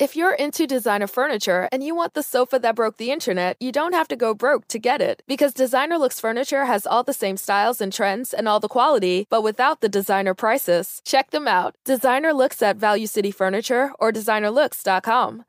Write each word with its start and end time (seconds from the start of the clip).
If 0.00 0.16
you're 0.16 0.34
into 0.34 0.66
designer 0.66 1.06
furniture 1.06 1.68
and 1.70 1.80
you 1.80 1.94
want 1.94 2.14
the 2.14 2.22
sofa 2.24 2.58
that 2.58 2.74
broke 2.74 2.96
the 2.96 3.12
internet, 3.12 3.56
you 3.60 3.70
don't 3.70 3.92
have 3.92 4.08
to 4.08 4.16
go 4.16 4.34
broke 4.34 4.66
to 4.68 4.80
get 4.80 5.00
it. 5.00 5.22
Because 5.28 5.54
Designer 5.54 5.98
Looks 5.98 6.18
Furniture 6.18 6.64
has 6.64 6.84
all 6.84 7.04
the 7.04 7.12
same 7.12 7.36
styles 7.36 7.80
and 7.80 7.92
trends 7.92 8.34
and 8.34 8.48
all 8.48 8.58
the 8.58 8.66
quality, 8.66 9.24
but 9.30 9.44
without 9.44 9.82
the 9.82 9.88
designer 9.88 10.34
prices. 10.34 11.00
Check 11.04 11.30
them 11.30 11.46
out. 11.46 11.76
Designer 11.84 12.32
Looks 12.32 12.60
at 12.60 12.76
Value 12.76 13.06
City 13.06 13.30
Furniture 13.30 13.92
or 14.00 14.10
designerlooks.com. 14.10 15.44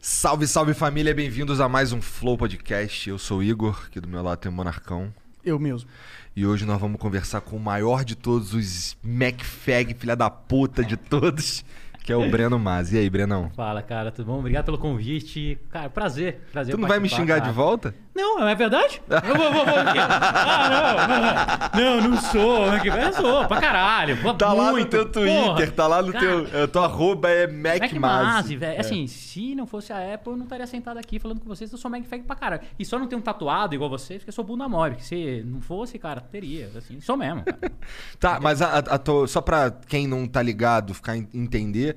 Salve, 0.00 0.46
salve 0.46 0.74
família, 0.74 1.12
bem-vindos 1.12 1.60
a 1.60 1.68
mais 1.68 1.92
um 1.92 2.00
Flow 2.00 2.38
Podcast. 2.38 3.10
Eu 3.10 3.18
sou 3.18 3.38
o 3.38 3.42
Igor, 3.42 3.86
aqui 3.88 3.98
do 3.98 4.06
meu 4.06 4.22
lado 4.22 4.38
tem 4.38 4.52
o 4.52 4.54
Monarcão. 4.54 5.12
Eu 5.44 5.58
mesmo. 5.58 5.90
E 6.36 6.46
hoje 6.46 6.64
nós 6.64 6.80
vamos 6.80 7.00
conversar 7.00 7.40
com 7.40 7.56
o 7.56 7.60
maior 7.60 8.04
de 8.04 8.14
todos 8.14 8.52
os 8.52 8.96
MacFag, 9.02 9.94
filha 9.94 10.14
da 10.14 10.28
puta 10.28 10.84
de 10.84 10.96
todos, 10.96 11.64
que 12.06 12.12
é 12.12 12.16
o 12.16 12.30
Breno 12.30 12.56
Mas. 12.56 12.92
E 12.92 12.98
aí, 12.98 13.10
Brenão? 13.10 13.50
Fala, 13.56 13.82
cara, 13.82 14.12
tudo 14.12 14.26
bom? 14.26 14.38
Obrigado 14.38 14.66
pelo 14.66 14.78
convite. 14.78 15.58
Cara, 15.68 15.90
prazer. 15.90 16.38
prazer 16.52 16.72
Tu 16.72 16.80
não 16.80 16.86
vai 16.86 17.00
me 17.00 17.08
xingar 17.08 17.40
cara. 17.40 17.50
de 17.50 17.56
volta? 17.56 17.94
Não, 18.16 18.48
é 18.48 18.54
verdade? 18.54 19.00
Eu 19.08 19.34
vou, 19.36 19.52
vou, 19.52 19.64
vou. 19.66 19.74
Ah, 19.78 21.70
não, 21.74 21.80
não, 21.84 22.00
não, 22.00 22.08
não 22.10 22.20
sou. 22.20 22.66
Eu 22.74 23.12
sou, 23.12 23.44
pra 23.46 23.60
caralho. 23.60 24.16
Pô, 24.22 24.32
Tá 24.34 24.52
lá 24.52 24.66
no 24.66 24.72
muito. 24.72 24.88
teu 24.88 25.04
Twitter, 25.10 25.44
Porra. 25.44 25.66
tá 25.72 25.86
lá 25.86 26.02
no 26.02 26.12
Cara, 26.12 26.24
teu. 26.44 26.62
é, 26.62 26.66
Tua 26.66 26.84
arroba 26.86 27.28
é 27.30 27.46
Mac 27.46 27.80
MacMaz. 27.82 28.26
Masi, 28.26 28.56
velho. 28.56 28.80
Assim, 28.80 29.06
se 29.06 29.54
não 29.54 29.66
fosse 29.66 29.92
a 29.92 30.14
Apple, 30.14 30.32
eu 30.32 30.36
não 30.36 30.44
estaria 30.44 30.66
sentado 30.66 30.98
aqui 30.98 31.18
falando 31.18 31.40
com 31.40 31.46
vocês. 31.48 31.70
Eu 31.70 31.78
sou 31.78 31.90
MacFag 31.90 32.24
pra 32.24 32.36
caralho. 32.36 32.62
E 32.78 32.84
só 32.84 32.98
não 32.98 33.06
tenho 33.06 33.20
um 33.20 33.24
tatuado 33.24 33.74
igual 33.74 33.90
vocês, 33.90 34.18
porque 34.20 34.30
eu 34.30 34.34
sou 34.34 34.44
bunda 34.44 34.68
mole. 34.68 34.94
Porque 34.94 35.04
se 35.06 35.42
não 35.44 35.60
fosse, 35.60 35.98
cara, 35.98 36.20
teria. 36.20 36.70
Assim, 36.76 37.00
sou 37.00 37.16
mesmo. 37.16 37.44
Tá, 38.18 38.40
mas 38.40 38.62
a, 38.62 38.78
a 38.78 38.98
tua- 38.98 39.26
só 39.28 39.40
pra 39.40 39.70
quem 39.86 40.06
não 40.06 40.26
tá 40.26 40.40
ligado 40.42 40.94
ficar 40.94 41.16
en- 41.16 41.28
entender, 41.34 41.96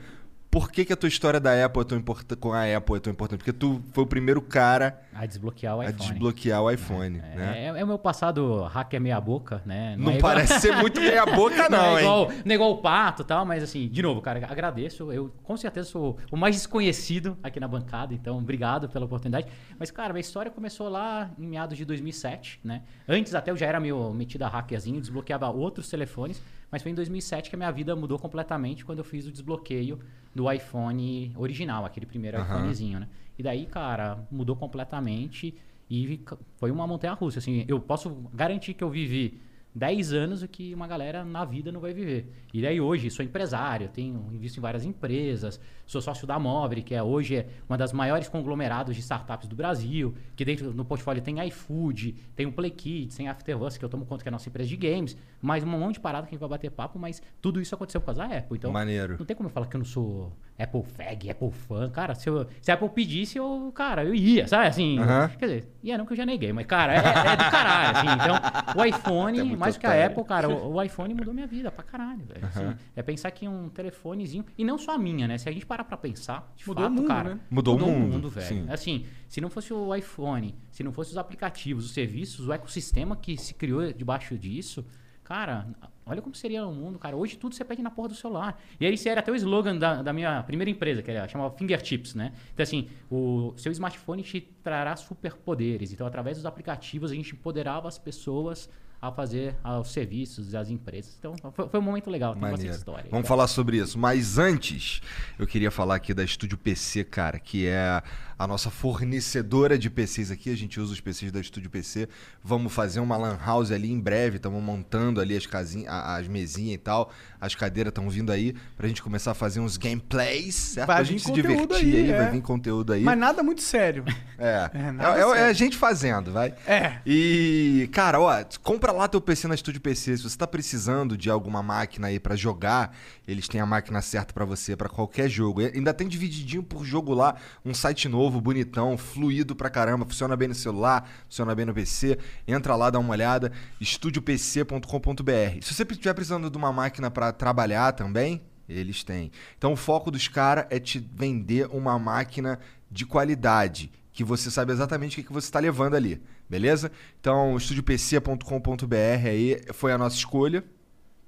por 0.52 0.72
que, 0.72 0.84
que 0.84 0.92
a 0.92 0.96
tua 0.96 1.08
história 1.08 1.40
da 1.40 1.64
Apple 1.64 1.82
é 1.82 1.86
tão 1.86 1.98
importante 1.98 2.36
com 2.40 2.52
a 2.52 2.64
Apple 2.76 2.96
é 2.96 3.00
tão 3.00 3.14
importante? 3.14 3.38
Porque 3.40 3.54
tu 3.54 3.82
foi 3.94 4.04
o 4.04 4.08
primeiro 4.08 4.42
cara 4.42 5.00
A 5.14 5.26
desbloquear 5.26 5.78
o 5.78 5.82
a 5.82 5.86
iPhone. 5.86 6.10
desbloquear 6.10 6.62
o 6.64 6.72
iPhone, 6.72 7.18
É, 7.20 7.36
né? 7.36 7.64
é, 7.66 7.66
é 7.80 7.84
o 7.84 7.88
meu 7.88 8.00
passado 8.00 8.64
hacker 8.64 9.00
meia 9.00 9.22
boca, 9.22 9.62
né? 9.64 9.96
Não, 9.96 10.12
é 10.12 10.18
igual- 10.18 10.34
parece 10.34 10.60
ser 10.60 10.76
muito 10.78 11.00
meia 11.00 11.24
boca, 11.26 11.68
não, 11.70 11.78
é 11.78 11.92
hein? 11.94 12.00
igual, 12.00 12.28
não 12.44 12.52
é 12.52 12.56
igual 12.56 12.72
o 12.72 12.78
pato 12.82 13.22
e 13.22 13.26
tal, 13.26 13.46
mas 13.46 13.62
assim, 13.62 13.88
de 13.88 14.02
novo, 14.02 14.22
cara, 14.22 14.44
agradeço. 14.50 15.12
Eu 15.12 15.32
com 15.44 15.56
certeza 15.56 15.88
sou 15.90 16.18
o 16.32 16.36
mais 16.38 16.56
desconhecido 16.56 17.38
aqui 17.44 17.60
na 17.60 17.68
bancada, 17.68 18.14
então 18.14 18.38
obrigado 18.38 18.90
pela 18.90 19.06
oportunidade. 19.06 19.46
Mas, 19.78 19.92
cara, 19.92 20.14
minha 20.14 20.22
história 20.22 20.50
começou 20.50 20.90
lá 20.90 21.30
em 21.38 21.46
meados 21.48 21.78
de 21.78 21.86
2007, 21.86 22.60
né? 22.64 22.82
Antes 23.08 23.36
até 23.36 23.52
eu 23.52 23.56
já 23.58 23.68
era 23.68 23.80
meio 23.80 24.12
metido 24.14 24.42
a 24.44 24.48
hackerzinho, 24.48 25.00
desbloqueava 25.00 25.48
outros 25.50 25.88
telefones, 25.90 26.42
mas 26.72 26.82
foi 26.82 26.92
em 26.92 26.96
2007 26.96 27.50
que 27.50 27.56
a 27.56 27.58
minha 27.58 27.72
vida 27.72 27.96
mudou 27.96 28.20
completamente 28.20 28.86
quando 28.86 29.00
eu 29.00 29.04
fiz 29.04 29.26
o 29.26 29.32
desbloqueio 29.32 30.00
do 30.34 30.52
iPhone 30.52 31.34
original, 31.36 31.86
aquele 31.86 32.06
primeiro 32.06 32.38
Aham. 32.38 32.48
iPhonezinho, 32.48 33.00
né? 33.00 33.10
E 33.38 33.44
daí, 33.44 33.66
cara, 33.66 34.28
mudou 34.32 34.56
completamente 34.56 35.56
e 35.90 36.22
foi 36.58 36.70
uma 36.70 36.86
montanha 36.86 37.14
russa, 37.14 37.40
assim, 37.40 37.66
eu 37.68 37.80
posso 37.80 38.30
garantir 38.34 38.74
que 38.74 38.84
eu 38.84 38.90
vivi 38.90 39.42
10 39.74 40.14
anos 40.14 40.42
o 40.42 40.48
que 40.48 40.74
uma 40.74 40.88
galera 40.88 41.24
na 41.24 41.46
vida 41.46 41.72
não 41.72 41.80
vai 41.80 41.94
viver. 41.94 42.32
E 42.54 42.62
daí 42.62 42.82
hoje 42.82 43.10
sou 43.10 43.24
empresário, 43.24 43.88
tenho 43.90 44.28
invisto 44.32 44.60
em 44.60 44.62
várias 44.62 44.84
empresas, 44.84 45.60
sou 45.86 46.02
sócio 46.02 46.26
da 46.26 46.40
Mobre, 46.40 46.82
que 46.82 46.96
é 46.96 47.04
hoje 47.04 47.38
é 47.38 47.48
uma 47.68 47.78
das 47.78 47.94
maiores 47.94 48.28
conglomerados 48.28 48.96
de 48.96 49.02
startups 49.02 49.48
do 49.48 49.56
Brasil, 49.56 50.14
que 50.36 50.44
dentro 50.44 50.74
no 50.74 50.84
portfólio 50.84 51.22
tem 51.22 51.46
iFood, 51.48 52.16
tem 52.36 52.46
o 52.46 52.52
Play 52.52 52.72
Kids, 52.72 53.16
tem 53.16 53.28
Afterworks, 53.28 53.78
que 53.78 53.86
eu 53.86 53.90
tomo 53.90 54.06
conta 54.06 54.24
que 54.24 54.30
é 54.30 54.32
a 54.32 54.32
nossa 54.32 54.50
empresa 54.50 54.70
de 54.70 54.78
games, 54.78 55.16
mais 55.42 55.64
um 55.64 55.68
monte 55.68 55.96
de 55.96 56.00
parada 56.00 56.26
que 56.26 56.32
a 56.32 56.36
gente 56.36 56.40
vai 56.42 56.50
bater 56.50 56.72
papo, 56.72 56.98
mas 56.98 57.22
tudo 57.42 57.62
isso 57.62 57.74
aconteceu 57.76 58.02
por 58.02 58.08
causa 58.08 58.28
da 58.28 58.38
Apple. 58.38 58.58
Então, 58.58 58.72
Maneiro. 58.72 59.16
não 59.20 59.26
tem 59.26 59.36
como 59.36 59.48
eu 59.48 59.54
falar 59.54 59.68
que 59.68 59.76
eu 59.76 59.80
não 59.80 59.86
sou 59.86 60.32
Apple 60.58 60.84
fag, 60.84 61.30
Apple 61.30 61.52
fã. 61.52 61.90
Cara, 61.90 62.16
se, 62.16 62.30
eu, 62.30 62.46
se 62.62 62.70
a 62.72 62.74
Apple 62.74 62.90
pedisse, 62.90 63.38
eu, 63.38 63.72
cara, 63.74 64.04
eu 64.04 64.14
ia, 64.14 64.48
sabe? 64.48 64.68
Assim, 64.68 65.00
Aham. 65.00 65.30
quer 65.38 65.46
dizer, 65.46 65.72
ia 65.82 65.98
não 65.98 66.06
que 66.06 66.14
eu 66.14 66.18
já 66.18 66.26
neguei, 66.26 66.52
mas, 66.52 66.66
cara, 66.66 66.94
é, 66.96 66.98
é 66.98 67.36
do 67.38 67.52
caralho, 67.52 67.98
assim. 67.98 68.08
Então, 68.22 68.82
o 68.82 68.86
iPhone, 68.86 69.44
muito 69.44 69.59
mais 69.60 69.76
do 69.76 69.80
que 69.80 69.86
a. 69.86 70.06
Apple, 70.06 70.24
cara, 70.24 70.50
o, 70.50 70.74
o 70.76 70.82
iPhone 70.82 71.14
mudou 71.14 71.34
minha 71.34 71.48
vida 71.48 71.72
pra 71.72 71.84
caralho, 71.84 72.26
velho. 72.26 72.46
assim. 72.46 72.76
é 72.96 73.04
pensar 73.04 73.32
que 73.32 73.48
um 73.48 73.70
telefonezinho, 73.70 74.46
e 74.58 74.64
não 74.64 74.78
só 74.78 74.94
a 74.94 74.98
minha, 74.98 75.28
né? 75.28 75.38
Se 75.38 75.50
a 75.50 75.52
gente 75.52 75.66
parar 75.66 75.84
pra 75.84 75.98
pensar, 75.98 76.52
de 76.56 76.68
Mudou 76.68 76.84
o 76.84 76.88
fato, 76.88 76.96
mundo, 76.96 77.08
cara, 77.08 77.36
né? 77.36 77.42
Mudou 77.50 77.78
o 77.78 77.80
mundo, 77.80 78.30
velho. 78.30 78.48
sim. 78.48 78.66
Assim, 78.70 79.06
se 79.28 79.42
não 79.42 79.50
fosse 79.50 79.74
o 79.74 79.94
iPhone, 79.96 80.56
se 80.72 80.84
não 80.84 80.92
fosse 80.92 81.12
os 81.12 81.18
aplicativos, 81.18 81.86
os 81.86 81.92
serviços, 81.92 82.48
o 82.48 82.54
ecossistema 82.54 83.16
que 83.16 83.38
se 83.38 83.54
criou 83.54 83.94
debaixo 83.94 84.38
disso, 84.38 84.86
cara, 85.24 85.68
olha 86.06 86.22
como 86.24 86.34
seria 86.34 86.66
o 86.66 86.74
mundo, 86.74 86.98
cara. 86.98 87.16
Hoje 87.16 87.38
tudo 87.38 87.54
você 87.54 87.64
pede 87.64 87.84
na 87.84 87.92
porra 87.92 88.10
do 88.10 88.16
celular. 88.16 88.60
E 88.80 88.86
aí 88.86 88.94
esse 88.94 89.08
era 89.08 89.20
até 89.20 89.32
o 89.32 89.36
slogan 89.36 89.78
da, 89.78 90.02
da 90.02 90.12
minha 90.12 90.42
primeira 90.44 90.72
empresa, 90.72 91.04
que 91.04 91.12
era, 91.12 91.28
chamava 91.28 91.56
Fingertips, 91.56 92.16
né? 92.16 92.34
Então 92.52 92.64
assim, 92.64 92.90
o 93.12 93.54
seu 93.56 93.72
smartphone 93.72 94.24
te 94.24 94.42
trará 94.42 94.96
superpoderes. 94.96 95.94
Então 95.94 96.08
através 96.08 96.38
dos 96.38 96.48
aplicativos 96.48 97.12
a 97.12 97.16
gente 97.16 97.34
empoderava 97.34 97.88
as 97.88 98.00
pessoas 98.00 98.68
a 99.02 99.12
fazer 99.12 99.56
ah, 99.64 99.80
os 99.80 99.92
serviços, 99.92 100.54
as 100.54 100.70
empresas. 100.70 101.16
Então 101.18 101.34
foi, 101.54 101.70
foi 101.70 101.80
um 101.80 101.84
momento 101.84 102.10
legal, 102.10 102.34
tem 102.34 102.42
Maneiro. 102.42 102.64
bastante 102.64 102.78
história. 102.80 103.10
Vamos 103.10 103.28
falar 103.28 103.48
sobre 103.48 103.78
isso. 103.78 103.98
Mas 103.98 104.38
antes, 104.38 105.02
eu 105.38 105.48
queria 105.48 105.72
falar 105.72 105.96
aqui 105.96 106.14
da 106.14 106.24
Estúdio 106.24 106.58
PC, 106.58 107.04
cara, 107.06 107.40
que 107.40 107.66
é 107.66 108.02
a 108.38 108.48
nossa 108.48 108.70
fornecedora 108.70 109.78
de 109.78 109.90
PCs 109.90 110.32
aqui. 110.32 110.50
A 110.50 110.56
gente 110.56 110.80
usa 110.80 110.94
os 110.94 111.00
PCs 111.00 111.32
da 111.32 111.40
Estúdio 111.40 111.70
PC. 111.70 112.08
Vamos 112.44 112.74
fazer 112.74 113.00
uma 113.00 113.18
lan 113.18 113.38
house 113.38 113.72
ali 113.72 113.92
em 113.92 114.00
breve. 114.00 114.38
Estamos 114.38 114.62
montando 114.64 115.20
ali 115.20 115.36
as 115.36 115.46
casinhas, 115.46 115.88
as 115.94 116.28
mesinhas 116.28 116.76
e 116.76 116.78
tal. 116.78 117.12
As 117.40 117.56
cadeiras 117.56 117.92
estão 117.92 118.10
vindo 118.10 118.32
aí 118.32 118.56
pra 118.78 118.88
gente 118.88 119.02
começar 119.04 119.32
a 119.32 119.34
fazer 119.34 119.60
uns 119.60 119.78
gameplays, 119.78 120.56
certo? 120.56 120.88
Vai 120.88 120.96
pra 120.98 121.04
gente 121.04 121.24
se 121.24 121.32
divertir 121.32 121.76
aí, 121.76 121.96
aí, 121.96 122.12
vai 122.12 122.28
é. 122.28 122.32
vir 122.32 122.42
conteúdo 122.42 122.94
aí. 122.94 123.04
Mas 123.04 123.18
nada 123.18 123.44
muito 123.44 123.62
sério. 123.62 124.04
É. 124.38 124.70
É, 124.80 124.80
É, 124.80 125.20
é- 125.20 125.20
é 125.20 125.28
sério. 125.28 125.46
a 125.46 125.54
gente 125.54 125.78
fazendo, 125.78 126.32
vai. 126.32 126.54
É. 126.66 127.00
E, 127.06 127.90
cara, 127.92 128.20
ó, 128.20 128.44
compra 128.64 128.89
lá 128.92 129.08
teu 129.08 129.22
PC 129.22 129.48
na 129.48 129.56
Estúdio 129.56 129.82
PC. 129.82 130.18
Se 130.18 130.24
você 130.24 130.38
tá 130.38 130.48
precisando 130.48 131.18
de 131.18 131.30
alguma 131.30 131.62
máquina 131.62 132.08
aí 132.08 132.20
pra 132.20 132.36
jogar, 132.36 132.96
eles 133.28 133.48
têm 133.48 133.62
a 133.62 133.66
máquina 133.66 134.02
certa 134.02 134.34
pra 134.34 134.46
você, 134.46 134.76
pra 134.76 134.90
qualquer 134.90 135.30
jogo. 135.30 135.62
E 135.62 135.66
ainda 135.68 135.94
tem 135.94 136.08
divididinho 136.08 136.64
por 136.64 136.86
jogo 136.86 137.14
lá, 137.14 137.36
um 137.64 137.74
site 137.74 138.08
novo, 138.08 138.40
bonitão, 138.42 138.98
fluido 138.98 139.56
pra 139.56 139.70
caramba, 139.70 140.06
funciona 140.06 140.36
bem 140.36 140.48
no 140.48 140.56
celular, 140.56 141.10
funciona 141.26 141.54
bem 141.56 141.66
no 141.66 141.74
PC. 141.74 142.18
Entra 142.48 142.76
lá, 142.76 142.90
dá 142.90 143.00
uma 143.00 143.12
olhada, 143.12 143.52
estudiopc.com.br. 143.80 145.62
Se 145.62 145.74
você 145.74 145.84
estiver 145.84 146.14
precisando 146.14 146.50
de 146.50 146.58
uma 146.58 146.72
máquina 146.72 147.10
pra 147.10 147.32
trabalhar 147.32 147.94
também, 147.94 148.42
eles 148.68 149.04
têm. 149.04 149.32
Então 149.58 149.74
o 149.74 149.78
foco 149.78 150.12
dos 150.12 150.28
caras 150.28 150.66
é 150.70 150.80
te 150.80 151.00
vender 151.00 151.68
uma 151.72 151.98
máquina 151.98 152.60
de 152.90 153.06
qualidade, 153.06 153.92
que 154.12 154.24
você 154.24 154.50
sabe 154.52 154.72
exatamente 154.72 155.14
o 155.14 155.16
que, 155.16 155.24
que 155.28 155.34
você 155.34 155.48
está 155.48 155.60
levando 155.60 155.96
ali, 155.96 156.22
beleza? 156.50 156.92
Então, 157.20 157.56
estudiopc.com.br 157.56 158.96
aí 159.28 159.62
foi 159.74 159.92
a 159.92 159.98
nossa 159.98 160.16
escolha. 160.16 160.64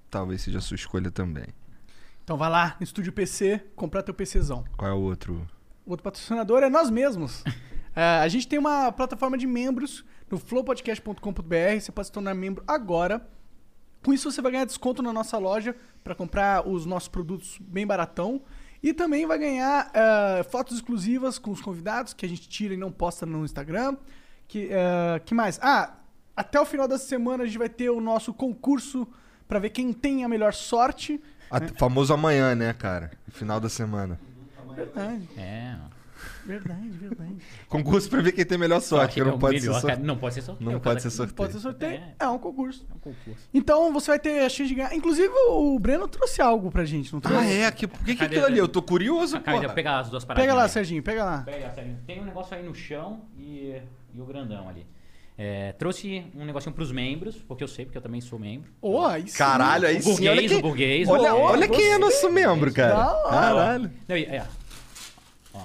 Talvez 0.09 0.41
seja 0.41 0.57
a 0.57 0.61
sua 0.61 0.75
escolha 0.75 1.11
também. 1.11 1.47
Então 2.23 2.37
vai 2.37 2.49
lá 2.49 2.75
no 2.79 2.83
Estúdio 2.83 3.13
PC, 3.13 3.61
comprar 3.75 4.03
teu 4.03 4.13
PCzão. 4.13 4.63
Qual 4.77 4.89
é 4.89 4.93
o 4.93 4.99
outro? 4.99 5.47
O 5.85 5.91
outro 5.91 6.03
patrocinador 6.03 6.63
é 6.63 6.69
nós 6.69 6.89
mesmos. 6.89 7.43
É, 7.93 8.01
a 8.01 8.27
gente 8.29 8.47
tem 8.47 8.57
uma 8.57 8.89
plataforma 8.89 9.37
de 9.37 9.45
membros 9.45 10.05
no 10.29 10.39
flowpodcast.com.br. 10.39 11.77
Você 11.77 11.91
pode 11.91 12.07
se 12.07 12.11
tornar 12.13 12.33
membro 12.33 12.63
agora. 12.65 13.27
Com 14.01 14.13
isso, 14.13 14.31
você 14.31 14.41
vai 14.41 14.53
ganhar 14.53 14.63
desconto 14.63 15.03
na 15.03 15.11
nossa 15.11 15.37
loja 15.37 15.75
para 16.01 16.15
comprar 16.15 16.65
os 16.65 16.85
nossos 16.85 17.09
produtos 17.09 17.57
bem 17.59 17.85
baratão. 17.85 18.41
E 18.81 18.93
também 18.93 19.27
vai 19.27 19.37
ganhar 19.37 19.91
é, 19.93 20.41
fotos 20.43 20.77
exclusivas 20.77 21.37
com 21.37 21.51
os 21.51 21.61
convidados 21.61 22.13
que 22.13 22.25
a 22.25 22.29
gente 22.29 22.47
tira 22.47 22.73
e 22.73 22.77
não 22.77 22.93
posta 22.93 23.25
no 23.25 23.43
Instagram. 23.43 23.97
Que, 24.51 24.67
é, 24.69 25.21
que 25.25 25.33
mais? 25.33 25.57
Ah, 25.63 25.93
até 26.35 26.59
o 26.59 26.65
final 26.65 26.85
da 26.85 26.97
semana 26.97 27.43
a 27.43 27.45
gente 27.45 27.57
vai 27.57 27.69
ter 27.69 27.89
o 27.89 28.01
nosso 28.01 28.33
concurso 28.33 29.07
para 29.47 29.59
ver 29.59 29.69
quem 29.69 29.93
tem 29.93 30.25
a 30.25 30.27
melhor 30.27 30.53
sorte. 30.53 31.21
A- 31.49 31.61
Famoso 31.77 32.13
amanhã, 32.13 32.53
né, 32.53 32.73
cara? 32.73 33.11
Final 33.29 33.61
da 33.61 33.69
semana. 33.69 34.19
Verdade, 34.75 35.29
É. 35.37 35.75
verdade, 36.45 36.89
verdade. 36.89 37.35
Concurso 37.69 38.09
pra 38.09 38.19
ver 38.21 38.33
quem 38.33 38.45
tem 38.45 38.57
melhor 38.57 38.81
sorte, 38.81 39.21
é 39.21 39.23
não 39.23 39.35
o 39.35 39.39
pode 39.39 39.59
melhor. 39.61 39.81
Não 39.99 40.17
pode 40.17 40.33
ser 40.35 40.41
sorteio. 40.41 40.71
Não 40.71 40.79
pode 40.81 41.01
ser 41.01 41.09
sorteio. 41.11 41.35
Pode 41.35 41.53
ser 41.53 41.59
sorteio. 41.59 41.93
É. 41.93 42.13
É 42.19 42.27
um 42.27 42.37
concurso. 42.37 42.85
É 42.89 42.93
um 42.93 42.99
concurso. 42.99 43.49
Então 43.53 43.93
você 43.93 44.11
vai 44.11 44.19
ter 44.19 44.39
a 44.45 44.49
chance 44.49 44.67
de 44.67 44.75
ganhar. 44.75 44.93
Inclusive, 44.93 45.29
o 45.49 45.79
Breno 45.79 46.07
trouxe 46.09 46.41
algo 46.41 46.69
pra 46.71 46.83
gente, 46.83 47.13
não 47.13 47.21
trouxe? 47.21 47.39
Ah, 47.41 47.49
é? 47.49 47.71
Que, 47.71 47.87
por 47.87 48.03
que, 48.03 48.15
que 48.17 48.23
aquilo 48.25 48.45
ali? 48.45 48.57
Eu 48.57 48.67
tô 48.67 48.81
curioso, 48.81 49.39
cara, 49.39 49.61
porra. 49.61 49.73
pegar 49.73 49.99
as 49.99 50.09
duas 50.09 50.25
paradas. 50.25 50.43
Pega 50.45 50.53
lá, 50.57 50.67
Serginho, 50.67 51.01
pega 51.03 51.23
lá. 51.23 51.41
Pega, 51.43 51.71
Sérgio. 51.71 51.97
Tem 52.05 52.21
um 52.21 52.25
negócio 52.25 52.55
aí 52.55 52.63
no 52.65 52.73
chão 52.75 53.21
e, 53.37 53.81
e 54.13 54.21
o 54.21 54.25
grandão 54.25 54.67
ali. 54.69 54.85
É, 55.37 55.71
trouxe 55.73 56.23
um 56.35 56.45
negocinho 56.45 56.75
pros 56.75 56.91
membros, 56.91 57.35
porque 57.47 57.63
eu 57.63 57.67
sei, 57.67 57.85
porque 57.85 57.97
eu 57.97 58.01
também 58.01 58.21
sou 58.21 58.37
membro. 58.37 58.69
Sim. 59.25 59.37
Caralho, 59.37 59.87
aí 59.87 59.97
O 59.97 60.01
sim. 60.03 60.27
Olha, 60.27 60.35
burguês, 60.35 60.49
quem, 60.51 60.59
o 60.59 60.61
burguês. 60.61 61.09
olha, 61.09 61.31
Boa, 61.31 61.51
olha 61.51 61.67
quem 61.67 61.93
é 61.93 61.97
nosso 61.97 62.29
membro, 62.31 62.71
cara. 62.71 63.13
Caralho. 63.29 63.91
Não, 64.07 64.15
e- 64.17 64.25
é, 64.25 64.45
ó. 65.53 65.61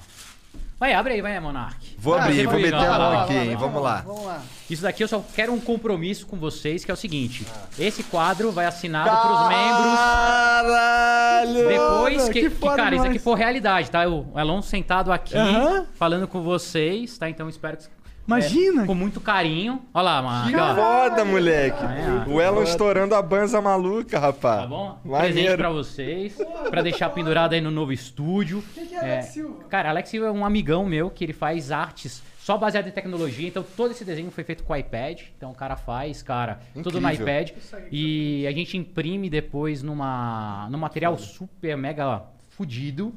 Vai, 0.78 0.92
abre 0.92 1.14
aí, 1.14 1.22
vai, 1.22 1.38
Monark. 1.40 1.96
Vou 1.98 2.14
Ah, 2.14 2.24
abrir, 2.24 2.44
vou 2.46 2.54
meter 2.60 2.74
a 2.74 2.98
mão 2.98 3.20
aqui, 3.22 3.34
lá, 3.50 3.56
Vamos 3.56 3.82
lá. 3.82 4.02
Vamos 4.06 4.24
lá. 4.26 4.42
Isso 4.68 4.82
daqui 4.82 5.02
eu 5.02 5.08
só 5.08 5.24
quero 5.34 5.52
um 5.52 5.60
compromisso 5.60 6.26
com 6.26 6.36
vocês, 6.38 6.84
que 6.84 6.90
é 6.90 6.94
o 6.94 6.96
seguinte. 6.96 7.46
Esse 7.78 8.02
quadro 8.02 8.52
vai 8.52 8.66
assinado 8.66 9.10
pros 9.10 9.48
membros. 9.48 9.98
Caralho! 9.98 11.68
Depois 11.68 12.28
que, 12.28 12.40
que 12.42 12.50
que, 12.50 12.60
cara, 12.60 12.82
isso 12.82 12.90
demais. 12.90 13.10
aqui 13.10 13.18
for 13.18 13.34
realidade, 13.34 13.90
tá? 13.90 14.06
O 14.08 14.38
Elon 14.38 14.60
sentado 14.62 15.10
aqui, 15.12 15.36
Aham. 15.36 15.86
falando 15.94 16.28
com 16.28 16.42
vocês, 16.42 17.16
tá? 17.18 17.28
Então 17.28 17.48
espero 17.48 17.76
que. 17.78 17.95
Imagina. 18.26 18.82
é, 18.82 18.86
com 18.86 18.94
muito 18.94 19.20
carinho. 19.20 19.82
Olha 19.94 20.02
lá, 20.02 20.22
mano. 20.22 20.50
Que 20.50 20.56
foda, 20.56 21.24
moleque. 21.24 21.78
É, 21.84 22.28
o 22.30 22.40
Elon 22.40 22.62
estourando 22.62 23.14
a 23.14 23.22
banza 23.22 23.60
maluca, 23.60 24.18
rapaz. 24.18 24.62
Tá 24.62 24.66
bom? 24.66 24.98
Presente 25.02 25.34
Maneiro. 25.34 25.56
pra 25.58 25.70
vocês, 25.70 26.36
pra 26.70 26.82
deixar 26.82 27.10
pendurado 27.10 27.52
aí 27.52 27.60
no 27.60 27.70
novo 27.70 27.92
estúdio. 27.92 28.62
Quem 28.74 28.86
que 28.86 28.94
é 28.94 28.98
Alex 28.98 29.26
Silva? 29.26 29.64
Cara, 29.68 29.90
Alex 29.90 30.08
Silva 30.08 30.26
é 30.28 30.30
um 30.32 30.44
amigão 30.44 30.84
meu 30.84 31.08
que 31.10 31.24
ele 31.24 31.32
faz 31.32 31.70
artes 31.70 32.22
só 32.38 32.56
baseado 32.56 32.86
em 32.86 32.92
tecnologia. 32.92 33.48
Então 33.48 33.64
todo 33.76 33.90
esse 33.90 34.04
desenho 34.04 34.30
foi 34.30 34.44
feito 34.44 34.62
com 34.64 34.72
o 34.72 34.76
iPad. 34.76 35.20
Então 35.36 35.50
o 35.50 35.54
cara 35.54 35.76
faz, 35.76 36.22
cara, 36.22 36.60
tudo 36.82 37.00
no 37.00 37.08
Incrível. 37.10 37.26
iPad. 37.40 37.50
E 37.90 38.46
a 38.46 38.52
gente 38.52 38.76
imprime 38.76 39.28
depois 39.28 39.82
numa, 39.82 40.68
num 40.70 40.78
material 40.78 41.16
super 41.18 41.76
mega 41.76 42.22
fudido. 42.50 43.12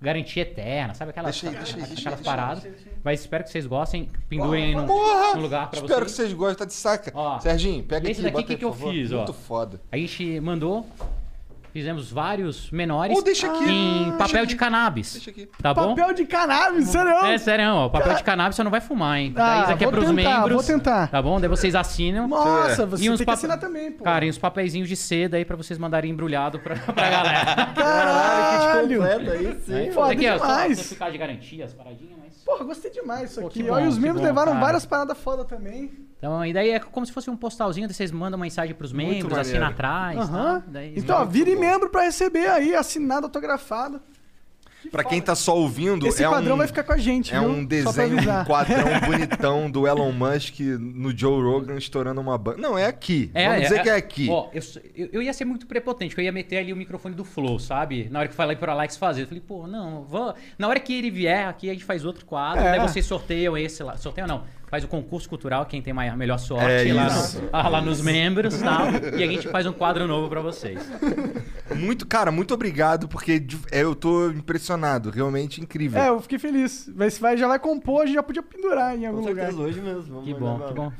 Garantia 0.00 0.42
eterna, 0.42 0.94
sabe 0.94 1.10
aquelas, 1.10 1.32
Deixa 1.32 1.48
aí, 1.48 1.56
deixa 1.56 1.76
aí, 1.76 1.82
aquelas 1.82 1.96
deixa 1.96 2.10
aí, 2.10 2.24
paradas. 2.24 2.68
Mas 3.02 3.20
espero 3.20 3.42
que 3.42 3.50
vocês 3.50 3.66
gostem. 3.66 4.08
Pendurem 4.28 4.64
aí 4.66 4.74
num, 4.74 4.86
num 4.86 5.40
lugar 5.40 5.68
pra 5.70 5.80
Espero 5.80 6.04
que 6.04 6.10
vocês. 6.12 6.28
vocês 6.28 6.32
gostem, 6.32 6.56
tá 6.56 6.64
de 6.64 6.72
saca. 6.74 7.10
Ó, 7.12 7.40
Serginho, 7.40 7.82
pega 7.82 8.08
esse 8.08 8.20
aqui, 8.20 8.30
daqui, 8.30 8.34
bota 8.34 8.46
que 8.46 8.52
aí, 8.52 8.58
que 8.58 8.64
eu 8.64 8.72
fiz, 8.92 9.12
ó? 9.12 9.16
Muito 9.16 9.32
foda. 9.32 9.80
A 9.90 9.96
gente 9.96 10.40
mandou, 10.40 10.86
fizemos 11.72 12.10
vários 12.10 12.70
menores 12.70 13.16
Oh, 13.18 13.22
deixa 13.22 13.46
aqui. 13.50 13.64
em 13.70 14.02
Deixa 14.04 14.16
papel 14.18 14.38
aqui. 14.42 14.46
de 14.46 14.56
cannabis. 14.56 15.12
Deixa 15.14 15.30
aqui. 15.30 15.48
Tá 15.62 15.72
bom? 15.74 15.94
Papel 15.94 16.14
de 16.14 16.24
cannabis, 16.26 16.88
sério? 16.88 17.10
É 17.26 17.38
sério, 17.38 17.64
ó. 17.72 17.88
Papel 17.88 18.14
de 18.14 18.22
cannabis 18.24 18.56
você 18.56 18.62
não 18.62 18.70
vai 18.70 18.80
fumar, 18.80 19.18
hein? 19.18 19.32
Ah, 19.36 19.62
Isso 19.62 19.72
aqui 19.72 19.84
é 19.84 19.88
pros 19.88 20.04
tentar, 20.06 20.14
membros. 20.40 20.52
vou 20.52 20.62
tentar. 20.76 21.08
Tá 21.08 21.20
bom? 21.22 21.40
Daí 21.40 21.48
vocês 21.48 21.74
assinam. 21.74 22.26
Nossa, 22.28 22.82
É. 22.82 22.86
você 22.86 23.04
E 23.04 23.10
uns 23.10 23.18
tem 23.18 23.24
que 23.24 23.24
pap- 23.26 23.34
assinar 23.34 23.58
também, 23.58 23.92
pô. 23.92 24.04
Cara, 24.04 24.24
e 24.24 24.30
uns 24.30 24.38
papeizinhos 24.38 24.88
de 24.88 24.96
seda 24.96 25.36
aí 25.36 25.44
pra 25.44 25.56
vocês 25.56 25.78
mandarem 25.78 26.10
embrulhado 26.10 26.58
pra, 26.60 26.74
pra 26.92 27.10
galera. 27.10 27.66
Caralho. 27.74 28.98
completo 28.98 29.30
aí 29.30 29.56
sim. 29.64 29.74
Aí, 29.74 29.92
Foda 29.92 30.12
aqui, 30.12 30.28
ó, 30.28 30.38
só 30.38 30.44
demais. 30.46 30.76
certificar 30.78 31.10
de 31.12 31.18
garantia, 31.18 31.64
as 31.64 31.72
paradinhas, 31.74 32.18
mas... 32.22 32.34
Porra, 32.44 32.64
gostei 32.64 32.90
demais 32.90 33.30
isso 33.30 33.40
Pô, 33.40 33.46
aqui. 33.48 33.62
que 33.62 33.70
Ó, 33.70 33.78
e 33.78 33.82
bom, 33.82 33.88
os 33.88 33.94
que 33.96 34.00
membros 34.00 34.20
bom, 34.22 34.26
levaram 34.26 34.52
cara. 34.52 34.64
várias 34.64 34.86
paradas 34.86 35.18
foda 35.18 35.44
também. 35.44 35.90
Então, 36.18 36.44
e 36.44 36.52
daí 36.52 36.70
é 36.70 36.80
como 36.80 37.06
se 37.06 37.12
fosse 37.12 37.30
um 37.30 37.36
postalzinho, 37.36 37.86
daí 37.86 37.94
vocês 37.94 38.10
mandam 38.10 38.36
uma 38.38 38.44
mensagem 38.44 38.74
pros 38.74 38.92
membros, 38.92 39.22
maneiro. 39.30 39.40
assina 39.40 39.68
atrás, 39.68 40.18
Aham. 40.18 40.60
tá? 40.60 40.66
Daí- 40.66 40.94
Então, 40.96 41.14
ó, 41.16 41.18
muito 41.20 41.30
vire 41.32 41.54
bom. 41.54 41.60
membro 41.60 41.90
pra 41.90 42.02
receber 42.02 42.48
aí, 42.48 42.74
assinado, 42.74 43.26
autografado. 43.26 44.00
Pra 44.92 45.02
quem 45.02 45.20
tá 45.20 45.34
só 45.34 45.56
ouvindo, 45.56 46.06
Esse 46.06 46.22
é 46.24 46.28
padrão 46.28 46.54
um... 46.54 46.58
vai 46.58 46.66
ficar 46.68 46.84
com 46.84 46.92
a 46.92 46.96
gente, 46.96 47.34
É 47.34 47.38
viu? 47.40 47.48
um 47.48 47.64
desenho, 47.64 48.16
um 48.18 48.44
quadrão 48.44 48.86
bonitão 49.04 49.68
do 49.70 49.86
Elon 49.88 50.12
Musk 50.12 50.60
no 50.60 51.16
Joe 51.16 51.42
Rogan 51.42 51.76
estourando 51.76 52.20
uma 52.20 52.38
banda. 52.38 52.58
Não, 52.58 52.78
é 52.78 52.86
aqui. 52.86 53.30
Vamos 53.34 53.62
dizer 53.62 53.82
que 53.82 53.90
é 53.90 53.96
aqui. 53.96 54.28
Ó, 54.30 54.48
eu, 54.52 54.62
eu, 54.94 55.08
eu 55.14 55.22
ia 55.22 55.32
ser 55.32 55.44
muito 55.44 55.66
prepotente, 55.66 56.10
porque 56.10 56.20
eu 56.22 56.24
ia 56.26 56.32
meter 56.32 56.58
ali 56.58 56.72
o 56.72 56.76
microfone 56.76 57.14
do 57.14 57.24
Flow, 57.24 57.58
sabe? 57.58 58.08
Na 58.10 58.20
hora 58.20 58.28
que 58.28 58.34
falei 58.34 58.56
pro 58.56 58.70
Alex 58.70 58.96
fazer. 58.96 59.22
Eu 59.22 59.26
falei, 59.26 59.42
pô, 59.46 59.66
não, 59.66 60.04
vou... 60.04 60.32
na 60.56 60.68
hora 60.68 60.78
que 60.80 60.96
ele 60.96 61.10
vier 61.10 61.48
aqui, 61.48 61.68
a 61.68 61.72
gente 61.72 61.84
faz 61.84 62.04
outro 62.04 62.24
quadro, 62.24 62.64
É. 62.64 62.70
daí 62.78 62.80
vocês 62.80 63.04
sorteiam 63.04 63.56
esse 63.58 63.82
lá. 63.82 63.96
Sorteiam 63.96 64.28
não. 64.28 64.44
Faz 64.70 64.84
o 64.84 64.88
concurso 64.88 65.28
cultural, 65.28 65.64
quem 65.66 65.80
tem 65.80 65.92
mais, 65.94 66.12
a 66.12 66.16
melhor 66.16 66.38
sorte 66.38 66.88
É 66.90 66.92
lá, 66.92 67.04
no- 67.08 67.48
ah, 67.52 67.68
lá 67.68 67.80
nos 67.80 68.00
membros 68.02 68.60
e 68.60 68.62
tal. 68.64 68.86
E 69.18 69.22
a 69.22 69.26
gente 69.26 69.48
faz 69.48 69.66
um 69.66 69.72
quadro 69.72 70.06
novo 70.06 70.28
pra 70.28 70.40
vocês. 70.42 70.78
Muito, 71.74 72.06
cara, 72.06 72.30
muito 72.30 72.52
obrigado, 72.54 73.08
porque 73.08 73.38
de- 73.38 73.58
é, 73.70 73.82
eu 73.82 73.94
tô 73.94 74.30
impressionado. 74.30 75.10
Realmente 75.10 75.60
incrível. 75.60 76.00
É, 76.00 76.08
eu 76.08 76.20
fiquei 76.20 76.38
feliz. 76.38 76.90
Vai, 76.94 77.08
vai- 77.10 77.36
já 77.36 77.48
vai 77.48 77.58
compor, 77.58 78.02
a 78.02 78.06
gente 78.06 78.14
já 78.16 78.22
podia 78.22 78.42
pendurar 78.42 78.96
em 78.96 79.06
algum 79.06 79.22
Com 79.22 79.28
lugar. 79.28 79.52
hoje 79.54 79.80
mesmo. 79.80 80.02
Vamos 80.02 80.24
Que 80.24 80.34
bom, 80.34 80.58
que 80.60 80.74
bom. 80.74 80.92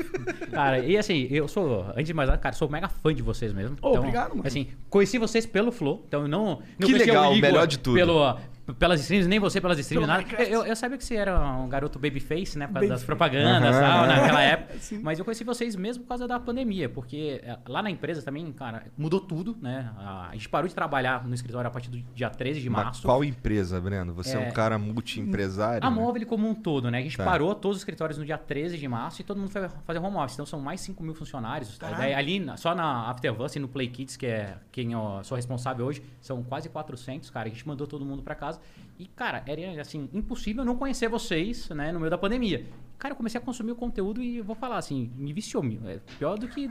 Cara, 0.50 0.78
e 0.80 0.96
assim, 0.96 1.26
eu 1.30 1.46
sou, 1.48 1.84
antes 1.94 2.06
de 2.06 2.14
mais 2.14 2.28
nada, 2.28 2.40
cara, 2.40 2.54
sou 2.54 2.68
mega 2.68 2.88
fã 2.88 3.14
de 3.14 3.22
vocês 3.22 3.52
mesmo. 3.52 3.76
Ô, 3.82 3.94
obrigado, 3.98 4.30
mano. 4.30 4.42
Assim, 4.46 4.68
conheci 4.88 5.18
vocês 5.18 5.46
pelo 5.46 5.70
Flow, 5.72 6.04
então 6.06 6.22
eu 6.22 6.28
não, 6.28 6.60
não 6.78 6.86
Que 6.88 6.94
legal, 6.94 7.32
o 7.32 7.36
Igor 7.36 7.40
melhor 7.50 7.66
de 7.66 7.78
tudo. 7.78 7.94
Pelo, 7.96 8.36
pelas 8.74 9.00
streams, 9.00 9.28
nem 9.28 9.38
você 9.38 9.60
pelas 9.60 9.78
streams, 9.78 10.06
Pelo 10.06 10.18
nada. 10.20 10.42
Eu, 10.42 10.64
eu 10.64 10.76
sabia 10.76 10.96
que 10.98 11.04
você 11.04 11.14
era 11.16 11.38
um 11.56 11.68
garoto 11.68 11.98
babyface, 11.98 12.58
né, 12.58 12.66
por 12.66 12.74
causa 12.74 12.88
das 12.88 13.04
propagandas 13.04 13.76
e 13.76 13.80
tal, 13.80 13.98
aham. 14.00 14.06
naquela 14.06 14.42
época. 14.42 14.78
Sim. 14.78 15.00
Mas 15.02 15.18
eu 15.18 15.24
conheci 15.24 15.44
vocês 15.44 15.74
mesmo 15.76 16.02
por 16.04 16.08
causa 16.10 16.26
da 16.28 16.38
pandemia, 16.38 16.88
porque 16.88 17.40
é, 17.42 17.58
lá 17.66 17.82
na 17.82 17.90
empresa 17.90 18.22
também, 18.22 18.50
cara, 18.52 18.84
mudou 18.96 19.20
tudo, 19.20 19.56
né? 19.60 19.90
A, 19.98 20.30
gente 20.32 20.48
parou 20.48 20.68
de 20.68 20.74
trabalhar 20.74 21.26
no 21.26 21.34
escritório 21.34 21.68
a 21.68 21.70
partir 21.70 21.90
do 21.90 21.98
dia 22.14 22.28
13 22.30 22.60
de 22.60 22.68
Mas 22.70 22.84
março. 22.84 23.02
qual 23.02 23.24
empresa, 23.24 23.80
Breno? 23.80 24.12
Você 24.14 24.36
é, 24.36 24.42
É. 24.44 24.48
um 24.48 24.52
cara 24.52 24.78
multi-empresário? 24.78 25.86
A 25.86 25.90
né? 25.90 25.96
Móvel 25.96 26.26
como 26.26 26.48
um 26.48 26.54
todo, 26.54 26.90
né? 26.90 26.98
A 26.98 27.02
gente 27.02 27.16
Tá. 27.16 27.24
parou 27.24 27.54
todos 27.54 27.76
os 27.78 27.80
escritórios 27.82 28.18
no 28.18 28.24
dia 28.24 28.38
13 28.38 28.76
de 28.78 28.88
março 28.88 29.20
e 29.20 29.24
todo 29.24 29.38
mundo 29.38 29.50
foi 29.50 29.68
fazer 29.86 29.98
home 29.98 30.16
office. 30.16 30.34
Então 30.34 30.46
são 30.46 30.60
mais 30.60 30.80
5 30.80 31.02
mil 31.02 31.14
funcionários. 31.14 31.78
Daí, 31.78 32.12
ali, 32.14 32.44
só 32.56 32.74
na 32.74 33.08
Afterverse 33.10 33.58
e 33.58 33.62
no 33.62 33.68
Play 33.68 33.88
Kids, 33.88 34.16
que 34.16 34.26
é 34.26 34.56
quem 34.70 34.92
eu 34.92 35.20
sou 35.22 35.36
responsável 35.36 35.86
hoje, 35.86 36.02
são 36.20 36.42
quase 36.42 36.68
400, 36.68 37.30
cara. 37.30 37.48
A 37.48 37.50
gente 37.50 37.66
mandou 37.66 37.86
todo 37.86 38.04
mundo 38.04 38.22
pra 38.22 38.34
casa. 38.34 38.57
E, 38.98 39.06
cara, 39.06 39.42
era, 39.46 39.80
assim, 39.80 40.08
impossível 40.12 40.64
não 40.64 40.76
conhecer 40.76 41.08
vocês, 41.08 41.68
né? 41.70 41.92
No 41.92 42.00
meio 42.00 42.10
da 42.10 42.18
pandemia. 42.18 42.66
Cara, 42.98 43.12
eu 43.12 43.16
comecei 43.16 43.40
a 43.40 43.44
consumir 43.44 43.70
o 43.70 43.76
conteúdo 43.76 44.20
e 44.20 44.40
vou 44.40 44.56
falar 44.56 44.76
assim, 44.76 45.12
me 45.14 45.32
viciou. 45.32 45.64
É 45.86 46.00
pior 46.18 46.36
do 46.36 46.48
que, 46.48 46.68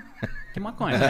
que 0.53 0.59
maconha. 0.59 0.97
né? 0.97 1.07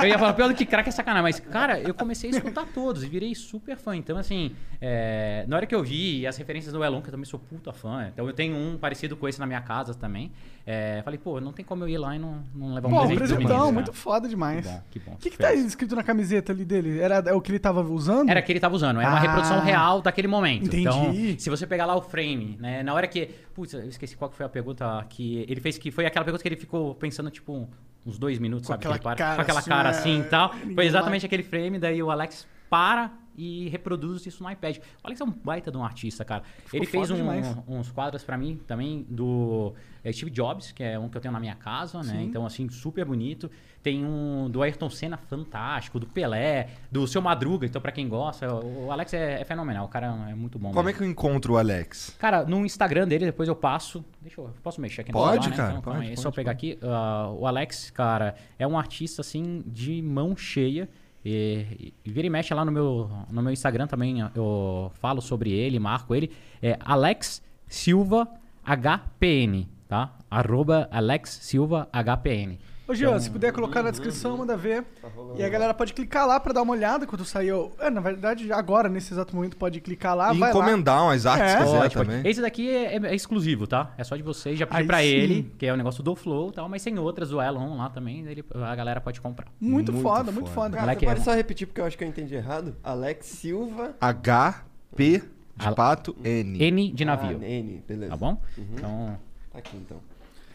Eu 0.00 0.08
ia 0.08 0.18
falar 0.18 0.32
pior 0.32 0.48
do 0.48 0.54
que 0.54 0.64
crack 0.64 0.88
é 0.88 0.92
sacanagem. 0.92 1.22
Mas, 1.22 1.40
cara, 1.40 1.78
eu 1.78 1.92
comecei 1.92 2.30
a 2.30 2.32
escutar 2.32 2.64
todos 2.72 3.04
e 3.04 3.08
virei 3.08 3.34
super 3.34 3.76
fã. 3.76 3.94
Então, 3.94 4.16
assim, 4.16 4.56
é, 4.80 5.44
na 5.46 5.56
hora 5.56 5.66
que 5.66 5.74
eu 5.74 5.82
vi 5.82 6.26
as 6.26 6.38
referências 6.38 6.72
do 6.72 6.82
Elon, 6.82 7.02
que 7.02 7.08
eu 7.08 7.12
também 7.12 7.26
sou 7.26 7.38
puta 7.38 7.70
fã, 7.74 8.08
então 8.10 8.26
eu 8.26 8.32
tenho 8.32 8.56
um 8.56 8.78
parecido 8.78 9.14
com 9.14 9.28
esse 9.28 9.38
na 9.38 9.46
minha 9.46 9.60
casa 9.60 9.92
também. 9.92 10.32
É, 10.66 11.02
falei, 11.02 11.18
pô, 11.18 11.40
não 11.42 11.52
tem 11.52 11.62
como 11.62 11.84
eu 11.84 11.88
ir 11.90 11.98
lá 11.98 12.16
e 12.16 12.18
não, 12.18 12.42
não 12.54 12.72
levar 12.74 12.88
um 12.88 12.90
Pô, 12.90 12.96
presente 13.00 13.18
pros 13.18 13.30
presentão, 13.32 13.56
meninos, 13.58 13.74
muito 13.74 13.86
cara. 13.90 13.98
foda 13.98 14.26
demais. 14.26 14.66
Que 14.66 14.72
bom, 14.72 14.82
que 14.90 14.98
bom. 15.00 15.12
O 15.12 15.16
que, 15.18 15.30
que 15.30 15.36
tá 15.38 15.48
aí 15.48 15.58
escrito 15.66 15.94
na 15.94 16.02
camiseta 16.02 16.52
ali 16.52 16.64
dele? 16.64 16.98
Era 17.00 17.16
é 17.16 17.32
o 17.34 17.40
que 17.42 17.50
ele 17.50 17.58
tava 17.58 17.82
usando? 17.82 18.30
Era 18.30 18.40
que 18.40 18.50
ele 18.50 18.60
tava 18.60 18.74
usando, 18.74 18.98
é 18.98 19.06
uma 19.06 19.16
Ah. 19.18 19.20
reprodução 19.20 19.60
real 19.60 20.00
daquele 20.00 20.26
momento. 20.26 20.64
Entendi. 20.64 20.80
Então, 20.80 21.12
se 21.38 21.50
você 21.50 21.66
pegar 21.66 21.84
lá 21.84 21.94
o 21.94 22.00
frame, 22.00 22.56
né, 22.58 22.82
na 22.82 22.94
hora 22.94 23.06
que. 23.06 23.26
Putz, 23.52 23.74
eu 23.74 23.86
esqueci 23.88 24.16
qual 24.16 24.30
que 24.30 24.36
foi 24.38 24.46
a 24.46 24.48
pergunta 24.48 25.04
que 25.10 25.44
ele 25.48 25.60
fez, 25.60 25.76
que 25.76 25.90
foi 25.90 26.06
aquela 26.06 26.24
pergunta 26.24 26.42
que 26.42 26.48
ele 26.48 26.56
ficou 26.56 26.94
pensando, 26.94 27.30
tipo, 27.30 27.68
uns 28.06 28.16
dois 28.18 28.38
minutos, 28.38 28.66
Com 28.66 28.72
sabe? 28.72 28.80
que 28.80 28.86
aquela 28.88 28.96
ele 28.96 29.02
para- 29.04 29.16
cara 29.16 29.36
com 29.36 29.42
aquela 29.42 29.58
assim, 29.60 29.68
cara 29.70 29.88
assim 29.90 30.20
e 30.20 30.24
tal. 30.24 30.54
ninguém 30.54 30.74
Foi 30.76 30.86
exatamente 30.86 31.26
aquele 31.26 31.42
frame, 31.42 31.78
daí 31.78 32.02
o 32.02 32.10
Alex 32.10 32.46
para 32.70 33.10
e 33.36 33.68
reproduz 33.68 34.24
isso 34.26 34.42
no 34.42 34.50
iPad. 34.50 34.78
O 34.78 34.80
Alex 35.04 35.20
é 35.20 35.24
um 35.24 35.30
baita 35.30 35.70
de 35.70 35.76
um 35.76 35.84
artista, 35.84 36.24
cara. 36.24 36.42
Ficou 36.64 36.78
ele 36.80 36.86
fez 36.86 37.10
um- 37.10 37.24
uns 37.68 37.90
quadros 37.90 38.22
pra 38.24 38.36
mim 38.38 38.60
também 38.66 39.04
do 39.08 39.74
é, 40.02 40.12
Steve 40.12 40.30
Jobs, 40.30 40.72
que 40.72 40.82
é 40.82 40.98
um 40.98 41.08
que 41.08 41.16
eu 41.16 41.20
tenho 41.20 41.32
na 41.32 41.40
minha 41.40 41.54
casa, 41.54 41.98
né? 42.02 42.04
Sim. 42.18 42.24
Então, 42.24 42.44
assim, 42.46 42.68
super 42.68 43.04
bonito. 43.04 43.50
Tem 43.82 44.04
um 44.04 44.48
do 44.48 44.62
Ayrton 44.62 44.88
Senna 44.88 45.16
fantástico, 45.18 45.98
do 46.00 46.06
Pelé, 46.06 46.68
do 46.90 47.06
Seu 47.06 47.20
Madruga, 47.20 47.66
então 47.66 47.80
pra 47.82 47.92
quem 47.92 48.08
gosta, 48.08 48.52
o 48.54 48.90
Alex 48.90 49.12
é, 49.12 49.40
é 49.40 49.44
fenomenal, 49.44 49.84
o 49.84 49.88
cara 49.88 50.06
é 50.30 50.34
muito 50.34 50.58
bom. 50.58 50.68
Como 50.68 50.80
é 50.80 50.84
mesmo. 50.84 50.98
que 50.98 51.04
eu 51.04 51.10
encontro 51.10 51.52
o 51.54 51.58
Alex? 51.58 52.16
Cara, 52.18 52.44
no 52.44 52.64
Instagram 52.64 53.06
dele, 53.06 53.26
depois 53.26 53.46
eu 53.48 53.54
passo. 53.56 54.02
Deixa 54.22 54.40
eu. 54.40 54.50
Posso 54.62 54.80
mexer 54.80 55.02
aqui 55.02 55.12
no 55.12 55.18
Pode, 55.18 55.44
celular, 55.44 55.50
né? 55.50 55.56
cara, 55.56 55.70
Então, 55.72 55.82
calma 55.82 55.98
pode, 55.98 56.06
aí, 56.08 56.12
É 56.12 56.16
pode, 56.16 56.22
só 56.22 56.30
pegar 56.30 56.52
aqui. 56.52 56.78
Ah, 56.82 57.30
o 57.36 57.46
Alex, 57.46 57.90
cara, 57.90 58.34
é 58.58 58.66
um 58.66 58.78
artista 58.78 59.20
assim 59.20 59.62
de 59.66 60.00
mão 60.00 60.34
cheia. 60.36 60.88
E, 61.24 61.94
e 62.04 62.10
vira 62.10 62.26
e 62.26 62.30
mexe 62.30 62.52
lá 62.52 62.64
no 62.64 62.70
meu, 62.70 63.10
no 63.30 63.42
meu 63.42 63.52
Instagram 63.52 63.86
também. 63.86 64.18
Eu 64.34 64.92
falo 65.00 65.20
sobre 65.22 65.50
ele, 65.52 65.78
marco 65.78 66.14
ele. 66.14 66.30
É 66.62 66.78
Alex 66.84 67.42
Silva 67.66 68.28
HPN, 68.64 69.66
tá? 69.88 70.16
Arroba 70.30 70.88
Alex 70.90 71.30
Silva 71.42 71.88
HPN. 71.92 72.58
Ô, 72.86 72.94
Jean, 72.94 73.18
se 73.18 73.30
puder 73.30 73.50
colocar 73.50 73.80
na 73.82 73.86
Uhum. 73.86 73.92
descrição, 73.92 74.36
manda 74.36 74.56
ver. 74.58 74.84
E 75.36 75.42
a 75.42 75.48
galera 75.48 75.72
pode 75.72 75.94
clicar 75.94 76.26
lá 76.26 76.38
pra 76.38 76.52
dar 76.52 76.60
uma 76.60 76.72
olhada 76.74 77.06
quando 77.06 77.24
sair. 77.24 77.50
o- 77.52 77.72
É, 77.78 77.88
na 77.88 78.00
verdade, 78.00 78.52
agora, 78.52 78.90
nesse 78.90 79.12
exato 79.14 79.34
momento, 79.34 79.56
pode 79.56 79.80
clicar 79.80 80.14
lá. 80.14 80.34
e 80.34 80.38
vai 80.38 80.52
lá. 80.52 80.58
encomendar 80.60 81.02
umas 81.02 81.24
artes 81.24 81.50
É. 81.54 81.58
se 81.58 81.64
quiser 81.72 81.90
também. 81.90 82.22
Esse 82.30 82.42
daqui 82.42 82.68
é, 82.68 82.96
é 82.96 83.14
exclusivo, 83.14 83.66
tá? 83.66 83.94
É 83.96 84.04
só 84.04 84.14
de 84.16 84.22
vocês. 84.22 84.58
Já 84.58 84.66
pedi 84.66 84.86
sim. 84.86 85.02
ele, 85.02 85.52
que 85.58 85.64
é 85.64 85.72
o 85.72 85.76
negócio 85.76 86.02
do 86.02 86.14
Flow 86.14 86.50
e 86.50 86.52
tal, 86.52 86.68
mas 86.68 86.82
tem 86.84 86.98
outras 86.98 87.30
do 87.30 87.40
Elon 87.40 87.76
lá 87.78 87.88
também. 87.88 88.26
Ele, 88.26 88.44
a 88.54 88.74
galera 88.76 89.00
pode 89.00 89.18
comprar. 89.20 89.46
Muito, 89.58 89.90
Muito 89.90 90.02
foda, 90.06 90.30
muito 90.30 90.50
foda. 90.50 90.76
foda. 90.76 90.86
Cara, 90.86 90.94
pode 91.06 91.20
é- 91.20 91.24
só 91.24 91.32
repetir 91.34 91.66
porque 91.66 91.80
eu 91.80 91.86
acho 91.86 91.96
que 91.96 92.04
eu 92.04 92.08
entendi 92.08 92.34
errado? 92.34 92.76
Alex 92.84 93.26
Silva. 93.26 93.94
HP 94.00 95.22
de 95.56 95.66
Al- 95.68 95.74
pato 95.74 96.14
N. 96.22 96.62
N 96.62 96.92
de 96.92 97.04
navio. 97.04 97.38
Ah, 97.40 97.46
N, 97.46 97.82
beleza. 97.88 98.10
Tá 98.10 98.16
bom? 98.16 98.40
Uhum. 98.58 98.64
Então, 98.74 99.18
Tá 99.52 99.58
aqui 99.58 99.76
então. 99.76 99.98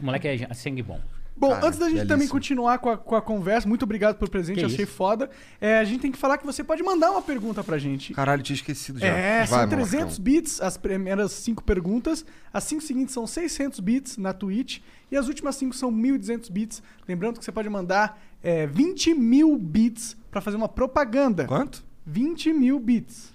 o 0.00 0.04
moleque 0.04 0.28
é 0.28 0.54
sangue 0.54 0.82
bom. 0.82 1.00
Bom, 1.40 1.48
Cara, 1.54 1.66
antes 1.68 1.78
da 1.78 1.86
gente 1.86 2.00
também 2.00 2.08
belíssimo. 2.18 2.32
continuar 2.32 2.78
com 2.78 2.90
a, 2.90 2.98
com 2.98 3.16
a 3.16 3.22
conversa, 3.22 3.66
muito 3.66 3.82
obrigado 3.82 4.16
pelo 4.18 4.30
presente, 4.30 4.58
Que 4.60 4.66
achei 4.66 4.84
isso. 4.84 4.92
foda. 4.92 5.30
É, 5.58 5.78
a 5.78 5.84
gente 5.84 6.00
tem 6.02 6.12
que 6.12 6.18
falar 6.18 6.36
que 6.36 6.44
você 6.44 6.62
pode 6.62 6.82
mandar 6.82 7.10
uma 7.10 7.22
pergunta 7.22 7.64
pra 7.64 7.78
gente. 7.78 8.12
Caralho, 8.12 8.42
tinha 8.42 8.54
esquecido 8.54 8.98
já. 9.00 9.06
É, 9.06 9.38
Vai, 9.38 9.46
são 9.46 9.58
Marcão. 9.58 9.78
300 9.78 10.18
bits 10.18 10.60
as 10.60 10.76
primeiras 10.76 11.32
cinco 11.32 11.64
perguntas. 11.64 12.26
As 12.52 12.64
cinco 12.64 12.82
seguintes 12.82 13.14
são 13.14 13.26
600 13.26 13.80
bits 13.80 14.18
na 14.18 14.34
Twitch. 14.34 14.80
E 15.10 15.16
as 15.16 15.28
últimas 15.28 15.56
cinco 15.56 15.74
são 15.74 15.90
1.200 15.90 16.50
bits. 16.52 16.82
Lembrando 17.08 17.38
que 17.38 17.44
você 17.44 17.50
pode 17.50 17.70
mandar 17.70 18.20
é, 18.42 18.66
20 18.66 19.14
mil 19.14 19.56
bits 19.56 20.16
pra 20.30 20.42
fazer 20.42 20.58
uma 20.58 20.68
propaganda. 20.68 21.46
Quanto? 21.46 21.82
20 22.04 22.52
mil 22.52 22.78
bits. 22.78 23.32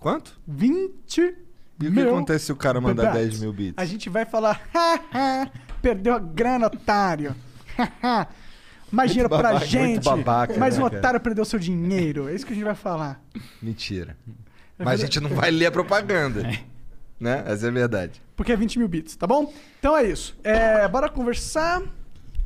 Quanto? 0.00 0.40
20 0.46 1.34
E 1.80 1.88
o 1.88 1.92
que 1.92 2.00
acontece 2.00 2.46
se 2.46 2.52
o 2.52 2.56
cara 2.56 2.80
mandar 2.80 3.04
Bebeto. 3.12 3.18
10 3.28 3.40
mil 3.40 3.52
bits? 3.52 3.74
A 3.76 3.84
gente 3.84 4.08
vai 4.08 4.24
falar, 4.24 4.60
"Haha, 4.72 5.50
perdeu 5.84 6.14
a 6.14 6.18
grana, 6.18 6.66
otário. 6.66 7.36
Mais 8.90 9.10
dinheiro 9.10 9.28
pra 9.28 9.42
babaca, 9.42 9.66
gente. 9.66 10.04
babaca, 10.04 10.56
Mais 10.56 10.78
um 10.78 10.84
né, 10.84 10.88
cara? 10.88 10.98
otário 10.98 11.20
perdeu 11.20 11.44
seu 11.44 11.58
dinheiro. 11.58 12.28
É 12.28 12.34
isso 12.34 12.46
que 12.46 12.52
a 12.52 12.54
gente 12.54 12.64
vai 12.64 12.74
falar. 12.74 13.22
Mentira. 13.60 14.16
Mas 14.78 15.00
a 15.00 15.04
gente 15.04 15.20
não 15.20 15.30
vai 15.30 15.50
ler 15.50 15.66
a 15.66 15.70
propaganda. 15.70 16.42
Né? 17.20 17.44
Essa 17.46 17.66
é 17.66 17.68
a 17.68 17.72
verdade. 17.72 18.22
Porque 18.34 18.52
é 18.52 18.56
20 18.56 18.78
mil 18.78 18.88
bits, 18.88 19.14
tá 19.14 19.26
bom? 19.26 19.52
Então 19.78 19.96
é 19.96 20.04
isso. 20.04 20.36
É, 20.42 20.88
bora 20.88 21.08
conversar. 21.08 21.82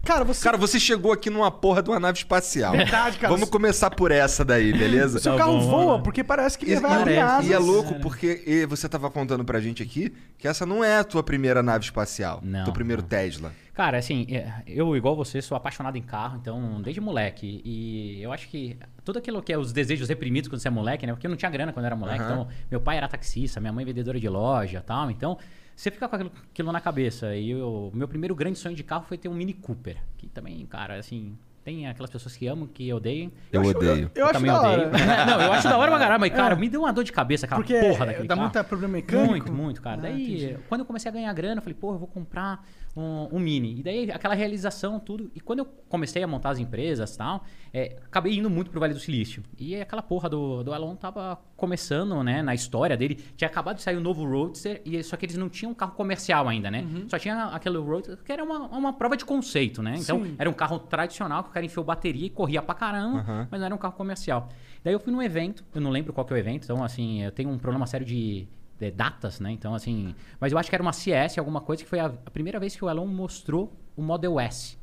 Cara, 0.05 0.25
você. 0.25 0.43
Cara, 0.43 0.57
você 0.57 0.81
chegou 0.81 1.13
aqui 1.13 1.29
numa 1.29 1.51
porra 1.51 1.83
de 1.83 1.91
uma 1.91 2.01
nave 2.01 2.17
espacial. 2.19 2.73
Verdade, 2.73 3.19
cara. 3.19 3.33
Vamos 3.33 3.51
começar 3.51 3.91
por 3.91 4.11
essa 4.11 4.43
daí, 4.45 4.73
beleza? 4.73 5.19
seu 5.19 5.33
Tá 5.33 5.39
carro 5.39 5.59
bom, 5.61 5.69
voa, 5.69 6.03
porque 6.03 6.25
parece 6.25 6.57
que 6.59 6.65
ele 6.65 6.77
E, 6.77 6.81
vai 6.81 6.93
abrir 7.03 7.15
e- 7.15 7.19
asas. 7.19 7.51
e 7.51 7.53
é 7.53 7.59
louco 7.59 7.91
Cara. 7.91 8.01
porque 8.01 8.67
você 8.69 8.89
tava 8.89 9.11
contando 9.11 9.45
pra 9.45 9.61
gente 9.61 9.83
aqui 9.83 10.13
que 10.39 10.49
essa 10.49 10.65
não 10.65 10.83
é 10.83 10.99
a 10.99 11.05
tua 11.05 11.23
primeira 11.23 11.63
nave 11.63 11.85
espacial. 11.85 12.41
Não, 12.43 12.65
Teu 12.65 12.73
primeiro 12.73 13.03
não. 13.03 13.09
Tesla. 13.09 13.53
Cara, 13.75 13.99
assim, 13.99 14.27
é, 14.31 14.51
eu, 14.67 14.97
igual 14.97 15.15
você, 15.15 15.41
sou 15.43 15.57
apaixonado 15.57 15.97
em 15.97 16.03
carro, 16.03 16.39
então, 16.41 16.81
desde 16.83 17.01
moleque. 17.01 17.61
E 17.65 18.21
eu 18.23 18.33
acho 18.33 18.49
que 18.49 18.77
tudo 19.05 19.19
aquilo 19.19 19.41
que 19.43 19.53
é 19.53 19.59
os 19.59 19.73
desejos 19.73 20.09
reprimidos 20.09 20.49
quando 20.49 20.61
você 20.61 20.67
é 20.69 20.71
moleque, 20.71 21.07
né? 21.07 21.13
Porque 21.13 21.27
eu 21.27 21.31
não 21.31 21.37
tinha 21.37 21.51
grana 21.51 21.73
quando 21.73 21.85
eu 21.85 21.89
era 21.89 21.97
moleque. 21.97 22.21
Aham. 22.23 22.33
Então, 22.33 22.49
meu 22.71 22.81
pai 22.81 22.97
era 22.97 23.07
taxista, 23.07 23.61
minha 23.61 23.73
mãe 23.73 23.85
vendedora 23.85 24.19
de 24.19 24.29
loja 24.29 24.79
e 24.79 24.83
tal. 24.83 25.11
Então, 25.11 25.39
você 25.81 25.91
fica 25.91 26.09
com 26.09 26.15
aquilo, 26.17 26.33
aquilo 26.51 26.73
na 26.73 26.81
cabeça. 26.81 27.35
E 27.37 27.55
o 27.55 27.91
meu 27.95 28.09
primeiro 28.09 28.35
grande 28.35 28.59
sonho 28.59 28.75
de 28.75 28.83
carro 28.83 29.05
foi 29.07 29.17
ter 29.17 29.29
um 29.29 29.35
Mini 29.35 29.53
Cooper. 29.55 29.97
Que 30.17 30.27
também, 30.29 30.67
cara, 30.67 30.97
assim, 30.99 31.37
tem 31.65 31.87
aquelas 31.87 32.11
pessoas 32.11 32.37
que 32.37 32.47
amam, 32.47 32.67
que 32.67 32.93
odeiam. 32.93 33.31
Eu, 33.53 33.61
acho- 33.61 33.71
odeio. 33.71 34.11
Eu, 34.15 34.25
acho 34.25 34.33
também 34.35 34.51
da 34.51 34.61
odeio. 34.61 34.89
hora. 34.89 34.91
não, 35.27 35.41
eu 35.43 35.53
acho 35.53 35.69
da 35.69 35.79
hora 35.79 35.91
pra 35.91 36.01
caramba, 36.01 36.19
mas, 36.19 36.33
cara, 36.37 36.55
É. 36.55 36.59
me 36.59 36.69
deu 36.69 36.81
uma 36.81 36.93
dor 36.93 37.05
de 37.05 37.13
cabeça 37.13 37.47
aquela 37.47 37.61
Porque 37.61 37.79
porra 37.79 38.07
daquele 38.07 38.27
dá 38.27 38.35
carro. 38.37 38.51
muito 38.53 38.65
problema 38.69 38.93
mecânico. 38.95 39.31
Muito, 39.31 39.53
muito, 39.53 39.83
cara. 39.83 39.99
Ah, 39.99 40.03
daí, 40.03 40.35
entendi. 40.47 40.59
quando 40.69 40.81
eu 40.81 40.85
comecei 40.87 41.09
a 41.11 41.15
ganhar 41.15 41.33
grana, 41.33 41.59
eu 41.59 41.63
falei, 41.63 41.77
pô, 41.79 41.93
eu 41.95 41.99
vou 41.99 42.09
comprar 42.09 42.67
um, 42.97 43.37
um 43.37 43.39
Mini. 43.39 43.79
E 43.79 43.83
daí, 43.83 44.11
aquela 44.11 44.35
realização, 44.35 44.99
tudo. 44.99 45.31
E 45.35 45.41
quando 45.41 45.61
eu 45.61 45.67
comecei 45.89 46.23
a 46.23 46.27
montar 46.27 46.51
as 46.51 46.59
empresas 46.59 47.15
e 47.15 47.19
tal, 47.19 47.45
é, 47.73 47.97
acabei 48.05 48.37
indo 48.37 48.51
muito 48.51 48.71
pro 48.71 48.81
Vale 48.81 48.95
do 48.95 49.01
Silício. 49.01 49.43
E 49.59 49.77
aquela 49.77 50.03
porra 50.03 50.29
do, 50.29 50.63
do 50.63 50.75
Elon 50.75 50.97
tava 50.97 51.39
começando, 51.57 52.23
né, 52.23 52.43
na 52.43 52.55
história 52.55 52.97
dele. 52.97 53.17
Tinha 53.37 53.49
acabado 53.49 53.77
de 53.77 53.83
sair 53.83 53.97
o 53.97 54.01
novo 54.01 54.25
Roadster, 54.25 54.81
e 54.85 55.03
só 55.03 55.17
que 55.17 55.27
eles 55.27 55.37
não 55.37 55.49
tinham 55.49 55.73
um 55.73 55.75
carro 55.75 55.93
comercial 55.93 56.49
ainda, 56.49 56.71
né? 56.71 56.83
Uhum. 56.83 57.09
Só 57.09 57.19
tinha 57.19 57.45
aquele 57.47 57.79
Roadster, 57.79 58.19
que 58.25 58.33
era 58.33 58.43
uma, 58.43 58.61
uma 58.67 58.93
prova 58.93 59.17
de 59.17 59.25
conceito, 59.25 59.83
né? 59.83 59.95
Então, 59.99 60.25
Sim. 60.25 60.35
era 60.39 60.49
um 60.49 60.53
carro 60.53 60.79
tradicional 60.79 61.43
que 61.43 61.51
o 61.51 61.53
cara 61.53 61.65
enfiou 61.65 61.85
bateria 61.85 62.27
e 62.27 62.31
corria 62.31 62.63
pra 62.63 62.75
caramba, 62.75 63.19
Aham. 63.19 63.49
mas 63.51 63.61
não 63.61 63.67
era 63.67 63.75
um 63.75 63.79
carro 63.79 63.95
comercial. 63.95 64.49
Daí 64.83 64.93
eu 64.93 65.01
fui 65.01 65.13
num 65.13 65.23
evento, 65.23 65.65
eu 65.75 65.81
não 65.81 65.91
lembro 65.91 66.13
qual 66.13 66.25
que 66.25 66.33
é 66.33 66.37
o 66.37 66.39
evento, 66.39 66.65
então 66.65 66.83
assim, 66.85 67.23
eu 67.23 67.33
tenho 67.33 67.51
um 67.51 67.59
problema 67.59 67.87
sério 67.87 68.07
de, 68.07 68.47
de 68.79 68.91
datas, 68.91 69.41
né? 69.41 69.51
Então 69.51 69.75
assim, 69.75 70.15
mas 70.41 70.53
eu 70.53 70.59
acho 70.59 70.69
que 70.69 70.77
era 70.77 70.83
uma 70.83 70.93
CS, 70.93 71.39
alguma 71.39 71.61
coisa 71.61 71.83
que 71.83 71.89
foi 71.89 71.99
a, 71.99 72.07
a 72.07 72.31
primeira 72.31 72.61
vez 72.61 72.77
que 72.77 72.85
o 72.85 72.89
Elon 72.89 73.07
mostrou 73.07 73.73
o 73.97 74.03
Model 74.03 74.39
S 74.39 74.79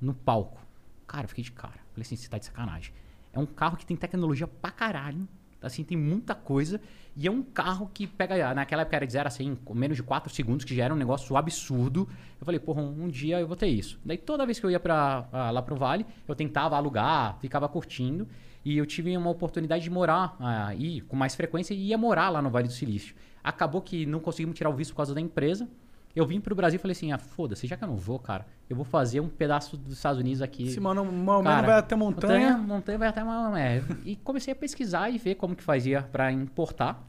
no 0.00 0.14
palco. 0.14 0.60
Cara, 1.06 1.24
eu 1.24 1.28
fiquei 1.28 1.44
de 1.44 1.52
cara. 1.52 1.80
Falei 1.92 2.02
assim, 2.02 2.16
você 2.16 2.28
tá 2.28 2.38
de 2.38 2.44
sacanagem. 2.44 2.92
É 3.32 3.38
um 3.38 3.46
carro 3.46 3.76
que 3.76 3.86
tem 3.86 3.96
tecnologia 3.96 4.46
pra 4.46 4.70
caralho. 4.70 5.28
Assim, 5.62 5.82
tem 5.82 5.96
muita 5.96 6.34
coisa. 6.34 6.80
E 7.16 7.26
é 7.26 7.30
um 7.30 7.42
carro 7.42 7.90
que 7.92 8.06
pega. 8.06 8.54
Naquela 8.54 8.82
época 8.82 8.96
era 8.96 9.06
de 9.06 9.12
0 9.12 9.26
a 9.26 9.30
100, 9.30 9.56
com 9.56 9.74
menos 9.74 9.96
de 9.96 10.02
4 10.02 10.32
segundos, 10.32 10.64
que 10.64 10.74
já 10.74 10.84
era 10.84 10.94
um 10.94 10.96
negócio 10.96 11.36
absurdo. 11.36 12.08
Eu 12.38 12.44
falei, 12.44 12.60
porra, 12.60 12.82
um, 12.82 13.04
um 13.04 13.08
dia 13.08 13.40
eu 13.40 13.46
vou 13.46 13.56
ter 13.56 13.68
isso. 13.68 13.98
Daí 14.04 14.18
toda 14.18 14.44
vez 14.44 14.60
que 14.60 14.66
eu 14.66 14.70
ia 14.70 14.78
pra, 14.78 15.26
ah, 15.32 15.50
lá 15.50 15.62
pro 15.62 15.76
Vale, 15.76 16.06
eu 16.28 16.34
tentava 16.34 16.76
alugar, 16.76 17.38
ficava 17.40 17.68
curtindo. 17.68 18.28
E 18.66 18.78
eu 18.78 18.84
tive 18.84 19.16
uma 19.16 19.30
oportunidade 19.30 19.84
de 19.84 19.90
morar 19.90 20.34
ah, 20.40 20.66
aí 20.66 21.00
com 21.02 21.14
mais 21.14 21.36
frequência 21.36 21.72
e 21.72 21.86
ia 21.86 21.96
morar 21.96 22.30
lá 22.30 22.42
no 22.42 22.50
Vale 22.50 22.66
do 22.66 22.72
Silício. 22.72 23.14
Acabou 23.42 23.80
que 23.80 24.04
não 24.04 24.18
conseguimos 24.18 24.56
tirar 24.56 24.70
o 24.70 24.72
visto 24.72 24.90
por 24.90 24.96
causa 24.96 25.14
da 25.14 25.20
empresa. 25.20 25.68
Eu 26.16 26.26
vim 26.26 26.40
pro 26.40 26.52
Brasil 26.52 26.76
e 26.76 26.80
falei 26.80 26.90
assim: 26.90 27.12
ah, 27.12 27.18
foda-se, 27.18 27.64
já 27.64 27.76
que 27.76 27.84
eu 27.84 27.86
não 27.86 27.94
vou, 27.94 28.18
cara, 28.18 28.44
eu 28.68 28.74
vou 28.74 28.84
fazer 28.84 29.20
um 29.20 29.28
pedaço 29.28 29.76
dos 29.76 29.92
Estados 29.92 30.18
Unidos 30.18 30.42
aqui. 30.42 30.68
Se 30.68 30.80
mano, 30.80 31.04
Cara, 31.44 31.66
vai 31.68 31.78
até 31.78 31.94
montanha. 31.94 32.58
Montanha 32.58 32.98
vai 32.98 33.06
até 33.06 33.22
uma. 33.22 33.60
É. 33.60 33.80
E 34.04 34.16
comecei 34.16 34.52
a 34.52 34.56
pesquisar 34.56 35.10
e 35.10 35.18
ver 35.18 35.36
como 35.36 35.54
que 35.54 35.62
fazia 35.62 36.02
para 36.02 36.32
importar. 36.32 37.06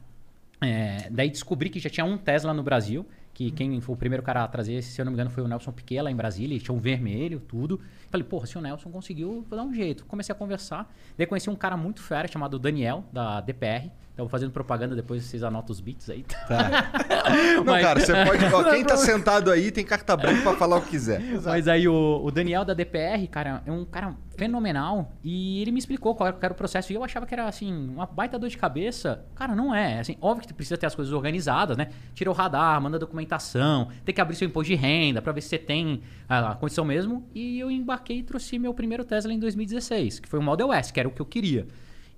É, 0.60 1.10
daí 1.10 1.28
descobri 1.28 1.70
que 1.70 1.80
já 1.80 1.90
tinha 1.90 2.06
um 2.06 2.16
Tesla 2.16 2.54
no 2.54 2.62
Brasil, 2.62 3.04
que 3.38 3.52
quem 3.52 3.80
foi 3.80 3.94
o 3.94 3.96
primeiro 3.96 4.20
cara 4.20 4.42
a 4.42 4.48
trazer, 4.48 4.82
se 4.82 5.00
eu 5.00 5.04
não 5.04 5.12
me 5.12 5.14
engano, 5.14 5.30
foi 5.30 5.44
o 5.44 5.46
Nelson 5.46 5.70
Piquet 5.70 6.02
lá 6.02 6.10
em 6.10 6.16
Brasília, 6.16 6.58
tinha 6.58 6.74
um 6.74 6.80
vermelho, 6.80 7.38
tudo. 7.38 7.80
Falei, 8.10 8.26
porra, 8.26 8.48
se 8.48 8.58
o 8.58 8.60
Nelson 8.60 8.90
conseguiu, 8.90 9.46
vou 9.48 9.56
dar 9.56 9.62
um 9.62 9.72
jeito. 9.72 10.04
Comecei 10.06 10.32
a 10.32 10.36
conversar. 10.36 10.92
Daí 11.16 11.24
conheci 11.24 11.48
um 11.48 11.54
cara 11.54 11.76
muito 11.76 12.02
fera 12.02 12.26
chamado 12.26 12.58
Daniel, 12.58 13.04
da 13.12 13.40
DPR. 13.40 13.92
Então 14.18 14.28
fazendo 14.28 14.50
propaganda, 14.50 14.96
depois 14.96 15.22
vocês 15.22 15.44
anotam 15.44 15.70
os 15.72 15.78
bits 15.78 16.10
aí. 16.10 16.24
Não, 17.58 17.64
Mas- 17.66 17.82
cara, 17.84 18.00
você 18.00 18.12
pode. 18.24 18.44
ó, 18.52 18.64
quem 18.72 18.84
tá 18.84 18.96
sentado 18.98 19.48
aí 19.48 19.70
tem 19.70 19.84
carta 19.84 20.16
branca 20.16 20.42
pra 20.42 20.56
falar 20.56 20.78
o 20.78 20.82
que 20.82 20.88
quiser. 20.88 21.22
Mas 21.44 21.68
aí 21.68 21.86
o, 21.86 22.20
o 22.24 22.28
Daniel 22.32 22.64
da 22.64 22.74
DPR, 22.74 23.28
cara, 23.28 23.62
é 23.64 23.70
um 23.70 23.84
cara 23.84 24.16
fenomenal 24.36 25.12
e 25.22 25.62
ele 25.62 25.70
me 25.70 25.78
explicou 25.78 26.16
qual 26.16 26.36
era 26.42 26.52
o 26.52 26.56
processo 26.56 26.92
e 26.92 26.96
eu 26.96 27.04
achava 27.04 27.26
que 27.26 27.32
era 27.32 27.46
assim, 27.46 27.72
uma 27.72 28.06
baita 28.06 28.36
dor 28.40 28.48
de 28.48 28.58
cabeça. 28.58 29.24
Cara, 29.36 29.54
não 29.54 29.72
é. 29.72 30.00
Assim, 30.00 30.16
óbvio 30.20 30.48
que 30.48 30.52
precisa 30.52 30.76
ter 30.76 30.86
as 30.86 30.96
coisas 30.96 31.14
organizadas, 31.14 31.76
né? 31.76 31.90
Tira 32.12 32.28
o 32.28 32.32
radar, 32.32 32.80
manda 32.82 32.98
documentação, 32.98 33.86
tem 34.04 34.12
que 34.12 34.20
abrir 34.20 34.34
seu 34.34 34.48
imposto 34.48 34.72
de 34.72 34.74
renda 34.74 35.22
pra 35.22 35.30
ver 35.32 35.42
se 35.42 35.50
você 35.50 35.58
tem 35.58 36.02
a, 36.28 36.50
a 36.50 36.54
condição 36.56 36.84
mesmo. 36.84 37.24
E 37.32 37.60
eu 37.60 37.70
embarquei 37.70 38.18
e 38.18 38.22
trouxe 38.24 38.58
meu 38.58 38.74
primeiro 38.74 39.04
Tesla 39.04 39.32
em 39.32 39.38
2016, 39.38 40.18
que 40.18 40.28
foi 40.28 40.40
o 40.40 40.42
Model 40.42 40.72
S, 40.72 40.92
que 40.92 40.98
era 40.98 41.08
o 41.08 41.12
que 41.12 41.22
eu 41.22 41.26
queria. 41.26 41.68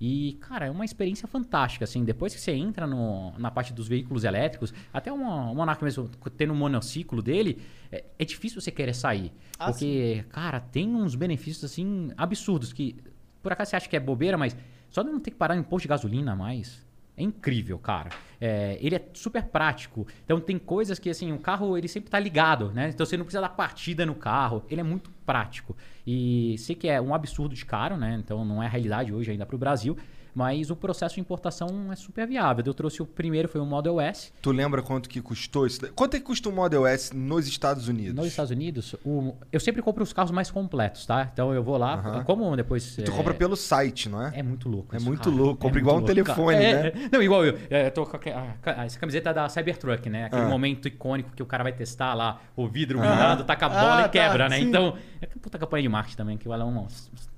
E, 0.03 0.33
cara, 0.41 0.65
é 0.65 0.71
uma 0.71 0.83
experiência 0.83 1.27
fantástica, 1.27 1.85
assim. 1.85 2.03
Depois 2.03 2.33
que 2.33 2.41
você 2.41 2.51
entra 2.53 2.87
no- 2.87 3.37
na 3.37 3.51
parte 3.51 3.71
dos 3.71 3.87
veículos 3.87 4.23
elétricos, 4.23 4.73
até 4.91 5.13
uma- 5.13 5.51
o 5.51 5.55
Monark 5.55 5.83
mesmo, 5.83 6.09
tendo 6.35 6.53
um 6.53 6.55
monociclo 6.55 7.21
dele, 7.21 7.61
é, 7.91 8.03
é 8.17 8.25
difícil 8.25 8.59
você 8.59 8.71
querer 8.71 8.95
sair. 8.95 9.31
Ah, 9.59 9.65
porque, 9.71 10.25
cara, 10.29 10.59
tem 10.59 10.87
uns 10.95 11.13
benefícios, 11.13 11.63
assim, 11.63 12.09
absurdos 12.17 12.73
que, 12.73 12.95
por 13.43 13.51
acaso 13.51 13.69
você 13.69 13.75
acha 13.75 13.87
que 13.87 13.95
é 13.95 13.99
bobeira, 13.99 14.39
mas 14.39 14.57
só 14.89 15.03
de 15.03 15.11
não 15.11 15.19
ter 15.19 15.29
que 15.29 15.37
parar 15.37 15.55
em 15.55 15.61
posto 15.61 15.83
de 15.83 15.89
gasolina 15.89 16.35
mais... 16.35 16.83
É 17.15 17.23
incrível, 17.23 17.77
cara. 17.77 18.09
É, 18.39 18.77
ele 18.81 18.95
é 18.95 19.05
super 19.13 19.43
prático. 19.43 20.07
Então 20.23 20.39
tem 20.39 20.57
coisas 20.57 20.97
que 20.97 21.09
assim, 21.09 21.31
o 21.31 21.37
carro 21.37 21.77
ele 21.77 21.87
sempre 21.87 22.09
tá 22.09 22.19
ligado, 22.19 22.71
né? 22.71 22.89
Então 22.89 23.05
você 23.05 23.15
não 23.15 23.25
precisa 23.25 23.41
dar 23.41 23.49
partida 23.49 24.05
no 24.05 24.15
carro. 24.15 24.63
Ele 24.69 24.81
é 24.81 24.83
muito 24.83 25.11
prático. 25.25 25.75
E 26.05 26.55
sei 26.57 26.75
que 26.75 26.87
é 26.87 26.99
um 26.99 27.13
absurdo 27.13 27.53
de 27.53 27.65
caro, 27.65 27.97
né? 27.97 28.17
Então 28.23 28.43
não 28.43 28.63
é 28.63 28.65
a 28.65 28.69
realidade 28.69 29.13
hoje 29.13 29.31
ainda 29.31 29.45
pro 29.45 29.57
Brasil. 29.57 29.97
Mas 30.33 30.69
o 30.69 30.75
processo 30.75 31.15
de 31.15 31.21
importação 31.21 31.91
é 31.91 31.95
super 31.95 32.25
viável. 32.25 32.63
Eu 32.65 32.73
trouxe 32.73 33.01
o 33.01 33.05
primeiro, 33.05 33.49
foi 33.49 33.59
o 33.59 33.65
Model 33.65 33.99
S. 33.99 34.31
Tu 34.41 34.51
lembra 34.51 34.81
quanto 34.81 35.09
que 35.09 35.21
custou 35.21 35.67
isso? 35.67 35.79
Quanto 35.93 36.15
é 36.15 36.19
que 36.19 36.25
custa 36.25 36.47
um 36.47 36.53
Model 36.53 36.85
S 36.87 37.15
nos 37.15 37.47
Estados 37.47 37.87
Unidos? 37.89 38.15
Nos 38.15 38.27
Estados 38.27 38.49
Unidos, 38.51 38.95
o- 39.05 39.33
eu 39.51 39.59
sempre 39.59 39.81
compro 39.81 40.01
os 40.03 40.13
carros 40.13 40.31
mais 40.31 40.49
completos, 40.49 41.05
tá? 41.05 41.29
Então 41.33 41.53
eu 41.53 41.61
vou 41.61 41.77
lá, 41.77 42.23
como 42.25 42.55
depois. 42.55 42.97
E 42.97 43.03
tu 43.03 43.11
é, 43.11 43.15
compra 43.15 43.33
pelo 43.33 43.57
site, 43.57 44.07
não 44.07 44.25
é? 44.25 44.39
É 44.39 44.43
muito 44.43 44.69
louco. 44.69 44.95
É 44.95 44.97
isso, 44.97 45.05
muito 45.05 45.23
cara. 45.23 45.35
louco. 45.35 45.55
Compra 45.55 45.67
muito 45.67 45.79
igual 45.79 45.95
um 45.97 45.99
louco, 45.99 46.13
telefone, 46.13 46.57
cara. 46.57 46.83
né? 46.83 46.91
É, 46.95 47.05
é. 47.05 47.09
Não, 47.11 47.21
igual 47.21 47.45
eu. 47.45 47.59
É, 47.69 47.87
eu 47.87 47.91
tô 47.91 48.05
com 48.05 48.17
a- 48.17 48.83
essa 48.85 48.97
camiseta 48.97 49.33
da 49.33 49.49
Cybertruck, 49.49 50.09
né? 50.09 50.25
Aquele 50.25 50.43
Ah. 50.43 50.47
momento 50.47 50.87
icônico 50.87 51.31
que 51.35 51.43
o 51.43 51.45
cara 51.45 51.63
vai 51.63 51.73
testar 51.73 52.13
lá, 52.13 52.39
o 52.55 52.67
vidro 52.67 52.99
virado, 53.01 53.43
taca 53.43 53.65
a 53.65 53.69
bola 53.69 54.03
Ah, 54.03 54.05
e 54.05 54.09
quebra, 54.09 54.45
tá, 54.45 54.49
né? 54.49 54.59
sim. 54.59 54.65
Então, 54.65 54.95
é 55.21 55.25
que 55.25 55.37
puta 55.39 55.59
campanha 55.59 55.81
de 55.83 55.89
marketing 55.89 56.15
também, 56.17 56.37
que 56.37 56.47
o 56.47 56.53
Elon, 56.53 56.85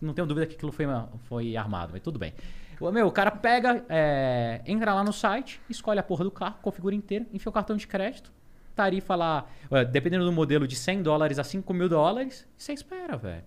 não 0.01 0.13
tenho 0.13 0.27
dúvida 0.27 0.45
que 0.45 0.55
aquilo 0.55 0.71
foi, 0.71 0.85
foi 1.27 1.57
armado, 1.57 1.89
mas 1.93 2.01
tudo 2.01 2.19
bem. 2.19 2.33
O 2.79 2.91
Meu, 2.91 3.07
o 3.07 3.11
cara 3.11 3.31
pega, 3.31 3.83
é, 3.89 4.61
entra 4.65 4.93
lá 4.93 5.03
no 5.03 5.13
site, 5.13 5.61
escolhe 5.69 5.99
a 5.99 6.03
porra 6.03 6.23
do 6.23 6.31
carro, 6.31 6.55
configura 6.61 6.95
inteiro, 6.95 7.25
enfia 7.33 7.49
o 7.49 7.53
cartão 7.53 7.75
de 7.75 7.87
crédito, 7.87 8.31
tarifa 8.75 9.15
lá, 9.15 9.45
dependendo 9.91 10.25
do 10.25 10.31
modelo, 10.31 10.67
de 10.67 10.75
100 10.75 11.03
dólares 11.03 11.39
a 11.39 11.43
5 11.43 11.73
mil 11.73 11.87
dólares, 11.87 12.47
e 12.57 12.63
você 12.63 12.73
espera, 12.73 13.15
velho. 13.17 13.43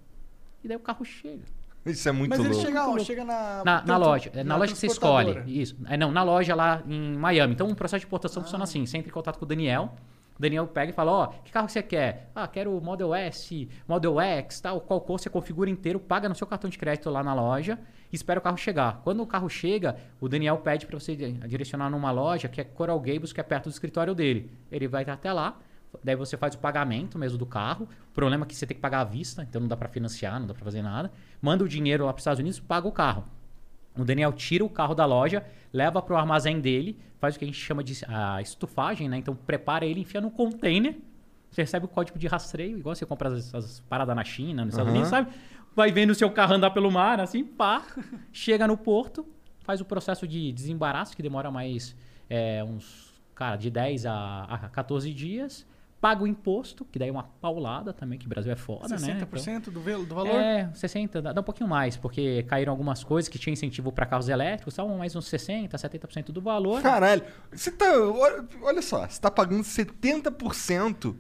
E 0.62 0.68
daí 0.68 0.76
o 0.76 0.80
carro 0.80 1.04
chega. 1.04 1.42
Isso 1.84 2.08
é 2.08 2.12
muito 2.12 2.30
Mas 2.30 2.40
ele 2.40 2.48
louco. 2.48 2.66
chega, 2.66 2.88
ó, 2.88 2.98
chega 2.98 3.24
na. 3.24 3.62
Na, 3.64 3.82
na 3.84 3.96
loja. 3.96 4.30
É, 4.34 4.42
Na, 4.42 4.56
loja 4.56 4.72
que 4.72 4.78
você 4.78 4.88
escolhe. 4.88 5.40
Isso. 5.46 5.76
É, 5.86 5.96
não, 5.96 6.10
na 6.10 6.24
loja 6.24 6.52
lá 6.54 6.82
em 6.84 7.16
Miami. 7.16 7.54
Então 7.54 7.68
o 7.68 7.76
processo 7.76 8.00
de 8.00 8.06
importação 8.06 8.42
funciona 8.42 8.64
assim. 8.64 8.84
Você 8.84 8.98
entra 8.98 9.08
em 9.08 9.12
contato 9.12 9.38
com 9.38 9.44
o 9.44 9.48
Daniel. 9.48 9.94
O 10.36 10.42
Daniel 10.42 10.66
pega 10.66 10.90
e 10.90 10.94
fala, 10.94 11.12
ó, 11.12 11.26
que 11.28 11.52
carro 11.52 11.68
você 11.68 11.82
quer? 11.82 12.30
Ah, 12.34 12.46
quero 12.48 12.76
o 12.76 12.80
Model 12.80 13.14
S, 13.14 13.68
Model 13.88 14.20
X, 14.20 14.60
tal, 14.60 14.80
qual 14.80 15.00
cor 15.00 15.18
você 15.18 15.30
configura 15.30 15.70
inteiro, 15.70 15.98
paga 15.98 16.28
no 16.28 16.34
seu 16.34 16.46
cartão 16.46 16.68
de 16.68 16.76
crédito 16.76 17.08
lá 17.08 17.22
na 17.22 17.32
loja 17.32 17.78
espera 18.14 18.38
o 18.38 18.42
carro 18.42 18.56
chegar. 18.56 19.00
Quando 19.02 19.22
o 19.22 19.26
carro 19.26 19.48
chega, 19.48 19.96
o 20.20 20.28
Daniel 20.28 20.58
pede 20.58 20.86
para 20.86 20.98
você 20.98 21.16
di- 21.16 21.32
direcionar 21.48 21.90
numa 21.90 22.10
loja 22.10 22.48
que 22.48 22.60
é 22.60 22.64
Coral 22.64 22.98
Gables, 23.00 23.32
que 23.32 23.40
é 23.40 23.42
perto 23.42 23.64
do 23.64 23.72
escritório 23.72 24.14
dele. 24.14 24.50
Ele 24.70 24.86
vai 24.86 25.04
até 25.04 25.32
lá, 25.32 25.58
daí 26.02 26.16
você 26.16 26.36
faz 26.36 26.54
o 26.54 26.58
pagamento 26.58 27.18
mesmo 27.18 27.38
do 27.38 27.46
carro. 27.46 27.88
O 28.10 28.14
problema 28.14 28.44
é 28.44 28.48
que 28.48 28.54
você 28.54 28.66
tem 28.66 28.76
que 28.76 28.80
pagar 28.80 29.00
à 29.00 29.04
vista, 29.04 29.42
então 29.42 29.60
não 29.60 29.68
dá 29.68 29.76
para 29.76 29.88
financiar, 29.88 30.38
não 30.38 30.46
dá 30.46 30.54
para 30.54 30.64
fazer 30.64 30.82
nada. 30.82 31.10
Manda 31.40 31.64
o 31.64 31.68
dinheiro 31.68 32.04
lá 32.04 32.12
para 32.12 32.18
os 32.18 32.22
Estados 32.22 32.40
Unidos, 32.40 32.60
paga 32.60 32.86
o 32.86 32.92
carro. 32.92 33.24
O 33.98 34.04
Daniel 34.04 34.32
tira 34.32 34.64
o 34.64 34.68
carro 34.68 34.94
da 34.94 35.06
loja, 35.06 35.44
leva 35.72 36.02
para 36.02 36.14
o 36.14 36.16
armazém 36.18 36.60
dele, 36.60 36.98
faz 37.18 37.34
o 37.34 37.38
que 37.38 37.44
a 37.44 37.48
gente 37.48 37.58
chama 37.58 37.82
de 37.82 38.04
a 38.06 38.42
estufagem, 38.42 39.08
né? 39.08 39.16
Então 39.16 39.34
prepara 39.34 39.86
ele, 39.86 40.00
enfia 40.00 40.20
no 40.20 40.30
container. 40.30 40.98
Você 41.50 41.62
recebe 41.62 41.86
o 41.86 41.88
código 41.88 42.18
de 42.18 42.26
rastreio, 42.26 42.78
igual 42.78 42.94
você 42.94 43.06
compra 43.06 43.28
as, 43.30 43.54
as 43.54 43.80
paradas 43.80 44.14
na 44.14 44.24
China, 44.24 44.64
nos 44.64 44.74
Estados 44.74 44.88
Aham. 44.90 44.98
Unidos, 45.00 45.08
sabe? 45.10 45.30
Vai 45.74 45.92
vendo 45.92 46.10
o 46.10 46.14
seu 46.14 46.30
carro 46.30 46.54
andar 46.54 46.70
pelo 46.70 46.90
mar, 46.90 47.20
assim, 47.20 47.44
pá. 47.44 47.82
chega 48.32 48.66
no 48.66 48.76
porto, 48.76 49.26
faz 49.60 49.80
o 49.80 49.84
processo 49.84 50.26
de 50.26 50.52
desembaraço, 50.52 51.14
que 51.16 51.22
demora 51.22 51.50
mais 51.50 51.94
é, 52.28 52.62
uns 52.64 53.14
cara, 53.34 53.56
de 53.56 53.70
10 53.70 54.06
a, 54.06 54.44
a 54.44 54.58
14 54.70 55.12
dias, 55.12 55.66
paga 56.00 56.22
o 56.22 56.26
imposto, 56.26 56.84
que 56.84 56.98
daí 56.98 57.08
é 57.08 57.12
uma 57.12 57.24
paulada 57.24 57.92
também, 57.92 58.18
que 58.18 58.26
o 58.26 58.28
Brasil 58.28 58.52
é 58.52 58.56
foda, 58.56 58.88
né? 58.96 59.18
60% 59.20 59.56
Então, 59.58 59.72
do, 59.72 60.06
do 60.06 60.14
valor? 60.14 60.34
é, 60.34 60.70
60, 60.72 61.20
dá, 61.20 61.32
dá 61.32 61.40
um 61.40 61.44
pouquinho 61.44 61.68
mais, 61.68 61.96
porque 61.96 62.42
caíram 62.44 62.72
algumas 62.72 63.02
coisas 63.04 63.28
que 63.28 63.38
tinha 63.38 63.52
incentivo 63.52 63.92
para 63.92 64.06
carros 64.06 64.28
elétricos, 64.28 64.72
estavam 64.72 64.96
mais 64.96 65.14
uns 65.16 65.26
60, 65.26 65.76
70% 65.76 66.26
do 66.32 66.40
valor. 66.40 66.80
Caralho, 66.80 67.22
você 67.52 67.70
tá. 67.70 67.86
Olha, 67.98 68.44
olha 68.62 68.82
só, 68.82 69.06
você 69.06 69.20
tá 69.20 69.30
pagando 69.30 69.62
70% 69.62 71.14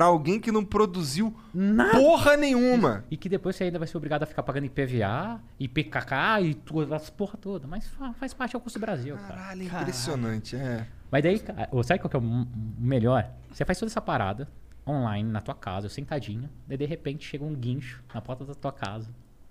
pra 0.00 0.06
alguém 0.06 0.40
que 0.40 0.50
não 0.50 0.64
produziu 0.64 1.36
Nada. 1.52 1.90
porra 1.90 2.34
nenhuma. 2.34 3.04
E 3.10 3.18
que 3.18 3.28
depois 3.28 3.54
você 3.54 3.64
ainda 3.64 3.78
vai 3.78 3.86
ser 3.86 3.98
obrigado 3.98 4.22
a 4.22 4.26
ficar 4.26 4.42
pagando 4.42 4.64
IPVA, 4.64 5.38
IPKK 5.60 6.40
e 6.42 6.54
tudo, 6.54 6.94
as 6.94 7.10
porra 7.10 7.36
toda. 7.36 7.66
Mas 7.68 7.86
fa- 7.86 8.14
faz 8.14 8.32
parte 8.32 8.52
do 8.52 8.60
custo 8.60 8.78
do 8.78 8.82
Brasil, 8.82 9.14
cara. 9.16 9.34
Caralho, 9.34 9.62
impressionante, 9.64 10.56
é. 10.56 10.86
Mas 11.10 11.22
daí, 11.22 11.38
cara, 11.38 11.68
sabe 11.84 12.00
qual 12.00 12.08
que 12.08 12.16
é 12.16 12.18
o 12.18 12.46
melhor? 12.78 13.30
Você 13.52 13.62
faz 13.64 13.78
toda 13.78 13.90
essa 13.90 14.00
parada 14.00 14.48
online 14.86 15.28
na 15.30 15.42
tua 15.42 15.54
casa, 15.54 15.88
sentadinho, 15.90 16.48
daí 16.66 16.78
de 16.78 16.86
repente 16.86 17.26
chega 17.26 17.44
um 17.44 17.54
guincho 17.54 18.02
na 18.14 18.22
porta 18.22 18.44
da 18.46 18.54
tua 18.54 18.72
casa 18.72 19.10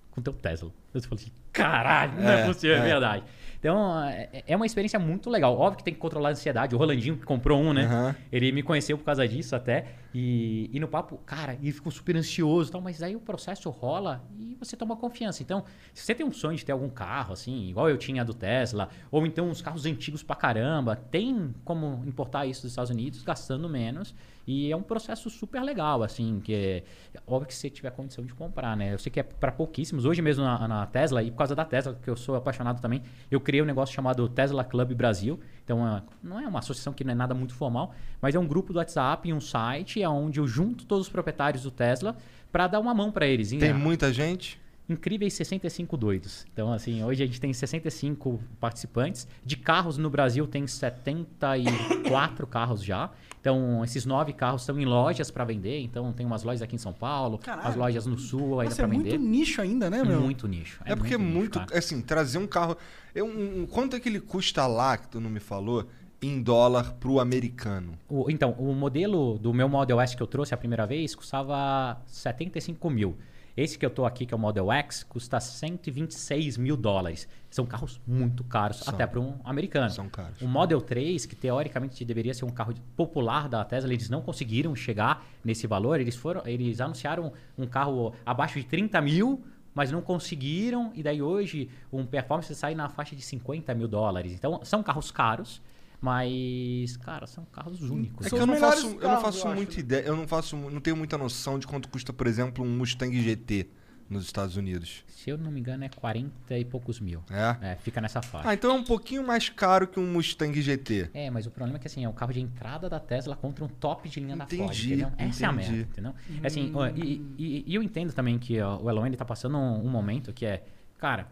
com 0.10 0.20
teu 0.22 0.34
Tesla. 0.34 0.72
Você 0.94 1.08
fala 1.08 1.22
assim, 1.22 1.32
caralho, 1.52 2.14
não 2.22 2.30
é, 2.30 2.42
É, 2.42 2.46
possível, 2.46 2.76
é 2.76 2.80
é. 2.80 2.84
verdade. 2.84 3.24
Então, 3.60 4.02
é, 4.06 4.44
é 4.48 4.56
uma 4.56 4.66
experiência 4.66 4.98
muito 4.98 5.30
legal. 5.30 5.54
Óbvio 5.58 5.80
que 5.80 5.84
tem 5.84 5.94
que 5.94 6.00
controlar 6.00 6.30
a 6.30 6.32
ansiedade. 6.32 6.74
O 6.74 6.78
Rolandinho 6.78 7.18
que 7.18 7.26
comprou 7.26 7.60
um, 7.60 7.74
né? 7.74 7.84
Aham. 7.86 8.16
Ele 8.32 8.54
me 8.54 8.64
conheceu 8.64 8.98
por 8.98 9.04
causa 9.04 9.28
disso 9.28 9.54
até. 9.54 9.86
E, 10.16 10.70
e 10.74 10.80
no 10.80 10.88
papo, 10.88 11.18
cara, 11.26 11.54
ele 11.62 11.72
ficou 11.74 11.92
super 11.92 12.16
ansioso 12.16 12.70
e 12.70 12.72
tal, 12.72 12.82
mas 12.82 13.04
aí 13.04 13.16
o 13.18 13.20
processo 13.20 13.70
rola 13.70 14.24
e 14.40 14.56
você 14.56 14.78
toma 14.78 14.96
confiança. 14.96 15.44
Então, 15.44 15.66
se 15.94 16.04
você 16.06 16.16
tem 16.16 16.26
um 16.26 16.32
sonho 16.32 16.58
de 16.58 16.66
ter 16.66 16.72
algum 16.72 16.90
carro, 16.90 17.34
assim, 17.34 17.68
igual 17.70 17.90
eu 17.90 17.98
tinha 17.98 18.24
do 18.24 18.34
Tesla, 18.34 18.90
ou 19.12 19.26
então 19.26 19.50
uns 19.50 19.62
carros 19.62 19.86
antigos 19.86 20.24
pra 20.24 20.36
caramba, 20.38 20.96
tem 20.96 21.54
como 21.66 22.02
importar 22.08 22.46
isso 22.46 22.62
dos 22.62 22.72
Estados 22.72 22.90
Unidos 22.90 23.22
gastando 23.24 23.68
menos. 23.70 24.16
E 24.48 24.72
é 24.72 24.76
um 24.76 24.82
processo 24.82 25.30
super 25.30 25.62
legal, 25.62 26.02
assim, 26.02 26.40
que 26.44 26.54
é 26.56 26.84
óbvio 27.28 27.48
que 27.50 27.54
você 27.54 27.70
tiver 27.70 27.92
condição 27.92 28.26
de 28.26 28.34
comprar, 28.34 28.76
né? 28.76 28.94
Eu 28.94 28.98
sei 28.98 29.12
que 29.12 29.20
é 29.20 29.24
para 29.24 29.52
pouquíssimos. 29.52 30.06
Hoje 30.06 30.24
mesmo 30.24 30.44
na, 30.44 30.68
na 30.68 30.79
Tesla, 30.86 31.22
e 31.24 31.32
por 31.32 31.38
causa 31.38 31.56
da 31.56 31.66
Tesla, 31.66 31.98
que 32.02 32.10
eu 32.10 32.16
sou 32.16 32.36
apaixonado 32.36 32.82
também, 32.82 33.02
eu 33.30 33.40
criei 33.40 33.62
um 33.62 33.66
negócio 33.66 33.94
chamado 33.96 34.28
Tesla 34.30 34.64
Club 34.64 34.94
Brasil. 34.94 35.40
Então, 35.64 35.88
é- 35.88 36.02
não 36.24 36.40
é 36.40 36.48
uma 36.48 36.60
associação 36.60 36.92
que 36.94 37.04
não 37.04 37.12
é 37.12 37.16
nada 37.16 37.34
muito 37.34 37.54
formal, 37.54 37.94
mas 38.22 38.36
é 38.36 38.40
um 38.40 38.48
grupo 38.48 38.74
do 38.74 38.78
WhatsApp 38.80 39.28
e 39.30 39.34
um 39.34 39.42
site 39.42 40.06
onde 40.06 40.40
eu 40.40 40.48
junto 40.48 40.86
todos 40.86 41.08
os 41.08 41.12
proprietários 41.12 41.64
do 41.64 41.72
Tesla 41.72 42.16
para 42.52 42.68
dar 42.68 42.80
uma 42.80 42.94
mão 42.94 43.12
para 43.12 43.28
eles. 43.28 43.50
Tem 43.52 43.62
Em- 43.70 43.74
muita 43.74 44.12
gente? 44.14 44.60
incríveis 44.92 45.34
65 45.34 45.96
doidos. 45.96 46.48
Então, 46.52 46.74
assim, 46.74 47.04
hoje 47.04 47.22
a 47.22 47.26
gente 47.28 47.40
tem 47.40 47.54
65 47.54 48.40
participantes. 48.60 49.28
De 49.46 49.56
carros 49.56 50.00
no 50.00 50.10
Brasil 50.10 50.48
tem 50.48 50.66
74 50.66 52.48
carros 52.48 52.84
já. 52.84 53.10
Então, 53.42 53.84
esses 53.84 54.06
nove 54.06 54.34
carros 54.34 54.62
estão 54.64 54.78
em 54.80 54.86
lojas 54.86 55.32
para 55.32 55.46
vender. 55.46 55.80
Então, 55.82 56.12
tem 56.12 56.26
umas 56.26 56.44
lojas 56.44 56.62
aqui 56.62 56.76
em 56.76 56.80
São 56.80 56.92
Paulo, 56.92 57.38
Caralho. 57.38 57.68
as 57.70 57.76
lojas 57.76 58.06
no 58.06 58.18
Sul 58.18 58.60
ainda 58.60 58.72
Nossa, 58.72 58.82
é 58.82 58.86
para 58.86 58.94
muito 58.94 59.06
vender. 59.12 59.18
nicho 59.18 59.62
ainda, 59.62 59.90
né, 59.90 60.00
É 60.00 60.04
meu? 60.04 60.20
muito 60.22 60.48
nicho. 60.48 60.82
É, 60.86 60.96
porque 60.96 61.14
é 61.14 61.18
nicho, 61.18 61.32
muito. 61.32 61.60
cara. 61.60 61.78
Assim, 61.78 62.02
trazer 62.02 62.38
um 62.38 62.48
carro. 62.48 62.76
É 63.16 63.24
um, 63.24 63.66
quanto 63.66 63.96
é 63.96 64.00
que 64.00 64.10
ele 64.10 64.20
custa 64.20 64.68
lá, 64.68 64.98
que 64.98 65.08
tu 65.08 65.20
não 65.22 65.30
me 65.30 65.40
falou, 65.40 65.86
em 66.22 66.42
dólar 66.44 66.94
pro 67.00 67.20
americano? 67.22 67.94
O- 68.10 68.30
então, 68.30 68.52
o 68.60 68.74
modelo 68.74 69.40
do 69.40 69.54
meu 69.54 69.70
Model 69.70 70.02
S 70.02 70.18
que 70.18 70.22
eu 70.22 70.28
trouxe 70.28 70.54
a 70.54 70.58
primeira 70.58 70.86
vez 70.86 71.16
custava 71.16 71.98
75 72.08 72.90
mil. 72.90 73.16
Esse 73.60 73.78
que 73.78 73.86
eu 73.86 73.90
tô 73.90 74.06
aqui, 74.06 74.26
que 74.26 74.34
é 74.34 74.38
o 74.38 74.40
Model 74.40 74.72
X, 74.72 75.04
custa 75.04 75.38
126 75.38 76.56
mil 76.56 76.78
dólares. 76.78 77.28
São 77.50 77.66
carros 77.66 78.00
muito 78.08 78.42
caros, 78.42 78.78
São. 78.78 78.94
até 78.94 79.06
para 79.06 79.20
um 79.20 79.38
americano. 79.44 79.90
São 79.90 80.08
caros. 80.08 80.42
O 80.42 80.48
Model 80.48 80.80
3, 80.80 81.26
que 81.26 81.36
teoricamente 81.36 82.06
deveria 82.06 82.34
ser 82.34 82.46
um 82.46 82.52
carro 82.52 82.74
popular 82.96 83.50
da 83.50 83.66
Tesla, 83.66 83.92
eles 83.92 84.10
não 84.10 84.22
conseguiram 84.22 84.74
chegar 84.78 85.26
nesse 85.44 85.68
valor. 85.68 86.00
Eles 86.00 86.16
foram, 86.16 86.42
eles 86.46 86.80
anunciaram 86.80 87.34
um 87.58 87.68
carro 87.68 88.14
abaixo 88.26 88.58
de 88.58 88.66
30 88.66 89.02
mil, 89.02 89.44
mas 89.76 89.92
não 89.92 90.02
conseguiram. 90.02 90.94
E 90.96 91.04
daí 91.04 91.22
hoje 91.22 91.70
um 91.92 92.06
performance 92.06 92.56
sai 92.56 92.74
na 92.74 92.88
faixa 92.88 93.14
de 93.14 93.22
50 93.22 93.76
mil 93.76 93.90
dólares. 93.90 94.32
Então 94.32 94.62
são 94.64 94.82
carros 94.82 95.12
caros, 95.12 95.62
mas 96.02 96.98
cara, 96.98 97.28
são 97.28 97.46
carros 97.46 97.82
únicos. 97.82 98.26
É 98.26 98.30
que 98.30 98.36
eu 98.36 98.46
não 98.48 98.56
faço, 98.56 98.88
eu 98.88 98.92
não 98.94 99.00
carros, 99.00 99.22
faço 99.22 99.38
eu 99.40 99.48
acho, 99.48 99.56
muita 99.56 99.74
né? 99.74 99.80
ideia, 99.80 100.02
eu 100.06 100.16
não 100.16 100.28
faço, 100.28 100.56
não 100.56 100.80
tenho 100.82 100.96
muita 100.98 101.18
noção 101.18 101.60
de 101.60 101.68
quanto 101.68 101.90
custa, 101.90 102.12
por 102.14 102.28
exemplo, 102.28 102.64
um 102.64 102.78
Mustang 102.78 103.22
GT 103.22 103.68
nos 104.10 104.26
Estados 104.26 104.58
Unidos. 104.58 105.04
Se 105.08 105.30
eu 105.30 105.38
não 105.38 105.52
me 105.52 105.60
engano, 105.60 105.84
é 105.84 105.90
40 105.90 106.58
e 106.58 106.66
poucos 106.66 107.00
mil. 107.00 107.24
É? 107.30 107.74
É, 107.74 107.76
fica 107.76 108.02
nessa 108.02 108.24
faixa. 108.24 108.50
Ah, 108.50 108.54
então 108.56 108.72
é 108.72 108.74
um 108.74 108.84
pouquinho 108.84 109.24
mais 109.26 109.50
caro 109.50 109.88
que 109.88 110.00
um 110.00 110.12
Mustang 110.12 110.60
GT. 110.60 111.12
É, 111.14 111.30
mas 111.30 111.46
o 111.46 111.52
problema 111.52 111.78
é 111.78 111.80
que 111.80 111.86
assim, 111.86 112.04
é 112.04 112.10
o 112.10 112.14
carro 112.14 112.34
de 112.34 112.40
entrada 112.42 112.90
da 112.90 113.00
Tesla 113.00 113.36
contra 113.36 113.64
um 113.64 113.68
top 113.68 114.10
de 114.10 114.20
linha 114.20 114.36
da 114.36 114.48
Ford, 114.48 114.62
Entendi, 114.62 114.88
entendeu? 114.94 115.12
Essa 115.18 115.46
é 115.46 115.48
a 115.48 115.52
entendi. 115.54 115.72
merda, 115.72 115.90
entendeu? 115.92 116.14
Assim, 116.44 116.72
ó, 116.74 116.88
e, 116.88 117.22
e- 117.38 117.64
e 117.68 117.76
eu 117.76 117.84
entendo 117.84 118.12
também 118.12 118.40
que 118.40 118.60
ó, 118.60 118.78
o 118.82 118.90
Elon 118.90 119.06
ele 119.06 119.16
tá 119.18 119.26
passando 119.26 119.58
um, 119.58 119.86
um 119.86 119.90
momento 119.90 120.34
que 120.34 120.44
é, 120.46 120.64
cara, 120.98 121.28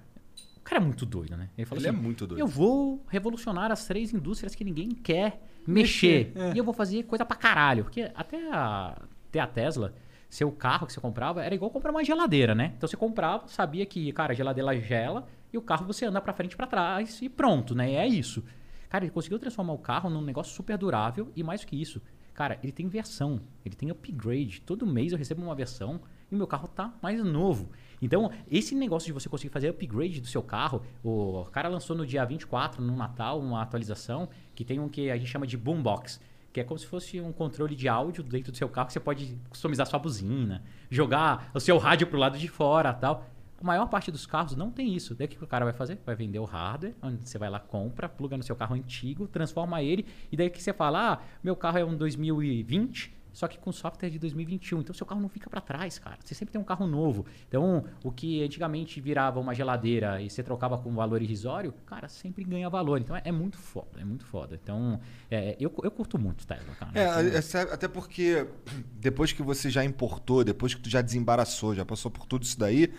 cara 0.68 0.82
é 0.82 0.84
muito 0.86 1.06
doido, 1.06 1.36
né? 1.38 1.50
Ele 1.58 1.66
falou 1.66 1.82
Ele 1.82 1.88
é 1.88 1.92
assim, 1.92 2.00
muito 2.02 2.28
doido. 2.28 2.40
eu 2.40 2.48
vou 2.48 3.04
revolucionar 3.08 3.72
as 3.72 3.86
três 3.86 4.14
indústrias 4.14 4.54
que 4.56 4.64
ninguém 4.64 4.90
quer 4.90 5.42
mexer. 5.66 6.32
Mexer, 6.34 6.52
é. 6.52 6.54
E 6.54 6.58
eu 6.58 6.64
vou 6.64 6.74
fazer 6.74 7.04
coisa 7.04 7.26
pra 7.26 7.36
caralho. 7.36 7.84
Porque 7.84 8.12
até 8.16 8.50
a, 8.52 9.02
até 9.30 9.40
a 9.40 9.48
Tesla, 9.48 9.94
seu 10.30 10.52
carro 10.52 10.88
que 10.88 10.94
você 10.94 11.00
comprava 11.00 11.44
era 11.44 11.54
igual 11.56 11.72
comprar 11.72 11.92
uma 11.92 12.04
geladeira, 12.04 12.54
né? 12.54 12.74
Então 12.78 12.88
você 12.88 12.98
comprava, 12.98 13.48
sabia 13.48 13.86
que, 13.86 14.12
cara, 14.14 14.34
a 14.34 14.36
geladeira 14.36 14.72
ela 14.72 14.82
gela 14.82 15.28
e 15.52 15.58
o 15.58 15.62
carro 15.62 15.86
você 15.86 16.06
anda 16.06 16.20
pra 16.22 16.34
frente 16.34 16.54
e 16.54 16.58
pra 16.58 16.68
trás 16.68 17.22
e 17.22 17.30
pronto, 17.30 17.74
né? 17.74 17.92
E 17.92 17.96
é 17.96 18.08
isso. 18.08 18.44
Cara, 18.90 19.04
ele 19.04 19.12
conseguiu 19.12 19.38
transformar 19.40 19.74
o 19.74 19.78
carro 19.78 20.10
num 20.10 20.22
negócio 20.22 20.54
super 20.56 20.78
durável 20.78 21.32
e 21.36 21.44
mais 21.44 21.62
do 21.62 21.68
que 21.68 21.82
isso. 21.82 22.02
Cara, 22.34 22.60
ele 22.62 22.72
tem 22.72 22.88
versão, 22.88 23.42
ele 23.66 23.76
tem 23.76 23.90
upgrade. 23.90 24.62
Todo 24.62 24.86
mês 24.86 25.12
eu 25.12 25.18
recebo 25.18 25.42
uma 25.42 25.56
versão 25.56 26.00
e 26.32 26.36
meu 26.36 26.46
carro 26.46 26.68
tá 26.68 26.94
mais 27.02 27.24
novo. 27.24 27.70
Então, 28.02 28.32
esse 28.50 28.76
negócio 28.76 29.08
de 29.08 29.14
você 29.14 29.28
conseguir 29.28 29.52
fazer 29.52 29.70
upgrade 29.70 30.22
do 30.22 30.28
seu 30.28 30.42
carro, 30.42 30.82
o 31.04 31.46
cara 31.52 31.68
lançou 31.68 31.96
no 31.96 32.06
dia 32.06 32.24
24, 32.24 32.82
no 32.82 32.96
Natal, 32.96 33.40
uma 33.40 33.62
atualização 33.62 34.30
que 34.54 34.64
tem 34.64 34.80
um 34.80 34.88
que 34.88 35.10
a 35.10 35.18
gente 35.18 35.30
chama 35.30 35.48
de 35.48 35.58
boombox, 35.58 36.22
que 36.54 36.62
é 36.62 36.64
como 36.64 36.80
se 36.80 36.86
fosse 36.86 37.20
um 37.20 37.32
controle 37.32 37.76
de 37.76 37.88
áudio 37.88 38.24
dentro 38.24 38.52
do 38.52 38.58
seu 38.58 38.70
carro 38.70 38.88
que 38.88 38.94
você 38.94 39.00
pode 39.00 39.38
customizar 39.50 39.86
sua 39.88 40.00
buzina, 40.00 40.64
jogar 40.90 41.52
o 41.54 41.60
seu 41.60 41.78
rádio 41.78 42.08
pro 42.08 42.18
lado 42.18 42.38
de 42.38 42.48
fora, 42.48 42.94
tal. 42.94 43.28
A 43.60 43.64
maior 43.64 43.88
parte 43.88 44.12
dos 44.12 44.28
carros 44.28 44.56
não 44.56 44.70
tem 44.70 44.96
isso. 44.96 45.16
Daí 45.16 45.26
o 45.26 45.30
que 45.30 45.44
o 45.44 45.48
cara 45.48 45.66
vai 45.66 45.74
fazer? 45.74 46.00
Vai 46.06 46.16
vender 46.16 46.38
o 46.38 46.46
hardware, 46.46 46.94
onde 47.02 47.28
você 47.28 47.40
vai 47.40 47.50
lá, 47.50 47.60
compra, 47.60 48.08
pluga 48.08 48.38
no 48.38 48.44
seu 48.44 48.56
carro 48.56 48.76
antigo, 48.76 49.28
transforma 49.28 49.82
ele, 49.82 50.06
e 50.32 50.38
daí 50.38 50.50
que 50.50 50.62
você 50.62 50.72
fala, 50.72 51.14
ah, 51.14 51.20
meu 51.44 51.56
carro 51.56 51.80
é 51.80 51.86
um 51.86 51.96
2020, 51.98 53.17
só 53.38 53.48
que 53.48 53.60
com 53.60 53.72
software 53.72 54.10
de 54.10 54.18
2021. 54.18 54.80
Então 54.80 54.96
seu 54.96 55.06
carro 55.06 55.22
não 55.22 55.30
fica 55.30 55.48
para 55.48 55.62
trás, 55.62 56.00
cara. 56.00 56.18
Você 56.24 56.34
sempre 56.34 56.54
tem 56.54 56.60
um 56.60 56.64
carro 56.64 56.88
novo. 56.88 57.24
Então, 57.48 57.86
o 58.04 58.12
que 58.12 58.44
antigamente 58.44 59.00
virava 59.00 59.40
uma 59.40 59.54
geladeira 59.54 60.20
e 60.20 60.28
você 60.28 60.42
trocava 60.42 60.76
com 60.80 60.90
um 60.90 60.96
valor 60.96 61.22
irrisório, 61.22 61.72
cara, 61.86 62.10
sempre 62.10 62.44
ganha 62.44 62.68
valor. 62.68 63.00
Então 63.00 63.16
é, 63.16 63.22
é 63.26 63.32
muito 63.32 63.60
foda, 63.60 64.02
é 64.02 64.04
muito 64.04 64.26
foda. 64.26 64.60
Então, 64.64 65.00
é, 65.30 65.56
eu, 65.60 65.72
eu 65.84 65.92
curto 65.92 66.18
muito 66.18 66.48
Tesla, 66.48 66.74
cara. 66.80 66.92
É, 66.96 67.38
é 67.38 67.62
até 67.72 67.88
porque 67.88 68.48
depois 69.00 69.32
que 69.32 69.44
você 69.44 69.70
já 69.70 69.86
importou, 69.86 70.44
depois 70.44 70.74
que 70.74 70.82
tu 70.82 70.90
já 70.90 71.04
desembaraçou, 71.04 71.76
já 71.76 71.86
passou 71.86 72.10
por 72.10 72.26
tudo 72.26 72.42
isso 72.42 72.58
daí, 72.58 72.92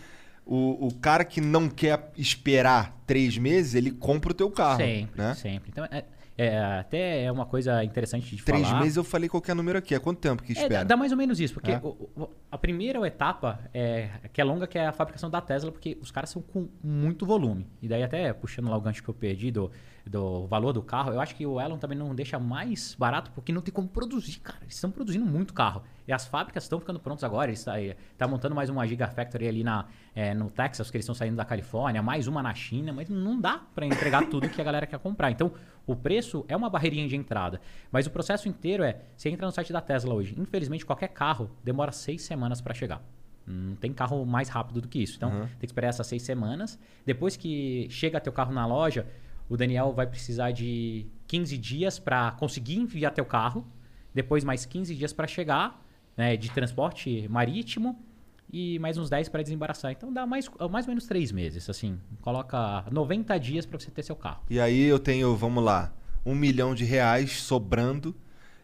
o, 0.47 0.87
o 0.87 0.95
cara 0.95 1.25
que 1.25 1.41
não 1.41 1.69
quer 1.69 2.13
esperar 2.17 2.97
três 3.09 3.37
meses, 3.37 3.75
ele 3.75 3.91
compra 3.91 4.31
o 4.31 4.35
teu 4.35 4.53
carro. 4.53 4.79
sempre, 4.79 5.21
né? 5.21 5.35
sempre. 5.35 5.71
Então, 5.71 5.85
é, 5.87 6.05
é, 6.39 6.57
até 6.79 7.25
é 7.25 7.33
uma 7.33 7.45
coisa 7.45 7.83
interessante 7.83 8.37
de 8.37 8.43
Três 8.45 8.67
falar. 8.69 8.81
meses 8.81 8.97
eu 8.97 9.03
falei 9.03 9.29
qualquer 9.29 9.57
número 9.57 9.77
aqui. 9.77 9.93
Há 9.95 9.99
quanto 10.01 10.21
tempo 10.21 10.41
que 10.43 10.53
É, 10.57 10.63
espera? 10.63 10.85
dá 10.85 10.97
mais 10.97 11.11
ou 11.11 11.19
menos 11.19 11.41
isso, 11.41 11.53
porque 11.53 11.73
É? 11.73 11.81
o- 11.83 12.09
o- 12.17 12.29
a 12.51 12.57
primeira 12.57 13.05
etapa 13.07 13.59
é, 13.75 14.09
que 14.33 14.41
é 14.41 14.45
longa, 14.45 14.67
que 14.69 14.79
é 14.79 14.87
a 14.87 14.93
fabricação 14.93 15.29
da 15.29 15.41
Tesla, 15.41 15.73
porque 15.73 15.99
os 16.01 16.13
caras 16.13 16.31
são 16.31 16.41
com 16.41 16.69
muito 16.83 17.27
volume. 17.27 17.67
E 17.83 17.89
daí 17.89 18.05
até 18.05 18.33
puxando 18.33 18.69
lá 18.71 18.77
o 18.77 18.81
gancho 18.81 19.03
que 19.03 19.09
eu 19.11 19.15
perdi 19.15 19.51
do, 19.51 19.71
do 20.09 20.47
valor 20.47 20.73
do 20.73 20.83
carro, 20.83 21.13
eu 21.13 21.21
acho 21.21 21.35
que 21.35 21.47
o 21.47 21.61
Elon 21.61 21.79
também 21.79 21.97
não 21.97 22.15
deixa 22.15 22.39
mais 22.39 22.95
barato 22.99 23.31
porque 23.33 23.53
não 23.53 23.61
tem 23.61 23.73
como 23.73 23.89
produzir, 23.89 24.41
cara. 24.41 24.59
Eles 24.63 24.75
estão 24.75 24.91
produzindo 24.91 25.27
muito 25.27 25.53
carro. 25.53 25.83
E 26.07 26.13
as 26.13 26.27
fábricas 26.27 26.63
estão 26.63 26.81
ficando 26.81 26.99
prontas 26.99 27.23
agora. 27.25 27.51
Eles 27.51 27.61
estão 27.61 27.75
tá 28.17 28.27
montando 28.27 28.55
mais 28.55 28.71
uma 28.71 28.87
Gigafactory 28.87 29.47
ali 29.47 29.63
na, 29.63 29.87
é, 30.15 30.33
no 30.35 30.51
Texas, 30.51 30.91
que 30.91 30.97
eles 30.97 31.05
estão 31.05 31.15
saindo 31.15 31.37
da 31.37 31.45
Califórnia, 31.45 32.03
mais 32.03 32.27
uma 32.27 32.43
na 32.43 32.55
China, 32.55 32.93
mas 32.93 33.09
não 33.09 33.41
dá 33.41 33.61
para 33.75 33.85
entregar 33.85 34.27
tudo 34.29 34.49
que 34.49 34.61
a 34.61 34.65
galera 34.65 34.87
quer 34.87 34.99
comprar. 34.99 35.31
Então, 35.31 35.53
o 35.87 35.95
preço 35.95 36.45
é 36.49 36.57
uma 36.57 36.71
barreirinha 36.71 37.07
de 37.07 37.17
entrada. 37.17 37.61
Mas 37.93 38.07
o 38.07 38.11
processo 38.11 38.49
inteiro 38.49 38.83
é, 38.83 39.03
você 39.17 39.29
entra 39.29 39.47
no 39.47 39.53
site 39.53 39.73
da 39.73 39.81
Tesla 39.81 40.15
hoje, 40.15 40.35
infelizmente 40.39 40.85
qualquer 40.85 41.09
carro 41.09 41.51
demora 41.63 41.93
seis 41.93 42.23
semanas 42.23 42.61
para 42.61 42.73
chegar. 42.75 43.03
Não 43.47 43.77
tem 43.77 43.93
carro 43.93 44.25
mais 44.27 44.49
rápido 44.49 44.81
do 44.81 44.89
que 44.89 45.03
isso. 45.03 45.17
Então, 45.17 45.31
tem 45.31 45.61
que 45.61 45.67
esperar 45.67 45.89
essas 45.89 46.07
seis 46.07 46.23
semanas. 46.23 46.79
Depois 47.07 47.37
que 47.37 47.87
chega 47.91 48.21
teu 48.21 48.33
carro 48.33 48.53
na 48.53 48.67
loja, 48.67 49.07
o 49.49 49.57
Daniel 49.57 49.93
vai 49.93 50.07
precisar 50.07 50.51
de 50.51 51.07
15 51.27 51.57
dias 51.59 51.99
para 51.99 52.33
conseguir 52.33 52.77
enviar 52.77 53.13
teu 53.13 53.25
carro. 53.25 53.67
Depois 54.15 54.45
mais 54.45 54.65
15 54.67 54.95
dias 54.95 55.13
para 55.13 55.27
chegar, 55.27 55.85
né, 56.17 56.37
de 56.37 56.51
transporte 56.51 57.27
marítimo. 57.29 57.99
E 58.51 58.79
mais 58.79 58.97
uns 58.97 59.11
10 59.11 59.29
para 59.29 59.43
desembaraçar. 59.43 59.93
Então 59.93 60.11
dá 60.13 60.27
mais, 60.27 60.49
mais 60.71 60.87
ou 60.87 60.91
menos 60.91 61.07
3 61.07 61.33
meses, 61.33 61.69
assim. 61.69 61.99
Coloca 62.23 62.85
90 62.91 63.39
dias 63.39 63.67
para 63.67 63.79
você 63.79 63.91
ter 63.91 64.03
seu 64.03 64.17
carro. 64.17 64.43
E 64.49 64.59
aí 64.59 64.85
eu 64.85 64.99
tenho, 64.99 65.37
vamos 65.37 65.63
lá, 65.63 65.93
um 66.25 66.35
milhão 66.35 66.75
de 66.75 66.85
reais 66.85 67.33
sobrando. 67.41 68.17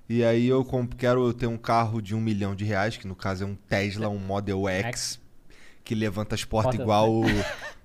E 0.08 0.24
aí 0.24 0.46
eu 0.46 0.66
quero 0.96 1.32
ter 1.34 1.46
um 1.46 1.56
carro 1.58 2.00
de 2.00 2.14
um 2.14 2.20
milhão 2.20 2.54
de 2.54 2.64
reais, 2.64 2.96
que 2.96 3.06
no 3.06 3.14
caso 3.14 3.44
é 3.44 3.46
um 3.46 3.54
Tesla, 3.54 4.08
um 4.08 4.18
Model 4.18 4.68
X, 4.68 5.20
que 5.82 5.94
levanta 5.94 6.34
as 6.34 6.44
portas 6.44 6.76
Porta- 6.76 6.82
igual 6.82 7.12
o, 7.20 7.24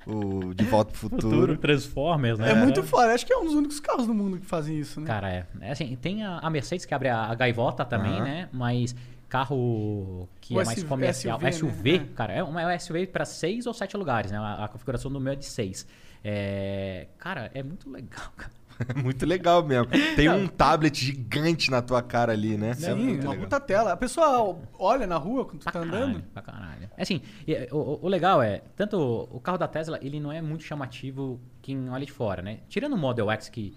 o 0.10 0.54
De 0.54 0.63
Volta 0.65 0.91
pro 0.91 1.00
Futuro. 1.00 1.22
Futuro, 1.22 1.58
Transformers, 1.58 2.39
né? 2.39 2.52
É 2.52 2.56
muito 2.56 2.84
foda. 2.84 3.13
Acho 3.13 3.26
que 3.26 3.34
é 3.34 3.38
um 3.38 3.45
dos 3.45 3.54
únicos 3.54 3.80
carros 3.80 4.08
do 4.08 4.13
mundo 4.13 4.38
que 4.39 4.45
fazem 4.45 4.78
isso, 4.80 5.00
né? 5.00 5.08
Cara, 5.08 5.30
é. 5.32 5.45
é 5.62 5.72
assim, 5.72 5.95
tem 6.02 6.24
a, 6.24 6.39
a 6.39 6.50
Mercedes 6.50 6.86
que 6.86 6.93
abre 6.93 7.10
a, 7.10 7.24
a 7.26 7.36
gaivota 7.36 7.84
também, 7.86 8.13
Aham. 8.13 8.24
né? 8.24 8.50
Mas 8.52 8.95
carro 9.28 10.28
que 10.41 10.54
O 10.56 10.62
é 10.62 10.65
mais 10.65 10.80
SUV, 10.80 10.89
comercial. 10.89 11.39
né? 11.39 11.52
SUV, 11.52 11.95
É. 11.95 12.00
cara, 12.15 12.34
é 12.34 12.43
uma 12.43 12.62
é 12.62 12.76
um 12.76 12.80
SUV 12.80 13.08
para 13.08 13.26
seis 13.26 13.65
ou 13.67 13.74
sete 13.74 13.95
lugares, 13.95 14.32
né? 14.32 14.38
A, 14.38 14.65
a 14.65 14.67
configuração 14.67 15.12
do 15.12 15.19
meu 15.19 15.34
é 15.34 15.36
de 15.36 15.45
seis. 15.45 15.86
É, 16.24 17.08
cara, 17.17 17.50
é 17.54 17.63
muito 17.63 17.89
legal, 17.89 18.32
cara. 18.36 18.52
muito 19.04 19.26
legal 19.26 19.63
mesmo. 19.63 19.88
Tem 20.15 20.30
um 20.30 20.48
tablet 20.48 21.04
gigante 21.06 21.70
na 21.72 21.82
tua 21.82 22.02
cara 22.02 22.32
ali, 22.34 22.58
né? 22.58 22.72
É 22.72 22.74
Sim, 22.76 22.96
muito 22.96 23.24
uma 23.24 23.32
legal. 23.32 23.46
puta 23.46 23.60
tela. 23.60 23.92
A 23.94 23.98
pessoa 23.98 24.58
olha 24.78 25.06
na 25.08 25.18
rua 25.18 25.46
quando 25.46 25.60
tu 25.60 25.63
Pra 25.63 25.72
tá 25.74 25.80
caralho, 25.80 26.04
andando. 26.04 26.24
Pra 26.34 26.42
caralho. 26.42 26.89
É 26.98 27.02
Assim, 27.02 27.22
e, 27.48 27.54
o, 27.72 28.00
o- 28.06 28.08
legal 28.08 28.42
é, 28.42 28.62
tanto 28.76 28.98
o, 29.32 29.39
carro 29.39 29.58
da 29.58 29.68
Tesla, 29.68 30.00
ele 30.02 30.20
não 30.20 30.32
é 30.32 30.42
muito 30.42 30.63
chamativo 30.63 31.39
quem 31.62 31.89
olha 31.89 32.06
de 32.06 32.12
fora, 32.12 32.42
né? 32.42 32.60
Tirando 32.70 32.94
o 32.94 32.98
Model 32.98 33.30
X, 33.32 33.50
que 33.50 33.74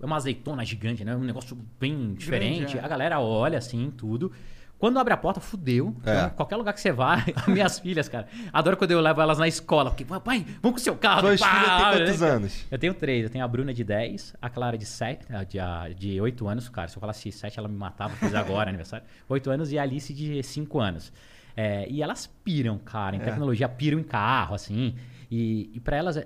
é 0.00 0.04
uma 0.06 0.16
azeitona 0.16 0.64
gigante, 0.64 1.04
né? 1.04 1.14
Um 1.14 1.20
negócio 1.24 1.56
bem 1.80 2.14
diferente. 2.14 2.76
é. 2.78 2.84
A 2.84 2.88
galera 2.88 3.20
olha 3.20 3.58
assim, 3.58 3.90
tudo. 3.96 4.32
Quando 4.78 4.98
abre 4.98 5.14
a 5.14 5.16
porta, 5.16 5.40
fudeu. 5.40 5.96
É. 6.04 6.10
Então, 6.10 6.30
qualquer 6.30 6.56
lugar 6.56 6.74
que 6.74 6.80
você 6.80 6.92
vá, 6.92 7.24
as 7.34 7.46
minhas 7.46 7.78
filhas, 7.78 8.08
cara, 8.08 8.28
adoro 8.52 8.76
quando 8.76 8.90
eu 8.90 9.00
levo 9.00 9.20
elas 9.20 9.38
na 9.38 9.48
escola. 9.48 9.90
Porque, 9.90 10.04
pai, 10.04 10.46
vamos 10.60 10.76
com 10.76 10.76
o 10.76 10.78
seu 10.78 10.96
carro. 10.96 11.22
Tuas 11.22 11.40
pá, 11.40 11.48
filhas 11.48 11.66
têm 11.66 11.78
né? 11.78 12.06
quantos 12.06 12.22
anos? 12.22 12.66
Eu 12.70 12.78
tenho 12.78 12.94
três. 12.94 13.24
Eu 13.24 13.30
tenho 13.30 13.44
a 13.44 13.48
Bruna 13.48 13.72
de 13.72 13.82
10, 13.82 14.34
a 14.40 14.50
Clara 14.50 14.76
de 14.76 14.84
7, 14.84 15.32
a 15.32 15.44
de, 15.44 15.58
a, 15.58 15.88
de 15.88 16.20
8 16.20 16.46
anos. 16.46 16.68
Cara, 16.68 16.88
se 16.88 16.96
eu 16.96 17.00
falasse 17.00 17.32
7, 17.32 17.58
ela 17.58 17.68
me 17.68 17.76
matava, 17.76 18.14
fiz 18.16 18.34
agora 18.34 18.68
aniversário. 18.70 19.06
8 19.28 19.50
anos 19.50 19.72
e 19.72 19.78
a 19.78 19.82
Alice 19.82 20.12
de 20.12 20.42
5 20.42 20.78
anos. 20.78 21.12
É, 21.56 21.88
e 21.88 22.02
elas 22.02 22.26
piram, 22.44 22.76
cara, 22.76 23.16
em 23.16 23.20
tecnologia, 23.20 23.66
piram 23.66 23.98
em 23.98 24.02
carro, 24.02 24.54
assim. 24.54 24.94
E, 25.30 25.70
e 25.74 25.80
pra 25.80 25.96
elas. 25.96 26.16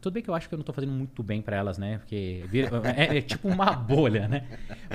Tudo 0.00 0.14
bem 0.14 0.22
que 0.22 0.28
eu 0.28 0.34
acho 0.34 0.48
que 0.48 0.54
eu 0.54 0.56
não 0.56 0.64
tô 0.64 0.72
fazendo 0.72 0.92
muito 0.92 1.22
bem 1.22 1.40
pra 1.40 1.56
elas, 1.56 1.78
né? 1.78 1.98
Porque 1.98 2.44
é, 2.96 3.18
é 3.18 3.22
tipo 3.22 3.48
uma 3.48 3.72
bolha, 3.72 4.26
né? 4.26 4.44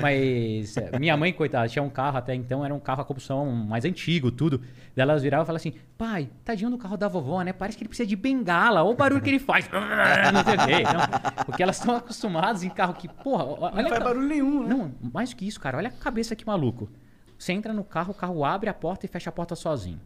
Mas 0.01 0.75
é, 0.75 0.99
minha 0.99 1.15
mãe, 1.15 1.31
coitada, 1.31 1.67
tinha 1.69 1.81
um 1.81 1.89
carro 1.89 2.17
até 2.17 2.35
então, 2.35 2.63
era 2.63 2.73
um 2.73 2.79
carro 2.79 3.01
a 3.01 3.05
combustão 3.05 3.45
mais 3.45 3.85
antigo, 3.85 4.31
tudo. 4.31 4.59
Daí 4.95 5.03
elas 5.03 5.23
viravam 5.23 5.43
e 5.43 5.47
falavam 5.47 5.55
assim: 5.55 5.73
pai, 5.97 6.29
tadinho 6.43 6.69
do 6.69 6.77
carro 6.77 6.97
da 6.97 7.07
vovó, 7.07 7.41
né? 7.41 7.53
Parece 7.53 7.77
que 7.77 7.83
ele 7.83 7.89
precisa 7.89 8.07
de 8.07 8.15
bengala, 8.15 8.83
olha 8.83 8.93
o 8.93 8.95
barulho 8.95 9.21
que 9.21 9.29
ele 9.29 9.39
faz. 9.39 9.69
Não 9.71 10.43
sei 10.43 10.55
o 10.55 10.67
quê. 10.67 10.81
Então, 10.81 11.45
porque 11.45 11.63
elas 11.63 11.77
estão 11.77 11.95
acostumadas 11.95 12.63
em 12.63 12.69
carro 12.69 12.93
que, 12.93 13.07
porra, 13.07 13.45
olha 13.45 13.83
Não 13.83 13.89
faz 13.89 14.03
barulho 14.03 14.27
nenhum, 14.27 14.63
né? 14.63 14.75
não, 14.75 14.91
mais 15.13 15.33
que 15.33 15.47
isso, 15.47 15.59
cara. 15.59 15.77
Olha 15.77 15.87
a 15.87 15.91
cabeça 15.91 16.35
que 16.35 16.45
maluco. 16.45 16.89
Você 17.37 17.53
entra 17.53 17.73
no 17.73 17.83
carro, 17.83 18.11
o 18.11 18.15
carro 18.15 18.43
abre 18.43 18.69
a 18.69 18.73
porta 18.73 19.05
e 19.05 19.09
fecha 19.09 19.29
a 19.29 19.33
porta 19.33 19.55
sozinho. 19.55 19.99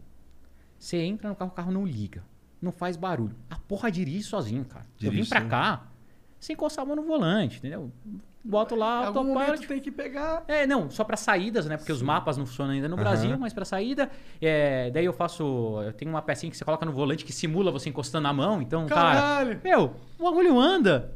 Você 0.79 0.97
entra 0.97 1.27
no 1.27 1.35
carro, 1.35 1.51
o 1.51 1.53
carro 1.53 1.71
não 1.71 1.85
liga. 1.85 2.23
Não 2.65 2.71
faz 2.71 2.97
barulho. 2.97 3.35
A 3.49 3.57
porra 3.59 3.91
dirige 3.91 4.23
sozinho, 4.23 4.65
cara. 4.65 4.85
eu 4.85 5.11
Dirige 5.11 5.21
vim 5.21 5.29
pra 5.29 5.37
sozinho. 5.37 5.51
cá 5.51 5.83
sem 6.39 6.53
encostar 6.55 6.83
a 6.83 6.87
mão 6.87 6.95
no 6.95 7.03
volante, 7.03 7.57
entendeu? 7.59 7.91
Boto 8.43 8.75
lá, 8.75 9.03
Em 9.03 9.05
algum 9.07 9.23
momento 9.23 9.67
tem 9.67 9.79
que 9.79 9.91
pegar. 9.91 10.43
É, 10.47 10.67
não, 10.67 10.89
só 10.91 11.03
para 11.03 11.15
saídas, 11.17 11.65
né? 11.65 11.77
Porque 11.77 11.91
os 11.91 12.01
mapas 12.01 12.37
não 12.37 12.45
funcionam 12.45 12.73
ainda 12.73 12.87
no 12.87 12.95
Aham. 12.95 13.03
Brasil, 13.03 13.37
mas 13.39 13.53
para 13.53 13.65
saída, 13.65 14.09
é, 14.41 14.89
daí 14.91 15.05
eu 15.05 15.13
faço, 15.13 15.43
eu 15.83 15.93
tenho 15.93 16.11
uma 16.11 16.21
pecinha 16.21 16.51
que 16.51 16.57
você 16.57 16.63
coloca 16.65 16.85
no 16.85 16.91
volante 16.91 17.23
que 17.25 17.33
simula 17.33 17.71
você 17.71 17.89
encostando 17.89 18.23
na 18.23 18.33
mão, 18.33 18.61
então, 18.61 18.85
Caralho! 18.87 19.19
cara, 19.55 19.61
meu, 19.63 19.95
o 20.19 20.23
bagulho 20.23 20.59
anda. 20.59 21.13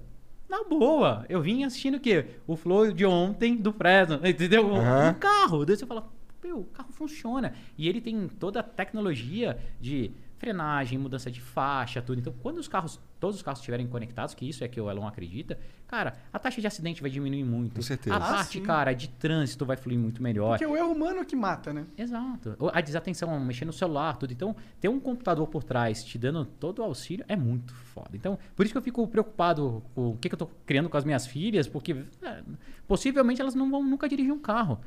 Na 0.47 0.63
boa, 0.63 1.25
eu 1.29 1.39
vim 1.41 1.63
assistindo 1.63 1.95
o 1.95 1.99
quê? 1.99 2.25
O 2.47 2.55
Flow 2.55 2.91
de 2.91 3.05
ontem 3.05 3.55
do 3.55 3.71
Fresno, 3.71 4.19
entendeu? 4.25 4.67
Um- 4.67 4.77
Aham. 4.77 5.09
Um 5.11 5.13
carro. 5.13 5.65
Daí 5.65 5.77
você 5.77 5.85
fala, 5.85 6.09
meu, 6.43 6.61
o 6.61 6.63
carro 6.65 6.91
funciona. 6.91 7.53
E 7.77 7.87
ele 7.87 8.01
tem 8.01 8.27
toda 8.27 8.61
a 8.61 8.63
tecnologia 8.63 9.59
de 9.79 10.09
frenagem, 10.39 10.97
mudança 10.97 11.29
de 11.29 11.39
faixa, 11.41 12.01
tudo. 12.01 12.19
Então, 12.19 12.33
quando 12.41 12.57
os 12.57 12.67
carros, 12.67 12.99
todos 13.19 13.35
os 13.35 13.41
carros 13.43 13.59
estiverem 13.59 13.85
conectados, 13.87 14.33
que 14.33 14.47
isso 14.47 14.63
é 14.63 14.67
que 14.67 14.79
o 14.81 14.89
Elon 14.89 15.05
acredita, 15.05 15.59
cara, 15.85 16.15
a 16.33 16.39
taxa 16.39 16.61
de 16.61 16.65
acidente 16.67 17.01
vai 17.01 17.11
diminuir 17.11 17.43
muito. 17.43 17.75
Com 17.75 17.81
certeza. 17.81 18.15
A 18.15 18.17
Ah, 18.17 18.33
parte, 18.35 18.57
sim. 18.59 18.63
cara, 18.63 18.93
de 18.93 19.09
trânsito 19.09 19.65
vai 19.65 19.75
fluir 19.77 19.99
muito 19.99 20.23
melhor. 20.23 20.51
Porque 20.51 20.63
é 20.63 20.67
o 20.67 20.75
erro 20.77 20.91
humano 20.91 21.23
que 21.25 21.35
mata, 21.35 21.71
né? 21.73 21.85
Exato. 21.97 22.55
A 22.73 22.81
desatenção, 22.81 23.39
mexer 23.39 23.65
no 23.65 23.73
celular, 23.73 24.17
tudo. 24.17 24.31
Então, 24.31 24.55
ter 24.79 24.87
um 24.89 24.99
computador 24.99 25.45
por 25.47 25.63
trás 25.63 26.03
te 26.03 26.17
dando 26.17 26.45
todo 26.45 26.79
o 26.79 26.83
auxílio 26.83 27.25
é 27.27 27.35
muito 27.35 27.73
foda. 27.73 28.11
Então, 28.13 28.39
por 28.55 28.65
isso 28.65 28.73
que 28.73 28.77
eu 28.77 28.81
fico 28.81 29.05
preocupado 29.07 29.83
com 29.93 30.11
o 30.11 30.17
que, 30.17 30.29
que 30.29 30.35
eu 30.35 30.39
tô 30.39 30.47
criando 30.65 30.89
com 30.89 30.95
as 30.97 31.03
minhas 31.03 31.27
filhas, 31.27 31.67
porque 31.67 32.05
é, 32.23 32.41
possivelmente 32.87 33.41
elas 33.41 33.53
não 33.55 33.69
vão 33.69 33.83
nunca 33.83 34.07
dirigir 34.07 34.31
um 34.31 34.39
carro. 34.39 34.79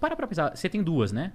Para 0.00 0.16
pra 0.16 0.26
pensar, 0.26 0.56
você 0.56 0.68
tem 0.68 0.82
duas, 0.82 1.12
né? 1.12 1.32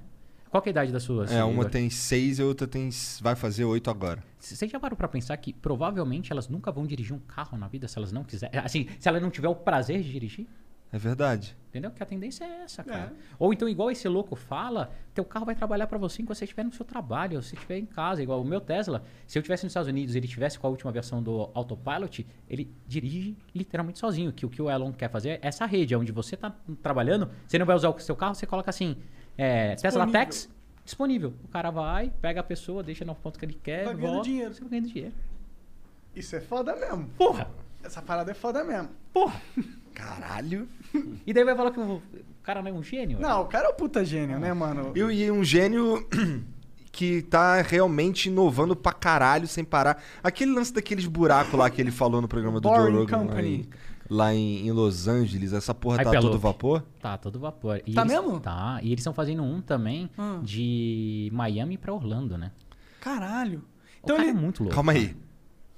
Qual 0.49 0.61
que 0.61 0.69
é 0.69 0.71
a 0.71 0.73
idade 0.73 0.91
das 0.91 1.03
suas? 1.03 1.31
É, 1.31 1.43
uma 1.43 1.61
Igor? 1.61 1.69
tem 1.69 1.89
seis 1.89 2.39
e 2.39 2.41
a 2.41 2.45
outra 2.45 2.67
tem, 2.67 2.89
vai 3.21 3.35
fazer 3.35 3.65
oito 3.65 3.89
agora. 3.89 4.23
Você 4.39 4.67
já 4.67 4.79
parou 4.79 4.97
pra 4.97 5.07
pensar 5.07 5.37
que 5.37 5.53
provavelmente 5.53 6.31
elas 6.31 6.47
nunca 6.47 6.71
vão 6.71 6.87
dirigir 6.87 7.15
um 7.15 7.19
carro 7.19 7.57
na 7.57 7.67
vida 7.67 7.87
se 7.87 7.97
elas 7.97 8.11
não 8.11 8.23
quiserem? 8.23 8.59
Assim, 8.59 8.87
se 8.99 9.07
ela 9.07 9.19
não 9.19 9.29
tiver 9.29 9.49
o 9.49 9.55
prazer 9.55 10.01
de 10.01 10.11
dirigir? 10.11 10.47
É 10.91 10.97
verdade. 10.97 11.55
Entendeu? 11.67 11.91
Que 11.91 12.01
a 12.01 12.05
tendência 12.05 12.43
é 12.43 12.63
essa, 12.63 12.83
cara. 12.83 13.13
É. 13.15 13.33
Ou 13.37 13.53
então, 13.53 13.69
igual 13.69 13.91
esse 13.91 14.07
louco 14.07 14.35
fala, 14.35 14.91
teu 15.13 15.23
carro 15.23 15.45
vai 15.45 15.53
trabalhar 15.53 15.85
pra 15.85 15.99
você 15.99 16.23
enquanto 16.23 16.39
você 16.39 16.45
estiver 16.45 16.63
no 16.63 16.71
seu 16.71 16.83
trabalho, 16.83 17.35
ou 17.35 17.43
se 17.43 17.53
estiver 17.53 17.77
em 17.77 17.85
casa. 17.85 18.23
Igual 18.23 18.41
o 18.41 18.45
meu 18.45 18.59
Tesla, 18.59 19.03
se 19.27 19.37
eu 19.37 19.41
estivesse 19.41 19.65
nos 19.65 19.71
Estados 19.71 19.87
Unidos 19.87 20.15
e 20.15 20.17
ele 20.17 20.27
tivesse 20.27 20.57
com 20.57 20.65
a 20.65 20.69
última 20.69 20.91
versão 20.91 21.21
do 21.21 21.51
Autopilot, 21.53 22.25
ele 22.49 22.73
dirige 22.87 23.37
literalmente 23.53 23.99
sozinho. 23.99 24.33
Que 24.33 24.47
o 24.47 24.49
que 24.49 24.59
o 24.59 24.67
Elon 24.67 24.91
quer 24.91 25.11
fazer 25.11 25.29
é 25.29 25.39
essa 25.43 25.63
rede, 25.67 25.95
onde 25.95 26.11
você 26.11 26.35
tá 26.35 26.55
trabalhando, 26.81 27.29
você 27.45 27.59
não 27.59 27.67
vai 27.67 27.75
usar 27.75 27.89
o 27.89 27.99
seu 27.99 28.15
carro, 28.15 28.33
você 28.33 28.47
coloca 28.47 28.71
assim, 28.71 28.97
é, 29.41 29.75
Tesla. 29.75 30.05
Tax, 30.07 30.49
disponível. 30.83 31.33
O 31.43 31.47
cara 31.47 31.71
vai, 31.71 32.11
pega 32.21 32.41
a 32.41 32.43
pessoa, 32.43 32.83
deixa 32.83 33.05
no 33.05 33.15
ponto 33.15 33.39
que 33.39 33.45
ele 33.45 33.57
quer, 33.61 33.85
Vai 33.85 33.95
ganhando 33.95 34.11
volta, 34.13 34.23
dinheiro. 34.29 34.53
você 34.53 34.59
vai 34.61 34.69
ganhando 34.69 34.87
dinheiro. 34.87 35.13
Isso 36.15 36.35
é 36.35 36.41
foda 36.41 36.75
mesmo. 36.75 37.07
Porra! 37.17 37.49
Essa 37.83 38.01
parada 38.01 38.31
é 38.31 38.33
foda 38.33 38.63
mesmo. 38.63 38.89
Porra! 39.13 39.41
Caralho. 39.93 40.67
E 41.25 41.31
daí 41.33 41.43
vai 41.43 41.55
falar 41.55 41.69
que 41.71 41.79
o 41.79 42.01
cara 42.41 42.61
não 42.63 42.69
é 42.69 42.73
um 42.73 42.81
gênio? 42.81 43.19
Não, 43.19 43.41
o 43.43 43.45
cara 43.45 43.67
é 43.67 43.69
um 43.71 43.75
puta 43.75 44.03
gênio, 44.03 44.39
né, 44.39 44.51
mano? 44.53 44.91
E, 44.95 44.99
e 44.99 45.29
um 45.31 45.43
gênio 45.43 46.07
que 46.91 47.21
tá 47.21 47.61
realmente 47.61 48.27
inovando 48.29 48.75
pra 48.75 48.91
caralho 48.91 49.47
sem 49.47 49.63
parar. 49.63 50.01
Aquele 50.23 50.51
lance 50.51 50.73
daqueles 50.73 51.05
buracos 51.05 51.53
lá 51.53 51.69
que 51.69 51.79
ele 51.79 51.91
falou 51.91 52.19
no 52.21 52.27
programa 52.27 52.59
do 52.59 52.67
Joe 52.67 52.77
Boring 52.79 52.97
Rogan 52.97 53.17
lá 53.17 53.23
Company. 53.27 53.47
em, 53.55 53.69
lá 54.09 54.33
em, 54.33 54.67
em 54.67 54.71
Los 54.71 55.07
Angeles, 55.07 55.53
essa 55.53 55.73
porra 55.73 56.03
tá 56.03 56.19
todo 56.19 56.39
vapor? 56.39 56.83
Tá, 56.99 57.17
todo 57.17 57.39
vapor. 57.39 57.81
E 57.85 57.93
Tá 57.93 58.01
eles- 58.01 58.13
mesmo? 58.13 58.39
Tá. 58.39 58.79
E 58.81 58.87
eles 58.87 58.99
estão 59.01 59.13
fazendo 59.13 59.43
um 59.43 59.61
também 59.61 60.09
Hum. 60.17 60.41
de 60.43 61.29
Miami 61.33 61.77
pra 61.77 61.93
Orlando, 61.93 62.37
né? 62.37 62.51
Caralho. 62.99 63.59
O 63.59 63.63
Então 64.03 64.15
cara 64.17 64.29
ele. 64.29 64.37
é 64.37 64.41
muito 64.41 64.63
louco. 64.63 64.75
Calma 64.75 64.91
aí. 64.93 65.15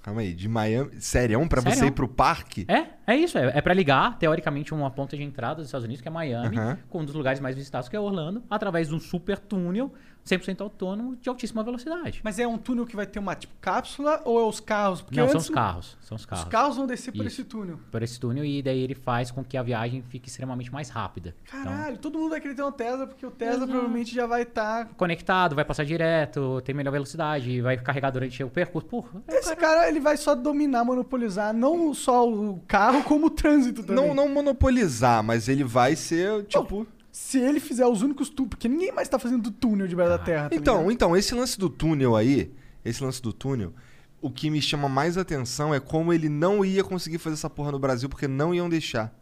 Calma 0.03 0.21
aí. 0.21 0.33
De 0.33 0.47
Miami. 0.49 0.99
Sério, 0.99 1.47
pra 1.47 1.61
você 1.61 1.75
Sério? 1.75 1.87
ir 1.89 1.91
pro 1.91 2.07
parque? 2.07 2.65
É, 2.67 2.87
é 3.05 3.15
isso. 3.15 3.37
É, 3.37 3.57
é 3.57 3.61
para 3.61 3.73
ligar, 3.73 4.17
teoricamente, 4.17 4.73
uma 4.73 4.89
ponta 4.89 5.15
de 5.15 5.21
entrada 5.23 5.55
dos 5.57 5.65
Estados 5.65 5.85
Unidos, 5.85 6.01
que 6.01 6.07
é 6.07 6.11
Miami, 6.11 6.57
com 6.89 7.01
um 7.01 7.05
dos 7.05 7.13
lugares 7.13 7.39
mais 7.39 7.55
visitados, 7.55 7.87
que 7.87 7.95
é 7.95 7.99
Orlando, 7.99 8.41
através 8.49 8.87
de 8.87 8.95
um 8.95 8.99
super 8.99 9.37
túnel 9.37 9.93
100% 10.25 10.61
autônomo 10.61 11.15
de 11.15 11.29
altíssima 11.29 11.63
velocidade. 11.63 12.21
Mas 12.23 12.39
é 12.39 12.47
um 12.47 12.57
túnel 12.57 12.85
que 12.85 12.95
vai 12.95 13.05
ter 13.05 13.19
uma 13.19 13.35
tipo 13.35 13.53
cápsula 13.59 14.21
ou 14.25 14.39
é 14.39 14.43
os 14.43 14.59
carros? 14.59 15.01
Porque 15.01 15.19
Não, 15.19 15.27
são 15.27 15.39
os 15.39 15.49
carros. 15.49 15.97
São 16.01 16.15
os 16.15 16.25
carros. 16.25 16.43
Os 16.45 16.49
carros 16.49 16.77
vão 16.77 16.85
descer 16.87 17.11
por 17.11 17.25
Isso. 17.25 17.41
esse 17.41 17.43
túnel. 17.43 17.79
Por 17.91 18.03
esse 18.03 18.19
túnel, 18.19 18.45
e 18.45 18.61
daí 18.61 18.79
ele 18.79 18.95
faz 18.95 19.31
com 19.31 19.43
que 19.43 19.57
a 19.57 19.63
viagem 19.63 20.03
fique 20.09 20.29
extremamente 20.29 20.71
mais 20.71 20.89
rápida. 20.89 21.35
Então, 21.47 21.63
Caralho, 21.63 21.97
todo 21.97 22.17
mundo 22.19 22.29
vai 22.31 22.41
querer 22.41 22.55
ter 22.55 22.63
um 22.63 22.71
Tesla, 22.71 23.07
porque 23.07 23.25
o 23.25 23.31
Tesla 23.31 23.55
Exato. 23.57 23.71
provavelmente 23.71 24.13
já 24.13 24.25
vai 24.25 24.43
estar. 24.43 24.85
conectado, 24.97 25.55
vai 25.55 25.65
passar 25.65 25.85
direto, 25.85 26.61
tem 26.61 26.73
melhor 26.75 26.91
velocidade, 26.91 27.61
vai 27.61 27.77
carregar 27.77 28.11
durante 28.11 28.43
o 28.43 28.49
percurso. 28.49 28.87
Porra, 28.87 29.21
é, 29.27 29.37
Esse 29.37 29.55
cara, 29.55 29.87
ele 29.87 29.99
vai 29.99 30.17
só 30.17 30.35
dominar, 30.35 30.83
monopolizar 30.83 31.53
não 31.53 31.93
só 31.93 32.27
o 32.29 32.59
carro, 32.67 33.03
como 33.03 33.27
o 33.27 33.29
trânsito 33.29 33.83
também. 33.83 33.95
Não, 34.07 34.13
não 34.13 34.29
monopolizar, 34.29 35.23
mas 35.23 35.47
ele 35.47 35.63
vai 35.63 35.95
ser, 35.95 36.43
tipo... 36.45 36.85
Se 37.11 37.39
ele 37.39 37.59
fizer 37.59 37.85
os 37.85 38.01
únicos 38.01 38.29
túneis, 38.29 38.49
porque 38.51 38.67
ninguém 38.67 38.91
mais 38.91 39.09
tá 39.09 39.19
fazendo 39.19 39.51
túnel 39.51 39.87
debaixo 39.87 40.11
da 40.11 40.17
terra. 40.17 40.49
tá 40.49 40.55
Então, 40.55 40.75
ligado? 40.77 40.91
então, 40.91 41.17
esse 41.17 41.35
lance 41.35 41.59
do 41.59 41.69
túnel 41.69 42.15
aí, 42.15 42.53
esse 42.85 43.03
lance 43.03 43.21
do 43.21 43.33
túnel, 43.33 43.73
o 44.21 44.29
que 44.31 44.49
me 44.49 44.61
chama 44.61 44.87
mais 44.87 45.17
atenção 45.17 45.73
é 45.73 45.79
como 45.79 46.13
ele 46.13 46.29
não 46.29 46.63
ia 46.63 46.83
conseguir 46.83 47.17
fazer 47.17 47.33
essa 47.33 47.49
porra 47.49 47.71
no 47.71 47.79
Brasil, 47.79 48.07
porque 48.07 48.27
não 48.27 48.53
iam 48.53 48.69
deixar. 48.69 49.13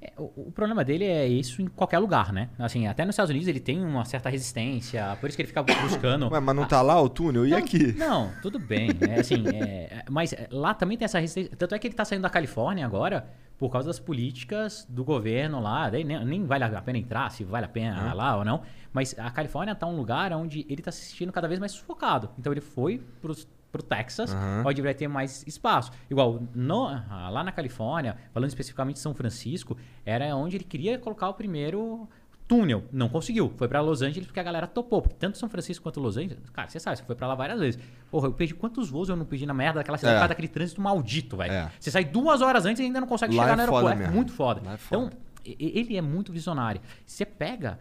É, 0.00 0.12
o, 0.16 0.48
o 0.48 0.52
problema 0.52 0.84
dele 0.84 1.04
é 1.04 1.26
isso 1.26 1.60
em 1.60 1.66
qualquer 1.66 1.98
lugar, 1.98 2.32
né? 2.32 2.50
Assim, 2.58 2.86
até 2.86 3.04
nos 3.04 3.14
Estados 3.14 3.30
Unidos 3.30 3.48
ele 3.48 3.58
tem 3.58 3.84
uma 3.84 4.04
certa 4.04 4.28
resistência, 4.28 5.16
por 5.20 5.28
isso 5.28 5.36
que 5.36 5.42
ele 5.42 5.48
fica 5.48 5.62
buscando. 5.82 6.28
Ué, 6.30 6.38
mas 6.38 6.54
não 6.54 6.66
tá 6.66 6.80
lá 6.82 7.00
o 7.00 7.08
túnel? 7.08 7.46
E 7.46 7.50
Não, 7.50 7.58
aqui? 7.58 7.92
Não, 7.92 8.32
tudo 8.40 8.58
bem. 8.58 8.90
É, 9.00 9.20
assim, 9.20 9.42
é, 9.48 10.04
mas 10.08 10.34
lá 10.50 10.72
também 10.72 10.96
tem 10.96 11.04
essa 11.04 11.18
resistência. 11.18 11.56
Tanto 11.56 11.74
é 11.74 11.78
que 11.78 11.86
ele 11.88 11.94
tá 11.94 12.04
saindo 12.04 12.22
da 12.22 12.30
Califórnia 12.30 12.86
agora 12.86 13.28
por 13.58 13.70
causa 13.70 13.88
das 13.88 13.98
políticas 13.98 14.86
do 14.88 15.04
governo 15.04 15.60
lá. 15.60 15.90
Nem, 15.90 16.04
nem 16.04 16.44
vale 16.44 16.62
a 16.62 16.80
pena 16.80 16.98
entrar, 16.98 17.30
se 17.32 17.42
vale 17.42 17.66
a 17.66 17.68
pena 17.68 18.14
lá 18.14 18.36
ou 18.36 18.44
não. 18.44 18.62
Mas 18.92 19.18
a 19.18 19.30
Califórnia 19.30 19.74
tá 19.74 19.86
um 19.86 19.96
lugar 19.96 20.32
onde 20.32 20.64
ele 20.68 20.80
tá 20.80 20.92
se 20.92 21.06
sentindo 21.06 21.32
cada 21.32 21.48
vez 21.48 21.58
mais 21.58 21.72
sufocado. 21.72 22.30
Então 22.38 22.52
ele 22.52 22.60
foi 22.60 23.02
pros 23.20 23.48
pro 23.70 23.82
Texas, 23.82 24.32
Aham. 24.32 24.62
onde 24.66 24.80
vai 24.82 24.94
ter 24.94 25.08
mais 25.08 25.44
espaço. 25.46 25.90
Igual, 26.10 26.42
no- 26.54 26.86
ah, 26.86 27.28
lá 27.30 27.44
na 27.44 27.52
Califórnia, 27.52 28.16
falando 28.32 28.48
especificamente 28.48 28.94
de 28.96 29.00
São 29.02 29.14
Francisco, 29.14 29.76
era 30.04 30.34
onde 30.34 30.56
ele 30.56 30.64
queria 30.64 30.98
colocar 30.98 31.28
o 31.28 31.34
primeiro 31.34 32.08
túnel. 32.46 32.84
Não 32.90 33.10
conseguiu. 33.10 33.52
Foi 33.58 33.68
pra 33.68 33.82
Los 33.82 34.00
Angeles 34.00 34.26
porque 34.26 34.40
a 34.40 34.42
galera 34.42 34.66
topou. 34.66 35.02
Porque 35.02 35.16
tanto 35.18 35.36
São 35.36 35.50
Francisco 35.50 35.82
quanto 35.82 36.00
Los 36.00 36.16
Angeles, 36.16 36.38
cara, 36.50 36.66
você 36.66 36.80
sabe, 36.80 36.96
você 36.96 37.04
foi 37.04 37.14
pra 37.14 37.26
lá 37.26 37.34
várias 37.34 37.60
vezes. 37.60 37.78
Porra, 38.10 38.26
eu 38.28 38.32
perdi 38.32 38.54
quantos 38.54 38.88
voos 38.88 39.10
eu 39.10 39.16
não 39.16 39.26
perdi 39.26 39.44
na 39.44 39.52
merda 39.52 39.80
daquela 39.80 39.98
cidade 39.98 40.14
É. 40.14 40.16
por 40.16 40.20
causa 40.20 40.28
daquele 40.30 40.48
trânsito 40.48 40.80
maldito, 40.80 41.36
velho. 41.36 41.52
É. 41.52 41.70
Você 41.78 41.90
sai 41.90 42.06
duas 42.06 42.40
horas 42.40 42.64
antes 42.64 42.80
e 42.80 42.84
ainda 42.84 43.00
não 43.02 43.06
consegue 43.06 43.36
Lá 43.36 43.42
chegar 43.42 43.52
é 43.52 43.56
no 43.56 43.60
aeroporto. 43.74 44.02
É 44.02 44.10
muito 44.10 44.32
foda. 44.32 44.60
É 44.72 44.76
foda. 44.78 45.04
Então, 45.08 45.18
ele 45.44 45.94
é 45.94 46.00
muito 46.00 46.32
visionário. 46.32 46.80
Você 47.04 47.26
pega 47.26 47.78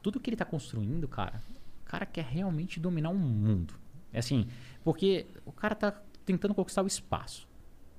tudo 0.00 0.20
que 0.20 0.30
ele 0.30 0.36
tá 0.36 0.44
construindo, 0.44 1.08
cara, 1.08 1.42
o 1.82 1.84
cara 1.90 2.06
quer 2.06 2.24
realmente 2.24 2.78
dominar 2.78 3.08
um 3.10 3.18
mundo. 3.18 3.74
É 4.12 4.20
assim, 4.20 4.46
porque 4.84 5.26
o 5.44 5.52
cara 5.52 5.74
tá 5.74 5.94
tentando 6.24 6.54
conquistar 6.54 6.82
o 6.82 6.86
espaço. 6.86 7.48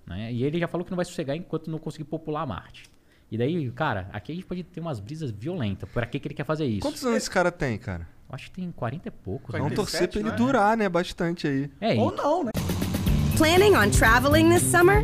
Né? 0.05 0.31
E 0.31 0.43
ele 0.43 0.59
já 0.59 0.67
falou 0.67 0.85
que 0.85 0.91
não 0.91 0.95
vai 0.95 1.05
sossegar 1.05 1.35
enquanto 1.35 1.69
não 1.69 1.79
conseguir 1.79 2.03
popular 2.05 2.45
Marte. 2.45 2.89
E 3.31 3.37
daí, 3.37 3.69
cara, 3.71 4.07
aqui 4.13 4.31
a 4.31 4.35
gente 4.35 4.45
pode 4.45 4.63
ter 4.63 4.79
umas 4.79 4.99
brisas 4.99 5.31
violentas. 5.31 5.89
Por 5.89 6.05
que 6.05 6.19
que 6.19 6.27
ele 6.27 6.35
quer 6.35 6.45
fazer 6.45 6.65
isso? 6.65 6.81
Quantos 6.81 7.03
anos 7.03 7.17
esse 7.17 7.29
cara 7.29 7.51
tem, 7.51 7.77
cara? 7.77 8.07
Eu 8.29 8.35
acho 8.35 8.45
que 8.45 8.61
tem 8.61 8.71
40 8.71 9.07
e 9.07 9.11
poucos. 9.11 9.51
Vamos 9.51 9.71
né? 9.71 9.75
torcer 9.75 10.07
pra 10.07 10.19
ele 10.19 10.29
né? 10.29 10.35
durar, 10.35 10.77
né? 10.77 10.87
Bastante 10.87 11.47
aí. 11.47 11.69
É, 11.81 11.95
e- 11.95 11.99
Ou 11.99 12.11
não, 12.11 12.43
né? 12.43 12.51
Planning 13.35 13.75
on 13.75 13.89
traveling 13.89 14.49
this 14.49 14.63
summer? 14.63 15.03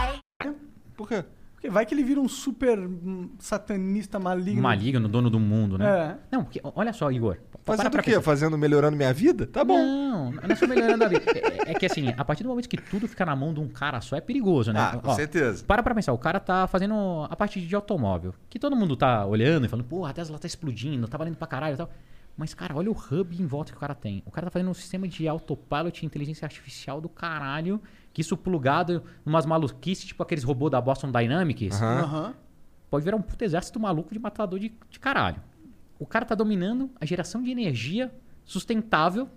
Por 1.01 1.07
quê? 1.07 1.25
Porque 1.61 1.69
vai 1.69 1.85
que 1.85 1.93
ele 1.93 2.03
vira 2.03 2.19
um 2.19 2.27
super 2.27 2.79
hum, 2.79 3.29
satanista 3.37 4.19
maligno. 4.19 4.63
maligno, 4.63 5.07
dono 5.07 5.29
do 5.29 5.39
mundo, 5.39 5.77
né? 5.77 6.17
É. 6.31 6.35
Não, 6.35 6.43
porque, 6.43 6.59
olha 6.63 6.91
só, 6.91 7.11
Igor. 7.11 7.37
para 7.63 7.77
Fazendo 7.77 7.93
o 7.93 7.97
quê? 8.01 8.11
pensar. 8.11 8.21
Fazendo, 8.21 8.57
melhorando 8.57 8.97
minha 8.97 9.13
vida? 9.13 9.45
Tá 9.45 9.63
bom. 9.63 9.77
Não, 9.77 10.31
não 10.31 10.41
é 10.49 10.55
só 10.55 10.65
melhorando 10.65 11.03
a 11.03 11.07
vida. 11.07 11.23
É, 11.27 11.71
é 11.71 11.73
que 11.75 11.85
assim, 11.85 12.07
a 12.17 12.25
partir 12.25 12.41
do 12.41 12.49
momento 12.49 12.67
que 12.67 12.77
tudo 12.77 13.07
fica 13.07 13.23
na 13.23 13.35
mão 13.35 13.53
de 13.53 13.59
um 13.59 13.67
cara 13.67 14.01
só, 14.01 14.15
é 14.15 14.21
perigoso, 14.21 14.73
né? 14.73 14.79
Ah, 14.79 14.97
com 14.97 15.13
certeza. 15.13 15.63
Para 15.63 15.83
pra 15.83 15.93
pensar, 15.93 16.13
o 16.13 16.17
cara 16.17 16.39
tá 16.39 16.65
fazendo 16.65 17.27
a 17.29 17.35
parte 17.35 17.61
de 17.61 17.75
automóvel. 17.75 18.33
Que 18.49 18.57
todo 18.57 18.75
mundo 18.75 18.95
tá 18.95 19.23
olhando 19.27 19.67
e 19.67 19.69
falando, 19.69 19.85
pô, 19.85 20.03
a 20.03 20.11
Tesla 20.11 20.39
tá 20.39 20.47
explodindo, 20.47 21.07
tá 21.07 21.15
valendo 21.15 21.35
pra 21.35 21.45
caralho 21.45 21.75
e 21.75 21.77
tal. 21.77 21.91
Mas, 22.35 22.55
cara, 22.55 22.75
olha 22.75 22.89
o 22.89 22.95
hub 22.95 23.39
em 23.39 23.45
volta 23.45 23.71
que 23.71 23.77
o 23.77 23.79
cara 23.79 23.93
tem. 23.93 24.23
O 24.25 24.31
cara 24.31 24.47
tá 24.47 24.51
fazendo 24.51 24.71
um 24.71 24.73
sistema 24.73 25.07
de 25.07 25.27
autopilot 25.27 26.01
e 26.01 26.05
inteligência 26.07 26.43
artificial 26.43 26.99
do 26.99 27.07
caralho. 27.07 27.79
Que 28.13 28.21
isso 28.21 28.35
plugado 28.35 29.03
numas 29.25 29.45
maluquices, 29.45 30.05
tipo 30.05 30.21
aqueles 30.21 30.43
robôs 30.43 30.71
da 30.71 30.81
Boston 30.81 31.11
Dynamics. 31.11 31.81
Aham. 31.81 32.33
Pode 32.89 33.05
virar 33.05 33.15
um 33.15 33.21
puto 33.21 33.43
exército 33.43 33.79
maluco 33.79 34.13
de 34.13 34.19
matador 34.19 34.59
de, 34.59 34.73
de 34.89 34.99
caralho. 34.99 35.41
O 35.97 36.05
cara 36.05 36.25
tá 36.25 36.35
dominando 36.35 36.89
a 36.99 37.05
geração 37.05 37.41
de 37.41 37.49
energia 37.51 38.13
sustentável, 38.43 39.29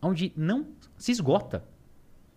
onde 0.00 0.32
não 0.36 0.68
se 0.96 1.12
esgota. 1.12 1.62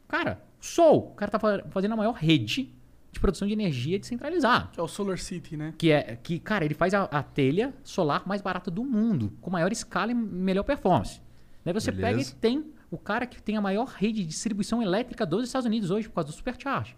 Cara, 0.07 0.41
Sol, 0.59 1.11
o 1.11 1.15
cara 1.15 1.31
tá 1.31 1.39
fa- 1.39 1.63
fazendo 1.69 1.93
a 1.93 1.95
maior 1.95 2.13
rede 2.13 2.73
de 3.11 3.19
produção 3.19 3.47
de 3.47 3.53
energia 3.53 3.97
descentralizada. 3.99 4.67
Que 4.73 4.79
é 4.79 4.83
o 4.83 4.87
Solar 4.87 5.17
City, 5.19 5.55
né? 5.55 5.73
Que 5.77 5.91
é 5.91 6.15
que, 6.17 6.39
cara, 6.39 6.65
ele 6.65 6.73
faz 6.73 6.93
a, 6.93 7.03
a 7.03 7.23
telha 7.23 7.73
solar 7.83 8.27
mais 8.27 8.41
barata 8.41 8.69
do 8.69 8.83
mundo, 8.83 9.31
com 9.39 9.49
maior 9.49 9.71
escala 9.71 10.11
e 10.11 10.15
melhor 10.15 10.63
performance. 10.63 11.21
Daí 11.63 11.73
você 11.73 11.91
pega 11.91 12.09
e 12.09 12.13
Beleza. 12.13 12.35
tem 12.41 12.65
o 12.95 12.97
cara 12.97 13.25
que 13.25 13.41
tem 13.41 13.57
a 13.57 13.61
maior 13.61 13.85
rede 13.87 14.21
de 14.21 14.27
distribuição 14.27 14.81
elétrica 14.81 15.25
dos 15.25 15.43
Estados 15.43 15.65
Unidos 15.65 15.91
hoje, 15.91 16.07
por 16.07 16.15
causa 16.15 16.29
do 16.29 16.35
supercharge. 16.35 16.95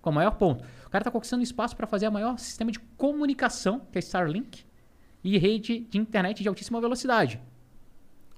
Com 0.00 0.10
o 0.10 0.12
maior 0.12 0.32
ponto. 0.32 0.64
O 0.86 0.90
cara 0.90 1.02
está 1.02 1.10
conquistando 1.10 1.42
espaço 1.42 1.76
para 1.76 1.86
fazer 1.86 2.06
o 2.08 2.12
maior 2.12 2.38
sistema 2.38 2.70
de 2.70 2.78
comunicação, 2.96 3.80
que 3.90 3.98
é 3.98 4.00
Starlink, 4.00 4.64
e 5.22 5.36
rede 5.38 5.80
de 5.80 5.98
internet 5.98 6.42
de 6.42 6.48
altíssima 6.48 6.80
velocidade. 6.80 7.40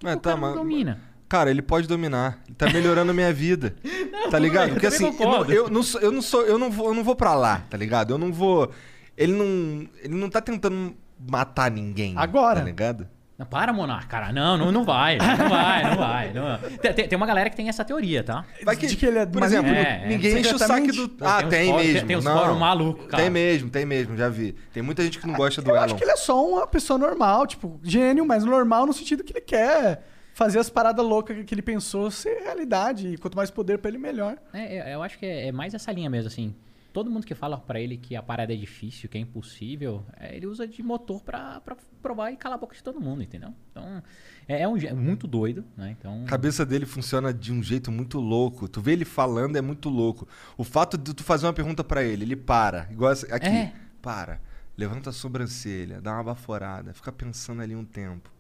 Mas 0.02 0.14
o 0.14 0.20
tá, 0.20 0.30
cara 0.30 0.40
não 0.40 0.48
mas- 0.48 0.56
domina. 0.56 1.00
Cara, 1.28 1.50
ele 1.50 1.61
pode 1.61 1.88
dominar. 1.88 2.40
Ele 2.46 2.54
tá 2.54 2.70
melhorando 2.72 3.11
a 3.11 3.14
minha 3.14 3.32
vida. 3.32 3.74
tá 4.30 4.38
ligado? 4.38 4.68
eu 4.68 4.74
Porque 4.74 4.88
também 4.88 5.09
assim, 5.09 5.22
eu 5.22 5.28
não, 5.28 5.50
eu 5.50 5.70
não 5.70 5.82
sou, 5.82 6.00
eu 6.00 6.12
não 6.12 6.22
sou, 6.22 6.42
eu 6.46 6.56
não 6.59 6.70
vou, 6.70 6.87
eu 6.88 6.94
não 6.94 7.02
vou 7.02 7.16
pra 7.16 7.35
lá, 7.35 7.62
tá 7.68 7.76
ligado? 7.76 8.12
Eu 8.14 8.18
não 8.18 8.32
vou. 8.32 8.70
Ele 9.16 9.32
não, 9.32 9.88
ele 10.04 10.14
não 10.14 10.30
tá 10.30 10.40
tentando 10.40 10.96
matar 11.28 11.68
ninguém. 11.68 12.14
Agora. 12.16 12.61
Tá 12.61 12.64
ligado? 12.64 13.09
Não, 13.38 13.44
para, 13.44 13.70
Monarca, 13.72 14.07
cara. 14.07 14.33
Não, 14.33 14.57
não, 14.57 14.72
não 14.72 14.83
vai. 14.83 15.18
Não 15.18 15.49
vai, 15.49 15.83
não 15.85 15.96
vai. 15.99 16.33
não- 16.33 16.59
Tem, 16.94 17.07
tem- 17.09 17.16
uma 17.16 17.27
galera 17.27 17.51
que 17.51 17.57
tem 17.57 17.68
essa 17.68 17.85
teoria, 17.85 18.25
tá? 18.25 18.46
Vai 18.64 18.75
que, 18.77 18.87
De 18.87 18.96
que 18.96 19.05
ele 19.05 19.18
é 19.18 19.27
por 19.27 19.40
maligno? 19.40 19.66
exemplo, 19.68 19.83
É, 19.90 20.07
ninguém 20.09 20.38
enche 20.40 20.55
o 20.55 20.59
saco 20.59 20.87
do. 20.92 21.16
Ah, 21.20 21.42
Tem 21.42 21.49
tem, 21.51 21.75
mesmo. 21.92 22.07
tem 22.09 22.16
não. 22.22 22.22
fóruns 22.38 22.59
malucos, 22.59 23.07
cara. 23.09 23.22
Tem 23.22 23.31
mesmo, 23.31 23.68
tem 23.68 23.85
mesmo, 23.85 24.16
já 24.16 24.31
vi. 24.31 24.55
Tem 24.72 24.83
muita 24.83 25.03
gente 25.03 25.18
que 25.18 25.27
não 25.27 25.35
gosta 25.35 25.61
do 25.61 25.70
Eu 25.70 25.75
Elon. 25.77 25.85
acho 25.85 25.94
que 25.96 26.05
ele 26.05 26.12
é 26.12 26.16
só 26.16 26.42
uma 26.49 26.66
pessoa 26.66 26.99
normal, 26.99 27.46
tipo, 27.46 27.79
gênio, 27.83 28.25
mas 28.25 28.42
normal 28.42 28.87
no 28.87 28.92
sentido 28.94 29.22
que 29.22 29.33
ele 29.35 29.42
quer 29.42 30.03
fazer 30.33 30.59
as 30.59 30.70
paradas 30.70 31.05
loucas 31.05 31.44
que 31.44 31.55
ele 31.55 31.62
pensou 31.62 32.11
ser 32.11 32.40
realidade. 32.42 33.09
E 33.09 33.16
quanto 33.18 33.37
mais 33.37 33.51
poder 33.51 33.77
pra 33.79 33.90
ele, 33.90 33.99
melhor. 33.99 34.37
É, 34.55 34.92
é, 34.92 34.94
eu 34.94 35.03
acho 35.03 35.18
que 35.18 35.27
é, 35.27 35.49
é 35.49 35.53
mais 35.53 35.75
essa 35.75 35.92
linha 35.92 36.09
mesmo, 36.09 36.29
assim. 36.29 36.55
Todo 36.96 37.11
mundo 37.11 37.26
que 37.26 37.35
fala 37.35 37.59
pra 37.59 37.78
ele 37.78 37.98
que 37.98 38.16
a 38.16 38.22
parada 38.22 38.54
é 38.54 38.56
difícil, 38.56 39.06
que 39.06 39.18
é 39.18 39.20
impossível, 39.20 40.02
é, 40.18 40.35
ele 40.35 40.46
usa 40.46 40.66
de 40.66 40.82
motor 40.82 41.22
pra, 41.22 41.61
pra 41.61 41.76
provar 42.00 42.30
e 42.30 42.38
calar 42.38 42.56
a 42.56 42.59
boca 42.59 42.74
de 42.74 42.82
todo 42.82 42.98
mundo, 42.98 43.22
entendeu? 43.22 43.52
Então, 43.70 44.02
é, 44.48 44.62
é 44.62 44.66
um, 44.66 44.78
é 44.78 44.94
muito 44.94 45.26
doido, 45.26 45.62
né? 45.76 45.90
Então, 45.90 46.22
A 46.24 46.26
cabeça 46.26 46.64
dele 46.64 46.87
funciona 46.87 47.35
de 47.35 47.52
um 47.52 47.62
jeito 47.62 47.92
muito 47.92 48.18
louco. 48.18 48.66
Tu 48.66 48.80
vê 48.80 48.92
ele 48.92 49.04
falando 49.04 49.56
é 49.56 49.61
muito 49.61 49.90
louco. 49.90 50.26
O 50.56 50.64
fato 50.64 50.96
de 50.96 51.12
tu 51.12 51.22
fazer 51.22 51.44
uma 51.44 51.52
pergunta 51.52 51.85
pra 51.85 52.02
ele, 52.02 52.24
ele 52.24 52.35
para. 52.35 52.88
Igual 52.90 53.12
aqui. 53.12 53.46
É. 53.46 53.74
Para. 54.00 54.40
Levanta 54.74 55.11
a 55.11 55.12
sobrancelha, 55.12 56.00
dá 56.00 56.14
uma 56.14 56.24
baforada, 56.24 56.94
fica 56.94 57.12
pensando 57.12 57.61
ali 57.61 57.76
um 57.76 57.85
tempo. 57.85 58.30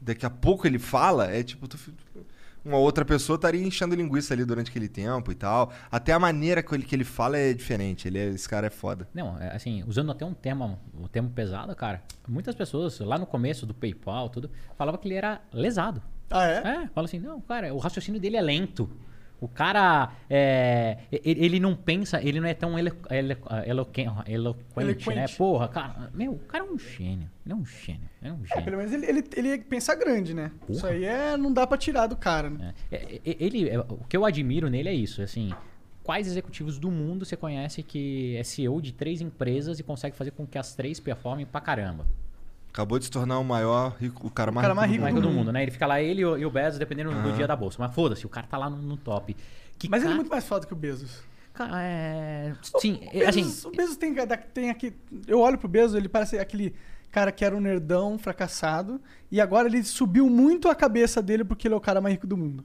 Daqui 0.00 0.24
a 0.24 0.30
pouco 0.30 0.68
ele 0.68 0.78
fala, 0.78 1.32
é 1.32 1.42
tipo, 1.42 1.66
tu, 1.66 1.76
uma 2.64 2.76
outra 2.78 3.04
pessoa 3.04 3.36
estaria 3.36 3.62
enchendo 3.64 3.94
linguiça 3.94 4.32
ali 4.34 4.44
durante 4.44 4.70
aquele 4.70 4.88
tempo 4.88 5.30
e 5.32 5.34
tal. 5.34 5.72
Até 5.90 6.12
a 6.12 6.18
maneira 6.18 6.62
que 6.62 6.74
ele, 6.74 6.82
que 6.84 6.94
ele 6.94 7.04
fala 7.04 7.36
é 7.36 7.52
diferente. 7.52 8.06
Ele 8.08 8.18
é- 8.18 8.28
esse 8.28 8.48
cara 8.48 8.66
é 8.66 8.70
foda. 8.70 9.08
Não, 9.14 9.38
é, 9.38 9.54
assim, 9.54 9.82
usando 9.86 10.12
até 10.12 10.24
um 10.24 10.34
tema, 10.34 10.78
um 10.94 11.06
termo 11.08 11.30
pesado, 11.30 11.74
cara, 11.74 12.02
muitas 12.28 12.54
pessoas 12.54 12.98
lá 13.00 13.18
no 13.18 13.26
começo 13.26 13.66
do 13.66 13.74
PayPal, 13.74 14.28
tudo, 14.28 14.50
falavam 14.76 15.00
que 15.00 15.08
ele 15.08 15.14
era 15.14 15.40
lesado. 15.52 16.02
Ah, 16.30 16.46
é? 16.46 16.56
É, 16.84 16.86
fala 16.94 17.04
assim, 17.06 17.18
não, 17.18 17.40
cara, 17.40 17.74
o 17.74 17.78
raciocínio 17.78 18.20
dele 18.20 18.36
é 18.36 18.40
lento. 18.40 18.88
O 19.42 19.48
cara, 19.48 20.12
é, 20.30 20.98
ele 21.10 21.58
não 21.58 21.74
pensa, 21.74 22.22
ele 22.22 22.38
não 22.40 22.46
é 22.46 22.54
tão 22.54 22.78
elo, 22.78 22.92
elo, 23.10 23.36
eloquen- 23.66 24.08
eloquente, 24.28 25.08
né? 25.14 25.26
Porra, 25.36 25.66
cara, 25.66 26.10
meu, 26.14 26.34
o 26.34 26.38
cara 26.38 26.64
é 26.64 26.66
um 26.70 26.78
gênio. 26.78 27.28
Ele 27.44 27.52
é 27.52 27.56
um 27.56 27.64
gênio, 27.66 28.08
ele 28.22 28.30
é 28.30 28.32
um 28.32 28.40
É, 28.44 28.46
gênio. 28.46 28.64
pelo 28.64 28.76
menos 28.76 28.92
ele, 28.92 29.06
ele, 29.06 29.24
ele 29.36 29.58
pensa 29.58 29.96
grande, 29.96 30.32
né? 30.32 30.52
Isso 30.68 30.86
aí 30.86 31.04
é, 31.04 31.36
não 31.36 31.52
dá 31.52 31.66
pra 31.66 31.76
tirar 31.76 32.06
do 32.06 32.14
cara, 32.16 32.48
né? 32.48 32.72
É, 32.90 32.96
é, 32.96 33.20
é, 33.26 33.36
ele, 33.40 33.68
é, 33.68 33.80
o 33.80 33.98
que 34.08 34.16
eu 34.16 34.24
admiro 34.24 34.70
nele 34.70 34.88
é 34.88 34.94
isso, 34.94 35.20
assim, 35.22 35.52
quais 36.04 36.28
executivos 36.28 36.78
do 36.78 36.88
mundo 36.88 37.24
você 37.26 37.36
conhece 37.36 37.82
que 37.82 38.36
é 38.36 38.44
CEO 38.44 38.80
de 38.80 38.92
três 38.92 39.20
empresas 39.20 39.80
e 39.80 39.82
consegue 39.82 40.16
fazer 40.16 40.30
com 40.30 40.46
que 40.46 40.56
as 40.56 40.72
três 40.76 41.00
performem 41.00 41.44
pra 41.44 41.60
caramba? 41.60 42.06
Acabou 42.72 42.98
de 42.98 43.04
se 43.04 43.10
tornar 43.10 43.38
o 43.38 43.44
maior 43.44 43.96
rico, 44.00 44.26
o 44.26 44.30
cara 44.30 44.50
mais 44.50 44.66
cara 44.66 44.72
rico, 44.72 44.80
mais 44.80 44.88
do 44.88 44.94
rico 44.96 45.00
Não 45.02 45.08
é 45.08 45.12
mundo. 45.12 45.22
todo 45.22 45.32
mundo, 45.38 45.52
né? 45.52 45.62
Ele 45.62 45.70
fica 45.70 45.86
lá, 45.86 46.00
ele 46.00 46.22
e 46.22 46.24
o, 46.24 46.48
o 46.48 46.50
Bezos, 46.50 46.78
dependendo 46.78 47.10
do 47.12 47.32
dia 47.32 47.46
da 47.46 47.54
bolsa. 47.54 47.76
Mas 47.78 47.94
foda-se, 47.94 48.24
o 48.24 48.30
cara 48.30 48.46
tá 48.46 48.56
lá 48.56 48.70
no, 48.70 48.76
no 48.78 48.96
top. 48.96 49.36
Que 49.78 49.88
Mas 49.90 49.98
ele 50.00 50.06
é 50.06 50.08
cara- 50.08 50.16
muito 50.16 50.30
mais 50.30 50.46
foda 50.46 50.66
que 50.66 50.72
o 50.72 50.76
Bezos. 50.76 51.22
Cara, 51.52 51.82
é... 51.82 52.54
Sim, 52.80 53.00
O 53.12 53.18
é, 53.22 53.26
assim... 53.26 53.42
Bezos, 53.42 53.64
o 53.66 53.70
Bezos 53.72 53.96
tem, 53.96 54.14
tem 54.54 54.70
aqui. 54.70 54.94
Eu 55.26 55.40
olho 55.40 55.58
pro 55.58 55.68
Bezos, 55.68 55.94
ele 55.96 56.08
parece 56.08 56.38
aquele 56.38 56.74
cara 57.10 57.30
que 57.30 57.44
era 57.44 57.54
um 57.54 57.60
nerdão 57.60 58.18
fracassado. 58.18 58.98
E 59.30 59.38
agora 59.38 59.68
ele 59.68 59.84
subiu 59.84 60.30
muito 60.30 60.66
a 60.70 60.74
cabeça 60.74 61.20
dele 61.20 61.44
porque 61.44 61.68
ele 61.68 61.74
é 61.74 61.76
o 61.76 61.80
cara 61.80 62.00
mais 62.00 62.14
rico 62.14 62.26
do 62.26 62.38
mundo. 62.38 62.64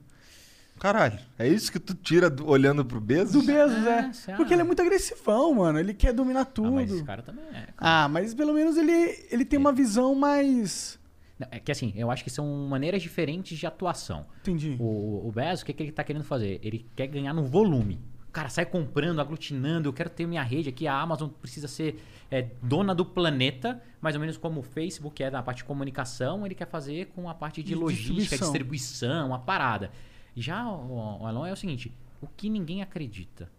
Caralho, 0.78 1.18
é 1.38 1.46
isso 1.48 1.70
que 1.72 1.78
tu 1.78 1.94
tira 1.94 2.30
do- 2.30 2.46
olhando 2.48 2.84
pro 2.84 3.00
Bezos? 3.00 3.32
Do 3.32 3.42
Bezos, 3.42 3.86
É, 3.86 4.10
é. 4.32 4.36
Porque 4.36 4.52
ele 4.54 4.62
é 4.62 4.64
muito 4.64 4.80
agressivão, 4.80 5.54
mano. 5.54 5.78
Ele 5.78 5.92
quer 5.92 6.12
dominar 6.12 6.42
Ah, 6.42 6.44
tudo. 6.44 6.72
mas 6.72 6.90
esse 6.92 7.04
cara 7.04 7.22
também 7.22 7.44
é. 7.50 7.52
cara. 7.52 7.74
Ah, 7.76 8.08
mas 8.08 8.34
pelo 8.34 8.52
menos 8.54 8.76
ele, 8.76 8.92
ele 9.30 9.44
tem 9.44 9.58
uma 9.58 9.72
visão 9.72 10.14
mais. 10.14 10.98
Não, 11.38 11.46
é 11.50 11.60
que 11.60 11.70
assim, 11.70 11.92
eu 11.96 12.10
acho 12.10 12.24
que 12.24 12.30
são 12.30 12.46
maneiras 12.68 13.00
diferentes 13.02 13.58
de 13.58 13.66
atuação. 13.66 14.26
Entendi. 14.40 14.76
O, 14.80 15.28
o 15.28 15.32
Bezos, 15.32 15.62
o 15.62 15.66
que, 15.66 15.72
que 15.72 15.82
ele 15.84 15.92
tá 15.92 16.02
querendo 16.04 16.24
fazer? 16.24 16.58
Ele 16.62 16.86
quer 16.96 17.06
ganhar 17.06 17.32
no 17.32 17.44
volume. 17.44 17.98
O 18.28 18.32
cara 18.32 18.48
sai 18.48 18.66
comprando, 18.66 19.20
aglutinando, 19.20 19.88
eu 19.88 19.92
quero 19.92 20.10
ter 20.10 20.26
minha 20.26 20.42
rede 20.42 20.68
aqui, 20.68 20.86
a 20.86 20.94
Amazon 21.00 21.28
precisa 21.30 21.66
ser 21.66 22.00
é, 22.30 22.46
dona 22.62 22.94
do 22.94 23.04
planeta, 23.04 23.80
mais 24.02 24.14
ou 24.16 24.20
menos 24.20 24.36
como 24.36 24.60
o 24.60 24.62
Facebook 24.62 25.22
é 25.22 25.30
na 25.30 25.42
parte 25.42 25.58
de 25.58 25.64
comunicação, 25.64 26.44
ele 26.44 26.54
quer 26.54 26.68
fazer 26.68 27.06
com 27.14 27.28
a 27.28 27.34
parte 27.34 27.62
de, 27.62 27.68
De 27.70 27.74
logística, 27.74 28.12
distribuição. 28.14 28.48
distribuição, 28.52 29.34
a 29.34 29.38
parada. 29.38 29.90
Já 30.36 30.68
o, 30.68 31.22
o 31.22 31.28
Elon 31.28 31.46
é 31.46 31.52
o 31.52 31.56
seguinte, 31.56 31.92
o 32.20 32.26
que 32.26 32.48
ninguém 32.48 32.82
acredita. 32.82 33.50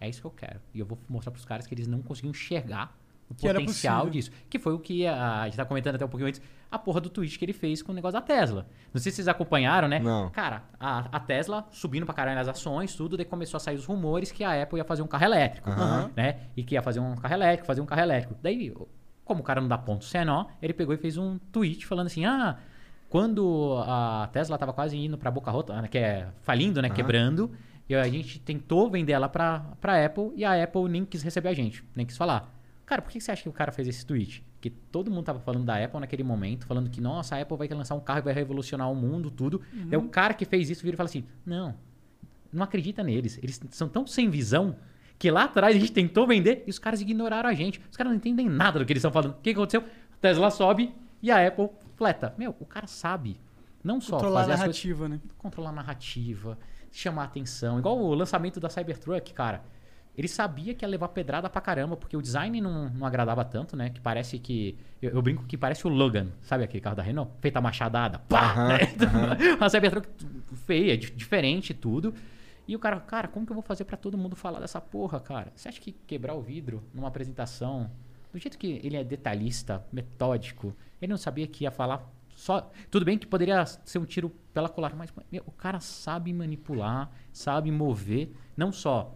É 0.00 0.08
isso 0.08 0.20
que 0.20 0.26
eu 0.26 0.30
quero. 0.30 0.60
E 0.72 0.80
eu 0.80 0.86
vou 0.86 0.98
mostrar 1.08 1.30
pros 1.30 1.44
caras 1.44 1.66
que 1.66 1.74
eles 1.74 1.86
não 1.86 2.00
conseguiam 2.00 2.30
enxergar 2.30 2.96
o 3.28 3.34
Que 3.34 3.46
potencial 3.46 4.08
disso. 4.10 4.30
Que 4.48 4.58
foi 4.58 4.72
o 4.72 4.78
que 4.78 5.06
a, 5.06 5.42
a 5.42 5.44
gente 5.44 5.56
tá 5.56 5.64
comentando 5.64 5.94
até 5.94 6.04
um 6.04 6.08
pouquinho 6.08 6.28
antes, 6.28 6.40
a 6.70 6.78
porra 6.78 7.00
do 7.00 7.10
tweet 7.10 7.38
que 7.38 7.44
ele 7.44 7.52
fez 7.52 7.82
com 7.82 7.92
o 7.92 7.94
negócio 7.94 8.18
da 8.18 8.22
Tesla. 8.22 8.66
Não 8.92 9.00
sei 9.00 9.12
se 9.12 9.16
vocês 9.16 9.28
acompanharam, 9.28 9.86
né? 9.86 9.98
Não. 10.00 10.30
Cara, 10.30 10.64
a, 10.78 11.16
a 11.16 11.20
Tesla 11.20 11.66
subindo 11.70 12.06
pra 12.06 12.14
caralho 12.14 12.36
nas 12.36 12.48
ações, 12.48 12.94
tudo, 12.94 13.16
daí 13.16 13.26
começou 13.26 13.58
a 13.58 13.60
sair 13.60 13.76
os 13.76 13.84
rumores 13.84 14.32
que 14.32 14.42
a 14.42 14.62
Apple 14.62 14.78
ia 14.78 14.84
fazer 14.84 15.02
um 15.02 15.06
carro 15.06 15.24
elétrico, 15.24 15.68
Aham. 15.70 16.10
né? 16.16 16.40
E 16.56 16.64
que 16.64 16.74
ia 16.74 16.82
fazer 16.82 17.00
um 17.00 17.14
carro 17.14 17.34
elétrico, 17.34 17.66
fazer 17.66 17.80
um 17.80 17.86
carro 17.86 18.02
elétrico. 18.02 18.34
Daí, 18.42 18.74
como 19.24 19.40
o 19.40 19.44
cara 19.44 19.60
não 19.60 19.68
dá 19.68 19.78
ponto 19.78 20.06
nó, 20.24 20.46
ele 20.60 20.72
pegou 20.72 20.94
e 20.94 20.98
fez 20.98 21.16
um 21.16 21.38
tweet 21.52 21.86
falando 21.86 22.06
assim, 22.06 22.24
ah... 22.24 22.58
Quando 23.10 23.82
a 23.84 24.30
Tesla 24.32 24.56
tava 24.56 24.72
quase 24.72 24.96
indo 24.96 25.18
pra 25.18 25.32
boca 25.32 25.50
rota, 25.50 25.82
né, 25.82 25.88
que 25.88 25.98
é 25.98 26.28
falindo, 26.42 26.80
né, 26.80 26.88
quebrando, 26.88 27.50
e 27.88 27.94
a 27.94 28.08
gente 28.08 28.38
tentou 28.38 28.88
vender 28.88 29.12
ela 29.12 29.28
pra, 29.28 29.58
pra 29.80 30.06
Apple 30.06 30.30
e 30.36 30.44
a 30.44 30.62
Apple 30.62 30.88
nem 30.88 31.04
quis 31.04 31.20
receber 31.20 31.48
a 31.48 31.52
gente, 31.52 31.84
nem 31.94 32.06
quis 32.06 32.16
falar. 32.16 32.56
Cara, 32.86 33.02
por 33.02 33.10
que 33.10 33.20
você 33.20 33.32
acha 33.32 33.42
que 33.42 33.48
o 33.48 33.52
cara 33.52 33.72
fez 33.72 33.88
esse 33.88 34.06
tweet? 34.06 34.44
Que 34.60 34.70
todo 34.70 35.10
mundo 35.10 35.24
tava 35.24 35.40
falando 35.40 35.64
da 35.64 35.84
Apple 35.84 35.98
naquele 35.98 36.22
momento, 36.22 36.66
falando 36.66 36.88
que, 36.88 37.00
nossa, 37.00 37.34
a 37.34 37.42
Apple 37.42 37.56
vai 37.56 37.66
lançar 37.66 37.96
um 37.96 38.00
carro 38.00 38.20
e 38.20 38.22
vai 38.22 38.32
revolucionar 38.32 38.90
o 38.90 38.94
mundo, 38.94 39.28
tudo. 39.28 39.60
Daí 39.72 39.98
o 39.98 40.08
cara 40.08 40.32
que 40.32 40.44
fez 40.44 40.70
isso 40.70 40.82
vira 40.82 40.94
e 40.94 40.96
fala 40.96 41.08
assim: 41.08 41.24
não, 41.44 41.74
não 42.52 42.62
acredita 42.62 43.02
neles. 43.02 43.38
Eles 43.42 43.60
são 43.70 43.88
tão 43.88 44.06
sem 44.06 44.30
visão 44.30 44.76
que 45.18 45.30
lá 45.30 45.44
atrás 45.44 45.74
a 45.74 45.78
gente 45.78 45.92
tentou 45.92 46.26
vender 46.26 46.62
e 46.66 46.70
os 46.70 46.78
caras 46.78 47.00
ignoraram 47.00 47.48
a 47.48 47.54
gente. 47.54 47.80
Os 47.90 47.96
caras 47.96 48.10
não 48.12 48.16
entendem 48.16 48.48
nada 48.48 48.78
do 48.78 48.84
que 48.84 48.92
eles 48.92 49.00
estão 49.00 49.12
falando. 49.12 49.32
O 49.32 49.34
que 49.34 49.52
que 49.52 49.58
aconteceu? 49.58 49.80
A 49.80 50.16
Tesla 50.20 50.50
sobe 50.50 50.94
e 51.22 51.30
a 51.30 51.46
Apple 51.46 51.68
fleta. 52.00 52.34
Meu, 52.38 52.56
o 52.58 52.64
cara 52.64 52.86
sabe. 52.86 53.38
Não 53.84 54.00
só 54.00 54.12
Controlar 54.16 54.40
a 54.40 54.42
fazer 54.44 54.56
coisas- 54.56 54.60
narrativa, 54.84 55.08
né? 55.08 55.20
controlar 55.36 55.68
a 55.68 55.72
narrativa, 55.72 56.58
chamar 56.90 57.22
a 57.22 57.24
atenção. 57.26 57.78
Igual 57.78 57.98
o 57.98 58.14
lançamento 58.14 58.58
da 58.58 58.70
Cybertruck, 58.70 59.34
cara. 59.34 59.62
Ele 60.16 60.26
sabia 60.28 60.74
que 60.74 60.82
ia 60.84 60.88
levar 60.88 61.08
pedrada 61.08 61.48
pra 61.48 61.60
caramba, 61.60 61.96
porque 61.96 62.16
o 62.16 62.22
design 62.22 62.58
não, 62.60 62.88
não 62.90 63.06
agradava 63.06 63.44
tanto, 63.44 63.76
né? 63.76 63.90
Que 63.90 64.00
parece 64.00 64.38
que. 64.38 64.76
Eu, 65.00 65.10
eu 65.10 65.22
brinco 65.22 65.44
que 65.44 65.56
parece 65.58 65.86
o 65.86 65.90
Logan, 65.90 66.28
sabe 66.42 66.64
aquele 66.64 66.80
carro 66.80 66.96
da 66.96 67.02
Renault? 67.02 67.30
Feita 67.40 67.58
a 67.58 67.62
machadada, 67.62 68.18
pá! 68.18 68.40
Aham, 68.50 68.68
né? 68.68 68.78
Uma 69.58 69.68
Cybertruck 69.70 70.08
feia, 70.66 70.96
di- 70.96 71.10
diferente 71.12 71.70
e 71.70 71.74
tudo. 71.74 72.14
E 72.66 72.74
o 72.74 72.78
cara, 72.78 72.98
cara, 73.00 73.28
como 73.28 73.44
que 73.46 73.52
eu 73.52 73.54
vou 73.54 73.62
fazer 73.62 73.84
pra 73.84 73.96
todo 73.96 74.16
mundo 74.18 74.34
falar 74.36 74.60
dessa 74.60 74.80
porra, 74.80 75.20
cara? 75.20 75.52
Você 75.54 75.68
acha 75.68 75.80
que 75.80 75.92
quebrar 75.92 76.34
o 76.34 76.40
vidro 76.42 76.82
numa 76.94 77.08
apresentação, 77.08 77.90
do 78.32 78.38
jeito 78.38 78.58
que 78.58 78.80
ele 78.82 78.96
é 78.96 79.04
detalhista, 79.04 79.84
metódico, 79.92 80.74
ele 81.00 81.10
não 81.10 81.18
sabia 81.18 81.46
que 81.46 81.64
ia 81.64 81.70
falar 81.70 82.08
só. 82.34 82.70
Tudo 82.90 83.04
bem 83.04 83.18
que 83.18 83.26
poderia 83.26 83.64
ser 83.66 83.98
um 83.98 84.04
tiro 84.04 84.30
pela 84.52 84.68
colar, 84.68 84.94
mas 84.94 85.12
meu, 85.30 85.42
o 85.46 85.52
cara 85.52 85.80
sabe 85.80 86.32
manipular, 86.32 87.10
sabe 87.32 87.70
mover, 87.70 88.32
não 88.56 88.72
só 88.72 89.14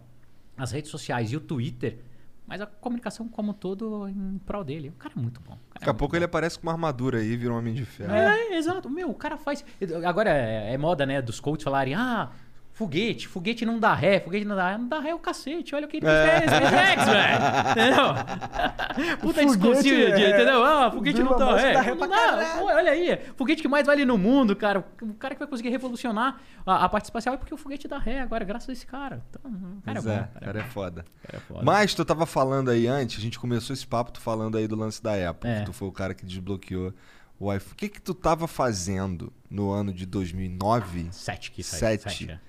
as 0.57 0.71
redes 0.71 0.89
sociais 0.91 1.31
e 1.31 1.35
o 1.35 1.39
Twitter, 1.39 1.99
mas 2.47 2.61
a 2.61 2.67
comunicação 2.67 3.27
como 3.27 3.51
um 3.51 3.53
todo 3.53 4.07
em 4.07 4.39
prol 4.45 4.63
dele. 4.63 4.89
O 4.89 4.93
cara 4.93 5.13
é 5.17 5.19
muito 5.19 5.41
bom. 5.41 5.53
cara 5.53 5.61
Daqui 5.73 5.85
é 5.85 5.89
a 5.89 5.93
muito 5.93 5.99
pouco 5.99 6.11
bom. 6.11 6.17
ele 6.17 6.25
aparece 6.25 6.59
com 6.59 6.67
uma 6.67 6.73
armadura 6.73 7.17
aí 7.19 7.31
e 7.31 7.37
vira 7.37 7.51
um 7.53 7.57
homem 7.57 7.73
de 7.73 7.83
ferro. 7.83 8.13
É, 8.13 8.55
exato. 8.55 8.89
Meu, 8.89 9.09
o 9.09 9.15
cara 9.15 9.37
faz. 9.37 9.65
Agora 10.05 10.29
é, 10.29 10.73
é 10.73 10.77
moda, 10.77 11.05
né, 11.05 11.21
dos 11.21 11.39
coaches 11.39 11.63
falarem, 11.63 11.95
ah. 11.95 12.31
Foguete, 12.75 13.25
foguete 13.25 13.65
não 13.65 13.79
dá 13.79 13.93
ré, 13.93 14.19
foguete 14.19 14.43
não 14.43 14.53
dá 14.53 14.71
ré, 14.71 14.77
não 14.77 14.87
dá 14.89 14.99
ré 14.99 15.11
é 15.11 15.15
o 15.15 15.17
cacete, 15.19 15.73
olha 15.73 15.85
o 15.85 15.87
que 15.87 15.95
ele 15.95 16.05
É. 16.07 16.41
fez, 16.41 16.51
SpaceX, 16.51 17.05
velho, 17.05 17.71
entendeu? 17.71 19.17
Puta 19.21 19.81
de, 19.81 19.93
é. 19.93 20.29
entendeu? 20.31 20.61
Ah, 20.61 20.91
foguete 20.91 21.23
não 21.23 21.37
dá 21.37 21.55
ré, 21.55 21.71
dá 21.73 21.81
ré 21.81 21.95
não 21.95 22.05
dá, 22.09 22.57
olha 22.61 22.91
aí, 22.91 23.17
foguete 23.37 23.61
que 23.61 23.67
mais 23.69 23.87
vale 23.87 24.03
no 24.03 24.17
mundo, 24.17 24.57
cara, 24.57 24.83
o 25.01 25.13
cara 25.13 25.33
que 25.35 25.39
vai 25.39 25.47
conseguir 25.47 25.69
revolucionar 25.69 26.37
a, 26.65 26.83
a 26.83 26.89
parte 26.89 27.05
espacial 27.05 27.35
é 27.35 27.37
porque 27.37 27.53
o 27.53 27.57
foguete 27.57 27.87
dá 27.87 27.97
ré 27.97 28.19
agora, 28.19 28.43
graças 28.43 28.67
a 28.69 28.73
esse 28.73 28.85
cara, 28.85 29.23
então, 29.29 29.49
o 29.49 29.81
cara 29.81 29.99
é 29.99 30.01
bom, 30.01 30.09
é, 30.11 30.15
cara 30.17 30.29
é 30.35 30.45
cara 30.45 30.59
é 30.59 30.63
foda. 30.63 31.05
cara 31.23 31.37
é 31.37 31.39
foda. 31.39 31.61
Mas 31.63 31.93
tu 31.93 32.03
tava 32.03 32.25
falando 32.25 32.69
aí 32.71 32.87
antes, 32.87 33.17
a 33.17 33.21
gente 33.21 33.39
começou 33.39 33.73
esse 33.73 33.87
papo, 33.87 34.11
tu 34.11 34.19
falando 34.19 34.57
aí 34.57 34.67
do 34.67 34.75
lance 34.75 35.01
da 35.01 35.13
Apple. 35.29 35.49
É. 35.49 35.59
que 35.59 35.65
Tu 35.67 35.71
foi 35.71 35.87
o 35.87 35.93
cara 35.93 36.13
que 36.13 36.25
desbloqueou 36.25 36.93
o 37.39 37.53
iPhone. 37.53 37.71
O 37.71 37.75
que 37.75 37.87
que 37.87 38.01
tu 38.01 38.13
tava 38.13 38.47
fazendo 38.49 39.31
no 39.49 39.71
ano 39.71 39.93
de 39.93 40.05
2009? 40.05 41.07
Sete 41.11 41.51
que 41.51 41.63
saiu, 41.63 41.79
Sete. 41.79 42.03
sete, 42.03 42.31
é. 42.31 42.39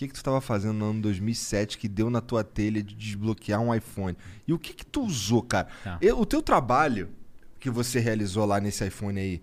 O 0.00 0.02
que 0.02 0.08
que 0.08 0.14
tu 0.14 0.24
tava 0.24 0.40
fazendo 0.40 0.72
no 0.72 0.86
ano 0.86 1.02
2007 1.02 1.76
que 1.76 1.86
deu 1.86 2.08
na 2.08 2.22
tua 2.22 2.42
telha 2.42 2.82
de 2.82 2.94
desbloquear 2.94 3.60
um 3.60 3.74
iPhone? 3.74 4.16
E 4.48 4.52
o 4.54 4.58
que 4.58 4.72
que 4.72 4.86
tu 4.86 5.02
usou, 5.02 5.42
cara? 5.42 5.68
Tá. 5.84 5.98
E- 6.00 6.10
O 6.10 6.24
teu 6.24 6.40
trabalho 6.40 7.10
que 7.58 7.68
você 7.68 8.00
realizou 8.00 8.46
lá 8.46 8.58
nesse 8.58 8.82
iPhone 8.86 9.20
aí, 9.20 9.42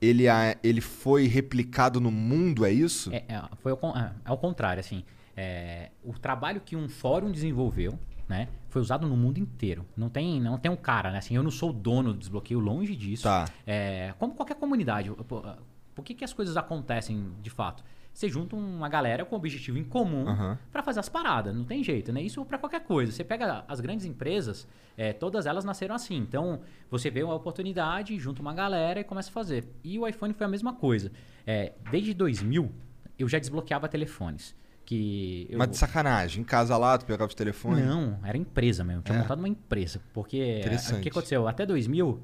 ele, 0.00 0.24
ele 0.62 0.80
foi 0.80 1.26
replicado 1.26 2.00
no 2.00 2.10
mundo, 2.10 2.64
é 2.64 2.72
isso? 2.72 3.12
É, 3.12 3.22
é, 3.28 3.42
foi 3.60 3.72
ao, 3.72 3.76
con- 3.76 3.94
é, 3.94 4.10
ao 4.24 4.38
contrário, 4.38 4.80
assim. 4.80 5.04
é, 5.36 5.90
o 6.02 6.14
trabalho 6.18 6.62
que 6.62 6.74
um 6.74 6.88
fórum 6.88 7.30
desenvolveu, 7.30 7.98
né, 8.26 8.48
foi 8.70 8.80
usado 8.80 9.06
no 9.06 9.14
mundo 9.14 9.36
inteiro. 9.36 9.84
Não 9.94 10.08
tem, 10.08 10.40
não 10.40 10.56
tem 10.56 10.70
um 10.72 10.76
cara, 10.76 11.10
né? 11.10 11.18
Assim, 11.18 11.36
eu 11.36 11.42
não 11.42 11.50
sou 11.50 11.68
o 11.68 11.72
dono 11.74 12.14
do 12.14 12.18
desbloqueio, 12.18 12.58
longe 12.60 12.96
disso. 12.96 13.24
Tá. 13.24 13.44
É, 13.66 14.14
como 14.18 14.32
qualquer 14.34 14.56
comunidade. 14.56 15.10
Por, 15.10 15.58
por 15.94 16.02
que, 16.02 16.14
que 16.14 16.24
as 16.24 16.32
coisas 16.32 16.56
acontecem 16.56 17.26
de 17.42 17.50
fato? 17.50 17.84
Você 18.18 18.28
junta 18.28 18.56
uma 18.56 18.88
galera 18.88 19.24
com 19.24 19.36
objetivo 19.36 19.78
em 19.78 19.84
comum 19.84 20.26
Aham. 20.26 20.58
para 20.72 20.82
fazer 20.82 20.98
as 20.98 21.08
paradas, 21.08 21.54
não 21.54 21.62
tem 21.64 21.84
jeito, 21.84 22.12
né? 22.12 22.20
Isso 22.20 22.44
para 22.44 22.58
qualquer 22.58 22.80
coisa. 22.80 23.12
Você 23.12 23.22
pega 23.22 23.64
as 23.68 23.78
grandes 23.78 24.04
empresas, 24.04 24.66
é, 24.96 25.12
todas 25.12 25.46
elas 25.46 25.64
nasceram 25.64 25.94
assim. 25.94 26.16
Então, 26.16 26.58
você 26.90 27.10
vê 27.10 27.22
uma 27.22 27.36
oportunidade, 27.36 28.18
junta 28.18 28.42
uma 28.42 28.52
galera 28.52 28.98
e 28.98 29.04
começa 29.04 29.30
a 29.30 29.32
fazer. 29.32 29.68
E 29.84 29.96
o 30.00 30.04
iPhone 30.04 30.34
foi 30.34 30.46
a 30.46 30.48
mesma 30.48 30.72
coisa. 30.72 31.12
É, 31.46 31.74
desde 31.92 32.12
2000, 32.12 32.72
eu 33.16 33.28
já 33.28 33.38
desbloqueava 33.38 33.86
telefones. 33.86 34.52
Que 34.84 35.46
eu... 35.48 35.56
Mas 35.56 35.70
de 35.70 35.76
sacanagem, 35.76 36.40
em 36.40 36.44
casa 36.44 36.76
lá, 36.76 36.98
tu 36.98 37.06
pegava 37.06 37.28
os 37.28 37.36
telefones? 37.36 37.84
Não, 37.86 38.18
era 38.24 38.36
empresa 38.36 38.82
mesmo. 38.82 39.02
Tinha 39.02 39.16
É? 39.18 39.20
montado 39.20 39.38
uma 39.38 39.48
empresa. 39.48 40.00
Porque 40.12 40.58
Interessante. 40.58 40.98
o 40.98 41.02
que 41.02 41.08
aconteceu? 41.08 41.46
Até 41.46 41.64
2000, 41.64 42.20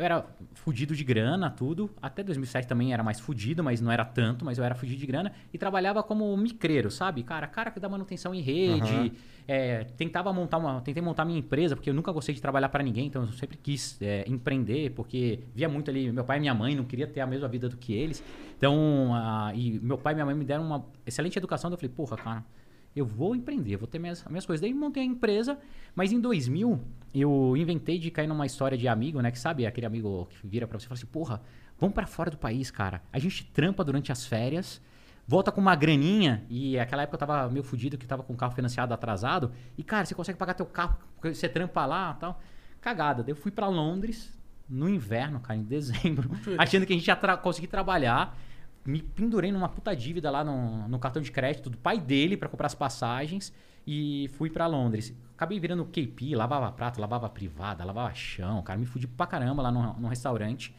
eu 0.00 0.04
era 0.06 0.26
fudido 0.54 0.96
de 0.96 1.04
grana, 1.04 1.50
tudo. 1.50 1.90
Até 2.00 2.22
2007 2.22 2.66
também 2.66 2.94
era 2.94 3.02
mais 3.02 3.20
fudido, 3.20 3.62
mas 3.62 3.82
não 3.82 3.92
era 3.92 4.02
tanto, 4.02 4.46
mas 4.46 4.56
eu 4.56 4.64
era 4.64 4.74
fudido 4.74 4.98
de 4.98 5.06
grana. 5.06 5.30
E 5.52 5.58
trabalhava 5.58 6.02
como 6.02 6.34
micreiro, 6.38 6.90
sabe? 6.90 7.22
Cara, 7.22 7.46
cara 7.46 7.70
que 7.70 7.78
dá 7.78 7.86
manutenção 7.86 8.34
em 8.34 8.40
rede. 8.40 8.80
Aham. 8.80 9.10
é, 9.46 9.84
tentava 9.84 10.32
montar 10.32 10.56
uma... 10.56 10.80
Tentei 10.80 11.02
montar 11.02 11.26
minha 11.26 11.38
empresa, 11.38 11.76
porque 11.76 11.90
eu 11.90 11.94
nunca 11.94 12.10
gostei 12.12 12.34
de 12.34 12.40
trabalhar 12.40 12.70
para 12.70 12.82
ninguém. 12.82 13.08
Então 13.08 13.26
eu 13.26 13.32
sempre 13.32 13.58
quis 13.58 14.00
é, 14.00 14.24
empreender, 14.26 14.90
porque 14.92 15.40
via 15.54 15.68
muito 15.68 15.90
ali... 15.90 16.10
Meu 16.10 16.24
pai 16.24 16.38
e 16.38 16.40
minha 16.40 16.54
mãe 16.54 16.74
não 16.74 16.84
queria 16.84 17.06
ter 17.06 17.20
a 17.20 17.26
mesma 17.26 17.46
vida 17.46 17.68
do 17.68 17.76
que 17.76 17.92
eles. 17.92 18.24
Então, 18.56 19.10
ah, 19.12 19.52
e 19.54 19.78
meu 19.80 19.98
pai 19.98 20.14
e 20.14 20.16
minha 20.16 20.24
mãe 20.24 20.34
me 20.34 20.46
deram 20.46 20.64
uma 20.64 20.86
excelente 21.04 21.36
educação. 21.36 21.68
daí 21.68 21.74
Eu 21.74 21.78
falei, 21.78 21.94
porra, 21.94 22.16
cara 22.16 22.44
eu 22.94 23.06
vou 23.06 23.34
empreender, 23.34 23.76
vou 23.76 23.86
ter 23.86 23.98
minhas, 23.98 24.24
minhas 24.24 24.44
coisas. 24.44 24.60
Daí 24.60 24.74
montei 24.74 25.02
a 25.02 25.06
empresa, 25.06 25.58
mas 25.94 26.12
em 26.12 26.20
2000 26.20 26.80
eu 27.14 27.56
inventei 27.56 27.98
de 27.98 28.10
cair 28.10 28.26
numa 28.26 28.46
história 28.46 28.76
de 28.76 28.88
amigo, 28.88 29.20
né? 29.20 29.30
Que 29.30 29.38
sabe 29.38 29.66
aquele 29.66 29.86
amigo 29.86 30.26
que 30.30 30.46
vira 30.46 30.66
pra 30.66 30.78
você 30.78 30.86
e 30.86 30.88
fala 30.88 30.98
assim, 30.98 31.06
porra, 31.06 31.42
vamos 31.78 31.94
pra 31.94 32.06
fora 32.06 32.30
do 32.30 32.38
país, 32.38 32.70
cara. 32.70 33.02
A 33.12 33.18
gente 33.18 33.44
trampa 33.46 33.84
durante 33.84 34.12
as 34.12 34.26
férias, 34.26 34.80
volta 35.26 35.52
com 35.52 35.60
uma 35.60 35.74
graninha, 35.74 36.44
e 36.48 36.78
aquela 36.78 37.02
época 37.02 37.14
eu 37.16 37.26
tava 37.26 37.48
meio 37.48 37.64
fudido, 37.64 37.96
que 37.96 38.06
tava 38.06 38.22
com 38.22 38.32
o 38.32 38.36
carro 38.36 38.52
financiado 38.52 38.92
atrasado, 38.92 39.52
e 39.78 39.82
cara, 39.82 40.04
você 40.04 40.14
consegue 40.14 40.38
pagar 40.38 40.54
teu 40.54 40.66
carro, 40.66 40.98
porque 41.14 41.34
você 41.34 41.48
trampa 41.48 41.86
lá 41.86 42.14
e 42.16 42.20
tal. 42.20 42.40
Cagada. 42.80 43.22
Daí 43.22 43.32
eu 43.32 43.36
fui 43.36 43.50
pra 43.50 43.68
Londres, 43.68 44.32
no 44.68 44.88
inverno, 44.88 45.40
cara, 45.40 45.58
em 45.58 45.64
dezembro, 45.64 46.30
achando 46.58 46.86
que 46.86 46.92
a 46.92 46.96
gente 46.96 47.06
ia 47.06 47.16
tra 47.16 47.36
conseguir 47.36 47.66
trabalhar 47.66 48.38
me 48.84 49.02
pendurei 49.02 49.52
numa 49.52 49.68
puta 49.68 49.94
dívida 49.94 50.30
lá 50.30 50.42
no, 50.42 50.88
no 50.88 50.98
cartão 50.98 51.20
de 51.20 51.30
crédito 51.30 51.68
do 51.68 51.78
pai 51.78 52.00
dele 52.00 52.36
pra 52.36 52.48
comprar 52.48 52.66
as 52.66 52.74
passagens 52.74 53.52
e 53.86 54.28
fui 54.34 54.50
pra 54.50 54.66
Londres. 54.66 55.14
Acabei 55.34 55.58
virando 55.58 55.84
KP, 55.84 56.34
lavava 56.34 56.70
prato, 56.72 57.00
lavava 57.00 57.28
privada, 57.28 57.84
lavava 57.84 58.14
chão, 58.14 58.62
cara, 58.62 58.78
me 58.78 58.86
fudi 58.86 59.06
pra 59.06 59.26
caramba 59.26 59.62
lá 59.62 59.70
no, 59.70 59.94
no 59.94 60.08
restaurante. 60.08 60.74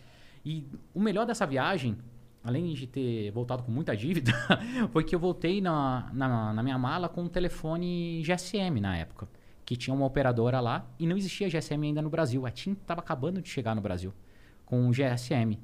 E 0.45 0.65
o 0.93 0.99
melhor 0.99 1.25
dessa 1.25 1.45
viagem, 1.45 1.97
além 2.43 2.73
de 2.73 2.87
ter 2.87 3.31
voltado 3.31 3.63
com 3.63 3.71
muita 3.71 3.95
dívida, 3.95 4.31
foi 4.91 5.03
que 5.03 5.15
eu 5.15 5.19
voltei 5.19 5.61
na, 5.61 6.09
na, 6.13 6.53
na 6.53 6.63
minha 6.63 6.77
mala 6.77 7.07
com 7.09 7.23
um 7.23 7.27
telefone 7.27 8.21
GSM 8.23 8.79
na 8.79 8.97
época. 8.97 9.27
Que 9.63 9.75
tinha 9.75 9.93
uma 9.93 10.05
operadora 10.05 10.59
lá 10.59 10.85
e 10.99 11.07
não 11.07 11.15
existia 11.15 11.47
GSM 11.47 11.83
ainda 11.83 12.01
no 12.01 12.09
Brasil. 12.09 12.45
A 12.45 12.51
TIM 12.51 12.73
tava 12.73 12.99
acabando 12.99 13.41
de 13.41 13.49
chegar 13.49 13.75
no 13.75 13.81
Brasil 13.81 14.13
com 14.65 14.87
o 14.87 14.91
GSM. 14.91 15.57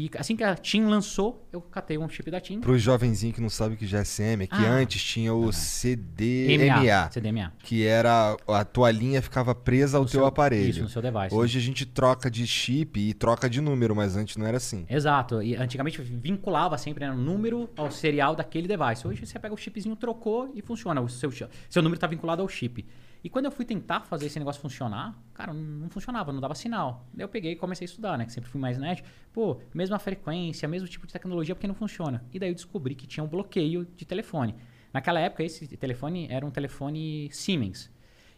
E 0.00 0.08
assim 0.16 0.36
que 0.36 0.44
a 0.44 0.54
TIM 0.54 0.84
lançou, 0.84 1.44
eu 1.52 1.60
catei 1.60 1.98
um 1.98 2.08
chip 2.08 2.30
da 2.30 2.40
TIM. 2.40 2.60
Pro 2.60 2.78
jovenzinho 2.78 3.34
que 3.34 3.40
não 3.40 3.50
sabe 3.50 3.74
o 3.74 3.76
que 3.76 3.84
já 3.84 3.98
é 3.98 4.02
GSM, 4.04 4.46
que 4.46 4.54
Ah. 4.54 4.70
antes 4.70 5.02
tinha 5.02 5.34
o 5.34 5.52
CDMA, 5.52 7.10
CDMA. 7.10 7.52
que 7.64 7.84
era 7.84 8.36
a 8.46 8.64
tua 8.64 8.92
linha 8.92 9.20
ficava 9.20 9.56
presa 9.56 9.96
ao 9.98 10.04
No 10.04 10.08
teu 10.08 10.20
seu- 10.20 10.26
aparelho. 10.26 10.70
isso, 10.70 10.82
no 10.82 10.88
seu 10.88 11.02
device. 11.02 11.34
Hoje 11.34 11.58
a 11.58 11.60
gente 11.60 11.84
troca 11.84 12.30
de 12.30 12.46
chip 12.46 12.98
e 13.00 13.12
troca 13.12 13.50
de 13.50 13.60
número, 13.60 13.96
mas 13.96 14.16
antes 14.16 14.36
não 14.36 14.46
era 14.46 14.56
assim. 14.58 14.86
Exato. 14.88 15.42
E 15.42 15.56
antigamente 15.56 16.00
vinculava 16.00 16.78
sempre 16.78 17.04
né, 17.04 17.10
o 17.10 17.16
número 17.16 17.68
ao 17.76 17.90
serial 17.90 18.36
daquele 18.36 18.68
device. 18.68 19.04
Hoje 19.06 19.26
você 19.26 19.36
pega 19.36 19.52
o 19.52 19.56
chipzinho, 19.58 19.96
trocou 19.96 20.50
e 20.54 20.62
funciona. 20.62 21.00
O 21.00 21.08
seu, 21.08 21.30
seu 21.32 21.82
número 21.82 21.96
está 21.96 22.06
vinculado 22.06 22.40
ao 22.40 22.48
chip. 22.48 22.86
E 23.22 23.28
quando 23.28 23.46
eu 23.46 23.50
fui 23.50 23.64
tentar 23.64 24.00
fazer 24.02 24.26
esse 24.26 24.38
negócio 24.38 24.60
funcionar, 24.60 25.20
cara, 25.34 25.52
não 25.52 25.90
funcionava, 25.90 26.32
não 26.32 26.40
dava 26.40 26.54
sinal. 26.54 27.06
Daí 27.12 27.24
eu 27.24 27.28
peguei 27.28 27.52
e 27.52 27.56
comecei 27.56 27.84
a 27.84 27.88
estudar, 27.88 28.16
né? 28.16 28.24
Que 28.24 28.32
sempre 28.32 28.48
fui 28.48 28.60
mais 28.60 28.78
nerd. 28.78 29.02
Pô, 29.32 29.60
mesma 29.74 29.98
frequência, 29.98 30.68
mesmo 30.68 30.86
tipo 30.86 31.06
de 31.06 31.12
tecnologia, 31.12 31.54
porque 31.54 31.66
não 31.66 31.74
funciona? 31.74 32.24
E 32.32 32.38
daí 32.38 32.50
eu 32.50 32.54
descobri 32.54 32.94
que 32.94 33.06
tinha 33.06 33.24
um 33.24 33.28
bloqueio 33.28 33.86
de 33.96 34.04
telefone. 34.04 34.54
Naquela 34.92 35.20
época, 35.20 35.42
esse 35.42 35.76
telefone 35.76 36.28
era 36.30 36.46
um 36.46 36.50
telefone 36.50 37.28
Siemens. 37.32 37.90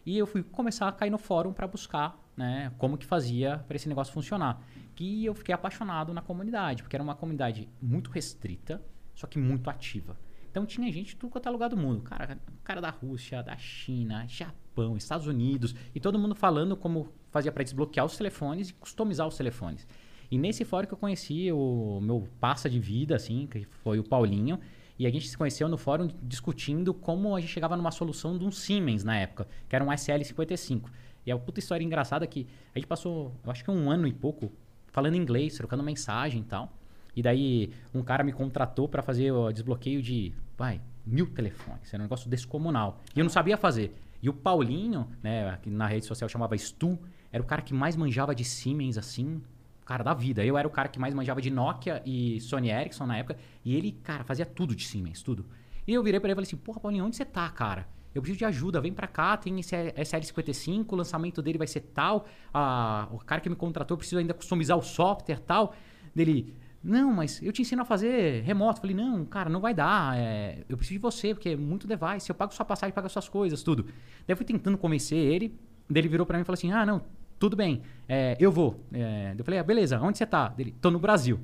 E 0.05 0.17
eu 0.17 0.25
fui 0.25 0.41
começar 0.41 0.87
a 0.87 0.91
cair 0.91 1.11
no 1.11 1.17
fórum 1.19 1.53
para 1.53 1.67
buscar 1.67 2.19
né, 2.35 2.71
como 2.77 2.97
que 2.97 3.05
fazia 3.05 3.59
para 3.67 3.75
esse 3.75 3.87
negócio 3.87 4.11
funcionar. 4.13 4.61
E 4.99 5.25
eu 5.25 5.33
fiquei 5.33 5.53
apaixonado 5.53 6.13
na 6.13 6.21
comunidade, 6.21 6.83
porque 6.83 6.95
era 6.95 7.03
uma 7.03 7.15
comunidade 7.15 7.67
muito 7.81 8.09
restrita, 8.11 8.81
só 9.15 9.27
que 9.27 9.39
muito 9.39 9.69
ativa. 9.69 10.17
Então 10.49 10.65
tinha 10.65 10.91
gente 10.91 11.09
de 11.09 11.15
tudo 11.15 11.31
quanto 11.31 11.47
é 11.47 11.51
lugar 11.51 11.69
do 11.69 11.77
mundo. 11.77 12.01
Cara, 12.01 12.37
cara 12.63 12.81
da 12.81 12.89
Rússia, 12.89 13.41
da 13.41 13.57
China, 13.57 14.25
Japão, 14.27 14.60
Estados 14.97 15.27
Unidos. 15.27 15.75
E 15.93 15.99
todo 15.99 16.17
mundo 16.17 16.35
falando 16.35 16.75
como 16.75 17.09
fazia 17.29 17.51
para 17.51 17.63
desbloquear 17.63 18.05
os 18.05 18.17
telefones 18.17 18.69
e 18.69 18.73
customizar 18.73 19.27
os 19.27 19.37
telefones. 19.37 19.87
E 20.29 20.37
nesse 20.37 20.63
fórum 20.63 20.87
que 20.87 20.93
eu 20.93 20.97
conheci 20.97 21.51
o 21.51 21.99
meu 22.01 22.27
passa 22.39 22.69
de 22.69 22.79
vida, 22.79 23.15
assim, 23.15 23.47
que 23.47 23.65
foi 23.65 23.99
o 23.99 24.03
Paulinho. 24.03 24.59
E 24.97 25.05
a 25.05 25.09
gente 25.09 25.27
se 25.27 25.37
conheceu 25.37 25.67
no 25.67 25.77
fórum 25.77 26.09
discutindo 26.21 26.93
como 26.93 27.35
a 27.35 27.39
gente 27.41 27.51
chegava 27.51 27.75
numa 27.75 27.91
solução 27.91 28.37
de 28.37 28.45
um 28.45 28.51
Siemens 28.51 29.03
na 29.03 29.17
época, 29.17 29.47
que 29.67 29.75
era 29.75 29.83
um 29.83 29.89
SL55. 29.89 30.83
E 31.25 31.31
a 31.31 31.37
puta 31.37 31.59
história 31.59 31.83
engraçada 31.83 32.23
é 32.23 32.27
que 32.27 32.47
a 32.73 32.79
gente 32.79 32.87
passou, 32.87 33.33
eu 33.43 33.51
acho 33.51 33.63
que 33.63 33.71
um 33.71 33.89
ano 33.89 34.07
e 34.07 34.13
pouco, 34.13 34.51
falando 34.91 35.15
inglês, 35.15 35.57
trocando 35.57 35.83
mensagem 35.83 36.41
e 36.41 36.45
tal. 36.45 36.71
E 37.15 37.21
daí 37.21 37.71
um 37.93 38.01
cara 38.01 38.23
me 38.23 38.31
contratou 38.31 38.87
para 38.87 39.01
fazer 39.01 39.31
o 39.31 39.51
desbloqueio 39.51 40.01
de, 40.01 40.33
vai, 40.57 40.79
mil 41.05 41.27
telefones. 41.27 41.93
Era 41.93 42.01
um 42.01 42.05
negócio 42.05 42.29
descomunal. 42.29 43.01
E 43.15 43.19
eu 43.19 43.23
não 43.23 43.29
sabia 43.29 43.57
fazer. 43.57 43.93
E 44.21 44.29
o 44.29 44.33
Paulinho, 44.33 45.09
né, 45.23 45.57
que 45.61 45.69
na 45.69 45.87
rede 45.87 46.05
social 46.05 46.29
chamava 46.29 46.57
Stu, 46.57 46.99
era 47.31 47.41
o 47.41 47.45
cara 47.45 47.61
que 47.61 47.73
mais 47.73 47.95
manjava 47.95 48.35
de 48.35 48.43
Siemens, 48.43 48.97
assim, 48.97 49.41
cara 49.85 50.03
da 50.03 50.13
vida. 50.13 50.45
Eu 50.45 50.57
era 50.57 50.67
o 50.67 50.71
cara 50.71 50.87
que 50.87 50.99
mais 50.99 51.13
manjava 51.13 51.41
de 51.41 51.49
Nokia 51.49 52.01
e 52.05 52.39
Sony 52.39 52.69
Ericsson 52.69 53.05
na 53.05 53.17
época. 53.17 53.37
E 53.65 53.75
ele, 53.75 53.91
cara, 54.03 54.23
fazia 54.23 54.45
tudo 54.45 54.75
de 54.75 54.85
Siemens, 54.85 55.21
tudo. 55.21 55.45
E 55.87 55.93
eu 55.93 56.03
virei 56.03 56.19
pra 56.19 56.27
ele 56.27 56.33
e 56.33 56.35
falei 56.35 56.47
assim, 56.47 56.57
porra, 56.57 56.79
Paulinho, 56.79 57.05
onde 57.05 57.15
você 57.15 57.25
tá, 57.25 57.49
cara? 57.49 57.87
Eu 58.13 58.21
preciso 58.21 58.39
de 58.39 58.45
ajuda, 58.45 58.81
vem 58.81 58.93
pra 58.93 59.07
cá, 59.07 59.37
tem 59.37 59.59
esse 59.59 59.75
SL55, 59.75 60.85
o 60.91 60.95
lançamento 60.95 61.41
dele 61.41 61.57
vai 61.57 61.67
ser 61.67 61.79
tal. 61.79 62.25
Ah, 62.53 63.07
o 63.11 63.17
cara 63.19 63.41
que 63.41 63.49
me 63.49 63.55
contratou, 63.55 63.95
eu 63.95 63.97
preciso 63.97 64.19
ainda 64.19 64.33
customizar 64.33 64.77
o 64.77 64.81
software 64.81 65.39
tal. 65.39 65.73
Dele, 66.13 66.53
não, 66.83 67.13
mas 67.13 67.41
eu 67.43 67.51
te 67.51 67.61
ensino 67.61 67.83
a 67.83 67.85
fazer 67.85 68.41
remoto. 68.43 68.81
Falei, 68.81 68.95
não, 68.95 69.23
cara, 69.25 69.49
não 69.49 69.59
vai 69.59 69.73
dar. 69.73 70.17
é, 70.17 70.63
eu 70.67 70.75
preciso 70.75 70.99
de 70.99 71.01
você, 71.01 71.33
porque 71.33 71.49
é 71.49 71.55
muito 71.55 71.87
device. 71.87 72.29
Eu 72.29 72.35
pago 72.35 72.53
sua 72.53 72.65
passagem, 72.65 72.93
pago 72.93 73.07
suas 73.07 73.29
coisas, 73.29 73.61
tudo. 73.61 73.83
Daí 73.83 73.93
eu 74.29 74.37
fui 74.37 74.45
tentando 74.45 74.77
convencer 74.77 75.17
ele. 75.17 75.55
Daí 75.89 76.01
ele 76.01 76.09
virou 76.09 76.25
pra 76.25 76.37
mim 76.37 76.41
e 76.41 76.45
falou 76.45 76.55
assim: 76.55 76.71
ah, 76.71 76.85
não, 76.85 77.03
tudo 77.37 77.55
bem, 77.55 77.81
é, 78.07 78.35
eu 78.39 78.51
vou. 78.51 78.83
É, 78.93 79.33
eu 79.37 79.43
falei, 79.43 79.59
ah, 79.59 79.63
beleza, 79.63 79.99
onde 79.99 80.17
você 80.17 80.25
tá? 80.25 80.49
Dele, 80.49 80.75
tô 80.79 80.89
no 80.89 80.99
Brasil. 80.99 81.39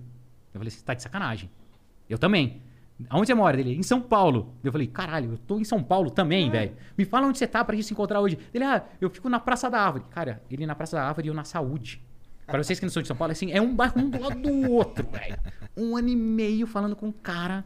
Eu 0.54 0.60
falei, 0.60 0.70
você 0.70 0.84
tá 0.84 0.94
de 0.94 1.02
sacanagem. 1.04 1.50
Eu 2.10 2.18
também. 2.18 2.62
Aonde 3.10 3.28
você 3.28 3.34
mora? 3.34 3.58
Dele, 3.58 3.76
em 3.76 3.84
São 3.84 4.02
Paulo. 4.02 4.56
Eu 4.64 4.72
falei, 4.72 4.88
caralho, 4.88 5.32
eu 5.32 5.38
tô 5.38 5.60
em 5.60 5.64
São 5.64 5.84
Paulo 5.84 6.10
também, 6.10 6.50
velho. 6.50 6.76
Me 6.98 7.06
fala 7.06 7.28
onde 7.28 7.38
você 7.38 7.46
tá 7.46 7.64
pra 7.64 7.76
gente 7.76 7.86
se 7.86 7.94
encontrar 7.94 8.22
hoje. 8.22 8.38
Ele, 8.54 8.64
ah, 8.64 8.84
eu 9.00 9.10
fico 9.10 9.30
na 9.30 9.40
Praça 9.40 9.70
da 9.70 9.80
Árvore. 9.80 10.06
Cara, 10.10 10.42
ele 10.50 10.66
na 10.66 10.76
Praça 10.76 10.98
da 10.98 11.04
Árvore 11.04 11.28
e 11.28 11.30
eu 11.30 11.34
na 11.34 11.44
Saúde. 11.44 12.02
Pra 12.48 12.64
vocês 12.64 12.80
que 12.80 12.86
não 12.86 12.90
são 12.90 13.02
de 13.02 13.08
São 13.08 13.18
Paulo, 13.18 13.34
assim, 13.34 13.52
é 13.52 13.62
um 13.62 13.76
bairro 13.76 14.00
um 14.00 14.10
do 14.10 14.20
lado 14.20 14.42
do 14.42 14.72
outro, 14.72 15.06
velho. 15.12 15.38
Um 15.76 15.98
ano 15.98 16.08
e 16.08 16.16
meio 16.16 16.66
falando 16.66 16.96
com 16.96 17.08
um 17.08 17.12
cara 17.12 17.66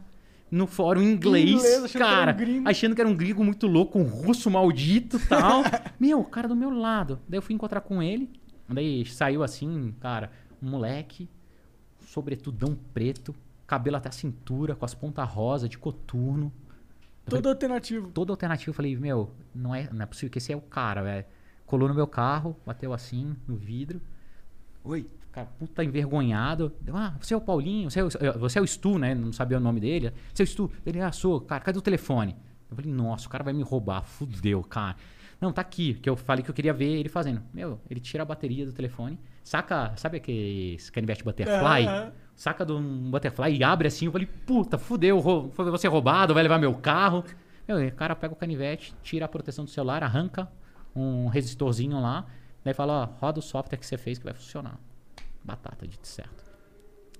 no 0.50 0.66
fórum 0.66 1.00
inglês, 1.00 1.48
Inglês, 1.48 1.84
achando 1.84 1.88
que 1.88 1.96
era 2.02 2.32
um 2.32 2.36
cara, 2.36 2.70
achando 2.70 2.94
que 2.94 3.00
era 3.00 3.08
um 3.08 3.16
gringo 3.16 3.42
muito 3.42 3.66
louco, 3.66 3.98
um 3.98 4.02
russo 4.02 4.50
maldito 4.50 5.16
e 5.16 5.26
tal. 5.26 5.62
Meu, 5.98 6.20
o 6.20 6.24
cara 6.24 6.46
do 6.46 6.54
meu 6.54 6.68
lado. 6.68 7.18
Daí 7.26 7.38
eu 7.38 7.42
fui 7.42 7.54
encontrar 7.54 7.80
com 7.80 8.02
ele, 8.02 8.28
daí 8.68 9.06
saiu 9.06 9.42
assim, 9.42 9.94
cara, 9.98 10.30
um 10.62 10.68
moleque, 10.68 11.26
sobretudão 12.04 12.76
preto, 12.92 13.34
cabelo 13.66 13.96
até 13.96 14.10
a 14.10 14.12
cintura, 14.12 14.76
com 14.76 14.84
as 14.84 14.94
pontas 14.94 15.26
rosa, 15.26 15.66
de 15.66 15.78
coturno. 15.78 16.52
Todo 17.24 17.48
alternativo. 17.48 18.10
Todo 18.10 18.30
alternativo, 18.30 18.70
eu 18.70 18.74
falei, 18.74 18.94
meu, 18.94 19.30
não 19.54 19.74
é, 19.74 19.88
não 19.90 20.02
é 20.02 20.06
possível 20.06 20.30
que 20.30 20.38
esse 20.38 20.52
é 20.52 20.56
o 20.56 20.60
cara, 20.60 21.02
velho. 21.02 21.24
Colou 21.64 21.88
no 21.88 21.94
meu 21.94 22.06
carro, 22.06 22.54
bateu 22.66 22.92
assim 22.92 23.34
no 23.48 23.56
vidro. 23.56 24.02
Oi, 24.84 25.08
cara, 25.30 25.46
puta 25.58 25.84
envergonhado. 25.84 26.72
Eu, 26.86 26.96
ah, 26.96 27.14
você 27.20 27.34
é 27.34 27.36
o 27.36 27.40
Paulinho, 27.40 27.90
você 27.90 28.00
é 28.00 28.04
o, 28.04 28.10
você 28.38 28.58
é 28.58 28.62
o 28.62 28.66
Stu, 28.66 28.98
né? 28.98 29.14
Não 29.14 29.32
sabia 29.32 29.58
o 29.58 29.60
nome 29.60 29.80
dele. 29.80 30.12
Você 30.32 30.42
é 30.42 30.44
o 30.44 30.46
Stu. 30.46 30.70
Ele, 30.84 31.00
ah, 31.00 31.12
sou. 31.12 31.40
Cara, 31.40 31.62
cadê 31.62 31.78
o 31.78 31.82
telefone? 31.82 32.36
Eu 32.70 32.76
falei, 32.76 32.90
nossa, 32.90 33.26
o 33.26 33.30
cara 33.30 33.44
vai 33.44 33.52
me 33.52 33.62
roubar. 33.62 34.02
Fudeu, 34.02 34.62
cara. 34.62 34.96
Não, 35.40 35.52
tá 35.52 35.60
aqui, 35.60 35.94
que 35.94 36.08
eu 36.08 36.16
falei 36.16 36.44
que 36.44 36.50
eu 36.50 36.54
queria 36.54 36.72
ver 36.72 36.98
ele 37.00 37.08
fazendo. 37.08 37.42
Meu, 37.52 37.80
ele 37.90 37.98
tira 37.98 38.22
a 38.22 38.26
bateria 38.26 38.64
do 38.64 38.72
telefone, 38.72 39.18
saca, 39.42 39.92
sabe 39.96 40.18
aqueles 40.18 40.88
canivete 40.88 41.24
butterfly? 41.24 41.84
Aham. 41.84 42.12
Saca 42.36 42.64
de 42.64 42.72
um 42.72 43.10
butterfly 43.10 43.56
e 43.56 43.64
abre 43.64 43.88
assim. 43.88 44.06
Eu 44.06 44.12
falei, 44.12 44.28
puta, 44.46 44.78
fudeu, 44.78 45.20
foi 45.52 45.70
você 45.70 45.88
roubado, 45.88 46.32
vai 46.32 46.44
levar 46.44 46.58
meu 46.58 46.72
carro. 46.74 47.24
Meu, 47.66 47.84
o 47.84 47.92
cara 47.92 48.14
pega 48.14 48.32
o 48.32 48.36
canivete, 48.36 48.94
tira 49.02 49.24
a 49.24 49.28
proteção 49.28 49.64
do 49.64 49.70
celular, 49.70 50.04
arranca 50.04 50.48
um 50.94 51.26
resistorzinho 51.26 52.00
lá, 52.00 52.26
daí 52.64 52.74
fala, 52.74 53.02
ó, 53.04 53.24
roda 53.24 53.38
o 53.38 53.42
software 53.42 53.78
que 53.78 53.86
você 53.86 53.96
fez 53.98 54.18
que 54.18 54.24
vai 54.24 54.34
funcionar. 54.34 54.78
Batata, 55.44 55.86
de 55.86 55.98
certo. 56.02 56.44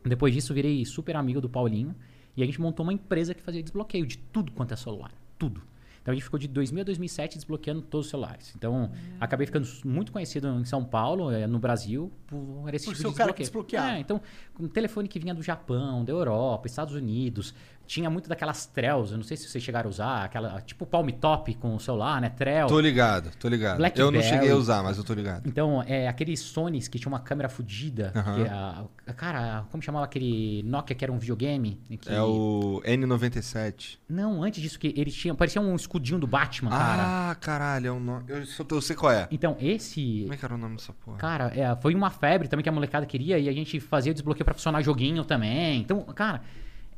Depois 0.04 0.32
disso, 0.34 0.52
virei 0.54 0.84
super 0.84 1.16
amigo 1.16 1.40
do 1.40 1.48
Paulinho 1.48 1.94
e 2.36 2.42
a 2.42 2.46
gente 2.46 2.60
montou 2.60 2.84
uma 2.84 2.92
empresa 2.92 3.34
que 3.34 3.42
fazia 3.42 3.62
desbloqueio 3.62 4.06
de 4.06 4.18
tudo 4.18 4.52
quanto 4.52 4.72
é 4.74 4.76
celular. 4.76 5.12
Tudo. 5.38 5.62
Então 6.00 6.10
a 6.10 6.14
gente 6.16 6.24
ficou 6.24 6.38
de 6.38 6.48
2000 6.48 6.80
a 6.80 6.84
2007 6.84 7.36
desbloqueando 7.36 7.80
todos 7.82 8.06
os 8.06 8.10
celulares. 8.10 8.52
Então 8.56 8.90
acabei 9.20 9.46
ficando 9.46 9.68
muito 9.84 10.10
conhecido 10.10 10.48
em 10.48 10.64
São 10.64 10.84
Paulo, 10.84 11.30
eh, 11.30 11.46
no 11.46 11.60
Brasil, 11.60 12.10
por 12.26 12.74
esse 12.74 12.86
Por 12.86 12.94
tipo 12.94 13.02
ser 13.02 13.08
de 13.08 13.14
o 13.14 13.16
cara 13.16 13.32
que 13.32 13.38
desbloqueio. 13.42 13.80
desbloqueava. 13.80 13.98
É, 13.98 14.00
então, 14.00 14.20
um 14.58 14.66
telefone 14.66 15.06
que 15.06 15.20
vinha 15.20 15.32
do 15.32 15.42
Japão, 15.42 16.04
da 16.04 16.12
Europa, 16.12 16.66
Estados 16.66 16.94
Unidos, 16.96 17.54
tinha 17.86 18.08
muito 18.10 18.28
daquelas 18.28 18.66
Trells, 18.66 19.12
eu 19.12 19.18
não 19.18 19.24
sei 19.24 19.36
se 19.36 19.48
vocês 19.48 19.62
chegaram 19.62 19.88
a 19.88 19.90
usar, 19.90 20.24
aquela 20.24 20.60
tipo 20.62 20.86
Palm 20.86 21.08
Top 21.10 21.52
com 21.54 21.74
o 21.74 21.80
celular, 21.80 22.20
né? 22.20 22.28
Trell. 22.30 22.66
Tô 22.66 22.80
ligado, 22.80 23.30
tô 23.38 23.48
ligado. 23.48 23.76
Blackberry. 23.78 24.06
Eu 24.08 24.10
não 24.12 24.22
cheguei 24.22 24.50
a 24.50 24.56
usar, 24.56 24.82
mas 24.82 24.96
eu 24.98 25.04
tô 25.04 25.12
ligado. 25.14 25.46
Então, 25.48 25.82
é 25.86 26.08
aqueles 26.08 26.40
Sonys 26.40 26.88
que 26.88 26.98
tinha 26.98 27.08
uma 27.10 27.20
câmera 27.20 27.48
fodida. 27.48 28.12
A- 28.14 28.84
a- 29.06 29.12
cara, 29.12 29.64
como 29.70 29.82
chamava 29.82 30.04
aquele 30.04 30.62
Nokia 30.64 30.94
que 30.96 31.04
era 31.04 31.12
um 31.12 31.18
videogame? 31.18 31.80
Que- 32.00 32.10
É 32.12 32.22
o 32.22 32.80
N97. 32.84 33.98
Não, 34.08 34.42
antes 34.42 34.62
disso, 34.62 34.78
que 34.78 34.92
ele 34.96 35.10
tinha. 35.10 35.34
Parecia 35.34 35.60
um 35.60 35.74
escudinho 35.74 36.18
do 36.18 36.26
Batman, 36.26 36.70
cara. 36.70 37.02
Ah, 37.30 37.34
caralho, 37.34 37.86
é 37.88 37.92
um 37.92 38.00
nome. 38.00 38.24
Eu, 38.28 38.44
só- 38.46 38.64
eu 38.70 38.80
sei 38.80 38.96
qual 38.96 39.12
é. 39.12 39.28
Então, 39.30 39.56
esse. 39.60 40.20
Como 40.22 40.34
é 40.34 40.36
que 40.36 40.44
era 40.44 40.54
o 40.54 40.58
nome 40.58 40.76
dessa 40.76 40.92
porra? 40.92 41.16
Cara, 41.18 41.52
é, 41.54 41.74
foi 41.76 41.94
uma 41.94 42.10
febre 42.10 42.48
também 42.48 42.62
que 42.62 42.68
a 42.68 42.72
molecada 42.72 43.06
queria 43.06 43.38
e 43.38 43.48
a 43.48 43.52
gente 43.52 43.78
fazia 43.80 44.12
desbloqueio 44.12 44.44
pra 44.44 44.54
funcionar 44.54 44.82
joguinho 44.82 45.24
também. 45.24 45.80
Então, 45.80 46.00
cara, 46.14 46.42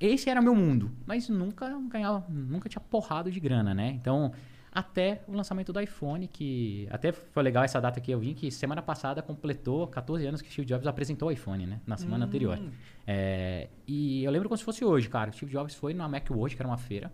esse 0.06 0.28
era 0.30 0.40
meu 0.40 0.54
mundo. 0.54 0.90
Mas 1.06 1.28
nunca 1.28 1.68
ganhava, 1.88 2.24
nunca 2.28 2.68
tinha 2.68 2.80
porrado 2.80 3.30
de 3.30 3.40
grana, 3.40 3.74
né? 3.74 3.90
Então, 3.90 4.32
até 4.72 5.22
o 5.28 5.32
lançamento 5.32 5.72
do 5.72 5.80
iPhone, 5.80 6.26
que 6.26 6.88
até 6.90 7.12
foi 7.12 7.42
legal 7.42 7.62
essa 7.62 7.80
data 7.80 8.00
que 8.00 8.10
eu 8.10 8.18
vim, 8.18 8.34
que 8.34 8.50
semana 8.50 8.82
passada 8.82 9.22
completou 9.22 9.86
14 9.86 10.26
anos 10.26 10.42
que 10.42 10.50
Steve 10.50 10.66
Jobs 10.66 10.86
apresentou 10.86 11.28
o 11.28 11.30
iPhone, 11.30 11.66
né? 11.66 11.80
Na 11.86 11.96
semana 11.96 12.24
anterior. 12.26 12.58
É, 13.06 13.68
e 13.86 14.24
eu 14.24 14.32
lembro 14.32 14.48
como 14.48 14.58
se 14.58 14.64
fosse 14.64 14.84
hoje, 14.84 15.08
cara. 15.08 15.30
Steve 15.30 15.52
Jobs 15.52 15.74
foi 15.74 15.94
na 15.94 16.08
Macworld, 16.08 16.56
que 16.56 16.62
era 16.62 16.68
uma 16.68 16.78
feira, 16.78 17.12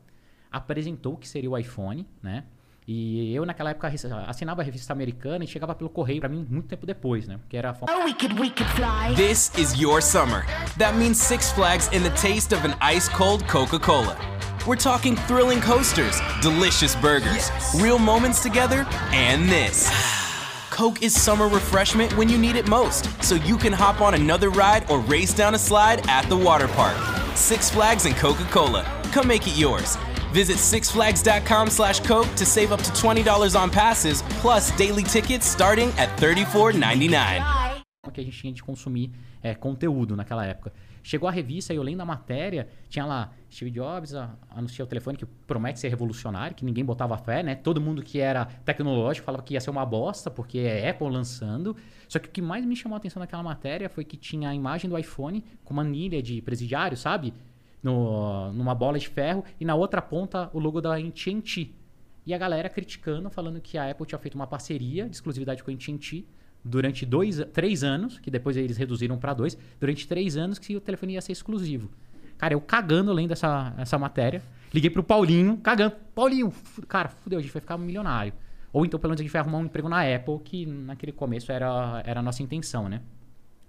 apresentou 0.51 1.15
o 1.15 1.17
que 1.19 1.29
seria 1.29 1.51
o 1.51 1.59
iPhone, 1.59 2.09
né? 2.23 2.45
E 2.93 3.33
eu, 3.33 3.47
naquela 3.47 3.71
época, 3.71 3.87
assinava 4.27 4.63
a 4.63 4.65
revista 4.65 4.93
americana 4.93 5.45
e 5.45 5.47
chegava 5.47 5.77
pelo 5.77 5.89
correio 5.89 6.19
pra 6.19 6.29
mim 6.29 6.45
muito 6.51 6.67
tempo 6.67 6.85
depois, 6.85 7.29
né? 7.29 7.39
Porque 7.39 7.57
era 7.57 7.71
a 7.71 7.75
forma 7.75 7.95
Oh, 7.95 8.05
we 8.05 8.13
could, 8.13 8.35
we 8.35 8.51
could 8.51 8.69
fly. 8.73 9.15
This 9.15 9.53
is 9.57 9.81
your 9.81 10.03
summer. 10.03 10.45
That 10.77 10.97
means 10.97 11.17
Six 11.17 11.53
Flags 11.53 11.89
and 11.93 12.03
the 12.03 12.11
taste 12.21 12.53
of 12.53 12.65
an 12.65 12.75
ice 12.81 13.09
cold 13.09 13.47
Coca 13.47 13.79
Cola. 13.79 14.17
We're 14.67 14.75
talking 14.75 15.15
thrilling 15.29 15.61
coasters, 15.61 16.21
delicious 16.43 16.97
burgers, 16.97 17.53
real 17.81 17.97
moments 17.97 18.43
together, 18.43 18.85
and 19.13 19.49
this. 19.49 19.89
Coke 20.71 21.01
is 21.01 21.15
summer 21.15 21.47
refreshment 21.47 22.17
when 22.17 22.29
you 22.29 22.39
need 22.39 22.57
it 22.57 22.67
most, 22.67 23.07
so 23.23 23.37
you 23.37 23.57
can 23.57 23.73
hop 23.73 24.01
on 24.01 24.15
another 24.15 24.51
ride 24.51 24.91
or 24.91 24.99
race 24.99 25.33
down 25.33 25.55
a 25.55 25.59
slide 25.61 26.05
at 26.09 26.29
the 26.29 26.37
water 26.37 26.67
park. 26.67 26.97
Six 27.37 27.71
Flags 27.71 28.05
and 28.05 28.17
Coca 28.17 28.45
Cola. 28.51 28.83
Come 29.13 29.29
make 29.29 29.47
it 29.47 29.57
yours. 29.57 29.97
Visit 30.33 30.59
sixflags.com 30.59 31.71
slash 31.71 32.01
Coke 32.01 32.29
to 32.37 32.47
save 32.47 32.73
up 32.73 32.83
to 32.83 32.91
$20 32.93 33.61
on 33.61 33.71
passes, 33.71 34.23
plus 34.41 34.71
daily 34.77 35.03
tickets 35.03 35.47
starting 35.47 35.89
at 35.99 36.09
$34.99. 36.19 37.81
que 38.13 38.21
a 38.21 38.25
gente 38.25 38.39
tinha 38.39 38.53
de 38.53 38.63
consumir 38.63 39.11
é, 39.43 39.55
conteúdo 39.55 40.17
naquela 40.17 40.45
época. 40.45 40.73
Chegou 41.03 41.29
a 41.29 41.33
revista 41.33 41.73
e 41.73 41.77
eu 41.77 41.83
lendo 41.83 42.01
a 42.01 42.05
matéria, 42.05 42.69
tinha 42.89 43.07
lá 43.07 43.33
Steve 43.51 43.71
Jobs 43.71 44.15
a, 44.15 44.37
o 44.57 44.87
telefone 44.87 45.17
que 45.17 45.25
promete 45.25 45.81
ser 45.81 45.89
revolucionário, 45.89 46.55
que 46.55 46.65
ninguém 46.65 46.85
botava 46.85 47.17
fé, 47.17 47.43
né? 47.43 47.55
Todo 47.55 47.81
mundo 47.81 48.03
que 48.03 48.19
era 48.21 48.45
tecnológico 48.45 49.25
falava 49.25 49.43
que 49.43 49.55
ia 49.55 49.61
ser 49.61 49.71
uma 49.71 49.87
bosta, 49.87 50.31
porque 50.31 50.59
é 50.59 50.91
Apple 50.91 51.09
lançando. 51.09 51.77
Só 52.09 52.19
que 52.19 52.29
o 52.29 52.31
que 52.31 52.43
mais 52.43 52.65
me 52.65 52.77
chamou 52.77 52.97
a 52.97 52.99
atenção 52.99 53.21
naquela 53.21 53.43
matéria 53.43 53.89
foi 53.89 54.05
que 54.05 54.17
tinha 54.17 54.51
a 54.51 54.55
imagem 54.55 54.91
do 54.91 54.99
iPhone 54.99 55.45
com 55.65 55.73
uma 55.73 55.83
anilha 55.83 56.23
de 56.23 56.43
presidiário, 56.43 56.97
sabe? 56.97 57.33
No, 57.83 58.53
numa 58.53 58.75
bola 58.75 58.99
de 58.99 59.09
ferro 59.09 59.43
e 59.59 59.65
na 59.65 59.75
outra 59.75 60.03
ponta 60.03 60.51
o 60.53 60.59
logo 60.59 60.81
da 60.81 60.97
AT&T. 60.97 61.75
E 62.27 62.35
a 62.35 62.39
galera 62.39 62.69
criticando, 62.69 63.31
falando 63.31 63.61
que 63.61 63.79
a 63.79 63.91
Apple 63.91 64.07
tinha 64.07 64.19
feito 64.19 64.35
uma 64.35 64.47
parceria 64.47 65.09
de 65.09 65.17
exclusividade 65.17 65.65
com 65.65 65.71
a 65.71 65.75
AT&T 65.75 66.27
durante 66.65 67.07
dois, 67.07 67.43
três 67.53 67.83
anos, 67.83 68.19
que 68.19 68.31
depois 68.31 68.57
eles 68.57 68.77
reduziram 68.77 69.17
para 69.19 69.33
dois, 69.33 69.57
durante 69.79 70.07
três 70.07 70.37
anos 70.37 70.59
que 70.59 70.77
o 70.77 70.81
telefone 70.81 71.15
ia 71.15 71.21
ser 71.21 71.33
exclusivo. 71.33 71.91
Cara, 72.37 72.55
eu 72.55 72.61
cagando 72.61 73.13
lendo 73.13 73.33
essa, 73.33 73.75
essa 73.79 73.99
matéria, 73.99 74.43
liguei 74.73 74.91
pro 74.91 75.03
Paulinho, 75.03 75.57
cagando. 75.59 75.97
Paulinho, 76.15 76.53
cara, 76.89 77.09
fudeu, 77.09 77.39
a 77.39 77.43
gente 77.43 77.53
vai 77.53 77.61
ficar 77.61 77.77
milionário. 77.79 78.33
Ou 78.73 78.87
então, 78.87 79.01
pelo 79.01 79.11
menos, 79.11 79.21
a 79.21 79.25
gente 79.25 79.33
vai 79.33 79.41
arrumar 79.41 79.59
um 79.59 79.65
emprego 79.65 79.89
na 79.89 80.03
Apple, 80.03 80.39
que 80.45 80.65
naquele 80.65 81.13
começo 81.13 81.51
era, 81.51 82.03
era 82.07 82.21
a 82.21 82.23
nossa 82.23 82.43
intenção, 82.43 82.89
né? 82.89 83.03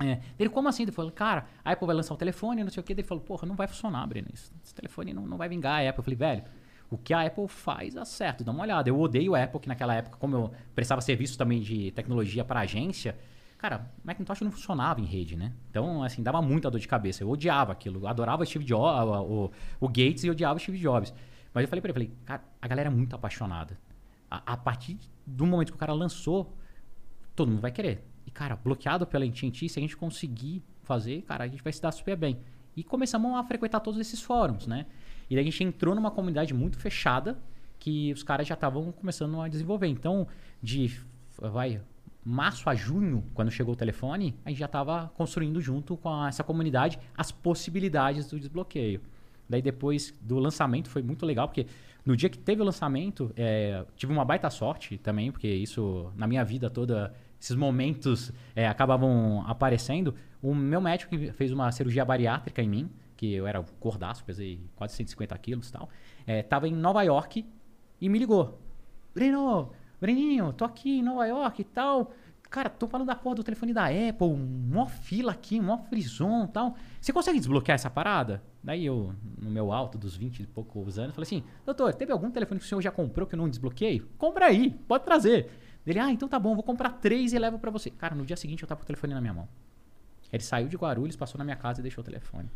É. 0.03 0.21
Ele, 0.37 0.49
como 0.49 0.67
assim? 0.67 0.83
Ele 0.83 0.91
falou, 0.91 1.11
cara, 1.11 1.45
a 1.63 1.71
Apple 1.71 1.85
vai 1.85 1.95
lançar 1.95 2.13
um 2.13 2.17
telefone, 2.17 2.63
não 2.63 2.71
sei 2.71 2.81
o 2.81 2.83
quê. 2.83 2.93
Ele 2.93 3.03
falou, 3.03 3.23
porra, 3.23 3.47
não 3.47 3.55
vai 3.55 3.67
funcionar, 3.67 4.05
Breno. 4.07 4.27
Esse 4.33 4.73
telefone 4.73 5.13
não, 5.13 5.25
não 5.25 5.37
vai 5.37 5.47
vingar 5.49 5.81
a 5.81 5.89
Apple. 5.89 5.99
Eu 5.99 6.03
falei, 6.03 6.17
velho, 6.17 6.43
o 6.89 6.97
que 6.97 7.13
a 7.13 7.25
Apple 7.25 7.47
faz 7.47 7.93
dá 7.93 8.03
certo, 8.03 8.43
dá 8.43 8.51
uma 8.51 8.63
olhada. 8.63 8.89
Eu 8.89 8.99
odeio 8.99 9.33
a 9.33 9.43
Apple, 9.43 9.61
que 9.61 9.67
naquela 9.69 9.95
época, 9.95 10.17
como 10.17 10.35
eu 10.35 10.51
prestava 10.75 10.99
serviço 10.99 11.37
também 11.37 11.61
de 11.61 11.91
tecnologia 11.91 12.43
para 12.43 12.59
agência, 12.59 13.17
cara, 13.57 13.89
Macintosh 14.03 14.41
não 14.41 14.51
funcionava 14.51 14.99
em 14.99 15.05
rede, 15.05 15.37
né? 15.37 15.53
Então, 15.69 16.03
assim, 16.03 16.21
dava 16.21 16.41
muita 16.41 16.69
dor 16.69 16.79
de 16.79 16.87
cabeça. 16.87 17.23
Eu 17.23 17.29
odiava 17.29 17.71
aquilo. 17.71 18.05
Adorava 18.07 18.45
Steve 18.45 18.65
Jobs, 18.65 19.09
o, 19.29 19.51
o 19.79 19.87
Gates 19.87 20.25
e 20.25 20.29
odiava 20.29 20.59
Steve 20.59 20.77
Jobs. 20.77 21.13
Mas 21.53 21.63
eu 21.63 21.67
falei 21.69 21.81
pra 21.81 21.89
ele, 21.89 21.93
falei, 21.93 22.11
cara, 22.25 22.43
a 22.61 22.67
galera 22.67 22.89
é 22.89 22.91
muito 22.91 23.15
apaixonada. 23.15 23.77
A, 24.29 24.53
a 24.53 24.57
partir 24.57 24.97
do 25.25 25.45
momento 25.45 25.71
que 25.71 25.75
o 25.75 25.79
cara 25.79 25.93
lançou, 25.93 26.53
todo 27.35 27.49
mundo 27.49 27.61
vai 27.61 27.71
querer. 27.71 28.10
E, 28.25 28.31
cara, 28.31 28.55
bloqueado 28.55 29.05
pela 29.05 29.25
AT&T, 29.25 29.67
se 29.69 29.79
a 29.79 29.81
gente 29.81 29.97
conseguir 29.97 30.61
fazer, 30.83 31.21
cara, 31.23 31.43
a 31.43 31.47
gente 31.47 31.63
vai 31.63 31.71
se 31.73 31.81
dar 31.81 31.91
super 31.91 32.15
bem. 32.15 32.37
E 32.75 32.83
começamos 32.83 33.33
a 33.35 33.43
frequentar 33.43 33.79
todos 33.79 33.99
esses 33.99 34.21
fóruns, 34.21 34.65
né? 34.67 34.85
E 35.29 35.37
a 35.37 35.43
gente 35.43 35.63
entrou 35.63 35.93
numa 35.95 36.11
comunidade 36.11 36.53
muito 36.53 36.77
fechada 36.77 37.37
que 37.79 38.11
os 38.13 38.23
caras 38.23 38.47
já 38.47 38.53
estavam 38.53 38.91
começando 38.91 39.39
a 39.41 39.47
desenvolver. 39.47 39.87
Então, 39.87 40.27
de, 40.61 40.91
vai, 41.37 41.81
março 42.23 42.69
a 42.69 42.75
junho, 42.75 43.23
quando 43.33 43.49
chegou 43.49 43.73
o 43.73 43.77
telefone, 43.77 44.35
a 44.45 44.49
gente 44.49 44.59
já 44.59 44.65
estava 44.67 45.11
construindo 45.15 45.59
junto 45.59 45.97
com 45.97 46.09
a- 46.09 46.27
essa 46.27 46.43
comunidade 46.43 46.99
as 47.17 47.31
possibilidades 47.31 48.27
do 48.29 48.39
desbloqueio. 48.39 49.01
Daí 49.49 49.61
depois 49.61 50.13
do 50.21 50.37
lançamento 50.39 50.89
foi 50.89 51.01
muito 51.01 51.25
legal, 51.25 51.47
porque 51.47 51.65
no 52.05 52.15
dia 52.15 52.29
que 52.29 52.37
teve 52.37 52.61
o 52.61 52.65
lançamento, 52.65 53.31
é, 53.35 53.83
tive 53.95 54.13
uma 54.13 54.23
baita 54.23 54.49
sorte 54.49 54.97
também, 54.97 55.31
porque 55.31 55.47
isso 55.47 56.11
na 56.15 56.27
minha 56.27 56.43
vida 56.45 56.69
toda, 56.69 57.13
esses 57.41 57.55
momentos 57.55 58.31
é, 58.55 58.67
acabavam 58.67 59.43
aparecendo. 59.47 60.13
O 60.41 60.53
meu 60.53 60.79
médico 60.79 61.15
fez 61.33 61.51
uma 61.51 61.71
cirurgia 61.71 62.05
bariátrica 62.05 62.61
em 62.61 62.69
mim, 62.69 62.89
que 63.17 63.33
eu 63.33 63.47
era 63.47 63.63
gordaço, 63.79 64.23
pesei 64.23 64.61
quase 64.75 64.95
150 64.95 65.37
quilos 65.39 65.69
e 65.69 65.71
tal, 65.71 65.89
é, 66.27 66.45
em 66.67 66.73
Nova 66.73 67.01
York 67.01 67.45
e 67.99 68.09
me 68.09 68.19
ligou. 68.19 68.59
Breno, 69.13 69.71
Breninho, 69.99 70.53
tô 70.53 70.65
aqui 70.65 70.99
em 70.99 71.03
Nova 71.03 71.25
York 71.25 71.61
e 71.61 71.65
tal. 71.65 72.11
Cara, 72.49 72.69
tô 72.69 72.85
falando 72.85 73.07
da 73.07 73.15
porra 73.15 73.35
do 73.35 73.43
telefone 73.43 73.73
da 73.73 73.85
Apple, 73.85 74.35
mó 74.35 74.85
fila 74.85 75.31
aqui, 75.31 75.59
mó 75.61 75.77
frison 75.77 76.43
e 76.43 76.47
tal. 76.49 76.75
Você 76.99 77.13
consegue 77.13 77.39
desbloquear 77.39 77.75
essa 77.75 77.89
parada? 77.89 78.43
Daí 78.61 78.85
eu, 78.85 79.15
no 79.37 79.49
meu 79.49 79.71
alto 79.71 79.97
dos 79.97 80.17
20 80.17 80.41
e 80.41 80.47
poucos 80.47 80.99
anos, 80.99 81.15
falei 81.15 81.25
assim: 81.25 81.43
Doutor, 81.65 81.93
teve 81.93 82.11
algum 82.11 82.29
telefone 82.29 82.59
que 82.59 82.65
o 82.65 82.69
senhor 82.69 82.81
já 82.81 82.91
comprou 82.91 83.25
que 83.25 83.35
eu 83.35 83.37
não 83.37 83.49
desbloqueei? 83.49 84.01
Compra 84.17 84.47
aí, 84.47 84.71
pode 84.87 85.05
trazer. 85.05 85.49
Ele, 85.85 85.99
ah, 85.99 86.11
então 86.11 86.27
tá 86.29 86.39
bom, 86.39 86.53
vou 86.53 86.63
comprar 86.63 86.91
três 86.91 87.33
e 87.33 87.39
levo 87.39 87.57
pra 87.57 87.71
você. 87.71 87.89
Cara, 87.89 88.15
no 88.15 88.25
dia 88.25 88.37
seguinte 88.37 88.61
eu 88.61 88.67
tava 88.67 88.79
com 88.79 88.83
o 88.83 88.87
telefone 88.87 89.13
na 89.13 89.21
minha 89.21 89.33
mão. 89.33 89.47
Ele 90.31 90.43
saiu 90.43 90.67
de 90.67 90.77
Guarulhos, 90.77 91.15
passou 91.15 91.37
na 91.37 91.43
minha 91.43 91.57
casa 91.57 91.79
e 91.79 91.83
deixou 91.83 92.01
o 92.01 92.05
telefone. 92.05 92.49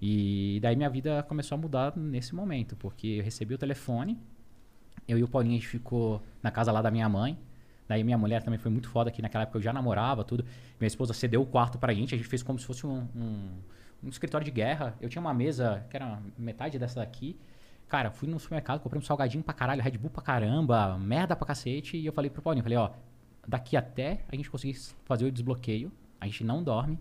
E 0.00 0.58
daí 0.62 0.76
minha 0.76 0.88
vida 0.88 1.22
começou 1.24 1.56
a 1.56 1.60
mudar 1.60 1.96
nesse 1.96 2.34
momento, 2.34 2.76
porque 2.76 3.06
eu 3.06 3.24
recebi 3.24 3.54
o 3.54 3.58
telefone, 3.58 4.16
eu 5.06 5.18
e 5.18 5.22
o 5.22 5.28
Paulinho 5.28 5.54
a 5.54 5.58
gente 5.58 5.68
ficou 5.68 6.22
na 6.42 6.50
casa 6.50 6.70
lá 6.70 6.80
da 6.80 6.90
minha 6.90 7.08
mãe. 7.08 7.38
Daí 7.88 8.04
minha 8.04 8.18
mulher 8.18 8.42
também 8.42 8.58
foi 8.58 8.70
muito 8.70 8.88
foda, 8.88 9.10
que 9.10 9.22
naquela 9.22 9.42
época 9.42 9.58
eu 9.58 9.62
já 9.62 9.72
namorava, 9.72 10.22
tudo. 10.22 10.44
Minha 10.78 10.86
esposa 10.86 11.14
cedeu 11.14 11.40
o 11.42 11.46
quarto 11.46 11.78
pra 11.78 11.92
gente, 11.94 12.14
a 12.14 12.18
gente 12.18 12.28
fez 12.28 12.42
como 12.42 12.58
se 12.58 12.66
fosse 12.66 12.86
um, 12.86 13.08
um, 13.16 13.48
um 14.04 14.08
escritório 14.08 14.44
de 14.44 14.50
guerra. 14.50 14.94
Eu 15.00 15.08
tinha 15.08 15.20
uma 15.20 15.32
mesa 15.32 15.84
que 15.88 15.96
era 15.96 16.20
metade 16.36 16.78
dessa 16.78 17.00
daqui. 17.00 17.36
Cara, 17.88 18.10
fui 18.10 18.28
no 18.28 18.38
supermercado, 18.38 18.80
comprei 18.80 19.00
um 19.00 19.04
salgadinho 19.04 19.42
pra 19.42 19.54
caralho, 19.54 19.82
Red 19.82 19.92
Bull 19.92 20.10
pra 20.10 20.22
caramba, 20.22 20.98
merda 20.98 21.34
pra 21.34 21.46
cacete. 21.46 21.96
E 21.96 22.04
eu 22.04 22.12
falei 22.12 22.30
pro 22.30 22.42
Paulinho, 22.42 22.62
falei, 22.62 22.76
ó, 22.78 22.90
daqui 23.46 23.76
até 23.76 24.24
a 24.28 24.36
gente 24.36 24.50
conseguir 24.50 24.78
fazer 25.04 25.24
o 25.24 25.32
desbloqueio, 25.32 25.90
a 26.20 26.26
gente 26.26 26.44
não 26.44 26.62
dorme 26.62 26.98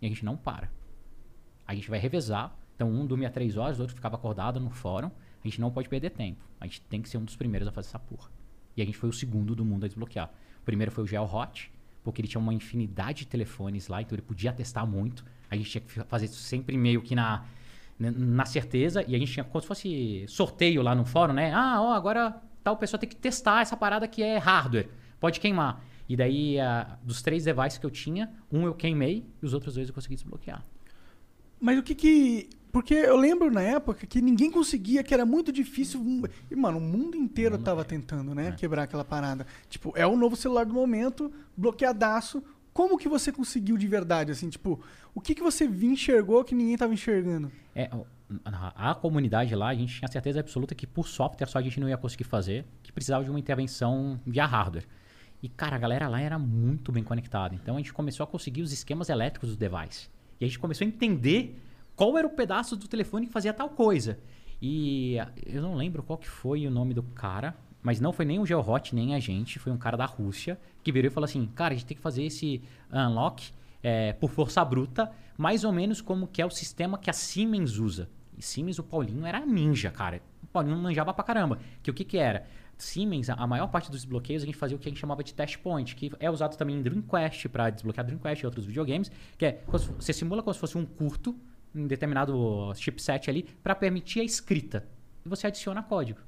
e 0.00 0.06
a 0.06 0.08
gente 0.08 0.24
não 0.24 0.36
para. 0.36 0.70
A 1.66 1.74
gente 1.74 1.88
vai 1.90 1.98
revezar. 1.98 2.56
Então, 2.74 2.90
um 2.90 3.06
dormia 3.06 3.30
três 3.30 3.56
horas, 3.56 3.78
o 3.78 3.82
outro 3.82 3.94
ficava 3.94 4.16
acordado 4.16 4.58
no 4.58 4.70
fórum. 4.70 5.10
A 5.44 5.46
gente 5.46 5.60
não 5.60 5.70
pode 5.70 5.88
perder 5.88 6.10
tempo. 6.10 6.42
A 6.60 6.64
gente 6.66 6.80
tem 6.82 7.02
que 7.02 7.08
ser 7.08 7.18
um 7.18 7.24
dos 7.24 7.36
primeiros 7.36 7.68
a 7.68 7.72
fazer 7.72 7.88
essa 7.88 7.98
porra. 7.98 8.30
E 8.76 8.80
a 8.82 8.84
gente 8.84 8.96
foi 8.96 9.08
o 9.08 9.12
segundo 9.12 9.54
do 9.54 9.64
mundo 9.64 9.84
a 9.84 9.86
desbloquear. 9.88 10.30
O 10.60 10.64
primeiro 10.64 10.90
foi 10.90 11.04
o 11.04 11.06
Gel 11.06 11.24
Hot, 11.24 11.70
porque 12.02 12.20
ele 12.22 12.28
tinha 12.28 12.40
uma 12.40 12.54
infinidade 12.54 13.20
de 13.20 13.26
telefones 13.26 13.86
lá, 13.88 14.00
então 14.00 14.14
ele 14.16 14.22
podia 14.22 14.52
testar 14.52 14.86
muito. 14.86 15.24
A 15.50 15.56
gente 15.56 15.70
tinha 15.70 15.82
que 15.82 15.92
fa- 15.92 16.04
fazer 16.04 16.28
sempre 16.28 16.76
meio 16.76 17.02
que 17.02 17.14
na, 17.14 17.44
na- 17.98 18.10
na 18.10 18.44
certeza. 18.46 19.04
E 19.06 19.14
a 19.14 19.18
gente 19.18 19.32
tinha 19.32 19.44
como 19.44 19.60
se 19.60 19.66
fosse 19.68 20.24
sorteio 20.28 20.82
lá 20.82 20.94
no 20.94 21.04
fórum, 21.04 21.32
né? 21.32 21.52
Ah, 21.52 21.80
ó, 21.80 21.92
agora 21.92 22.40
tal 22.64 22.76
pessoa 22.76 22.98
tem 22.98 23.08
que 23.08 23.16
testar 23.16 23.62
essa 23.62 23.76
parada 23.76 24.06
que 24.08 24.22
é 24.22 24.38
hardware. 24.38 24.88
Pode 25.20 25.40
queimar. 25.40 25.84
E 26.08 26.16
daí, 26.16 26.58
ah, 26.60 26.98
dos 27.02 27.22
três 27.22 27.44
devices 27.44 27.78
que 27.78 27.86
eu 27.86 27.90
tinha, 27.90 28.30
um 28.50 28.66
eu 28.66 28.74
queimei 28.74 29.24
e 29.42 29.46
os 29.46 29.54
outros 29.54 29.74
dois 29.74 29.88
eu 29.88 29.94
consegui 29.94 30.14
desbloquear. 30.16 30.62
Mas 31.60 31.78
o 31.78 31.82
que 31.82 31.94
que. 31.94 32.50
Porque 32.72 32.94
eu 32.94 33.16
lembro 33.18 33.50
na 33.50 33.60
época 33.60 34.06
que 34.06 34.20
ninguém 34.22 34.50
conseguia, 34.50 35.02
que 35.02 35.12
era 35.12 35.26
muito 35.26 35.52
difícil. 35.52 36.00
E, 36.50 36.56
mano, 36.56 36.78
o 36.78 36.80
mundo 36.80 37.16
inteiro 37.16 37.58
tava 37.58 37.84
tentando, 37.84 38.34
né? 38.34 38.52
Quebrar 38.56 38.84
aquela 38.84 39.04
parada. 39.04 39.46
Tipo, 39.68 39.92
é 39.94 40.06
o 40.06 40.16
novo 40.16 40.34
celular 40.36 40.64
do 40.64 40.72
momento, 40.72 41.30
bloqueadaço. 41.54 42.42
Como 42.72 42.96
que 42.96 43.08
você 43.08 43.30
conseguiu 43.30 43.76
de 43.76 43.86
verdade, 43.86 44.32
assim? 44.32 44.48
Tipo, 44.48 44.80
o 45.14 45.20
que 45.20 45.34
que 45.34 45.42
você 45.42 45.64
enxergou 45.64 46.42
que 46.42 46.54
ninguém 46.54 46.76
tava 46.76 46.94
enxergando? 46.94 47.52
É, 47.74 47.90
a, 48.44 48.94
comunidade 48.94 49.54
lá, 49.54 49.68
a 49.68 49.74
gente 49.74 49.98
tinha 49.98 50.08
certeza 50.08 50.40
absoluta 50.40 50.74
que 50.74 50.86
por 50.86 51.06
software 51.06 51.46
só 51.46 51.58
a 51.58 51.62
gente 51.62 51.78
não 51.78 51.88
ia 51.88 51.96
conseguir 51.96 52.24
fazer, 52.24 52.64
que 52.82 52.92
precisava 52.92 53.24
de 53.24 53.30
uma 53.30 53.38
intervenção 53.38 54.18
via 54.26 54.46
hardware. 54.46 54.86
E, 55.42 55.48
cara, 55.48 55.76
a 55.76 55.78
galera 55.78 56.08
lá 56.08 56.20
era 56.20 56.38
muito 56.38 56.92
bem 56.92 57.02
conectada. 57.02 57.54
Então 57.54 57.74
a 57.74 57.78
gente 57.78 57.92
começou 57.92 58.24
a 58.24 58.26
conseguir 58.26 58.62
os 58.62 58.72
esquemas 58.72 59.08
elétricos 59.08 59.50
do 59.50 59.56
device. 59.56 60.08
E 60.40 60.44
a 60.44 60.48
gente 60.48 60.58
começou 60.58 60.84
a 60.84 60.88
entender 60.88 61.60
qual 61.96 62.16
era 62.16 62.26
o 62.26 62.30
pedaço 62.30 62.76
do 62.76 62.88
telefone 62.88 63.26
que 63.26 63.32
fazia 63.32 63.52
tal 63.52 63.68
coisa. 63.70 64.18
E 64.60 65.16
eu 65.44 65.60
não 65.60 65.74
lembro 65.74 66.02
qual 66.02 66.16
que 66.16 66.28
foi 66.28 66.66
o 66.66 66.70
nome 66.70 66.94
do 66.94 67.02
cara, 67.02 67.56
mas 67.82 68.00
não 68.00 68.12
foi 68.12 68.24
nem 68.24 68.38
o 68.38 68.46
GeoHot, 68.46 68.94
nem 68.94 69.14
a 69.14 69.20
gente, 69.20 69.58
foi 69.58 69.72
um 69.72 69.76
cara 69.76 69.96
da 69.96 70.06
Rússia 70.06 70.58
que 70.82 70.92
virou 70.92 71.10
e 71.10 71.10
falou 71.10 71.24
assim: 71.24 71.46
cara, 71.54 71.74
a 71.74 71.76
gente 71.76 71.86
tem 71.86 71.96
que 71.96 72.02
fazer 72.02 72.24
esse 72.24 72.62
unlock 72.92 73.52
é, 73.82 74.12
por 74.12 74.30
força 74.30 74.64
bruta, 74.64 75.10
mais 75.36 75.64
ou 75.64 75.72
menos 75.72 76.00
como 76.00 76.26
que 76.26 76.40
é 76.40 76.46
o 76.46 76.50
sistema 76.50 76.96
que 76.96 77.10
a 77.10 77.12
Siemens 77.12 77.78
usa. 77.78 78.08
E 78.38 78.42
Siemens, 78.42 78.78
o 78.78 78.82
Paulinho 78.82 79.26
era 79.26 79.44
ninja, 79.44 79.90
cara. 79.90 80.22
O 80.42 80.46
Paulinho 80.46 80.76
manjava 80.76 81.12
pra 81.12 81.24
caramba. 81.24 81.58
Que 81.82 81.90
o 81.90 81.94
que 81.94 82.04
que 82.04 82.16
era? 82.16 82.46
Siemens, 82.78 83.30
a 83.30 83.46
maior 83.46 83.68
parte 83.68 83.90
dos 83.90 84.00
desbloqueios 84.00 84.42
a 84.42 84.46
gente 84.46 84.56
fazia 84.56 84.76
o 84.76 84.80
que 84.80 84.88
a 84.88 84.90
gente 84.90 84.98
chamava 84.98 85.22
de 85.22 85.34
test 85.34 85.58
point, 85.58 85.94
que 85.94 86.10
é 86.18 86.30
usado 86.30 86.56
também 86.56 86.76
em 86.76 86.82
Dreamcast 86.82 87.48
para 87.48 87.70
desbloquear 87.70 88.04
Dreamcast 88.04 88.42
e 88.42 88.46
outros 88.46 88.66
videogames, 88.66 89.10
que 89.36 89.46
é 89.46 89.62
você 89.68 90.12
simula 90.12 90.42
como 90.42 90.52
se 90.52 90.58
fosse 90.58 90.76
um 90.76 90.84
curto 90.84 91.36
em 91.74 91.86
determinado 91.86 92.72
chipset 92.74 93.30
ali 93.30 93.44
para 93.62 93.74
permitir 93.74 94.20
a 94.20 94.24
escrita. 94.24 94.86
E 95.24 95.28
você 95.28 95.46
adiciona 95.46 95.82
código. 95.82 96.20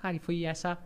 Cara, 0.00 0.16
e 0.16 0.18
foi 0.18 0.44
essa 0.44 0.78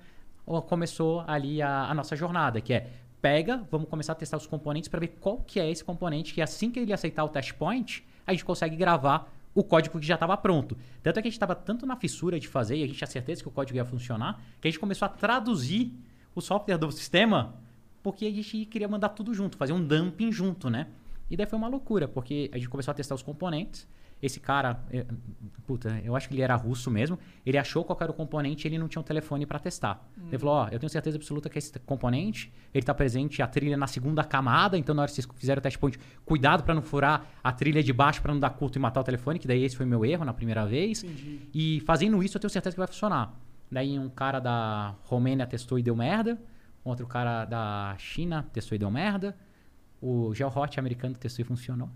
começou 0.68 1.24
ali 1.26 1.62
a, 1.62 1.86
a 1.86 1.94
nossa 1.94 2.14
jornada, 2.14 2.60
que 2.60 2.74
é 2.74 2.90
pega, 3.22 3.66
vamos 3.70 3.88
começar 3.88 4.12
a 4.12 4.14
testar 4.14 4.36
os 4.36 4.46
componentes 4.46 4.88
para 4.88 5.00
ver 5.00 5.16
qual 5.18 5.38
que 5.38 5.58
é 5.58 5.70
esse 5.70 5.82
componente 5.82 6.34
que 6.34 6.42
assim 6.42 6.70
que 6.70 6.78
ele 6.78 6.92
aceitar 6.92 7.24
o 7.24 7.28
test 7.28 7.54
point, 7.54 8.04
a 8.26 8.32
gente 8.32 8.44
consegue 8.44 8.76
gravar 8.76 9.32
o 9.54 9.64
código 9.64 9.98
que 9.98 10.06
já 10.06 10.14
estava 10.14 10.36
pronto. 10.36 10.76
Tanto 11.02 11.18
é 11.18 11.22
que 11.22 11.28
a 11.28 11.30
gente 11.30 11.36
estava 11.36 11.54
tanto 11.54 11.86
na 11.86 11.96
fissura 11.96 12.38
de 12.38 12.48
fazer 12.48 12.76
e 12.76 12.82
a 12.82 12.86
gente 12.86 12.96
tinha 12.96 13.06
certeza 13.06 13.40
que 13.40 13.48
o 13.48 13.50
código 13.50 13.78
ia 13.78 13.84
funcionar, 13.84 14.42
que 14.60 14.68
a 14.68 14.70
gente 14.70 14.80
começou 14.80 15.06
a 15.06 15.08
traduzir 15.08 15.92
o 16.34 16.40
software 16.42 16.76
do 16.76 16.90
sistema, 16.92 17.54
porque 18.02 18.26
a 18.26 18.30
gente 18.30 18.66
queria 18.66 18.88
mandar 18.88 19.10
tudo 19.10 19.32
junto, 19.32 19.56
fazer 19.56 19.72
um 19.72 19.82
dumping 19.82 20.30
junto, 20.30 20.68
né? 20.68 20.88
E 21.30 21.36
daí 21.36 21.46
foi 21.46 21.56
uma 21.56 21.68
loucura, 21.68 22.06
porque 22.06 22.50
a 22.52 22.58
gente 22.58 22.68
começou 22.68 22.92
a 22.92 22.94
testar 22.94 23.14
os 23.14 23.22
componentes, 23.22 23.86
Esse 24.22 24.40
cara, 24.40 24.82
é, 24.90 25.04
puta, 25.66 26.00
eu 26.02 26.16
acho 26.16 26.28
que 26.28 26.34
ele 26.34 26.40
era 26.40 26.56
russo 26.56 26.90
mesmo. 26.90 27.18
Ele 27.44 27.58
achou 27.58 27.84
qual 27.84 27.98
era 28.00 28.10
o 28.10 28.14
componente 28.14 28.66
e 28.66 28.68
ele 28.68 28.78
não 28.78 28.88
tinha 28.88 29.00
um 29.00 29.04
telefone 29.04 29.44
para 29.44 29.58
testar. 29.58 30.08
Ele 30.28 30.38
falou: 30.38 30.54
Ó, 30.54 30.68
eu 30.70 30.78
tenho 30.78 30.88
certeza 30.88 31.16
absoluta 31.16 31.50
que 31.50 31.58
esse 31.58 31.78
componente 31.80 32.52
ele 32.72 32.84
tá 32.84 32.94
presente 32.94 33.42
a 33.42 33.46
trilha 33.46 33.76
na 33.76 33.86
segunda 33.86 34.24
camada. 34.24 34.78
Então, 34.78 34.94
na 34.94 35.02
hora 35.02 35.08
que 35.10 35.14
vocês 35.14 35.28
fizerem 35.36 35.58
o 35.58 35.62
test 35.62 35.78
point, 35.78 35.98
cuidado 36.24 36.62
para 36.64 36.74
não 36.74 36.82
furar 36.82 37.26
a 37.42 37.52
trilha 37.52 37.82
de 37.82 37.92
baixo 37.92 38.22
para 38.22 38.32
não 38.32 38.40
dar 38.40 38.50
culto 38.50 38.78
e 38.78 38.80
matar 38.80 39.00
o 39.00 39.04
telefone, 39.04 39.38
que 39.38 39.46
daí 39.46 39.62
esse 39.62 39.76
foi 39.76 39.84
meu 39.84 40.04
erro 40.04 40.24
na 40.24 40.32
primeira 40.32 40.64
vez. 40.66 41.04
E 41.52 41.80
fazendo 41.80 42.22
isso, 42.22 42.36
eu 42.36 42.40
tenho 42.40 42.50
certeza 42.50 42.74
que 42.74 42.80
vai 42.80 42.88
funcionar. 42.88 43.34
Daí, 43.70 43.98
um 43.98 44.08
cara 44.08 44.40
da 44.40 44.94
Romênia 45.02 45.46
testou 45.46 45.78
e 45.78 45.82
deu 45.82 45.94
merda. 45.96 46.40
Outro 46.84 47.06
cara 47.06 47.44
da 47.44 47.94
China 47.98 48.46
testou 48.52 48.76
e 48.76 48.78
deu 48.78 48.90
merda. 48.90 49.36
O 50.00 50.34
GeoHot 50.34 50.78
americano 50.78 51.14
testou 51.14 51.42
e 51.42 51.46
funcionou. 51.46 51.90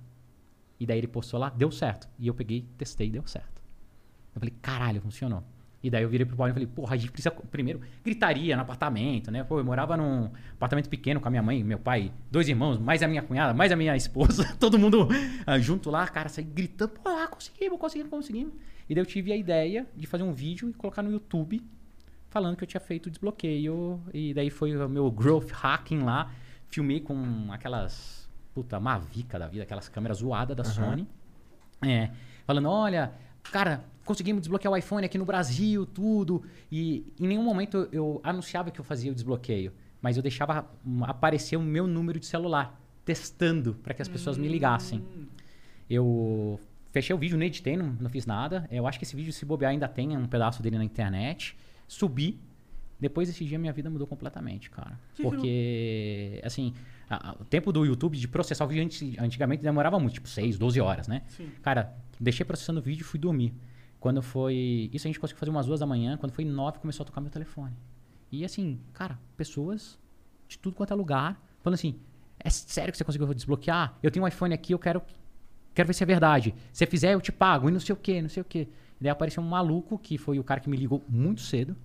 E 0.78 0.86
daí 0.86 0.98
ele 0.98 1.08
postou 1.08 1.38
lá, 1.40 1.50
deu 1.50 1.70
certo. 1.70 2.08
E 2.18 2.26
eu 2.26 2.34
peguei, 2.34 2.66
testei, 2.76 3.10
deu 3.10 3.26
certo. 3.26 3.62
Eu 4.34 4.40
falei, 4.40 4.54
caralho, 4.62 5.00
funcionou. 5.00 5.42
E 5.82 5.90
daí 5.90 6.02
eu 6.02 6.08
virei 6.08 6.26
pro 6.26 6.36
Paulinho 6.36 6.52
e 6.52 6.54
falei, 6.54 6.66
porra, 6.66 6.94
a 6.94 6.96
gente 6.96 7.10
precisa. 7.10 7.30
Primeiro, 7.30 7.80
gritaria 8.04 8.56
no 8.56 8.62
apartamento, 8.62 9.30
né? 9.30 9.44
Pô, 9.44 9.58
eu 9.58 9.64
morava 9.64 9.96
num 9.96 10.30
apartamento 10.54 10.88
pequeno 10.88 11.20
com 11.20 11.28
a 11.28 11.30
minha 11.30 11.42
mãe, 11.42 11.62
meu 11.62 11.78
pai, 11.78 12.12
dois 12.30 12.48
irmãos, 12.48 12.78
mais 12.78 13.02
a 13.02 13.08
minha 13.08 13.22
cunhada, 13.22 13.54
mais 13.54 13.70
a 13.70 13.76
minha 13.76 13.96
esposa, 13.96 14.44
todo 14.58 14.78
mundo 14.78 15.08
ah, 15.46 15.58
junto 15.58 15.88
lá, 15.90 16.06
cara, 16.08 16.28
saí 16.28 16.44
gritando, 16.44 16.90
pô, 16.90 17.08
ah, 17.08 17.28
conseguimos, 17.28 17.78
conseguimos, 17.78 18.10
conseguimos. 18.10 18.54
E 18.88 18.94
daí 18.94 19.02
eu 19.02 19.06
tive 19.06 19.32
a 19.32 19.36
ideia 19.36 19.86
de 19.96 20.06
fazer 20.06 20.24
um 20.24 20.32
vídeo 20.32 20.68
e 20.68 20.72
colocar 20.72 21.02
no 21.02 21.12
YouTube 21.12 21.62
falando 22.30 22.56
que 22.56 22.64
eu 22.64 22.68
tinha 22.68 22.80
feito 22.80 23.06
o 23.06 23.10
desbloqueio. 23.10 24.00
E 24.12 24.34
daí 24.34 24.50
foi 24.50 24.76
o 24.76 24.88
meu 24.88 25.10
growth 25.10 25.50
hacking 25.50 26.00
lá. 26.00 26.32
Filmei 26.66 27.00
com 27.00 27.50
aquelas. 27.50 28.17
Puta, 28.58 28.80
Mavica 28.80 29.38
da 29.38 29.46
vida, 29.46 29.62
aquelas 29.62 29.88
câmeras 29.88 30.18
zoadas 30.18 30.56
da 30.56 30.64
Sony. 30.64 31.06
É, 31.80 32.10
falando, 32.44 32.68
olha, 32.68 33.12
cara, 33.52 33.84
conseguimos 34.04 34.42
desbloquear 34.42 34.74
o 34.74 34.76
iPhone 34.76 35.06
aqui 35.06 35.16
no 35.16 35.24
Brasil, 35.24 35.86
tudo. 35.86 36.42
E 36.72 37.06
em 37.20 37.28
nenhum 37.28 37.44
momento 37.44 37.88
eu 37.92 38.20
anunciava 38.24 38.72
que 38.72 38.80
eu 38.80 38.84
fazia 38.84 39.12
o 39.12 39.14
desbloqueio. 39.14 39.72
Mas 40.02 40.16
eu 40.16 40.24
deixava 40.24 40.68
hum, 40.84 41.04
aparecer 41.04 41.56
o 41.56 41.62
meu 41.62 41.86
número 41.86 42.18
de 42.18 42.26
celular, 42.26 42.80
testando 43.04 43.74
para 43.74 43.94
que 43.94 44.02
as 44.02 44.08
pessoas 44.08 44.36
me 44.36 44.48
ligassem. 44.48 45.04
Eu 45.88 46.58
fechei 46.90 47.14
o 47.14 47.18
vídeo, 47.18 47.38
não 47.38 47.46
editei, 47.46 47.76
não, 47.76 47.96
não 48.00 48.10
fiz 48.10 48.26
nada. 48.26 48.66
Eu 48.72 48.88
acho 48.88 48.98
que 48.98 49.04
esse 49.04 49.14
vídeo, 49.14 49.32
se 49.32 49.44
bobear, 49.44 49.70
ainda 49.70 49.86
tem 49.86 50.16
um 50.16 50.26
pedaço 50.26 50.64
dele 50.64 50.78
na 50.78 50.84
internet. 50.84 51.56
Subi. 51.86 52.40
Depois 52.98 53.28
desse 53.28 53.44
dia, 53.44 53.56
minha 53.56 53.72
vida 53.72 53.88
mudou 53.88 54.08
completamente, 54.08 54.68
cara. 54.68 54.98
Porque, 55.22 56.40
assim, 56.44 56.74
a- 57.08 57.30
a- 57.30 57.32
o 57.40 57.44
tempo 57.44 57.72
do 57.72 57.84
YouTube 57.84 58.16
de 58.16 58.28
processar 58.28 58.64
o 58.64 58.68
vídeo 58.68 58.84
antes- 58.84 59.18
antigamente 59.18 59.62
demorava 59.62 59.98
muito, 59.98 60.14
tipo 60.14 60.28
6, 60.28 60.58
12 60.58 60.80
horas, 60.80 61.08
né? 61.08 61.22
Cara, 61.62 61.94
deixei 62.20 62.44
processando 62.44 62.80
o 62.80 62.82
vídeo 62.82 63.02
e 63.02 63.04
fui 63.04 63.18
dormir. 63.18 63.54
Quando 64.00 64.22
foi. 64.22 64.88
Isso 64.92 65.06
a 65.06 65.08
gente 65.08 65.18
conseguiu 65.18 65.40
fazer 65.40 65.50
umas 65.50 65.66
duas 65.66 65.80
da 65.80 65.86
manhã. 65.86 66.16
Quando 66.16 66.32
foi 66.32 66.44
nove, 66.44 66.78
começou 66.78 67.02
a 67.02 67.06
tocar 67.06 67.20
meu 67.20 67.30
telefone. 67.30 67.72
E 68.30 68.44
assim, 68.44 68.78
cara, 68.92 69.18
pessoas 69.36 69.98
de 70.46 70.56
tudo 70.58 70.76
quanto 70.76 70.92
é 70.92 70.96
lugar 70.96 71.40
falando 71.60 71.74
assim: 71.74 71.98
é 72.38 72.48
sério 72.50 72.92
que 72.92 72.98
você 72.98 73.04
conseguiu 73.04 73.32
desbloquear? 73.34 73.98
Eu 74.02 74.10
tenho 74.10 74.24
um 74.24 74.28
iPhone 74.28 74.54
aqui, 74.54 74.72
eu 74.72 74.78
quero 74.78 75.02
quero 75.74 75.86
ver 75.86 75.94
se 75.94 76.02
é 76.02 76.06
verdade. 76.06 76.54
Se 76.72 76.78
você 76.78 76.86
fizer, 76.86 77.14
eu 77.14 77.20
te 77.20 77.32
pago. 77.32 77.68
E 77.68 77.72
não 77.72 77.80
sei 77.80 77.92
o 77.92 77.96
que, 77.96 78.20
não 78.22 78.28
sei 78.28 78.40
o 78.40 78.44
que. 78.44 78.60
E 79.00 79.02
daí 79.02 79.10
apareceu 79.10 79.42
um 79.42 79.46
maluco, 79.48 79.98
que 79.98 80.16
foi 80.18 80.38
o 80.38 80.44
cara 80.44 80.60
que 80.60 80.68
me 80.68 80.76
ligou 80.76 81.04
muito 81.08 81.40
cedo. 81.40 81.76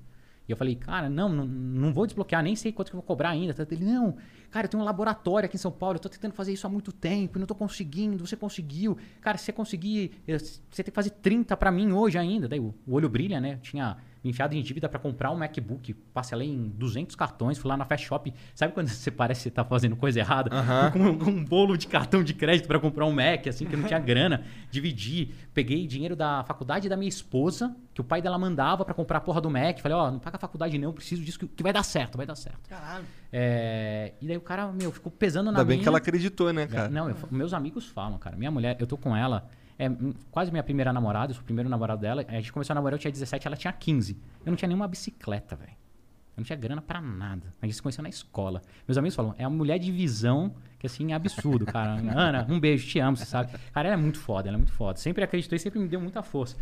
E 0.48 0.52
eu 0.52 0.58
falei, 0.58 0.76
cara, 0.76 1.10
não, 1.10 1.30
não, 1.30 1.46
não 1.46 1.94
vou 1.94 2.06
desbloquear, 2.06 2.44
nem 2.44 2.56
sei 2.56 2.72
quanto 2.72 2.90
que 2.90 2.96
eu 2.96 3.00
vou 3.00 3.08
cobrar 3.08 3.30
ainda. 3.30 3.56
Ele, 3.72 3.86
não, 3.86 4.18
cara, 4.52 4.66
eu 4.66 4.70
tenho 4.70 4.84
um 4.84 4.86
laboratório 4.86 5.46
aqui 5.46 5.56
em 5.56 5.60
São 5.60 5.72
Paulo, 5.72 5.96
eu 5.96 6.00
tô 6.00 6.10
tentando 6.10 6.34
fazer 6.34 6.52
isso 6.52 6.68
há 6.68 6.70
muito 6.70 6.92
tempo, 6.92 7.38
e 7.38 7.40
não 7.40 7.48
tô 7.48 7.56
conseguindo, 7.56 8.26
você 8.26 8.36
conseguiu. 8.36 8.98
Cara, 9.22 9.38
se 9.38 9.46
você 9.46 9.54
conseguir, 9.54 10.12
eh, 10.28 10.38
você 10.38 10.62
tem 10.76 10.86
que 10.86 10.92
fazer 10.92 11.12
30 11.12 11.56
pra 11.56 11.72
mim 11.72 11.94
hoje 11.94 12.18
ainda. 12.18 12.48
Daí 12.48 12.60
o, 12.60 12.74
o 12.86 12.94
olho 12.94 13.08
brilha, 13.08 13.40
né? 13.40 13.54
Eu 13.54 13.60
tinha 13.60 13.98
enfiado 14.24 14.56
em 14.56 14.62
dívida 14.62 14.88
pra 14.88 15.00
comprar 15.00 15.32
um 15.32 15.36
MacBook, 15.36 15.94
parcelei 16.14 16.48
em 16.50 16.70
200 16.70 17.16
cartões, 17.16 17.58
fui 17.58 17.68
lá 17.70 17.76
na 17.76 17.86
Fast 17.86 18.06
Shop. 18.06 18.34
Sabe 18.56 18.74
quando 18.74 18.88
você 18.90 19.12
parece 19.12 19.40
que 19.40 19.44
você 19.44 19.52
tá 19.52 19.64
fazendo 19.66 19.96
coisa 19.96 20.20
errada? 20.20 20.50
Com 20.92 21.00
um, 21.00 21.18
com 21.18 21.30
um 21.32 21.44
bolo 21.44 21.78
de 21.78 21.88
cartão 21.88 22.24
de 22.24 22.34
crédito 22.34 22.68
pra 22.68 22.80
comprar 22.80 23.06
um 23.06 23.12
Mac, 23.12 23.48
assim, 23.48 23.66
que 23.66 23.76
eu 23.76 23.80
não 23.80 23.88
tinha 23.88 24.00
grana. 24.02 24.44
Dividi, 24.72 25.34
peguei 25.54 25.86
dinheiro 25.88 26.16
da 26.16 26.44
faculdade 26.44 26.88
da 26.88 26.96
minha 26.96 27.10
esposa, 27.10 27.76
que 27.94 28.02
o 28.02 28.04
pai 28.04 28.22
dela 28.22 28.38
mandava 28.38 28.86
pra 28.86 28.94
comprar 28.94 29.18
a 29.18 29.22
porra 29.22 29.42
do 29.42 29.50
Mac. 29.50 29.80
Falei, 29.80 29.98
ó, 29.98 30.10
não 30.12 30.20
paga 30.20 30.38
a 30.38 30.40
faculdade 30.40 30.78
não, 30.78 30.90
eu 30.90 30.94
preciso 30.94 31.22
disso, 31.24 31.40
que, 31.40 31.48
que 31.48 31.64
vai 31.64 31.74
dar 31.74 31.84
certo, 31.84 32.18
vai 32.18 32.26
dar 32.26 32.36
certo. 32.36 32.70
Caralho. 32.70 33.06
É, 33.32 34.14
e 34.22 34.28
daí 34.28 34.38
o 34.38 34.42
cara, 34.42 34.72
meu, 34.72 34.92
ficou 34.92 35.12
pesando 35.12 35.46
na 35.52 35.60
Ainda 35.60 35.66
bem 35.66 35.78
minha. 35.78 35.84
que 35.84 35.88
ela 35.90 35.98
acreditou, 35.98 36.54
né, 36.54 36.68
cara? 36.68 36.88
Não, 36.90 37.10
eu- 37.10 37.16
meus 37.32 37.54
amigos 37.54 37.86
falam, 37.88 38.18
cara. 38.18 38.36
Minha 38.38 38.52
mulher, 38.52 38.78
eu 38.80 38.86
tô 38.88 38.96
com 38.96 39.16
ela, 39.16 39.50
é 39.78 39.90
hum, 39.90 40.14
quase 40.32 40.52
minha 40.52 40.64
primeira 40.64 40.94
namorada, 40.94 41.32
eu 41.32 41.36
sou 41.36 41.42
o 41.42 41.46
primeiro 41.46 41.70
namorado 41.70 42.02
dela. 42.02 42.26
A 42.28 42.34
gente 42.34 42.52
começou 42.54 42.74
a 42.74 42.76
namorar, 42.76 42.96
eu 42.96 43.00
tinha 43.00 43.12
17, 43.12 43.48
ela 43.48 43.56
tinha 43.56 43.74
15. 43.74 44.18
Eu 44.46 44.52
não 44.52 44.56
tinha 44.56 44.68
nenhuma 44.68 44.88
bicicleta, 44.88 45.56
velho. 45.56 45.72
Eu 45.72 46.42
não 46.42 46.44
tinha 46.44 46.58
grana 46.58 46.82
pra 46.82 47.00
nada. 47.00 47.54
A 47.62 47.66
gente 47.66 47.76
se 47.76 47.82
conheceu 47.82 48.02
na 48.02 48.10
escola. 48.10 48.62
Meus 48.88 48.98
amigos 48.98 49.16
falam, 49.16 49.36
é 49.38 49.48
uma 49.48 49.56
mulher 49.56 49.78
de 49.78 49.92
visão 49.92 50.56
que, 50.80 50.88
assim, 50.88 51.12
é 51.12 51.16
absurdo, 51.16 51.66
cara. 51.66 51.92
Ana, 52.18 52.46
um 52.50 52.60
beijo, 52.60 52.88
te 52.88 53.00
amo, 53.00 53.16
você 53.16 53.26
sabe. 53.26 53.52
Cara, 53.72 53.90
ela 53.90 53.98
é 53.98 54.02
muito 54.02 54.20
foda, 54.20 54.48
ela 54.48 54.58
é 54.58 54.60
muito 54.60 54.74
foda. 54.74 54.98
Sempre 54.98 55.24
acreditou 55.24 55.56
e 55.56 55.60
sempre 55.60 55.80
me 55.80 55.88
deu 55.88 56.02
muita 56.02 56.24
força. 56.24 56.58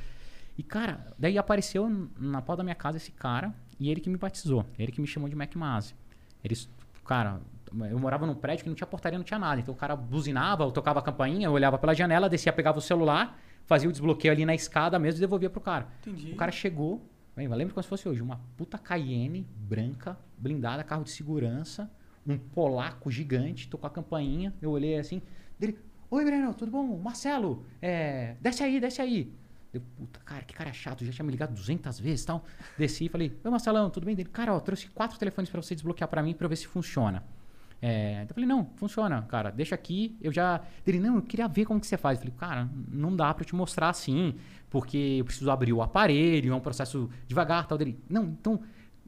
E, 0.58 0.64
cara, 0.64 1.08
daí 1.18 1.38
apareceu 1.38 1.90
na 2.20 2.42
porta 2.42 2.58
da 2.58 2.64
minha 2.64 2.76
casa 2.76 2.98
esse 2.98 3.12
cara 3.12 3.54
e 3.80 3.90
ele 3.90 4.02
que 4.02 4.10
me 4.10 4.18
batizou. 4.18 4.66
Ele 4.78 4.92
que 4.92 5.00
me 5.00 5.08
chamou 5.08 5.30
de 5.30 5.36
Mac 5.36 5.56
Masi. 5.56 5.96
Eles, 6.44 6.70
cara, 7.06 7.42
eu 7.90 8.00
morava 8.00 8.26
num 8.26 8.36
prédio 8.36 8.64
que 8.64 8.70
não 8.70 8.76
tinha 8.76 8.88
portaria, 8.88 9.18
não 9.18 9.26
tinha 9.26 9.40
nada. 9.40 9.62
Então 9.62 9.74
o 9.74 9.78
cara 9.78 9.96
buzinava, 9.96 10.64
eu 10.64 10.72
tocava 10.72 11.00
a 11.00 11.02
campainha, 11.02 11.48
eu 11.48 11.52
olhava 11.52 11.78
pela 11.78 11.94
janela, 11.94 12.30
descia, 12.30 12.52
pegava 12.52 12.78
o 12.78 12.82
celular, 12.82 13.40
fazia 13.66 13.88
o 13.88 13.92
desbloqueio 13.92 14.34
ali 14.34 14.46
na 14.46 14.54
escada 14.54 15.00
mesmo 15.00 15.20
e 15.20 15.22
devolvia 15.22 15.50
pro 15.50 15.62
cara. 15.62 15.88
Entendi. 16.02 16.32
O 16.32 16.36
cara 16.36 16.52
chegou, 16.52 17.10
bem, 17.36 17.46
eu 17.46 17.56
lembro 17.56 17.74
como 17.74 17.84
se 17.84 17.90
fosse 17.90 18.08
hoje, 18.08 18.22
uma 18.22 18.40
puta 18.58 18.78
Cayenne 18.78 19.48
branca, 19.56 20.18
blindada, 20.38 20.84
carro 20.84 21.04
de 21.04 21.12
segurança, 21.12 21.90
um 22.28 22.38
polaco 22.38 23.10
gigante, 23.10 23.68
tocou 23.68 23.88
a 23.88 23.92
campainha, 23.92 24.54
eu 24.62 24.72
olhei 24.72 24.98
assim, 24.98 25.22
dele, 25.58 25.78
oi 26.10 26.26
Breno, 26.26 26.54
tudo 26.54 26.72
bom? 26.72 26.98
Marcelo, 26.98 27.66
é, 27.82 28.36
desce 28.42 28.64
aí, 28.64 28.80
desce 28.80 29.02
aí. 29.02 29.34
Eu, 29.74 29.82
puta, 29.98 30.20
cara, 30.26 30.44
que 30.44 30.54
cara 30.54 30.74
chato, 30.74 31.06
já 31.06 31.12
tinha 31.14 31.24
me 31.24 31.32
ligado 31.32 31.54
200 31.54 32.00
vezes 32.00 32.24
e 32.24 32.28
tal. 32.28 32.44
Desci 32.78 33.06
e 33.06 33.10
falei, 33.10 33.40
oi 33.44 33.52
Marcelão, 33.52 33.90
tudo 33.90 34.06
bem? 34.06 34.16
Dele, 34.16 34.30
cara, 34.30 34.54
ó, 34.54 34.60
trouxe 34.60 34.88
quatro 34.88 35.18
telefones 35.18 35.50
pra 35.50 35.62
você 35.62 35.74
desbloquear 35.74 36.10
pra 36.10 36.22
mim 36.22 36.36
eu 36.38 36.50
ver 36.50 36.56
se 36.58 36.68
funciona. 36.68 37.24
É, 37.82 38.26
eu 38.30 38.34
falei, 38.34 38.48
não, 38.48 38.70
funciona, 38.76 39.22
cara, 39.24 39.50
deixa 39.50 39.74
aqui, 39.74 40.16
eu 40.22 40.32
já... 40.32 40.62
Ele, 40.86 41.00
não, 41.00 41.16
eu 41.16 41.22
queria 41.22 41.48
ver 41.48 41.66
como 41.66 41.80
que 41.80 41.88
você 41.88 41.98
faz. 41.98 42.20
Eu 42.20 42.26
falei, 42.26 42.36
cara, 42.38 42.70
não 42.90 43.16
dá 43.16 43.34
pra 43.34 43.44
eu 43.44 43.48
te 43.48 43.56
mostrar 43.56 43.90
assim, 43.90 44.36
porque 44.70 45.18
eu 45.20 45.26
preciso 45.26 45.50
abrir 45.50 45.74
o 45.74 45.82
aparelho, 45.82 46.52
é 46.52 46.56
um 46.56 46.60
processo 46.60 47.10
devagar 47.26 47.66
tal. 47.66 47.78
Dele, 47.78 47.98
não, 48.10 48.26
então, 48.26 48.60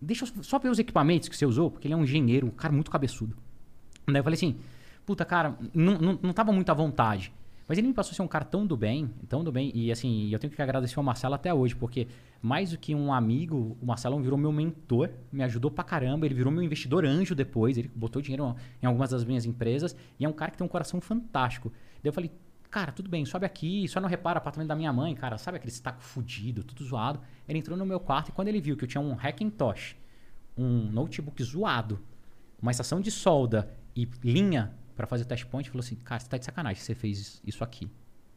deixa 0.02 0.26
eu 0.26 0.44
só 0.44 0.58
ver 0.60 0.70
os 0.70 0.80
equipamentos 0.80 1.28
que 1.28 1.36
você 1.36 1.46
usou, 1.46 1.70
porque 1.70 1.88
ele 1.88 1.94
é 1.94 1.98
um 1.98 2.04
engenheiro, 2.04 2.48
um 2.48 2.52
cara 2.52 2.74
muito 2.74 2.90
cabeçudo. 2.90 3.38
Daí 4.08 4.18
eu 4.18 4.24
falei 4.24 4.36
assim, 4.36 4.58
puta, 5.06 5.24
cara, 5.26 5.56
não, 5.74 6.00
não, 6.00 6.20
não 6.22 6.34
tava 6.34 6.52
muito 6.52 6.70
à 6.70 6.74
vontade. 6.74 7.32
Mas 7.68 7.78
ele 7.78 7.88
me 7.88 7.94
passou 7.94 8.14
ser 8.14 8.22
um 8.22 8.28
cara 8.28 8.44
tão 8.44 8.66
do 8.66 8.76
bem, 8.76 9.10
tão 9.30 9.44
do 9.44 9.52
bem. 9.52 9.72
E 9.74 9.92
assim, 9.92 10.30
eu 10.30 10.40
tenho 10.40 10.52
que 10.52 10.62
agradecer 10.62 10.98
ao 10.98 11.04
Marcelo 11.04 11.34
até 11.34 11.54
hoje, 11.54 11.76
porque 11.76 12.08
mais 12.42 12.72
do 12.72 12.78
que 12.78 12.94
um 12.94 13.14
amigo, 13.14 13.78
o 13.82 13.86
Marcelo 13.86 14.20
virou 14.22 14.38
meu 14.38 14.52
mentor, 14.52 15.10
me 15.32 15.44
ajudou 15.44 15.72
pra 15.72 15.84
caramba. 15.84 16.26
Ele 16.26 16.36
virou 16.36 16.52
meu 16.52 16.62
investidor 16.62 17.06
anjo 17.06 17.34
depois, 17.34 17.78
ele 17.78 17.90
botou 17.96 18.22
dinheiro 18.22 18.56
em 18.82 18.86
algumas 18.86 19.12
das 19.12 19.24
minhas 19.24 19.46
empresas. 19.46 19.96
E 20.20 20.26
é 20.26 20.30
um 20.30 20.34
cara 20.34 20.52
que 20.52 20.58
tem 20.58 20.66
um 20.66 20.70
coração 20.70 21.00
fantástico. 21.00 21.72
Daí 22.02 22.10
eu 22.10 22.14
falei, 22.14 22.32
cara, 22.70 22.92
tudo 22.92 23.10
bem, 23.10 23.26
sobe 23.26 23.46
aqui, 23.46 23.88
só 23.88 24.02
não 24.02 24.10
repara 24.10 24.40
apartamento 24.40 24.68
da 24.68 24.76
minha 24.76 24.92
mãe, 24.92 25.16
cara. 25.16 25.38
Sabe 25.38 25.58
aquele 25.58 25.74
taco 25.74 26.02
fudido, 26.02 26.64
tudo 26.64 26.84
zoado. 26.84 27.22
Ele 27.48 27.60
entrou 27.60 27.78
no 27.78 27.86
meu 27.86 28.00
quarto 28.00 28.30
e 28.30 28.32
quando 28.34 28.50
ele 28.50 28.60
viu 28.60 28.76
que 28.76 28.84
eu 28.84 28.88
tinha 28.88 29.00
um 29.00 29.14
Hackintosh, 29.14 29.96
um 30.58 30.92
notebook 30.92 31.42
zoado, 31.44 32.00
uma 32.62 32.72
estação 32.72 33.00
de 33.00 33.10
solda 33.10 33.70
e 33.96 34.08
linha 34.24 34.74
pra 34.96 35.08
fazer 35.08 35.24
o 35.24 35.26
test 35.26 35.46
point, 35.46 35.70
falou 35.70 35.84
assim: 35.84 35.96
Cara, 35.96 36.20
você 36.20 36.30
tá 36.30 36.38
de 36.38 36.46
sacanagem 36.46 36.82
você 36.82 36.96
fez 36.96 37.42
isso 37.46 37.64
aqui. 37.64 37.90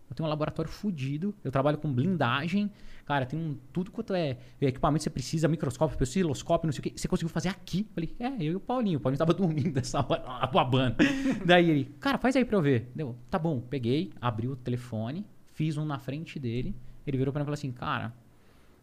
Eu 0.08 0.14
tenho 0.14 0.26
um 0.26 0.30
laboratório 0.30 0.70
fudido, 0.70 1.34
eu 1.42 1.50
trabalho 1.50 1.78
com 1.78 1.92
blindagem, 1.92 2.70
cara, 3.04 3.26
tem 3.26 3.38
um, 3.38 3.58
tudo 3.72 3.90
quanto 3.90 4.14
é 4.14 4.38
equipamento 4.60 5.00
que 5.00 5.04
você 5.04 5.10
precisa, 5.10 5.48
microscópio, 5.48 6.00
osciloscópio, 6.00 6.66
não 6.66 6.72
sei 6.72 6.78
o 6.78 6.82
que. 6.84 6.92
Você 6.96 7.08
conseguiu 7.08 7.28
fazer 7.28 7.48
aqui? 7.48 7.80
Eu 7.80 7.94
falei, 7.94 8.16
é, 8.20 8.44
eu 8.44 8.52
e 8.52 8.56
o 8.56 8.60
Paulinho. 8.60 8.98
O 8.98 9.00
Paulinho 9.00 9.18
tava 9.18 9.34
dormindo 9.34 9.74
nessa 9.74 9.98
hora, 9.98 10.46
babando. 10.46 10.96
Daí 11.44 11.68
ele, 11.68 11.84
cara, 11.98 12.18
faz 12.18 12.36
aí 12.36 12.44
pra 12.44 12.56
eu 12.56 12.62
ver. 12.62 12.90
Deu, 12.94 13.16
tá 13.28 13.38
bom, 13.38 13.60
peguei, 13.60 14.12
abri 14.20 14.46
o 14.46 14.54
telefone, 14.54 15.26
fiz 15.54 15.76
um 15.76 15.84
na 15.84 15.98
frente 15.98 16.38
dele. 16.38 16.74
Ele 17.04 17.18
virou 17.18 17.32
pra 17.32 17.40
mim 17.40 17.44
e 17.44 17.46
falou 17.46 17.54
assim, 17.54 17.72
cara, 17.72 18.14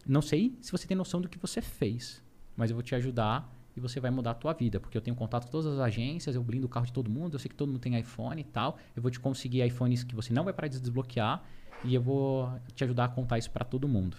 não 0.06 0.20
sei 0.20 0.56
se 0.60 0.70
você 0.70 0.86
tem 0.86 0.96
noção 0.96 1.20
do 1.20 1.28
que 1.28 1.38
você 1.38 1.62
fez, 1.62 2.22
mas 2.54 2.70
eu 2.70 2.76
vou 2.76 2.82
te 2.82 2.94
ajudar 2.94 3.50
e 3.76 3.80
você 3.80 4.00
vai 4.00 4.10
mudar 4.10 4.32
a 4.32 4.34
tua 4.34 4.52
vida, 4.52 4.78
porque 4.78 4.96
eu 4.96 5.02
tenho 5.02 5.16
contato 5.16 5.46
com 5.46 5.50
todas 5.50 5.66
as 5.66 5.78
agências, 5.78 6.36
eu 6.36 6.42
blindo 6.42 6.66
o 6.66 6.68
carro 6.68 6.86
de 6.86 6.92
todo 6.92 7.10
mundo, 7.10 7.34
eu 7.34 7.38
sei 7.38 7.48
que 7.48 7.54
todo 7.54 7.68
mundo 7.68 7.80
tem 7.80 7.98
iPhone 7.98 8.40
e 8.40 8.44
tal, 8.44 8.78
eu 8.94 9.02
vou 9.02 9.10
te 9.10 9.18
conseguir 9.18 9.64
iPhones 9.66 10.04
que 10.04 10.14
você 10.14 10.32
não 10.32 10.44
vai 10.44 10.52
parar 10.52 10.68
de 10.68 10.80
desbloquear 10.80 11.42
e 11.84 11.94
eu 11.94 12.02
vou 12.02 12.52
te 12.74 12.84
ajudar 12.84 13.04
a 13.04 13.08
contar 13.08 13.38
isso 13.38 13.50
para 13.50 13.64
todo 13.64 13.88
mundo. 13.88 14.16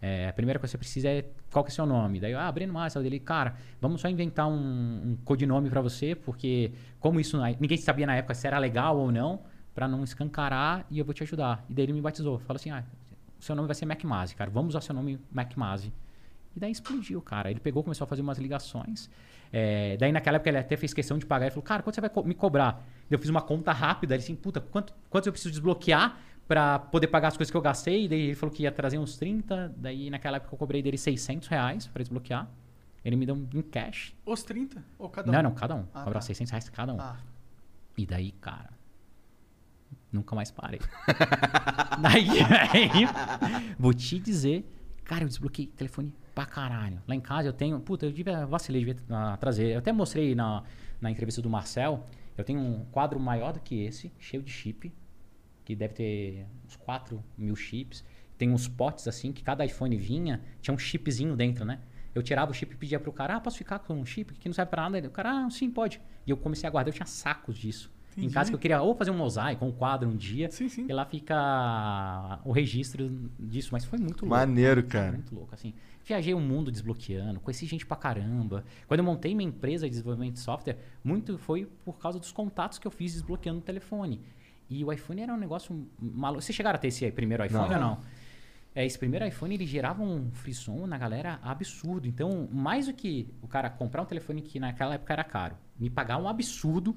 É, 0.00 0.28
a 0.28 0.32
primeira 0.32 0.58
coisa 0.58 0.72
que 0.72 0.72
você 0.72 0.78
precisa 0.78 1.08
é 1.08 1.30
qual 1.50 1.64
que 1.64 1.70
é 1.70 1.72
o 1.72 1.74
seu 1.74 1.86
nome. 1.86 2.20
Daí, 2.20 2.34
ah, 2.34 2.52
Breno 2.52 2.74
Massa, 2.74 3.00
dele, 3.00 3.18
cara, 3.18 3.56
vamos 3.80 4.00
só 4.00 4.08
inventar 4.08 4.46
um, 4.46 4.52
um 4.52 5.16
codinome 5.24 5.70
para 5.70 5.80
você, 5.80 6.14
porque 6.14 6.72
como 7.00 7.18
isso 7.18 7.38
ninguém 7.58 7.78
sabia 7.78 8.06
na 8.06 8.14
época 8.14 8.34
se 8.34 8.46
era 8.46 8.58
legal 8.58 8.98
ou 8.98 9.10
não, 9.10 9.40
pra 9.74 9.88
não 9.88 10.04
escancarar 10.04 10.86
e 10.90 10.98
eu 10.98 11.04
vou 11.04 11.14
te 11.14 11.22
ajudar. 11.22 11.64
E 11.70 11.74
daí 11.74 11.86
ele 11.86 11.94
me 11.94 12.02
batizou. 12.02 12.38
Falou 12.38 12.56
assim, 12.56 12.70
ah, 12.70 12.84
seu 13.40 13.56
nome 13.56 13.66
vai 13.66 13.74
ser 13.74 13.86
MacMazi, 13.86 14.34
cara. 14.34 14.50
Vamos 14.50 14.74
usar 14.74 14.82
seu 14.82 14.94
nome 14.94 15.18
MacMazi. 15.32 15.92
E 16.56 16.60
daí 16.60 16.70
explodiu, 16.70 17.20
cara. 17.20 17.50
Ele 17.50 17.60
pegou, 17.60 17.82
começou 17.82 18.04
a 18.04 18.08
fazer 18.08 18.22
umas 18.22 18.38
ligações. 18.38 19.10
É, 19.52 19.96
daí 19.96 20.12
naquela 20.12 20.36
época 20.36 20.50
ele 20.50 20.58
até 20.58 20.76
fez 20.76 20.92
questão 20.94 21.18
de 21.18 21.26
pagar. 21.26 21.46
Ele 21.46 21.50
falou, 21.52 21.64
cara, 21.64 21.82
quanto 21.82 21.94
você 21.94 22.00
vai 22.00 22.10
co- 22.10 22.22
me 22.22 22.34
cobrar? 22.34 22.84
Eu 23.10 23.18
fiz 23.18 23.28
uma 23.28 23.42
conta 23.42 23.72
rápida. 23.72 24.14
Ele 24.14 24.22
assim, 24.22 24.34
puta, 24.36 24.60
quanto, 24.60 24.94
quanto 25.10 25.26
eu 25.26 25.32
preciso 25.32 25.50
desbloquear 25.50 26.18
pra 26.46 26.78
poder 26.78 27.08
pagar 27.08 27.28
as 27.28 27.36
coisas 27.36 27.50
que 27.50 27.56
eu 27.56 27.60
gastei? 27.62 28.04
E 28.04 28.08
daí 28.08 28.20
ele 28.20 28.34
falou 28.34 28.54
que 28.54 28.62
ia 28.64 28.70
trazer 28.72 28.98
uns 28.98 29.16
30. 29.16 29.74
Daí 29.76 30.10
naquela 30.10 30.36
época 30.36 30.54
eu 30.54 30.58
cobrei 30.58 30.80
dele 30.82 30.96
600 30.98 31.48
reais 31.48 31.86
pra 31.88 32.02
desbloquear. 32.02 32.48
Ele 33.04 33.16
me 33.16 33.26
deu 33.26 33.34
um 33.34 33.46
em 33.52 33.62
cash. 33.62 34.14
Os 34.24 34.42
30? 34.44 34.82
Ou 34.98 35.08
cada 35.10 35.28
um? 35.30 35.34
Não, 35.34 35.42
não, 35.42 35.54
cada 35.54 35.74
um. 35.74 35.84
Ah, 35.92 36.04
Cobrar 36.04 36.20
tá. 36.20 36.26
600 36.26 36.50
reais 36.52 36.68
cada 36.70 36.94
um. 36.94 37.00
Ah. 37.00 37.16
E 37.98 38.06
daí, 38.06 38.32
cara, 38.32 38.70
nunca 40.12 40.34
mais 40.34 40.50
parei. 40.50 40.80
daí, 42.00 42.26
velho, 42.44 43.08
vou 43.78 43.92
te 43.92 44.18
dizer, 44.18 44.64
cara, 45.04 45.24
eu 45.24 45.28
desbloqueei 45.28 45.66
telefone 45.66 46.14
pra 46.34 46.44
caralho. 46.46 47.00
Lá 47.06 47.14
em 47.14 47.20
casa 47.20 47.48
eu 47.48 47.52
tenho, 47.52 47.78
puta, 47.80 48.06
eu 48.06 48.12
devia, 48.12 48.44
vacilei, 48.46 48.84
devia 48.84 48.96
ah, 49.10 49.36
trazer. 49.36 49.72
Eu 49.72 49.78
até 49.78 49.92
mostrei 49.92 50.34
na, 50.34 50.62
na 51.00 51.10
entrevista 51.10 51.40
do 51.40 51.48
Marcel, 51.48 52.06
eu 52.36 52.44
tenho 52.44 52.60
um 52.60 52.84
quadro 52.86 53.18
maior 53.20 53.52
do 53.52 53.60
que 53.60 53.82
esse, 53.84 54.12
cheio 54.18 54.42
de 54.42 54.50
chip, 54.50 54.92
que 55.64 55.74
deve 55.74 55.94
ter 55.94 56.46
uns 56.66 56.76
4 56.76 57.22
mil 57.38 57.54
chips. 57.54 58.04
Tem 58.36 58.50
uns 58.50 58.66
potes 58.66 59.06
assim, 59.06 59.32
que 59.32 59.42
cada 59.44 59.64
iPhone 59.64 59.96
vinha, 59.96 60.42
tinha 60.60 60.74
um 60.74 60.78
chipzinho 60.78 61.36
dentro, 61.36 61.64
né? 61.64 61.78
Eu 62.14 62.22
tirava 62.22 62.50
o 62.50 62.54
chip 62.54 62.74
e 62.74 62.76
pedia 62.76 62.98
pro 62.98 63.12
cara, 63.12 63.36
ah, 63.36 63.40
posso 63.40 63.56
ficar 63.56 63.78
com 63.78 63.94
um 63.94 64.04
chip 64.04 64.34
que 64.34 64.48
não 64.48 64.54
serve 64.54 64.70
pra 64.70 64.88
nada? 64.88 65.06
O 65.06 65.10
cara, 65.10 65.46
ah, 65.46 65.50
sim, 65.50 65.70
pode. 65.70 66.00
E 66.26 66.30
eu 66.30 66.36
comecei 66.36 66.66
a 66.66 66.70
guardar, 66.70 66.92
eu 66.92 66.94
tinha 66.94 67.06
sacos 67.06 67.56
disso. 67.56 67.92
Em 68.16 68.20
Entendi. 68.20 68.34
casa 68.34 68.50
que 68.50 68.54
eu 68.54 68.60
queria 68.60 68.80
ou 68.80 68.94
fazer 68.94 69.10
um 69.10 69.16
mosaico, 69.16 69.64
um 69.64 69.72
quadro 69.72 70.08
um 70.08 70.16
dia, 70.16 70.48
Sim, 70.48 70.68
sim. 70.68 70.86
e 70.88 70.92
lá 70.92 71.04
fica 71.04 72.40
o 72.44 72.52
registro 72.52 73.08
disso. 73.38 73.70
Mas 73.72 73.84
foi 73.84 73.98
muito 73.98 74.24
louco. 74.24 74.36
Maneiro, 74.36 74.82
Foi 74.82 74.90
cara. 74.90 75.12
Muito 75.12 75.34
louco, 75.34 75.52
assim. 75.52 75.74
Viajei 76.04 76.34
o 76.34 76.40
mundo 76.40 76.70
desbloqueando, 76.70 77.40
conheci 77.40 77.64
gente 77.66 77.86
pra 77.86 77.96
caramba. 77.96 78.64
Quando 78.86 79.00
eu 79.00 79.04
montei 79.04 79.34
minha 79.34 79.48
empresa 79.48 79.86
de 79.86 79.90
desenvolvimento 79.90 80.34
de 80.34 80.40
software, 80.40 80.78
muito 81.02 81.38
foi 81.38 81.66
por 81.84 81.98
causa 81.98 82.18
dos 82.18 82.30
contatos 82.30 82.78
que 82.78 82.86
eu 82.86 82.90
fiz 82.90 83.14
desbloqueando 83.14 83.60
o 83.60 83.62
telefone. 83.62 84.20
E 84.68 84.84
o 84.84 84.92
iPhone 84.92 85.22
era 85.22 85.32
um 85.32 85.36
negócio 85.38 85.88
maluco. 85.98 86.42
Vocês 86.42 86.54
chegaram 86.54 86.76
a 86.76 86.78
ter 86.78 86.88
esse 86.88 87.10
primeiro 87.10 87.44
iPhone 87.44 87.68
Não. 87.68 87.74
ou 87.74 87.80
não? 87.80 88.00
É, 88.74 88.84
esse 88.84 88.98
primeiro 88.98 89.24
iPhone 89.26 89.54
ele 89.54 89.66
gerava 89.66 90.02
um 90.02 90.30
frisson 90.32 90.86
na 90.86 90.98
galera 90.98 91.38
absurdo. 91.42 92.08
Então, 92.08 92.48
mais 92.52 92.86
do 92.86 92.92
que 92.92 93.28
o 93.40 93.46
cara 93.46 93.70
comprar 93.70 94.02
um 94.02 94.06
telefone 94.06 94.42
que 94.42 94.58
naquela 94.58 94.94
época 94.94 95.12
era 95.12 95.24
caro, 95.24 95.56
me 95.78 95.88
pagar 95.88 96.18
um 96.18 96.28
absurdo 96.28 96.94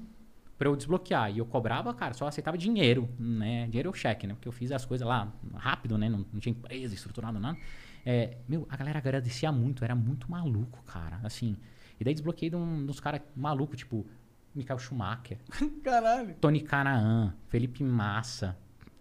pra 0.58 0.68
eu 0.68 0.74
desbloquear. 0.76 1.30
E 1.30 1.38
eu 1.38 1.46
cobrava, 1.46 1.94
cara, 1.94 2.12
só 2.14 2.26
aceitava 2.26 2.58
dinheiro, 2.58 3.08
né? 3.18 3.66
Dinheiro 3.68 3.88
ou 3.88 3.94
cheque, 3.94 4.26
né? 4.26 4.34
Porque 4.34 4.48
eu 4.48 4.52
fiz 4.52 4.72
as 4.72 4.84
coisas 4.84 5.06
lá 5.06 5.32
rápido, 5.54 5.96
né? 5.96 6.08
Não, 6.08 6.26
não 6.32 6.40
tinha 6.40 6.50
empresa 6.50 6.94
estruturada, 6.94 7.38
nada. 7.38 7.56
É, 8.04 8.36
meu, 8.48 8.66
a 8.70 8.76
galera 8.76 8.98
agradecia 8.98 9.50
muito, 9.52 9.84
era 9.84 9.94
muito 9.94 10.30
maluco, 10.30 10.82
cara. 10.84 11.20
Assim. 11.22 11.56
E 12.00 12.04
daí 12.04 12.14
desbloqueei 12.14 12.50
de 12.50 12.56
um, 12.56 12.86
dos 12.86 13.00
caras 13.00 13.20
malucos, 13.34 13.78
tipo, 13.78 14.06
Michael 14.54 14.78
Schumacher. 14.78 15.38
Caralho. 15.82 16.34
Tony 16.40 16.60
Canaan, 16.60 17.34
Felipe 17.48 17.82
Massa, 17.84 18.56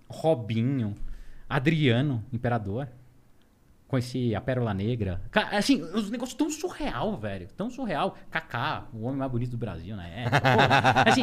Robinho, 0.09 0.95
Adriano, 1.49 2.23
Imperador. 2.31 2.87
Conheci 3.87 4.35
a 4.35 4.41
Pérola 4.41 4.73
Negra. 4.73 5.21
Assim, 5.53 5.81
os 5.81 6.11
negócios 6.11 6.37
tão 6.37 6.49
surreal, 6.49 7.15
velho. 7.17 7.47
Tão 7.55 7.69
surreal. 7.69 8.17
Kaká, 8.29 8.85
o 8.91 9.03
homem 9.03 9.17
mais 9.17 9.31
bonito 9.31 9.51
do 9.51 9.57
Brasil, 9.57 9.95
né? 9.95 10.25
É, 10.25 10.29
pô, 10.29 11.07
assim, 11.09 11.21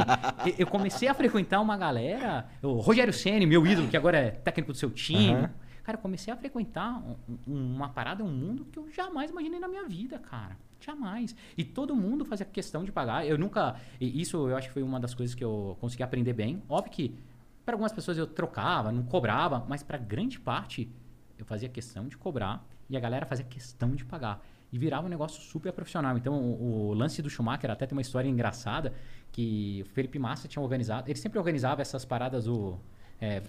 eu 0.59 0.67
comecei 0.67 1.07
a 1.07 1.13
frequentar 1.13 1.61
uma 1.61 1.77
galera. 1.77 2.47
O 2.63 2.81
Rogério 2.81 3.13
Ceni, 3.13 3.45
meu 3.45 3.67
ídolo, 3.67 3.89
que 3.89 3.97
agora 3.99 4.17
é 4.17 4.31
técnico 4.31 4.73
do 4.73 4.79
seu 4.79 4.91
time. 4.91 5.35
Aham. 5.35 5.51
Cara, 5.85 5.97
eu 5.99 6.03
comecei 6.03 6.33
a 6.33 6.37
frequentar 6.37 6.99
um- 6.99 7.17
um- 7.47 7.75
uma 7.77 7.89
parada, 7.91 8.25
um 8.25 8.29
mundo 8.29 8.65
que 8.65 8.79
eu 8.79 8.91
jamais 8.91 9.31
imaginei 9.31 9.61
na 9.61 9.69
minha 9.69 9.87
vida, 9.87 10.19
cara. 10.19 10.57
Jamais. 10.81 11.37
E 11.57 11.65
todo 11.65 11.95
mundo 11.95 12.25
fazia 12.25 12.45
questão 12.45 12.85
de 12.85 12.91
pagar. 12.91 13.27
Eu 13.27 13.39
nunca. 13.39 13.77
Isso 14.01 14.49
eu 14.49 14.57
acho 14.57 14.69
que 14.69 14.75
foi 14.75 14.83
uma 14.83 14.99
das 14.99 15.15
coisas 15.15 15.35
que 15.35 15.45
eu 15.45 15.77
consegui 15.81 16.03
aprender 16.03 16.33
bem. 16.33 16.63
Óbvio 16.69 16.91
que 16.93 17.15
para 17.65 17.75
algumas 17.75 17.93
pessoas 17.93 18.19
eu 18.19 18.27
trocava, 18.27 18.91
não 18.93 19.03
cobrava, 19.05 19.65
mas 19.69 19.83
para 19.83 19.97
grande 19.97 20.39
parte 20.41 20.91
eu 21.39 21.45
fazia 21.45 21.69
questão 21.69 22.07
de 22.09 22.17
cobrar 22.19 22.67
e 22.89 22.97
a 22.97 23.01
galera 23.01 23.25
fazia 23.25 23.45
questão 23.45 23.95
de 23.95 24.05
pagar. 24.05 24.45
E 24.73 24.79
virava 24.79 25.07
um 25.07 25.11
negócio 25.11 25.41
super 25.41 25.73
profissional. 25.73 26.17
Então, 26.19 26.35
o, 26.35 26.89
o 26.89 26.95
lance 26.95 27.23
do 27.23 27.31
Schumacher 27.31 27.71
até 27.71 27.87
tem 27.87 27.97
uma 27.97 28.03
história 28.03 28.29
engraçada 28.29 28.93
que 29.31 29.83
o 29.87 29.89
Felipe 29.91 30.19
Massa 30.19 30.49
tinha 30.49 30.63
organizado. 30.63 31.09
Ele 31.11 31.19
sempre 31.19 31.39
organizava 31.39 31.81
essas 31.81 32.05
paradas 32.05 32.47
do. 32.47 32.79
é, 33.21 33.43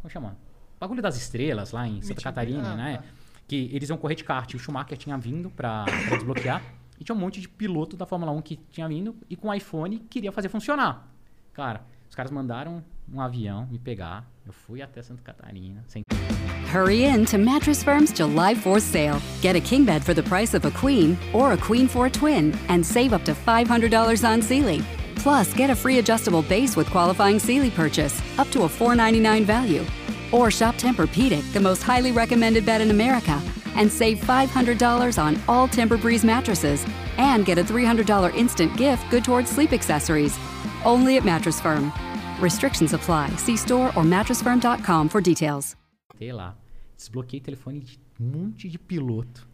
como 0.00 0.10
chama? 0.10 0.36
Bagulho 0.84 1.00
das 1.00 1.16
estrelas 1.16 1.72
lá 1.72 1.88
em 1.88 2.02
Santa 2.02 2.20
Catarina, 2.20 2.72
ah, 2.72 2.76
né? 2.76 2.96
tá. 2.98 3.04
Que 3.48 3.70
eles 3.72 3.88
iam 3.88 3.96
correr 3.96 4.16
de 4.16 4.22
kart. 4.22 4.52
E 4.52 4.56
o 4.56 4.58
Schumacher 4.58 4.98
tinha 4.98 5.16
vindo 5.16 5.48
pra, 5.48 5.86
pra 5.86 6.16
desbloquear. 6.16 6.62
E 7.00 7.04
tinha 7.04 7.16
um 7.16 7.18
monte 7.18 7.40
de 7.40 7.48
piloto 7.48 7.96
da 7.96 8.04
Fórmula 8.04 8.30
1 8.32 8.42
que 8.42 8.56
tinha 8.70 8.86
vindo 8.86 9.16
e 9.30 9.34
com 9.34 9.48
o 9.48 9.54
iPhone 9.54 9.98
queria 10.10 10.30
fazer 10.30 10.50
funcionar. 10.50 11.08
Cara, 11.54 11.80
os 12.06 12.14
caras 12.14 12.30
mandaram 12.30 12.84
um 13.10 13.18
avião 13.18 13.66
me 13.70 13.78
pegar. 13.78 14.28
Eu 14.46 14.52
fui 14.52 14.82
até 14.82 15.00
Santa 15.00 15.22
Catarina. 15.22 15.82
Sem... 15.86 16.02
Hurry 16.70 17.04
in 17.04 17.24
to 17.24 17.38
Mattress 17.38 17.82
Firm's 17.82 18.12
July 18.12 18.54
4th 18.54 18.82
sale. 18.82 19.22
Get 19.40 19.56
a 19.56 19.60
king 19.62 19.86
bed 19.86 20.04
for 20.04 20.12
the 20.12 20.22
price 20.22 20.52
of 20.52 20.66
a 20.66 20.70
queen 20.70 21.16
or 21.32 21.54
a 21.54 21.56
queen 21.56 21.88
for 21.88 22.04
a 22.04 22.10
twin 22.10 22.52
and 22.68 22.84
save 22.84 23.14
up 23.14 23.24
to 23.24 23.32
$500 23.32 24.22
on 24.22 24.42
Sealy. 24.42 24.82
Plus, 25.16 25.54
get 25.54 25.70
a 25.70 25.74
free 25.74 25.98
adjustable 25.98 26.42
base 26.42 26.76
with 26.76 26.90
qualifying 26.90 27.38
Sealy 27.38 27.70
purchase, 27.70 28.20
up 28.38 28.50
to 28.50 28.64
a 28.64 28.68
$499 28.68 29.46
value. 29.46 29.82
Or 30.34 30.50
shop 30.50 30.74
Tempur-Pedic, 30.74 31.52
the 31.52 31.60
most 31.60 31.82
highly 31.82 32.10
recommended 32.10 32.66
bed 32.66 32.80
in 32.80 32.90
America, 32.90 33.40
and 33.76 33.90
save 33.90 34.18
$500 34.18 35.18
on 35.22 35.40
all 35.46 35.68
Tempur-Breeze 35.68 36.24
mattresses 36.24 36.84
and 37.18 37.44
get 37.44 37.58
a 37.58 37.62
$300 37.62 38.34
instant 38.34 38.76
gift 38.76 39.08
good 39.10 39.24
towards 39.24 39.50
sleep 39.50 39.72
accessories. 39.72 40.36
Only 40.84 41.16
at 41.18 41.24
Mattress 41.24 41.60
Firm. 41.60 41.92
Restrictions 42.40 42.92
apply. 42.92 43.30
See 43.36 43.56
store 43.56 43.88
or 43.96 44.02
mattressfirm.com 44.02 45.08
for 45.08 45.20
details. 45.20 45.76
Sei 46.18 46.32
lá. 46.32 46.56
Desbloqueei 46.96 47.40
telefone 47.40 47.80
de 47.80 47.98
um 48.20 48.24
monte 48.24 48.68
de 48.68 48.78
piloto. 48.78 49.46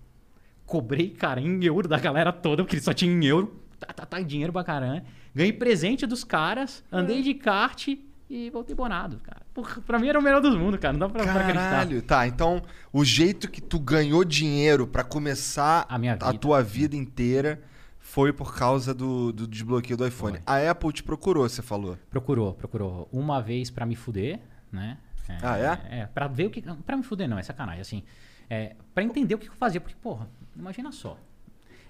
Cobrei, 0.66 1.10
cara, 1.10 1.40
em 1.40 1.64
euro 1.64 1.88
da 1.88 1.98
galera 1.98 2.32
toda, 2.32 2.62
porque 2.62 2.76
ele 2.76 2.82
só 2.82 2.94
tinha 2.94 3.12
em 3.12 3.24
euro. 3.24 3.60
Tá, 3.78 3.92
tá, 3.92 4.06
tá, 4.06 4.20
dinheiro 4.20 4.52
pra 4.52 4.62
caramba. 4.62 5.04
Ganhei 5.34 5.52
presente 5.52 6.06
dos 6.06 6.22
caras, 6.22 6.84
andei 6.92 7.22
de 7.22 7.34
kart 7.34 7.88
e 8.30 8.48
voltei 8.50 8.76
bonado, 8.76 9.18
cara. 9.24 9.42
Porra, 9.52 9.82
pra 9.82 9.98
mim 9.98 10.08
era 10.08 10.18
o 10.18 10.22
melhor 10.22 10.40
dos 10.40 10.56
mundos, 10.56 10.78
cara. 10.78 10.92
Não 10.92 11.00
dá 11.00 11.08
pra, 11.08 11.24
pra 11.24 11.32
acreditar. 11.32 11.70
Caralho, 11.70 12.00
tá. 12.00 12.26
Então, 12.28 12.62
o 12.92 13.04
jeito 13.04 13.50
que 13.50 13.60
tu 13.60 13.80
ganhou 13.80 14.24
dinheiro 14.24 14.86
pra 14.86 15.02
começar 15.02 15.84
A 15.88 15.98
minha 15.98 16.14
vida. 16.14 16.32
tua 16.34 16.62
vida 16.62 16.94
inteira 16.94 17.60
foi 17.98 18.32
por 18.32 18.54
causa 18.54 18.94
do, 18.94 19.32
do 19.32 19.48
desbloqueio 19.48 19.96
do 19.96 20.06
iPhone. 20.06 20.38
Foi. 20.38 20.42
A 20.46 20.70
Apple 20.70 20.92
te 20.92 21.02
procurou, 21.02 21.48
você 21.48 21.60
falou. 21.60 21.98
Procurou, 22.08 22.54
procurou. 22.54 23.08
Uma 23.12 23.42
vez 23.42 23.68
pra 23.68 23.84
me 23.84 23.96
fuder, 23.96 24.38
né? 24.70 24.96
Ah, 25.42 25.58
é? 25.58 26.00
É, 26.00 26.06
pra 26.06 26.26
ver 26.28 26.46
o 26.46 26.50
que. 26.50 26.62
Pra 26.62 26.96
me 26.96 27.02
fuder, 27.02 27.28
não, 27.28 27.38
é 27.38 27.42
sacanagem. 27.42 27.80
Assim, 27.80 28.02
é, 28.48 28.74
pra 28.94 29.02
entender 29.02 29.34
o 29.34 29.38
que 29.38 29.48
eu 29.48 29.54
fazia. 29.54 29.80
Porque, 29.80 29.96
porra, 30.00 30.28
imagina 30.56 30.90
só. 30.92 31.16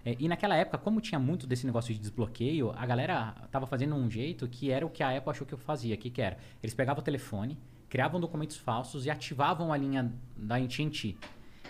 É, 0.04 0.16
e 0.18 0.28
naquela 0.28 0.56
época, 0.56 0.78
como 0.78 1.00
tinha 1.00 1.18
muito 1.18 1.46
desse 1.46 1.66
negócio 1.66 1.92
de 1.92 2.00
desbloqueio, 2.00 2.72
a 2.76 2.86
galera 2.86 3.34
tava 3.50 3.66
fazendo 3.66 3.94
um 3.94 4.10
jeito 4.10 4.48
que 4.48 4.70
era 4.70 4.86
o 4.86 4.90
que 4.90 5.02
a 5.02 5.16
Apple 5.16 5.30
achou 5.30 5.46
que 5.46 5.54
eu 5.54 5.58
fazia. 5.58 5.96
Que, 5.96 6.10
que 6.10 6.22
era? 6.22 6.38
Eles 6.62 6.74
pegavam 6.74 7.00
o 7.00 7.04
telefone, 7.04 7.58
criavam 7.88 8.20
documentos 8.20 8.56
falsos 8.56 9.04
e 9.06 9.10
ativavam 9.10 9.72
a 9.72 9.76
linha 9.76 10.12
da 10.36 10.56
AT&T. 10.56 11.16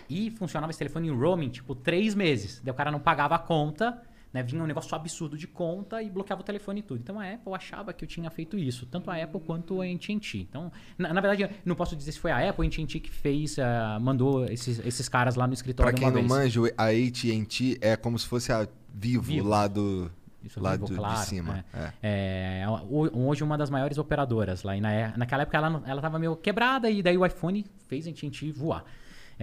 E 0.09 0.29
funcionava 0.31 0.71
esse 0.71 0.79
telefone 0.79 1.07
em 1.07 1.11
roaming, 1.11 1.49
tipo, 1.49 1.73
três 1.75 2.15
meses. 2.15 2.61
Daí 2.63 2.71
o 2.71 2.75
cara 2.75 2.91
não 2.91 2.99
pagava 2.99 3.35
a 3.35 3.39
conta, 3.39 4.01
né? 4.33 4.41
Vinha 4.43 4.63
um 4.63 4.67
negócio 4.67 4.93
absurdo 4.95 5.37
de 5.37 5.47
conta 5.47 6.01
e 6.01 6.09
bloqueava 6.09 6.41
o 6.41 6.45
telefone 6.45 6.79
e 6.79 6.83
tudo. 6.83 6.99
Então 7.01 7.19
a 7.19 7.31
Apple 7.33 7.53
achava 7.53 7.93
que 7.93 8.03
eu 8.03 8.07
tinha 8.07 8.29
feito 8.29 8.57
isso. 8.57 8.85
Tanto 8.85 9.09
a 9.11 9.15
Apple 9.21 9.39
quanto 9.41 9.81
a 9.81 9.85
AT&T. 9.85 10.37
Então, 10.49 10.71
na, 10.97 11.13
na 11.13 11.21
verdade, 11.21 11.49
não 11.65 11.75
posso 11.75 11.95
dizer 11.95 12.11
se 12.13 12.19
foi 12.19 12.31
a 12.31 12.37
Apple 12.49 12.65
ou 12.65 12.65
a 12.65 12.67
AT&T 12.67 12.99
que 12.99 13.09
fez, 13.09 13.57
ah, 13.59 13.97
mandou 14.01 14.45
esses, 14.45 14.79
esses 14.85 15.07
caras 15.09 15.35
lá 15.35 15.45
no 15.47 15.53
escritório 15.53 15.91
Pra 15.91 15.97
quem 15.99 16.07
não 16.07 16.13
vez. 16.15 16.27
manja, 16.27 16.61
a 16.77 16.85
AT&T 16.87 17.77
é 17.81 17.95
como 17.95 18.17
se 18.17 18.27
fosse 18.27 18.51
a 18.51 18.67
Vivo, 18.93 19.23
Vivo. 19.23 19.47
lá 19.47 19.67
do 19.67 20.11
Isso, 20.43 20.59
lá 20.61 20.71
Vivo, 20.71 20.87
do- 20.87 20.95
claro, 20.95 21.19
de 21.19 21.25
cima. 21.25 21.63
é. 21.73 21.79
É. 22.03 22.61
É, 22.63 22.65
ho- 22.69 23.09
hoje 23.27 23.43
uma 23.43 23.57
das 23.57 23.69
maiores 23.69 23.97
operadoras 23.97 24.63
lá. 24.63 24.75
E 24.75 24.81
na, 24.81 25.15
naquela 25.17 25.43
época 25.43 25.57
ela, 25.57 25.69
não- 25.69 25.83
ela 25.85 26.01
tava 26.01 26.17
meio 26.19 26.35
quebrada 26.35 26.89
e 26.89 27.01
daí 27.01 27.17
o 27.17 27.25
iPhone 27.25 27.65
fez 27.87 28.05
a 28.07 28.11
gente 28.11 28.51
voar. 28.51 28.83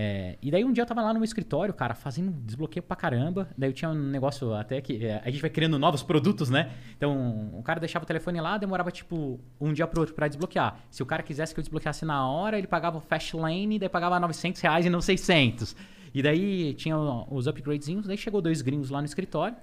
É, 0.00 0.38
e 0.40 0.48
daí 0.48 0.64
um 0.64 0.72
dia 0.72 0.82
eu 0.82 0.86
tava 0.86 1.02
lá 1.02 1.12
no 1.12 1.18
meu 1.18 1.24
escritório, 1.24 1.74
cara, 1.74 1.92
fazendo 1.92 2.30
desbloqueio 2.30 2.84
pra 2.84 2.94
caramba. 2.94 3.48
Daí 3.58 3.70
eu 3.70 3.72
tinha 3.72 3.90
um 3.90 3.96
negócio 3.96 4.54
até 4.54 4.80
que. 4.80 5.04
é, 5.04 5.20
a 5.24 5.28
gente 5.28 5.40
vai 5.40 5.50
criando 5.50 5.76
novos 5.76 6.04
produtos, 6.04 6.48
né? 6.48 6.70
Então 6.96 7.50
o 7.52 7.64
cara 7.64 7.80
deixava 7.80 8.04
o 8.04 8.06
telefone 8.06 8.40
lá, 8.40 8.56
demorava 8.58 8.92
tipo 8.92 9.40
um 9.60 9.72
dia 9.72 9.88
pro 9.88 9.98
outro 9.98 10.14
pra 10.14 10.28
desbloquear. 10.28 10.78
Se 10.88 11.02
o 11.02 11.06
cara 11.06 11.20
quisesse 11.20 11.52
que 11.52 11.58
eu 11.58 11.62
desbloqueasse 11.62 12.04
na 12.04 12.28
hora, 12.28 12.56
ele 12.56 12.68
pagava 12.68 12.98
o 12.98 13.00
Fast 13.00 13.36
Lane, 13.36 13.76
daí 13.76 13.88
pagava 13.88 14.20
900 14.20 14.60
reais 14.60 14.86
e 14.86 14.88
não 14.88 15.00
600. 15.00 15.74
E 16.14 16.22
daí 16.22 16.74
tinha 16.74 16.96
os 16.96 17.48
upgradezinhos, 17.48 18.06
daí 18.06 18.16
chegou 18.16 18.40
dois 18.40 18.62
gringos 18.62 18.90
lá 18.90 19.00
no 19.00 19.06
escritório. 19.06 19.56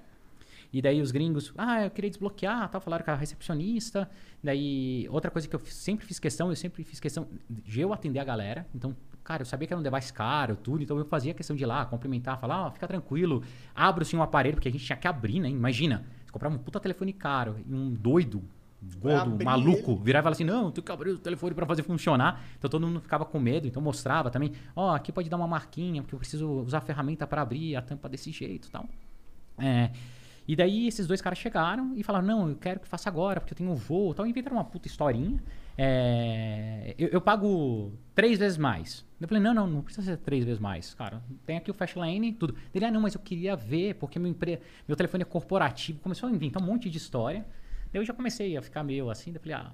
E 0.72 0.82
daí 0.82 1.00
os 1.00 1.10
gringos, 1.10 1.52
ah, 1.56 1.84
eu 1.84 1.90
queria 1.90 2.10
desbloquear, 2.10 2.68
tal, 2.70 2.80
falaram 2.80 3.04
com 3.04 3.10
a 3.10 3.14
recepcionista. 3.14 4.08
Daí, 4.42 5.06
outra 5.10 5.30
coisa 5.30 5.48
que 5.48 5.54
eu 5.54 5.60
sempre 5.66 6.04
fiz 6.06 6.18
questão, 6.18 6.50
eu 6.50 6.56
sempre 6.56 6.84
fiz 6.84 7.00
questão 7.00 7.26
de 7.48 7.80
eu 7.80 7.92
atender 7.92 8.18
a 8.18 8.24
galera. 8.24 8.66
Então, 8.74 8.94
cara, 9.26 9.42
eu 9.42 9.46
sabia 9.46 9.66
que 9.66 9.74
era 9.74 9.80
um 9.80 9.82
device 9.82 10.12
caro, 10.12 10.56
tudo, 10.56 10.82
então 10.82 10.96
eu 10.98 11.04
fazia 11.04 11.34
questão 11.34 11.56
de 11.56 11.64
ir 11.64 11.66
lá, 11.66 11.84
cumprimentar, 11.84 12.38
falar, 12.38 12.66
ó, 12.66 12.70
fica 12.70 12.86
tranquilo, 12.86 13.42
abra-se 13.74 14.14
um 14.14 14.22
aparelho, 14.22 14.54
porque 14.54 14.68
a 14.68 14.72
gente 14.72 14.84
tinha 14.84 14.96
que 14.96 15.08
abrir, 15.08 15.40
né? 15.40 15.48
Imagina, 15.48 16.04
você 16.24 16.30
comprava 16.30 16.54
um 16.54 16.58
puta 16.58 16.78
telefone 16.78 17.12
caro 17.12 17.56
e 17.66 17.74
um 17.74 17.92
doido, 17.92 18.42
gordo, 19.00 19.44
maluco, 19.44 19.96
virar 19.96 20.20
e 20.20 20.22
falar 20.22 20.32
assim, 20.34 20.44
não, 20.44 20.70
tem 20.70 20.84
que 20.84 20.92
abrir 20.92 21.10
o 21.10 21.18
telefone 21.18 21.54
para 21.54 21.66
fazer 21.66 21.82
funcionar. 21.82 22.44
Então 22.56 22.70
todo 22.70 22.86
mundo 22.86 23.00
ficava 23.00 23.24
com 23.24 23.40
medo, 23.40 23.66
então 23.66 23.82
mostrava 23.82 24.30
também, 24.30 24.52
ó, 24.76 24.94
aqui 24.94 25.10
pode 25.10 25.28
dar 25.28 25.36
uma 25.36 25.48
marquinha, 25.48 26.02
porque 26.02 26.14
eu 26.14 26.18
preciso 26.18 26.48
usar 26.48 26.78
a 26.78 26.82
ferramenta 26.82 27.26
para 27.26 27.42
abrir 27.42 27.74
a 27.74 27.82
tampa 27.82 28.08
desse 28.08 28.30
jeito 28.30 28.68
e 28.68 28.70
tal. 28.70 28.88
É, 29.58 29.90
e 30.48 30.54
daí 30.54 30.86
esses 30.86 31.06
dois 31.06 31.20
caras 31.20 31.38
chegaram 31.38 31.92
e 31.96 32.02
falaram, 32.02 32.26
não, 32.26 32.48
eu 32.50 32.56
quero 32.56 32.80
que 32.80 32.86
faça 32.86 33.08
agora, 33.08 33.40
porque 33.40 33.52
eu 33.52 33.58
tenho 33.58 33.70
um 33.70 33.74
voo 33.74 34.14
tal. 34.14 34.26
Inventaram 34.26 34.56
uma 34.56 34.64
puta 34.64 34.86
historinha. 34.86 35.42
É, 35.76 36.94
eu, 36.96 37.08
eu 37.08 37.20
pago 37.20 37.92
três 38.14 38.38
vezes 38.38 38.56
mais. 38.56 39.04
Eu 39.20 39.26
falei, 39.26 39.42
não, 39.42 39.52
não, 39.52 39.66
não 39.66 39.82
precisa 39.82 40.12
ser 40.12 40.16
três 40.18 40.44
vezes 40.44 40.60
mais. 40.60 40.94
Cara, 40.94 41.22
tem 41.44 41.56
aqui 41.56 41.70
o 41.70 41.74
Fast 41.74 41.98
Lane, 41.98 42.32
tudo. 42.32 42.54
Ele, 42.72 42.84
ah, 42.84 42.90
não, 42.90 43.00
mas 43.00 43.14
eu 43.14 43.20
queria 43.20 43.56
ver, 43.56 43.94
porque 43.94 44.18
meu, 44.18 44.30
empre... 44.30 44.60
meu 44.86 44.96
telefone 44.96 45.22
é 45.22 45.24
corporativo. 45.24 45.98
Começou 46.00 46.28
a 46.28 46.32
inventar 46.32 46.62
um 46.62 46.66
monte 46.66 46.88
de 46.88 46.96
história. 46.96 47.44
Daí 47.92 48.00
eu 48.00 48.04
já 48.04 48.14
comecei 48.14 48.56
a 48.56 48.62
ficar 48.62 48.84
meio 48.84 49.10
assim, 49.10 49.32
daí 49.32 49.38
eu 49.38 49.40
falei, 49.40 49.56
ah, 49.56 49.72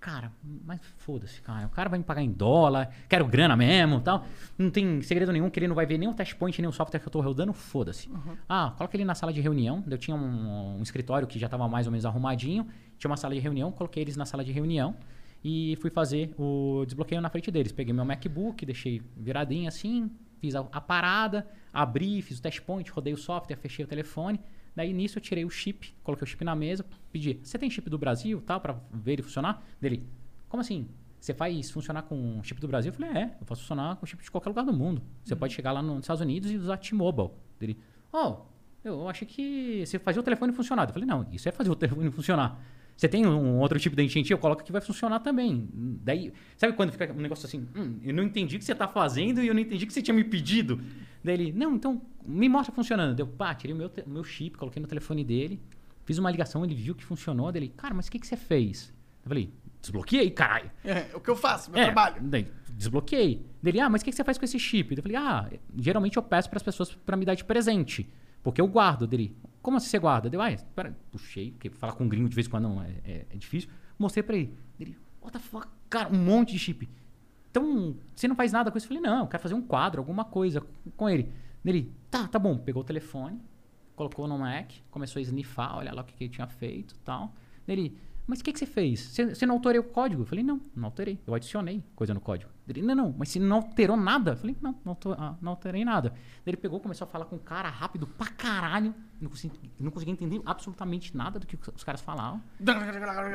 cara, 0.00 0.32
mas 0.64 0.80
foda-se, 0.98 1.40
cara. 1.42 1.66
O 1.66 1.70
cara 1.70 1.88
vai 1.88 1.98
me 1.98 2.04
pagar 2.04 2.22
em 2.22 2.30
dólar, 2.30 2.90
quero 3.08 3.26
grana 3.26 3.56
mesmo 3.56 4.00
tal. 4.00 4.24
Não 4.56 4.70
tem 4.70 5.02
segredo 5.02 5.32
nenhum, 5.32 5.50
que 5.50 5.58
ele 5.58 5.68
não 5.68 5.74
vai 5.74 5.86
ver 5.86 5.98
nem 5.98 6.08
o 6.08 6.14
test 6.14 6.34
point, 6.34 6.60
nem 6.60 6.68
o 6.68 6.72
software 6.72 7.00
que 7.00 7.06
eu 7.06 7.10
tô 7.10 7.20
rodando, 7.20 7.52
foda-se. 7.52 8.08
Ah, 8.48 8.72
coloca 8.76 8.96
ele 8.96 9.04
na 9.04 9.14
sala 9.14 9.32
de 9.32 9.40
reunião. 9.40 9.84
Eu 9.88 9.98
tinha 9.98 10.16
um, 10.16 10.78
um 10.78 10.82
escritório 10.82 11.26
que 11.26 11.38
já 11.38 11.48
tava 11.48 11.68
mais 11.68 11.86
ou 11.86 11.90
menos 11.90 12.06
arrumadinho. 12.06 12.66
Tinha 12.98 13.10
uma 13.10 13.16
sala 13.16 13.34
de 13.34 13.40
reunião, 13.40 13.70
coloquei 13.72 14.02
eles 14.02 14.16
na 14.16 14.24
sala 14.24 14.44
de 14.44 14.52
reunião 14.52 14.96
e 15.44 15.76
fui 15.80 15.90
fazer 15.90 16.34
o 16.38 16.84
desbloqueio 16.84 17.20
na 17.20 17.30
frente 17.30 17.50
deles. 17.50 17.72
Peguei 17.72 17.92
meu 17.92 18.04
MacBook, 18.04 18.64
deixei 18.64 19.02
viradinho 19.16 19.68
assim, 19.68 20.10
fiz 20.40 20.54
a, 20.54 20.60
a 20.72 20.80
parada, 20.80 21.46
abri, 21.72 22.22
fiz 22.22 22.38
o 22.38 22.42
test 22.42 22.60
point, 22.62 22.90
rodei 22.90 23.12
o 23.12 23.16
software, 23.16 23.56
fechei 23.56 23.84
o 23.84 23.88
telefone. 23.88 24.40
Daí 24.78 24.92
nisso 24.92 25.18
eu 25.18 25.20
tirei 25.20 25.44
o 25.44 25.50
chip, 25.50 25.92
coloquei 26.04 26.24
o 26.24 26.26
chip 26.28 26.44
na 26.44 26.54
mesa, 26.54 26.86
pedi: 27.10 27.40
"Você 27.42 27.58
tem 27.58 27.68
chip 27.68 27.90
do 27.90 27.98
Brasil, 27.98 28.40
tal, 28.46 28.60
para 28.60 28.80
ver 28.92 29.14
ele 29.14 29.22
funcionar?" 29.22 29.60
Dele: 29.80 30.06
"Como 30.48 30.60
assim? 30.60 30.86
Você 31.18 31.34
faz 31.34 31.68
funcionar 31.68 32.02
com 32.02 32.40
chip 32.44 32.60
do 32.60 32.68
Brasil?" 32.68 32.90
Eu 32.90 32.94
falei: 32.94 33.10
"É, 33.10 33.36
eu 33.40 33.44
faço 33.44 33.62
funcionar 33.62 33.96
com 33.96 34.06
chip 34.06 34.22
de 34.22 34.30
qualquer 34.30 34.50
lugar 34.50 34.64
do 34.64 34.72
mundo. 34.72 35.02
Você 35.24 35.34
pode 35.34 35.52
chegar 35.52 35.72
lá 35.72 35.82
nos 35.82 35.98
Estados 35.98 36.20
Unidos 36.20 36.48
e 36.52 36.56
usar 36.56 36.76
T-Mobile." 36.76 37.30
Dele: 37.58 37.76
"Oh, 38.12 38.36
eu 38.84 39.08
achei 39.08 39.26
que 39.26 39.84
você 39.84 39.98
fazia 39.98 40.20
o 40.20 40.22
telefone 40.22 40.52
funcionar." 40.52 40.86
Eu 40.86 40.92
falei: 40.92 41.08
"Não, 41.08 41.26
isso 41.32 41.48
é 41.48 41.50
fazer 41.50 41.70
o 41.70 41.74
telefone 41.74 42.08
funcionar." 42.12 42.64
Você 42.96 43.08
tem 43.08 43.26
um 43.26 43.58
outro 43.58 43.80
tipo 43.80 43.96
de 43.96 44.04
enchente, 44.04 44.30
eu 44.30 44.38
coloco 44.38 44.62
que 44.62 44.70
vai 44.70 44.80
funcionar 44.80 45.18
também. 45.18 45.68
Daí, 46.04 46.32
sabe 46.56 46.72
quando 46.72 46.92
fica 46.92 47.12
um 47.12 47.20
negócio 47.20 47.46
assim, 47.46 47.66
hum, 47.76 47.98
eu 48.02 48.14
não 48.14 48.24
entendi 48.24 48.56
o 48.56 48.58
que 48.58 48.64
você 48.64 48.74
tá 48.74 48.86
fazendo 48.86 49.40
e 49.40 49.46
eu 49.48 49.54
não 49.54 49.60
entendi 49.60 49.84
o 49.84 49.86
que 49.86 49.92
você 49.92 50.02
tinha 50.02 50.14
me 50.14 50.24
pedido. 50.24 50.80
Daí 51.22 51.34
ele, 51.34 51.52
não, 51.52 51.74
então 51.74 52.00
me 52.24 52.48
mostra 52.48 52.74
funcionando. 52.74 53.14
Deu, 53.14 53.26
pá, 53.26 53.54
tirei 53.54 53.74
o 53.74 53.76
meu, 53.78 53.90
meu 54.06 54.24
chip, 54.24 54.56
coloquei 54.56 54.80
no 54.80 54.88
telefone 54.88 55.24
dele, 55.24 55.60
fiz 56.04 56.18
uma 56.18 56.30
ligação, 56.30 56.64
ele 56.64 56.74
viu 56.74 56.94
que 56.94 57.04
funcionou. 57.04 57.50
Daí 57.52 57.62
ele, 57.62 57.68
cara, 57.70 57.94
mas 57.94 58.06
o 58.06 58.10
que, 58.10 58.18
que 58.18 58.26
você 58.26 58.36
fez? 58.36 58.92
Eu 59.24 59.28
falei, 59.28 59.52
desbloqueei, 59.80 60.30
caralho. 60.30 60.70
É, 60.84 61.10
o 61.14 61.20
que 61.20 61.28
eu 61.30 61.36
faço, 61.36 61.70
meu 61.70 61.80
É, 61.80 61.84
trabalho. 61.86 62.16
Daí, 62.22 62.46
desbloqueei. 62.76 63.44
Dele, 63.62 63.80
ah, 63.80 63.88
mas 63.90 64.00
o 64.02 64.04
que 64.04 64.10
que 64.10 64.16
você 64.16 64.24
faz 64.24 64.38
com 64.38 64.44
esse 64.44 64.58
chip? 64.58 64.94
Eu 64.96 65.02
falei, 65.02 65.16
ah, 65.16 65.50
geralmente 65.76 66.16
eu 66.16 66.22
peço 66.22 66.48
para 66.48 66.56
as 66.58 66.62
pessoas 66.62 66.94
para 66.94 67.16
me 67.16 67.24
dar 67.24 67.34
de 67.34 67.44
presente. 67.44 68.08
Porque 68.42 68.60
eu 68.60 68.68
guardo 68.68 69.06
dele. 69.06 69.36
Como 69.60 69.76
assim 69.76 69.88
você 69.88 69.98
guarda? 69.98 70.30
Deu, 70.30 70.40
ah, 70.40 70.50
espera, 70.52 70.96
puxei, 71.10 71.50
porque 71.50 71.68
falar 71.70 71.92
com 71.94 72.04
um 72.04 72.08
gringo 72.08 72.28
de 72.28 72.34
vez 72.34 72.46
em 72.46 72.50
quando 72.50 72.64
não, 72.68 72.80
é, 72.82 72.90
é- 73.04 73.26
é 73.30 73.36
difícil. 73.36 73.68
Mostrei 73.98 74.22
pra 74.22 74.36
ele. 74.36 74.54
Ele, 74.78 74.96
what 75.20 75.32
the 75.32 75.40
fuck? 75.40 75.66
Cara, 75.90 76.08
um 76.08 76.16
monte 76.24 76.52
de 76.52 76.58
chip. 76.60 76.88
Então, 77.50 77.96
você 78.14 78.28
não 78.28 78.36
faz 78.36 78.52
nada 78.52 78.70
com 78.70 78.78
isso? 78.78 78.86
Eu 78.86 78.88
falei, 78.88 79.02
não, 79.02 79.20
eu 79.20 79.26
quero 79.26 79.42
fazer 79.42 79.54
um 79.54 79.62
quadro, 79.62 80.00
alguma 80.00 80.24
coisa 80.24 80.62
com 80.96 81.08
ele. 81.08 81.32
Ele, 81.64 81.92
tá, 82.10 82.28
tá 82.28 82.38
bom. 82.38 82.56
Pegou 82.56 82.82
o 82.82 82.84
telefone, 82.84 83.40
colocou 83.96 84.26
no 84.26 84.38
Mac, 84.38 84.70
começou 84.90 85.20
a 85.20 85.22
snifar, 85.22 85.76
olha 85.76 85.92
lá 85.92 86.02
o 86.02 86.04
que, 86.04 86.14
que 86.14 86.24
ele 86.24 86.32
tinha 86.32 86.46
feito 86.46 86.94
tal. 87.04 87.32
Ele, 87.66 87.96
mas 88.28 88.40
o 88.40 88.44
que, 88.44 88.52
que 88.52 88.58
você 88.58 88.66
fez? 88.66 89.00
Você, 89.00 89.34
você 89.34 89.46
não 89.46 89.54
alterou 89.54 89.80
o 89.80 89.84
código? 89.86 90.20
Eu 90.20 90.26
falei, 90.26 90.44
não, 90.44 90.60
não 90.76 90.84
alterei. 90.84 91.18
Eu 91.26 91.34
adicionei 91.34 91.82
coisa 91.96 92.12
no 92.12 92.20
código. 92.20 92.50
Ele, 92.68 92.82
não, 92.82 92.94
não, 92.94 93.14
mas 93.16 93.30
você 93.30 93.38
não 93.38 93.56
alterou 93.56 93.96
nada? 93.96 94.32
Eu 94.32 94.36
falei, 94.36 94.54
não, 94.60 94.78
não, 94.84 94.96
ah, 95.16 95.34
não 95.40 95.52
alterei 95.52 95.82
nada. 95.82 96.12
Ele 96.46 96.58
pegou, 96.58 96.78
começou 96.78 97.06
a 97.06 97.08
falar 97.08 97.24
com 97.24 97.36
o 97.36 97.38
cara 97.38 97.70
rápido 97.70 98.06
pra 98.06 98.26
caralho. 98.26 98.94
Não 99.18 99.30
consegui, 99.30 99.58
não 99.80 99.90
conseguia 99.90 100.12
entender 100.12 100.42
absolutamente 100.44 101.16
nada 101.16 101.38
do 101.38 101.46
que 101.46 101.58
os 101.74 101.82
caras 101.82 102.02
falavam. 102.02 102.42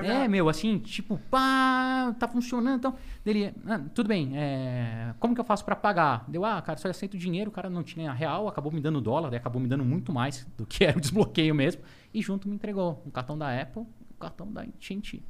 É, 0.06 0.28
meu, 0.28 0.48
assim, 0.48 0.78
tipo, 0.78 1.18
pá, 1.32 2.16
tá 2.20 2.28
funcionando, 2.28 2.78
então. 2.78 2.96
Dele, 3.26 3.52
ah, 3.66 3.80
tudo 3.96 4.08
bem, 4.08 4.38
é, 4.38 5.16
como 5.20 5.34
que 5.34 5.42
eu 5.42 5.46
faço 5.46 5.66
pra 5.66 5.76
pagar? 5.76 6.24
Deu, 6.28 6.46
ah, 6.46 6.62
cara, 6.62 6.78
só 6.78 6.88
aceito 6.88 7.18
dinheiro, 7.18 7.50
o 7.50 7.54
cara 7.54 7.70
não 7.70 7.82
tinha 7.82 8.14
real, 8.14 8.48
acabou 8.48 8.72
me 8.72 8.80
dando 8.80 9.02
dólar, 9.02 9.34
acabou 9.34 9.60
me 9.60 9.68
dando 9.68 9.84
muito 9.84 10.14
mais 10.14 10.46
do 10.56 10.68
que 10.68 10.86
era 10.86 10.96
o 10.96 11.02
desbloqueio 11.02 11.56
mesmo. 11.56 11.82
E 12.14 12.22
junto 12.22 12.48
me 12.48 12.54
entregou 12.54 13.02
um 13.06 13.10
cartão 13.10 13.36
da 13.36 13.60
Apple, 13.60 13.88
cartão 14.24 14.52
da 14.52 14.62
AT&T. 14.62 15.22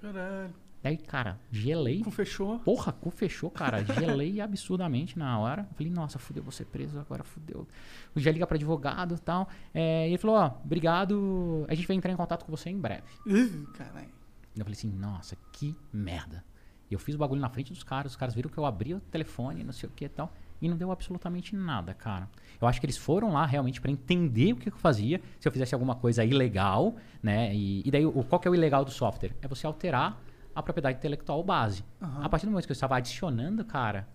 Caralho. 0.00 0.54
Daí, 0.82 0.96
cara, 0.96 1.40
gelei. 1.50 2.02
Cu 2.02 2.10
fechou. 2.10 2.60
Porra, 2.60 2.92
cu 2.92 3.10
fechou, 3.10 3.50
cara. 3.50 3.84
Gelei 3.84 4.38
absurdamente 4.40 5.18
na 5.18 5.38
hora. 5.38 5.68
Falei, 5.74 5.92
nossa, 5.92 6.18
fudeu, 6.18 6.42
vou 6.42 6.52
ser 6.52 6.66
preso 6.66 6.98
agora, 6.98 7.24
fudeu. 7.24 7.66
Já 8.14 8.30
liga 8.30 8.46
pra 8.46 8.56
advogado 8.56 9.14
e 9.16 9.18
tal. 9.18 9.48
É, 9.74 10.06
e 10.06 10.10
ele 10.10 10.18
falou, 10.18 10.36
ó, 10.36 10.52
obrigado, 10.64 11.66
a 11.68 11.74
gente 11.74 11.86
vai 11.86 11.96
entrar 11.96 12.12
em 12.12 12.16
contato 12.16 12.44
com 12.44 12.50
você 12.50 12.70
em 12.70 12.78
breve. 12.78 13.08
Ih, 13.26 13.66
Caralho. 13.74 14.18
Eu 14.56 14.64
falei 14.64 14.76
assim, 14.76 14.90
nossa, 14.90 15.36
que 15.52 15.76
merda. 15.92 16.44
E 16.90 16.94
eu 16.94 16.98
fiz 16.98 17.14
o 17.14 17.18
bagulho 17.18 17.40
na 17.40 17.50
frente 17.50 17.72
dos 17.72 17.82
caras, 17.82 18.12
os 18.12 18.16
caras 18.16 18.34
viram 18.34 18.50
que 18.50 18.58
eu 18.58 18.64
abri 18.64 18.94
o 18.94 19.00
telefone, 19.00 19.62
não 19.62 19.72
sei 19.72 19.88
o 19.88 19.92
que 19.92 20.06
e 20.06 20.08
tal, 20.08 20.32
e 20.60 20.68
não 20.68 20.76
deu 20.76 20.90
absolutamente 20.90 21.54
nada, 21.54 21.94
cara. 21.94 22.28
Eu 22.60 22.66
acho 22.66 22.80
que 22.80 22.86
eles 22.86 22.96
foram 22.96 23.32
lá 23.32 23.46
realmente 23.46 23.80
pra 23.80 23.90
entender 23.90 24.52
o 24.52 24.56
que 24.56 24.68
eu 24.68 24.76
fazia, 24.76 25.20
se 25.38 25.46
eu 25.46 25.52
fizesse 25.52 25.74
alguma 25.74 25.94
coisa 25.94 26.24
ilegal, 26.24 26.96
né? 27.22 27.54
E, 27.54 27.82
e 27.86 27.90
daí, 27.90 28.04
o, 28.04 28.24
qual 28.24 28.40
que 28.40 28.48
é 28.48 28.50
o 28.50 28.54
ilegal 28.54 28.84
do 28.84 28.90
software? 28.90 29.30
É 29.40 29.46
você 29.48 29.66
alterar 29.66 30.20
a 30.54 30.62
propriedade 30.62 30.98
intelectual 30.98 31.42
base. 31.44 31.84
A 32.00 32.28
partir 32.28 32.46
do 32.46 32.50
momento 32.50 32.66
que 32.66 32.72
eu 32.72 32.74
estava 32.74 32.96
adicionando, 32.96 33.64
cara, 33.64 34.08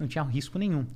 não 0.00 0.08
tinha 0.08 0.24
risco 0.24 0.58
nenhum. 0.58 0.86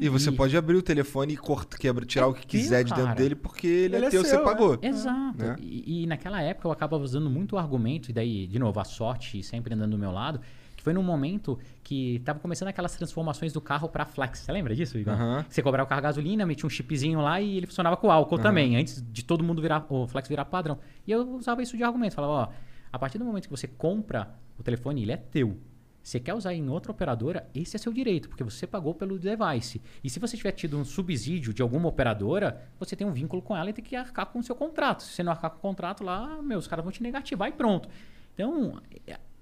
E 0.00 0.06
você 0.10 0.28
E- 0.28 0.32
pode 0.32 0.54
abrir 0.54 0.76
o 0.76 0.82
telefone 0.82 1.32
e 1.32 1.36
corta, 1.36 1.78
quebra, 1.78 2.04
tirar 2.04 2.26
o 2.26 2.34
que 2.34 2.46
teu, 2.46 2.60
quiser 2.60 2.84
de 2.84 2.90
dentro 2.90 3.04
cara. 3.06 3.16
dele, 3.16 3.34
porque 3.34 3.66
ele, 3.66 3.96
Ele 3.96 4.04
é 4.04 4.08
é 4.08 4.10
teu, 4.10 4.22
seu, 4.22 4.30
você 4.30 4.36
é. 4.36 4.44
pagou. 4.44 4.78
Exato. 4.82 5.38
Né? 5.42 5.56
E, 5.60 6.02
e 6.02 6.06
naquela 6.06 6.42
época 6.42 6.68
eu 6.68 6.72
acabava 6.72 7.02
usando 7.02 7.30
muito 7.30 7.56
o 7.56 7.58
argumento, 7.58 8.10
e 8.10 8.12
daí, 8.12 8.46
de 8.46 8.58
novo, 8.58 8.78
a 8.78 8.84
sorte 8.84 9.42
sempre 9.42 9.72
andando 9.74 9.92
do 9.92 9.98
meu 9.98 10.12
lado, 10.12 10.40
que 10.78 10.84
foi 10.84 10.92
num 10.92 11.02
momento 11.02 11.58
que 11.82 12.22
tava 12.24 12.38
começando 12.38 12.68
aquelas 12.68 12.94
transformações 12.94 13.52
do 13.52 13.60
carro 13.60 13.88
para 13.88 14.06
flex. 14.06 14.38
Você 14.38 14.52
lembra 14.52 14.74
disso, 14.76 14.96
Igor? 14.96 15.12
Aham. 15.12 15.44
Você 15.48 15.60
cobrava 15.60 15.84
o 15.84 15.88
carro 15.88 16.00
gasolina, 16.00 16.46
metia 16.46 16.64
um 16.64 16.70
chipzinho 16.70 17.20
lá 17.20 17.40
e 17.40 17.56
ele 17.56 17.66
funcionava 17.66 17.96
com 17.96 18.10
álcool 18.10 18.38
também, 18.38 18.76
antes 18.76 19.04
de 19.12 19.24
todo 19.24 19.42
mundo 19.42 19.60
virar 19.60 19.84
o 19.90 20.06
flex 20.06 20.28
virar 20.28 20.44
padrão. 20.44 20.78
E 21.04 21.10
eu 21.10 21.34
usava 21.34 21.62
isso 21.62 21.76
de 21.76 21.82
argumento, 21.82 22.14
falava, 22.14 22.32
ó, 22.32 22.48
a 22.92 22.98
partir 22.98 23.18
do 23.18 23.24
momento 23.24 23.44
que 23.44 23.50
você 23.50 23.66
compra 23.66 24.36
o 24.56 24.62
telefone, 24.62 25.02
ele 25.02 25.10
é 25.10 25.16
teu. 25.16 25.58
Você 26.00 26.20
quer 26.20 26.32
usar 26.32 26.54
em 26.54 26.70
outra 26.70 26.92
operadora, 26.92 27.50
esse 27.52 27.74
é 27.74 27.78
seu 27.78 27.92
direito, 27.92 28.28
porque 28.28 28.44
você 28.44 28.64
pagou 28.64 28.94
pelo 28.94 29.18
device. 29.18 29.82
E 30.02 30.08
se 30.08 30.20
você 30.20 30.36
tiver 30.36 30.52
tido 30.52 30.78
um 30.78 30.84
subsídio 30.84 31.52
de 31.52 31.60
alguma 31.60 31.88
operadora, 31.88 32.62
você 32.78 32.94
tem 32.94 33.04
um 33.04 33.12
vínculo 33.12 33.42
com 33.42 33.56
ela 33.56 33.68
e 33.68 33.72
tem 33.72 33.84
que 33.84 33.96
arcar 33.96 34.26
com 34.26 34.38
o 34.38 34.42
seu 34.44 34.54
contrato. 34.54 35.02
Se 35.02 35.12
você 35.12 35.22
não 35.24 35.32
arcar 35.32 35.50
com 35.50 35.58
o 35.58 35.60
contrato 35.60 36.04
lá, 36.04 36.40
meu, 36.40 36.58
os 36.58 36.68
caras 36.68 36.84
vão 36.84 36.92
te 36.92 37.02
negativar 37.02 37.48
e 37.48 37.52
pronto. 37.52 37.88
Então, 38.32 38.80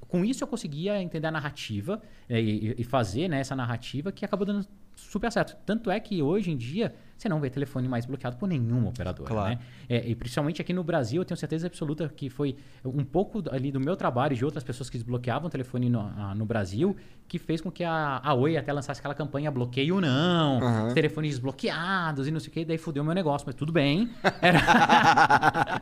com 0.09 0.25
isso 0.25 0.43
eu 0.43 0.49
conseguia 0.49 1.01
entender 1.01 1.27
a 1.27 1.31
narrativa 1.31 2.03
é, 2.29 2.41
e, 2.41 2.75
e 2.79 2.85
fazer 2.85 3.29
né, 3.29 3.41
essa 3.41 3.57
narrativa 3.57 4.13
que 4.13 4.25
acabou 4.25 4.47
dando 4.47 4.67
super 4.95 5.31
certo. 5.31 5.57
Tanto 5.65 5.91
é 5.91 6.01
que 6.01 6.23
hoje 6.23 6.51
em 6.51 6.57
dia 6.57 6.95
você 7.17 7.29
não 7.29 7.41
vê 7.41 7.49
telefone 7.51 7.89
mais 7.89 8.05
bloqueado 8.07 8.37
por 8.37 8.49
nenhuma 8.49 8.91
operadora. 8.91 9.29
Claro. 9.29 9.51
Né? 9.51 9.59
É, 9.89 10.07
e 10.09 10.15
principalmente 10.15 10.61
aqui 10.61 10.73
no 10.73 10.85
Brasil, 10.85 11.23
eu 11.23 11.25
tenho 11.25 11.39
certeza 11.39 11.67
absoluta 11.67 12.09
que 12.15 12.29
foi 12.29 12.57
um 12.85 13.05
pouco 13.05 13.43
ali 13.51 13.73
do 13.73 13.81
meu 13.81 13.97
trabalho 13.97 14.35
e 14.35 14.37
de 14.37 14.45
outras 14.45 14.63
pessoas 14.63 14.91
que 14.91 14.99
desbloqueavam 14.99 15.47
o 15.49 15.51
telefone 15.51 15.89
no, 15.89 16.01
ah, 16.01 16.35
no 16.37 16.45
Brasil 16.45 16.95
que 17.29 17.39
fez 17.41 17.61
com 17.61 17.73
que 17.73 17.83
a, 17.83 18.21
a 18.23 18.35
Oi 18.35 18.57
até 18.57 18.73
lançasse 18.73 19.01
aquela 19.01 19.15
campanha 19.15 19.51
bloqueio 19.51 20.01
não, 20.01 20.87
os 20.87 20.95
telefones 20.95 21.33
desbloqueados 21.33 22.29
e 22.29 22.31
não 22.31 22.39
sei 22.39 22.51
o 22.51 22.53
que, 22.53 22.65
daí 22.65 22.79
fudeu 22.79 23.03
meu 23.03 23.15
negócio, 23.15 23.45
mas 23.47 23.57
tudo 23.57 23.73
bem. 23.73 24.09
Era, 24.41 24.61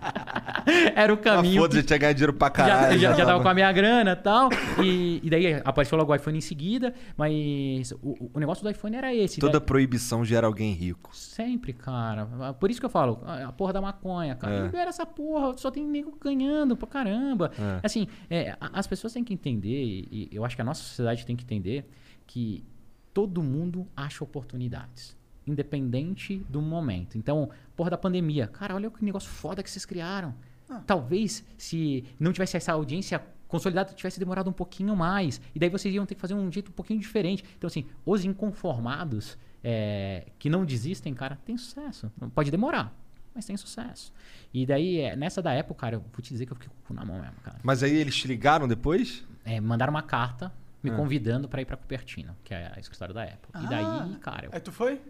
Era 0.94 1.12
o 1.12 1.16
Ah, 1.16 1.20
caminho. 1.20 1.60
foda-se, 1.60 1.80
que- 1.82 1.86
tinha 1.86 1.98
ganhado 1.98 2.16
dinheiro 2.16 2.32
pra 2.32 2.46
já, 2.48 2.52
caralho. 2.52 2.98
já, 2.98 3.10
já 3.10 3.16
tava- 3.16 3.30
tava 3.32 3.42
com 3.42 3.48
a 3.48 3.54
minha 3.54 3.70
grana 3.72 4.12
e 4.12 4.16
tal. 4.16 4.48
E, 4.82 5.20
e 5.22 5.30
daí 5.30 5.60
apareceu 5.64 5.96
logo 5.98 6.12
o 6.12 6.14
iPhone 6.14 6.38
em 6.38 6.40
seguida. 6.40 6.94
Mas 7.16 7.92
o, 8.02 8.30
o 8.34 8.40
negócio 8.40 8.62
do 8.64 8.70
iPhone 8.70 8.96
era 8.96 9.14
esse. 9.14 9.40
Toda 9.40 9.58
né? 9.60 9.64
proibição 9.66 10.24
gera 10.24 10.46
alguém 10.46 10.72
rico. 10.72 11.10
Sempre, 11.24 11.72
cara. 11.72 12.26
Por 12.54 12.70
isso 12.70 12.80
que 12.80 12.86
eu 12.86 12.90
falo, 12.90 13.20
a 13.24 13.48
a 13.48 13.52
porra 13.52 13.72
da 13.72 13.80
maconha, 13.80 14.34
cara. 14.34 14.54
É. 14.54 14.62
Libera 14.64 14.90
essa 14.90 15.06
porra, 15.06 15.56
só 15.56 15.70
tem 15.70 15.84
nego 15.86 16.16
ganhando 16.20 16.76
pra 16.76 16.86
caramba. 16.86 17.50
É. 17.58 17.80
Assim, 17.82 18.06
é, 18.30 18.56
as 18.60 18.86
pessoas 18.86 19.12
têm 19.12 19.24
que 19.24 19.32
entender, 19.34 20.06
e 20.10 20.28
eu 20.32 20.44
acho 20.44 20.54
que 20.54 20.62
a 20.62 20.64
nossa 20.64 20.82
sociedade 20.82 21.24
tem 21.26 21.34
que 21.36 21.44
entender, 21.44 21.88
que 22.26 22.64
todo 23.12 23.42
mundo 23.42 23.86
acha 23.96 24.22
oportunidades. 24.22 25.16
independente 25.46 26.38
do 26.48 26.60
momento. 26.62 27.18
Então, 27.18 27.50
porra 27.76 27.90
da 27.90 27.98
pandemia. 27.98 28.46
Cara, 28.46 28.74
olha 28.74 28.90
que 28.90 29.04
negócio 29.04 29.28
foda 29.30 29.62
que 29.62 29.70
vocês 29.70 29.84
criaram. 29.84 30.34
Ah. 30.68 30.82
Talvez, 30.86 31.44
se 31.58 32.04
não 32.18 32.32
tivesse 32.32 32.56
essa 32.56 32.72
audiência 32.72 33.22
consolidada, 33.46 33.92
tivesse 33.92 34.18
demorado 34.18 34.48
um 34.48 34.52
pouquinho 34.52 34.96
mais. 34.96 35.40
E 35.54 35.58
daí 35.58 35.68
vocês 35.68 35.94
iam 35.94 36.06
ter 36.06 36.14
que 36.14 36.20
fazer 36.20 36.34
um 36.34 36.50
jeito 36.50 36.70
um 36.70 36.74
pouquinho 36.74 36.98
diferente. 36.98 37.44
Então, 37.56 37.68
assim, 37.68 37.84
os 38.04 38.24
inconformados 38.24 39.36
é, 39.64 40.26
que 40.38 40.50
não 40.50 40.64
desistem, 40.64 41.14
cara, 41.14 41.38
tem 41.44 41.56
sucesso. 41.56 42.12
Não 42.20 42.28
Pode 42.28 42.50
demorar, 42.50 42.94
mas 43.34 43.46
tem 43.46 43.56
sucesso. 43.56 44.12
E 44.52 44.66
daí, 44.66 44.98
é, 45.00 45.16
nessa 45.16 45.40
da 45.40 45.52
época, 45.52 45.80
cara, 45.80 45.96
eu 45.96 46.00
vou 46.00 46.20
te 46.20 46.28
dizer 46.28 46.44
que 46.46 46.52
eu 46.52 46.56
fiquei 46.56 46.68
com 46.68 46.74
o 46.80 46.86
cu 46.88 46.94
na 46.94 47.04
mão 47.04 47.18
mesmo, 47.20 47.36
cara. 47.42 47.58
Mas 47.62 47.82
aí 47.82 47.94
eles 47.96 48.14
te 48.14 48.28
ligaram 48.28 48.68
depois? 48.68 49.24
É, 49.44 49.58
mandaram 49.60 49.90
uma 49.92 50.02
carta 50.02 50.52
me 50.82 50.90
Ah. 50.90 50.96
convidando 50.96 51.48
pra 51.48 51.62
ir 51.62 51.64
pra 51.64 51.76
Cupertino, 51.78 52.36
que 52.44 52.52
é 52.52 52.70
a 52.76 52.78
escritório 52.78 53.14
da 53.14 53.22
Apple. 53.24 53.62
E 53.64 53.66
daí, 53.66 53.84
Ah. 53.84 54.18
cara, 54.20 54.46
eu 54.46 54.50
Aí 54.52 54.60
tu 54.60 54.70
foi? 54.70 55.00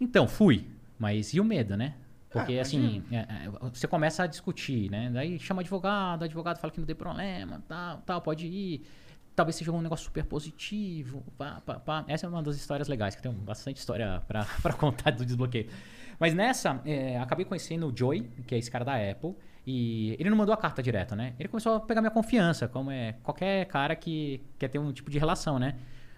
então, 0.00 0.28
fui. 0.28 0.66
Mas 0.98 1.32
e 1.32 1.40
o 1.40 1.44
medo, 1.44 1.76
né? 1.76 1.94
Porque, 2.30 2.58
Ah, 2.58 2.62
assim, 2.62 3.02
é, 3.10 3.16
é, 3.20 3.48
você 3.72 3.86
começa 3.88 4.24
a 4.24 4.26
discutir, 4.26 4.90
né? 4.90 5.08
Daí 5.10 5.38
chama 5.38 5.62
advogado, 5.62 6.20
o 6.20 6.24
advogado 6.24 6.58
fala 6.58 6.70
que 6.70 6.78
não 6.78 6.86
tem 6.86 6.94
problema, 6.94 7.62
tal, 7.66 7.98
tal, 8.04 8.20
pode 8.20 8.46
ir. 8.46 8.82
Talvez 9.38 9.54
seja 9.54 9.70
um 9.70 9.80
negócio 9.80 10.04
super 10.06 10.24
positivo. 10.24 11.22
Pá, 11.38 11.62
pá, 11.64 11.74
pá. 11.78 12.04
Essa 12.08 12.26
é 12.26 12.28
uma 12.28 12.42
das 12.42 12.56
histórias 12.56 12.88
legais, 12.88 13.14
que 13.14 13.22
tem 13.22 13.30
bastante 13.32 13.76
história 13.76 14.20
pra, 14.26 14.44
pra 14.60 14.72
contar 14.72 15.12
do 15.12 15.24
desbloqueio. 15.24 15.68
Mas 16.18 16.34
nessa, 16.34 16.80
é, 16.84 17.16
acabei 17.20 17.44
conhecendo 17.44 17.86
o 17.86 17.96
Joy, 17.96 18.28
que 18.48 18.54
é 18.56 18.58
esse 18.58 18.68
cara 18.68 18.84
da 18.84 18.94
Apple. 18.96 19.36
E 19.64 20.16
ele 20.18 20.28
não 20.28 20.36
mandou 20.36 20.52
a 20.52 20.56
carta 20.56 20.82
direto, 20.82 21.14
né? 21.14 21.34
Ele 21.38 21.48
começou 21.48 21.74
a 21.76 21.80
pegar 21.80 22.00
minha 22.00 22.10
confiança, 22.10 22.66
como 22.66 22.90
é 22.90 23.12
qualquer 23.22 23.64
cara 23.66 23.94
que 23.94 24.42
quer 24.58 24.66
ter 24.68 24.78
um 24.80 24.92
tipo 24.92 25.08
de 25.10 25.18
relação, 25.18 25.58
né? 25.58 25.76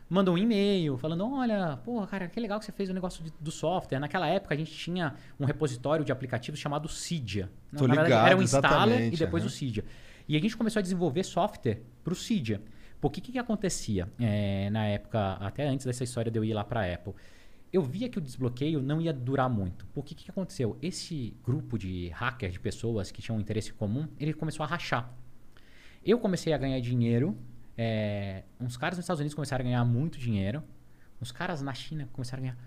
mandou 0.09 0.35
um 0.35 0.39
e-mail 0.39 0.97
falando: 0.97 1.25
Olha, 1.35 1.77
porra, 1.85 2.07
cara, 2.07 2.27
que 2.29 2.41
legal 2.41 2.59
que 2.59 2.65
você 2.65 2.73
fez 2.73 2.89
o 2.91 2.93
negócio 2.95 3.23
de- 3.23 3.33
do 3.39 3.51
software. 3.53 4.01
Naquela 4.01 4.27
época 4.27 4.55
a 4.55 4.59
gente 4.59 4.73
tinha 4.73 5.15
um 5.39 5.45
repositório 5.45 6.05
de 6.05 6.11
aplicativos 6.11 6.59
chamado 6.59 6.89
Cydia. 6.89 7.49
Tô 7.77 7.87
Na 7.87 7.95
verdade, 7.95 8.09
ligado, 8.09 8.27
era 8.29 8.37
o 8.39 8.43
Installer 8.43 8.73
exatamente, 8.89 9.15
e 9.15 9.19
depois 9.19 9.43
aham. 9.45 9.49
o 9.49 9.53
Cydia. 9.53 9.85
E 10.29 10.37
a 10.37 10.41
gente 10.41 10.57
começou 10.57 10.81
a 10.81 10.83
desenvolver 10.83 11.23
software 11.23 11.83
para 12.03 12.13
o 12.13 12.17
Cydia. 12.17 12.61
Porque 13.01 13.21
o 13.21 13.23
que, 13.23 13.33
que 13.33 13.39
acontecia 13.39 14.09
é, 14.19 14.69
na 14.71 14.87
época, 14.87 15.33
até 15.35 15.67
antes 15.67 15.87
dessa 15.87 16.05
história 16.05 16.31
de 16.31 16.39
eu 16.39 16.45
ir 16.45 16.53
lá 16.53 16.63
para 16.65 16.81
a 16.81 16.95
Apple? 16.95 17.15
Eu 17.73 17.83
via 17.83 18.09
que 18.09 18.19
o 18.19 18.21
desbloqueio 18.21 18.83
não 18.83 19.01
ia 19.01 19.13
durar 19.13 19.49
muito. 19.49 19.87
Porque 19.95 20.13
o 20.13 20.17
que, 20.17 20.25
que 20.25 20.31
aconteceu? 20.31 20.77
Esse 20.83 21.37
grupo 21.45 21.79
de 21.79 22.09
hackers, 22.09 22.53
de 22.53 22.61
pessoas 22.61 23.11
que 23.11 23.23
tinham 23.23 23.39
um 23.39 23.41
interesse 23.41 23.73
comum, 23.73 24.09
ele 24.19 24.35
começou 24.35 24.65
a 24.65 24.67
rachar. 24.67 25.13
Eu 26.05 26.19
comecei 26.19 26.53
a 26.53 26.59
ganhar 26.59 26.81
dinheiro. 26.81 27.37
é, 27.77 28.43
uns 28.61 28.77
caras 28.77 28.99
nos 28.99 29.05
Estados 29.05 29.21
Unidos 29.21 29.35
começaram 29.35 29.63
a 29.63 29.69
ganhar 29.69 29.85
muito 29.85 30.19
dinheiro. 30.19 30.63
Uns 31.23 31.33
caras 31.33 31.63
na 31.63 31.73
China 31.73 32.09
começaram 32.13 32.43
a 32.43 32.47
ganhar 32.47 32.59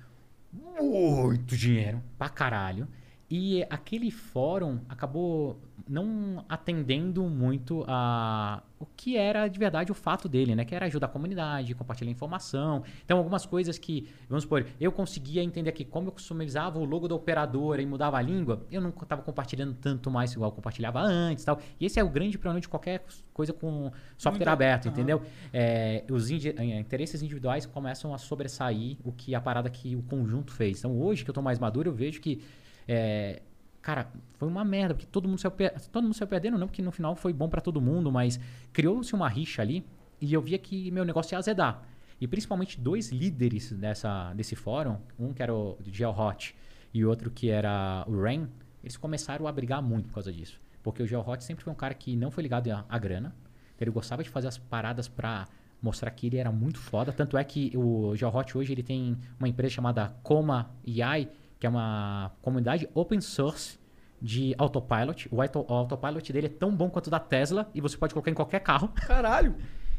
muito 0.51 1.57
dinheiro 1.57 2.01
pra 2.17 2.29
caralho. 2.29 2.87
E 3.29 3.63
aquele 3.69 4.11
fórum 4.11 4.79
acabou 4.87 5.59
não 5.87 6.45
atendendo 6.47 7.23
muito 7.23 7.83
a 7.87 8.63
o 8.79 8.85
que 8.97 9.15
era 9.15 9.47
de 9.47 9.57
verdade 9.57 9.91
o 9.91 9.95
fato 9.95 10.27
dele, 10.27 10.55
né? 10.55 10.65
Que 10.65 10.75
era 10.75 10.85
ajudar 10.87 11.07
a 11.07 11.09
comunidade, 11.09 11.73
compartilhar 11.73 12.11
informação. 12.11 12.83
Então, 13.05 13.17
algumas 13.17 13.45
coisas 13.45 13.77
que, 13.77 14.09
vamos 14.27 14.43
supor, 14.43 14.65
eu 14.79 14.91
conseguia 14.91 15.41
entender 15.41 15.71
que 15.71 15.85
como 15.85 16.09
eu 16.09 16.11
customizava 16.11 16.77
o 16.79 16.83
logo 16.83 17.07
da 17.07 17.15
operadora 17.15 17.81
e 17.81 17.85
mudava 17.85 18.17
a 18.17 18.21
língua, 18.21 18.65
eu 18.69 18.81
não 18.81 18.89
estava 18.89 19.21
compartilhando 19.21 19.73
tanto 19.75 20.11
mais 20.11 20.33
igual 20.33 20.49
eu 20.51 20.55
compartilhava 20.55 20.99
antes 21.01 21.45
tal. 21.45 21.59
E 21.79 21.85
esse 21.85 21.97
é 21.99 22.03
o 22.03 22.09
grande 22.09 22.37
problema 22.37 22.59
de 22.59 22.67
qualquer 22.67 23.05
coisa 23.33 23.53
com 23.53 23.89
software 24.17 24.39
Muito- 24.39 24.47
aberto, 24.49 24.85
aham. 24.87 24.93
entendeu? 24.93 25.21
É, 25.53 26.03
os 26.11 26.29
indi- 26.29 26.49
eh, 26.57 26.79
interesses 26.79 27.21
individuais 27.21 27.65
começam 27.65 28.13
a 28.13 28.17
sobressair 28.17 28.97
o 29.03 29.11
que 29.13 29.33
a 29.33 29.39
parada 29.39 29.69
que 29.69 29.95
o 29.95 30.01
conjunto 30.03 30.51
fez. 30.51 30.79
Então, 30.79 30.99
hoje 30.99 31.23
que 31.23 31.29
eu 31.29 31.33
tô 31.33 31.41
mais 31.41 31.57
maduro, 31.57 31.89
eu 31.89 31.93
vejo 31.93 32.19
que 32.19 32.41
é, 32.85 33.41
cara, 33.83 34.07
foi 34.39 34.47
uma 34.47 34.63
merda, 34.65 34.95
porque 34.95 35.05
todo 35.05 35.27
mundo 35.27 35.37
saiu, 35.37 35.51
per- 35.51 35.79
todo 35.91 36.03
mundo 36.03 36.15
saiu 36.15 36.27
perdendo, 36.27 36.57
não 36.57 36.65
porque 36.67 36.81
no 36.81 36.91
final 36.91 37.15
foi 37.15 37.31
bom 37.33 37.47
pra 37.47 37.61
todo 37.61 37.79
mundo, 37.79 38.11
mas 38.11 38.39
criou-se 38.71 39.13
uma 39.13 39.29
rixa 39.29 39.61
ali 39.61 39.85
e 40.19 40.33
eu 40.33 40.41
via 40.41 40.57
que 40.57 40.89
meu 40.89 41.05
negócio 41.05 41.35
ia 41.35 41.37
azedar. 41.37 41.83
E 42.19 42.27
principalmente 42.27 42.79
dois 42.79 43.11
líderes 43.11 43.71
dessa, 43.73 44.33
desse 44.33 44.55
fórum, 44.55 44.97
um 45.19 45.33
que 45.33 45.43
era 45.43 45.53
o 45.53 45.77
GeoHot 45.85 46.55
e 46.93 47.05
outro 47.05 47.29
que 47.29 47.49
era 47.49 48.03
o 48.07 48.19
Rain, 48.21 48.47
eles 48.81 48.95
começaram 48.97 49.45
a 49.47 49.51
brigar 49.51 49.81
muito 49.81 50.07
por 50.07 50.15
causa 50.15 50.31
disso. 50.31 50.59
Porque 50.81 51.03
o 51.03 51.07
GeoHot 51.07 51.43
sempre 51.43 51.63
foi 51.63 51.71
um 51.73 51.75
cara 51.75 51.93
que 51.93 52.15
não 52.15 52.31
foi 52.31 52.41
ligado 52.43 52.69
à, 52.71 52.85
à 52.89 52.97
grana, 52.97 53.35
ele 53.79 53.91
gostava 53.91 54.23
de 54.23 54.29
fazer 54.29 54.47
as 54.47 54.57
paradas 54.57 55.07
pra 55.09 55.45
mostrar 55.81 56.09
que 56.11 56.27
ele 56.27 56.37
era 56.37 56.49
muito 56.51 56.79
foda. 56.79 57.11
Tanto 57.11 57.37
é 57.37 57.43
que 57.43 57.71
o 57.75 58.15
GeoHot 58.15 58.57
hoje 58.57 58.71
ele 58.71 58.83
tem 58.83 59.17
uma 59.37 59.49
empresa 59.49 59.73
chamada 59.73 60.15
Coma 60.23 60.71
AI, 60.87 61.27
que 61.63 61.67
é 61.67 61.69
uma 61.69 62.29
comunidade 62.41 62.89
open 62.93 63.21
source 63.21 63.79
de 64.21 64.53
autopilot. 64.57 65.29
O, 65.31 65.41
auto, 65.41 65.65
o 65.65 65.73
autopilot 65.73 66.33
dele 66.33 66.47
é 66.47 66.49
tão 66.49 66.75
bom 66.75 66.89
quanto 66.89 67.07
o 67.07 67.09
da 67.09 67.21
Tesla 67.21 67.71
e 67.73 67.79
você 67.79 67.95
pode 67.95 68.13
colocar 68.13 68.29
em 68.29 68.33
qualquer 68.33 68.59
carro. 68.59 68.89
Caralho. 68.89 69.55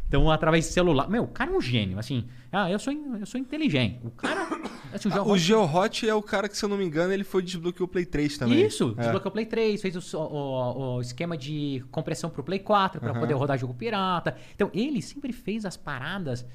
Então, 0.06 0.30
através 0.30 0.66
de 0.66 0.72
celular. 0.72 1.08
Meu, 1.08 1.22
o 1.24 1.26
cara 1.28 1.50
é 1.50 1.54
um 1.56 1.62
gênio. 1.62 1.98
Assim, 1.98 2.28
ah, 2.52 2.70
eu 2.70 2.78
sou, 2.78 2.92
eu 2.92 3.24
sou 3.24 3.40
inteligente. 3.40 3.98
O 4.04 4.10
cara. 4.10 4.46
Assim, 4.92 5.08
o 5.08 5.12
Ah, 5.12 5.14
GeoHot- 5.14 5.30
o 5.32 5.38
GeoHot 5.38 6.06
é 6.10 6.14
o 6.14 6.20
cara 6.22 6.50
que, 6.50 6.56
se 6.58 6.62
eu 6.62 6.68
não 6.68 6.76
me 6.76 6.84
engano, 6.84 7.14
ele 7.14 7.24
foi 7.24 7.42
desbloqueou 7.42 7.86
o 7.86 7.90
Play 7.90 8.04
3 8.04 8.36
também. 8.36 8.60
Isso, 8.66 8.94
É. 8.98 9.00
desbloqueou 9.00 9.30
o 9.30 9.32
Play 9.32 9.46
3, 9.46 9.80
fez 9.80 9.96
o, 10.14 10.18
o- 10.18 10.96
o 10.96 11.00
esquema 11.00 11.34
de 11.34 11.82
compressão 11.90 12.28
pro 12.28 12.44
Play 12.44 12.58
4 12.58 13.00
para 13.00 13.10
Aham. 13.12 13.20
poder 13.20 13.32
rodar 13.32 13.56
jogo 13.58 13.72
pirata. 13.72 14.36
Então, 14.54 14.70
ele 14.74 15.00
sempre 15.00 15.32
fez 15.32 15.64
as 15.64 15.78
paradas 15.78 16.46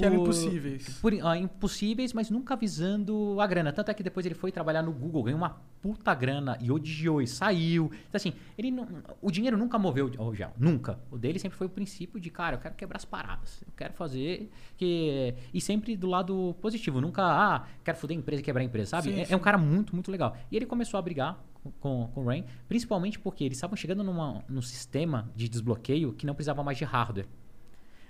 Que 0.00 0.06
eram 0.06 0.22
impossíveis. 0.22 0.98
por- 1.00 1.12
ah, 1.22 1.36
impossíveis, 1.36 2.12
mas 2.12 2.30
nunca 2.30 2.56
visando 2.56 3.40
a 3.40 3.46
grana. 3.46 3.72
Tanto 3.72 3.90
é 3.90 3.94
que 3.94 4.02
depois 4.02 4.26
ele 4.26 4.34
foi 4.34 4.50
trabalhar 4.50 4.82
no 4.82 4.92
Google, 4.92 5.22
ganhou 5.22 5.38
uma 5.38 5.60
puta 5.80 6.14
grana 6.14 6.58
e 6.60 6.70
odiou 6.70 7.22
e 7.22 7.26
saiu. 7.26 7.86
Então, 8.08 8.16
assim, 8.16 8.32
ele 8.58 8.70
não, 8.70 8.86
o 9.20 9.30
dinheiro 9.30 9.56
nunca 9.56 9.78
moveu 9.78 10.10
o 10.18 10.34
Gel, 10.34 10.52
nunca. 10.58 10.98
O 11.10 11.16
dele 11.18 11.38
sempre 11.38 11.56
foi 11.56 11.66
o 11.66 11.70
princípio 11.70 12.20
de, 12.20 12.30
cara, 12.30 12.56
eu 12.56 12.60
quero 12.60 12.74
quebrar 12.74 12.96
as 12.96 13.04
paradas. 13.04 13.62
Eu 13.66 13.72
quero 13.76 13.92
fazer 13.94 14.50
que 14.76 15.34
e 15.54 15.60
sempre 15.60 15.96
do 15.96 16.06
lado 16.08 16.54
positivo, 16.60 17.00
nunca, 17.00 17.22
ah, 17.22 17.66
quero 17.84 17.96
foder 17.98 18.16
a 18.16 18.20
empresa 18.20 18.40
e 18.42 18.44
quebrar 18.44 18.62
a 18.62 18.64
empresa, 18.64 18.90
sabe? 18.90 19.12
Sim, 19.12 19.20
é, 19.20 19.24
sim. 19.24 19.32
é 19.32 19.36
um 19.36 19.40
cara 19.40 19.56
muito, 19.58 19.94
muito 19.94 20.10
legal. 20.10 20.36
E 20.50 20.56
ele 20.56 20.66
começou 20.66 20.98
a 20.98 21.02
brigar 21.02 21.42
com, 21.80 22.08
com 22.08 22.20
o 22.20 22.24
Rain, 22.26 22.44
principalmente 22.68 23.18
porque 23.18 23.44
eles 23.44 23.56
estavam 23.56 23.76
chegando 23.76 24.02
numa, 24.02 24.42
num 24.48 24.62
sistema 24.62 25.30
de 25.36 25.48
desbloqueio 25.48 26.12
que 26.12 26.26
não 26.26 26.34
precisava 26.34 26.62
mais 26.62 26.78
de 26.78 26.84
hardware 26.84 27.26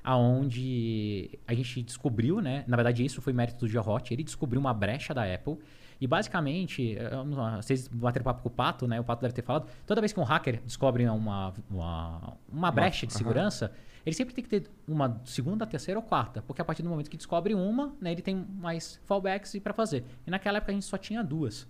aonde 0.02 1.38
a 1.46 1.54
gente 1.54 1.82
descobriu, 1.82 2.40
né? 2.40 2.64
Na 2.66 2.76
verdade, 2.76 3.04
isso 3.04 3.20
foi 3.20 3.32
mérito 3.32 3.58
do 3.58 3.68
Geohot. 3.68 4.12
Ele 4.12 4.22
descobriu 4.24 4.60
uma 4.60 4.72
brecha 4.74 5.12
da 5.14 5.22
Apple. 5.32 5.58
E 6.00 6.06
basicamente, 6.06 6.96
não- 7.26 7.56
vocês 7.60 7.86
bateram 7.86 8.24
papo 8.24 8.42
com 8.42 8.48
o 8.48 8.52
Pato, 8.52 8.88
né? 8.88 8.98
O 8.98 9.04
Pato 9.04 9.20
deve 9.20 9.34
ter 9.34 9.42
falado. 9.42 9.68
Toda 9.86 10.00
vez 10.00 10.12
que 10.12 10.18
um 10.20 10.22
hacker 10.24 10.62
descobre 10.64 11.06
uma, 11.06 11.52
uma, 11.70 12.36
uma 12.50 12.70
brecha 12.70 13.06
de 13.06 13.12
segurança, 13.12 13.70
ele 14.06 14.16
sempre 14.16 14.34
tem 14.34 14.42
que 14.42 14.48
ter 14.48 14.70
uma 14.88 15.20
segunda, 15.26 15.66
terceira 15.66 16.00
ou 16.00 16.04
quarta. 16.04 16.40
Porque 16.40 16.62
a 16.62 16.64
partir 16.64 16.82
do 16.82 16.88
momento 16.88 17.10
que 17.10 17.18
descobre 17.18 17.54
uma, 17.54 17.94
né, 18.00 18.12
ele 18.12 18.22
tem 18.22 18.34
mais 18.34 18.98
fallbacks 19.04 19.54
para 19.58 19.74
fazer. 19.74 20.04
E 20.26 20.30
naquela 20.30 20.56
época 20.56 20.72
a 20.72 20.74
gente 20.74 20.86
só 20.86 20.96
tinha 20.96 21.22
duas. 21.22 21.68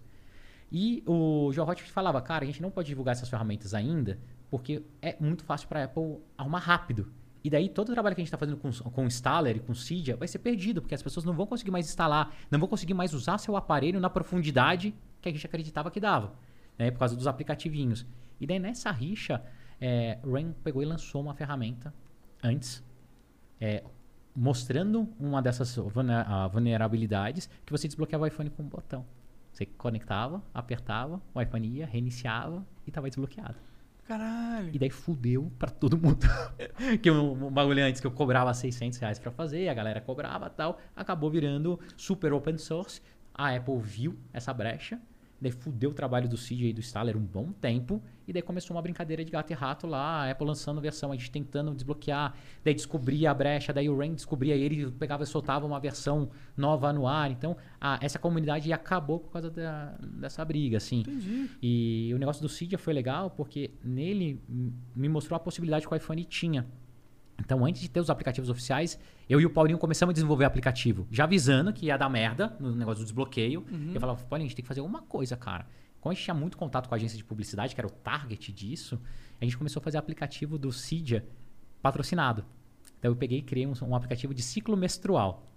E 0.70 1.03
o 1.07 1.51
Geohot 1.53 1.83
falava, 1.91 2.22
cara, 2.22 2.45
a 2.45 2.47
gente 2.47 2.62
não 2.62 2.70
pode 2.70 2.87
divulgar 2.87 3.12
essas 3.12 3.28
ferramentas 3.28 3.74
ainda, 3.74 4.16
porque 4.49 4.85
é 5.03 5.16
muito 5.18 5.43
fácil 5.43 5.66
para 5.66 5.81
a 5.81 5.85
Apple 5.87 6.18
arrumar 6.39 6.61
rápido. 6.61 7.12
E 7.43 7.49
daí 7.49 7.68
todo 7.68 7.88
o 7.88 7.93
trabalho 7.93 8.14
que 8.14 8.20
a 8.20 8.24
gente 8.24 8.28
está 8.28 8.38
fazendo 8.38 8.59
com, 8.59 8.70
com 8.91 9.05
Installer 9.07 9.57
e 9.57 9.61
com 9.61 9.74
Cydia 9.74 10.16
vai 10.16 10.28
ser 10.28 10.41
perdido, 10.41 10.82
porque 10.82 10.95
as 10.95 11.03
pessoas 11.03 11.24
não 11.24 11.32
vão 11.32 11.47
conseguir 11.47 11.70
mais 11.70 11.86
instalar, 11.86 12.34
não 12.51 12.59
vão 12.59 12.68
conseguir 12.68 12.95
mais 12.95 13.14
usar 13.14 13.38
seu 13.38 13.57
aparelho 13.57 13.99
na 13.99 14.11
profundidade 14.11 14.95
que 15.20 15.28
a 15.28 15.32
gente 15.32 15.47
acreditava 15.47 15.91
que 15.91 16.01
dava, 16.01 16.34
né, 16.78 16.91
por 16.91 16.99
causa 16.99 17.16
dos 17.16 17.26
aplicativinhos. 17.26 18.07
E 18.38 18.47
daí 18.47 18.59
nessa 18.59 18.91
rixa, 18.91 19.43
é, 19.80 20.18
Rain 20.24 20.53
pegou 20.62 20.82
e 20.82 20.86
lançou 20.86 21.22
uma 21.22 21.34
ferramenta 21.34 21.95
antes, 22.43 22.84
é, 23.61 23.82
mostrando 24.36 25.09
uma 25.18 25.41
dessas 25.41 25.76
vulne- 25.76 26.12
vulnerabilidades 26.53 27.49
que 27.64 27.72
você 27.72 27.88
desbloqueava 27.88 28.24
o 28.24 28.26
iPhone 28.26 28.51
com 28.51 28.62
um 28.62 28.68
botão. 28.68 29.05
Você 29.53 29.66
conectava, 29.66 30.43
apertava, 30.55 31.20
o 31.34 31.41
iPhone 31.41 31.66
ia, 31.66 31.86
reiniciava 31.86 32.64
e 32.86 32.91
estava 32.91 33.09
desbloqueado. 33.09 33.57
Caralho. 34.11 34.71
E 34.75 34.77
daí 34.77 34.91
fudeu 34.91 35.53
pra 35.57 35.71
todo 35.71 35.97
mundo. 35.97 36.27
que 37.01 37.09
um, 37.09 37.47
um 37.47 37.49
bagulho 37.53 37.85
antes 37.85 38.01
que 38.01 38.07
eu 38.09 38.11
cobrava 38.11 38.53
600 38.53 38.99
reais 38.99 39.21
pra 39.21 39.31
fazer, 39.31 39.69
a 39.69 39.75
galera 39.75 40.01
cobrava 40.01 40.51
tal, 40.51 40.81
acabou 40.97 41.31
virando 41.31 41.79
super 41.97 42.33
open 42.33 42.59
source. 42.59 43.01
A 43.33 43.55
Apple 43.55 43.79
viu 43.79 44.19
essa 44.33 44.53
brecha, 44.53 45.01
daí 45.41 45.51
fudeu 45.51 45.91
o 45.91 45.95
trabalho 45.95 46.28
do 46.28 46.36
CJ 46.36 46.70
e 46.70 46.72
do 46.72 46.80
Staller 46.80 47.16
um 47.16 47.20
bom 47.24 47.51
tempo, 47.53 48.03
e 48.28 48.32
daí 48.32 48.43
começou 48.43 48.76
uma 48.76 48.82
brincadeira 48.82 49.24
de 49.24 49.30
gato 49.30 49.51
e 49.51 49.55
rato 49.55 49.86
lá, 49.86 50.24
a 50.24 50.30
Apple 50.30 50.47
lançando 50.47 50.80
versão, 50.80 51.11
a 51.11 51.16
gente 51.16 51.30
tentando 51.30 51.74
desbloquear, 51.74 52.34
daí 52.64 52.74
descobria 52.74 53.30
a 53.30 53.34
brecha, 53.34 53.72
daí 53.72 53.88
o 53.88 53.97
Rain 53.97 54.14
descobria 54.14 54.55
ele, 54.55 54.91
pegava 54.93 55.22
e 55.24 55.26
soltava 55.26 55.66
uma 55.66 55.80
versão 55.80 56.30
nova 56.57 56.93
no 56.93 57.07
ar. 57.09 57.30
Então, 57.30 57.57
a- 57.80 57.99
essa 58.03 58.18
comunidade 58.18 58.72
acabou 58.72 59.18
por 59.20 59.32
causa 59.32 59.51
da- 59.51 59.95
dessa 60.01 60.45
briga, 60.45 60.76
assim. 60.76 61.01
Entendi. 61.01 61.51
E 61.62 62.12
o 62.14 62.18
negócio 62.18 62.43
do 62.43 62.49
Cydia 62.49 62.78
foi 62.78 62.93
legal 62.93 63.30
porque 63.30 63.70
nele 63.82 64.41
me 64.95 65.09
mostrou 65.09 65.36
a 65.36 65.41
possibilidade 65.41 65.86
que 65.86 65.93
o 65.93 65.97
iPhone 65.97 66.24
tinha. 66.24 66.66
Então, 67.41 67.64
antes 67.64 67.80
de 67.80 67.88
ter 67.88 68.01
os 68.01 68.11
aplicativos 68.11 68.51
oficiais, 68.51 68.99
eu 69.28 69.41
e 69.41 69.47
o 69.47 69.51
Paulinho 69.51 69.78
começamos 69.78 70.12
a 70.12 70.14
desenvolver 70.14 70.45
aplicativo. 70.45 71.07
Já 71.11 71.24
avisando 71.24 71.72
que 71.72 71.86
ia 71.86 71.97
dar 71.97 72.09
merda 72.09 72.55
no 72.61 72.74
negócio 72.74 73.03
do 73.03 73.05
desbloqueio. 73.05 73.64
Uhum. 73.70 73.93
Eu 73.95 74.01
falava, 74.01 74.22
Paulinho, 74.24 74.47
a 74.47 74.49
gente 74.49 74.57
tem 74.57 74.62
que 74.62 74.68
fazer 74.68 74.80
alguma 74.80 75.03
coisa, 75.03 75.36
cara. 75.36 75.66
Como 76.01 76.12
a 76.12 76.14
gente 76.14 76.24
tinha 76.24 76.34
muito 76.34 76.57
contato 76.57 76.88
com 76.88 76.95
a 76.95 76.97
agência 76.97 77.16
de 77.16 77.24
publicidade, 77.24 77.74
que 77.74 77.80
era 77.80 77.88
o 77.88 77.91
target 77.91 78.53
disso, 78.53 79.01
a 79.41 79.45
gente 79.45 79.57
começou 79.57 79.80
a 79.80 79.82
fazer 79.82 79.99
aplicativo 79.99 80.59
do 80.59 80.72
Cydia 80.72 81.26
patrocinado. 81.82 82.45
Então 82.99 83.11
eu 83.11 83.16
peguei 83.16 83.38
e 83.38 83.43
criei 83.43 83.66
um, 83.66 83.72
um 83.82 83.95
aplicativo 83.95 84.34
de 84.34 84.43
ciclo 84.43 84.76
menstrual. 84.76 85.50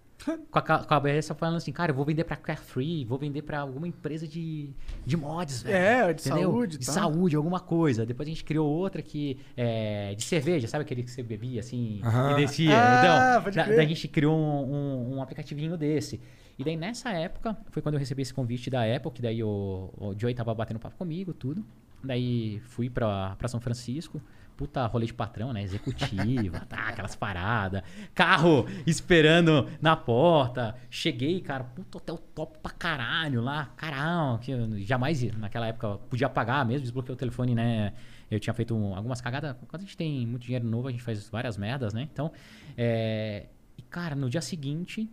Com 0.52 0.60
a 0.60 0.62
com 0.62 0.74
a 0.74 0.80
cabeça 0.86 1.34
falando 1.36 1.58
assim, 1.58 1.72
cara, 1.72 1.92
eu 1.92 1.96
vou 1.96 2.06
vender 2.06 2.24
pra 2.24 2.36
Carefree, 2.38 3.04
vou 3.04 3.18
vender 3.18 3.42
pra 3.42 3.60
alguma 3.60 3.88
empresa 3.88 4.28
de, 4.28 4.70
de 5.06 5.18
mods, 5.18 5.64
velho. 5.64 5.76
É, 5.76 6.14
de 6.14 6.22
Entendeu? 6.28 6.50
saúde 6.52 6.78
De 6.78 6.86
tal. 6.86 6.96
saúde, 6.96 7.36
alguma 7.36 7.60
coisa. 7.60 8.06
Depois 8.06 8.28
a 8.28 8.32
gente 8.32 8.44
criou 8.44 8.68
outra 8.70 9.02
que 9.02 9.38
é 9.58 10.14
de 10.16 10.24
cerveja, 10.24 10.68
sabe 10.68 10.84
aquele 10.84 11.04
que 11.04 11.12
você 11.12 11.22
bebia 11.24 11.60
assim 11.60 12.00
Aham. 12.04 12.32
e 12.32 12.36
descia? 12.46 12.72
Ah, 12.74 13.00
então, 13.34 13.44
pode 13.44 13.56
da- 13.58 13.64
crer. 13.66 13.76
daí 13.78 13.86
a 13.86 13.90
gente 13.90 14.08
criou 14.08 14.38
um, 14.38 14.74
um, 14.74 15.16
um 15.18 15.22
aplicativinho 15.22 15.76
desse. 15.78 16.22
E 16.58 16.64
daí 16.64 16.78
nessa 16.78 17.10
época 17.12 17.58
foi 17.72 17.82
quando 17.82 17.96
eu 17.96 18.00
recebi 18.00 18.22
esse 18.22 18.34
convite 18.34 18.70
da 18.70 18.84
Apple, 18.96 19.12
que 19.12 19.22
daí 19.22 19.44
o, 19.44 19.90
o 19.98 20.14
Joey 20.18 20.36
tava 20.36 20.54
batendo 20.54 20.80
papo 20.80 20.96
comigo, 20.98 21.34
tudo. 21.34 21.66
Daí 22.04 22.60
fui 22.66 22.90
pra, 22.90 23.36
pra 23.38 23.48
São 23.48 23.60
Francisco. 23.60 24.22
Puta 24.56 24.86
rolê 24.86 25.06
de 25.06 25.14
patrão, 25.14 25.52
né? 25.52 25.64
Executiva, 25.64 26.60
tá, 26.70 26.90
aquelas 26.90 27.16
paradas. 27.16 27.82
Carro 28.14 28.66
esperando 28.86 29.68
na 29.82 29.96
porta. 29.96 30.76
Cheguei, 30.90 31.42
cara, 31.42 31.64
puta 31.64 31.98
hotel 31.98 32.18
top 32.36 32.60
pra 32.60 32.72
caralho 32.72 33.42
lá. 33.42 33.68
Caralho, 33.76 34.38
que 34.40 34.52
eu 34.52 34.80
jamais 34.82 35.22
naquela 35.38 35.68
época 35.68 35.98
podia 36.10 36.30
pagar 36.30 36.66
mesmo, 36.66 36.82
desbloqueei 36.84 37.14
o 37.14 37.18
telefone, 37.18 37.56
né? 37.56 37.94
Eu 38.30 38.40
tinha 38.40 38.54
feito 38.54 38.76
um- 38.76 38.96
algumas 38.96 39.22
cagadas. 39.22 39.56
Quando 39.68 39.82
a 39.82 39.86
gente 39.86 39.98
tem 39.98 40.26
muito 40.26 40.44
dinheiro 40.44 40.66
novo, 40.66 40.88
a 40.88 40.92
gente 40.92 41.04
faz 41.04 41.28
várias 41.30 41.58
merdas, 41.58 41.94
né? 41.94 42.08
Então, 42.12 42.32
é... 42.78 43.48
E, 43.78 43.82
cara, 43.82 44.16
no 44.16 44.30
dia 44.30 44.42
seguinte, 44.42 45.10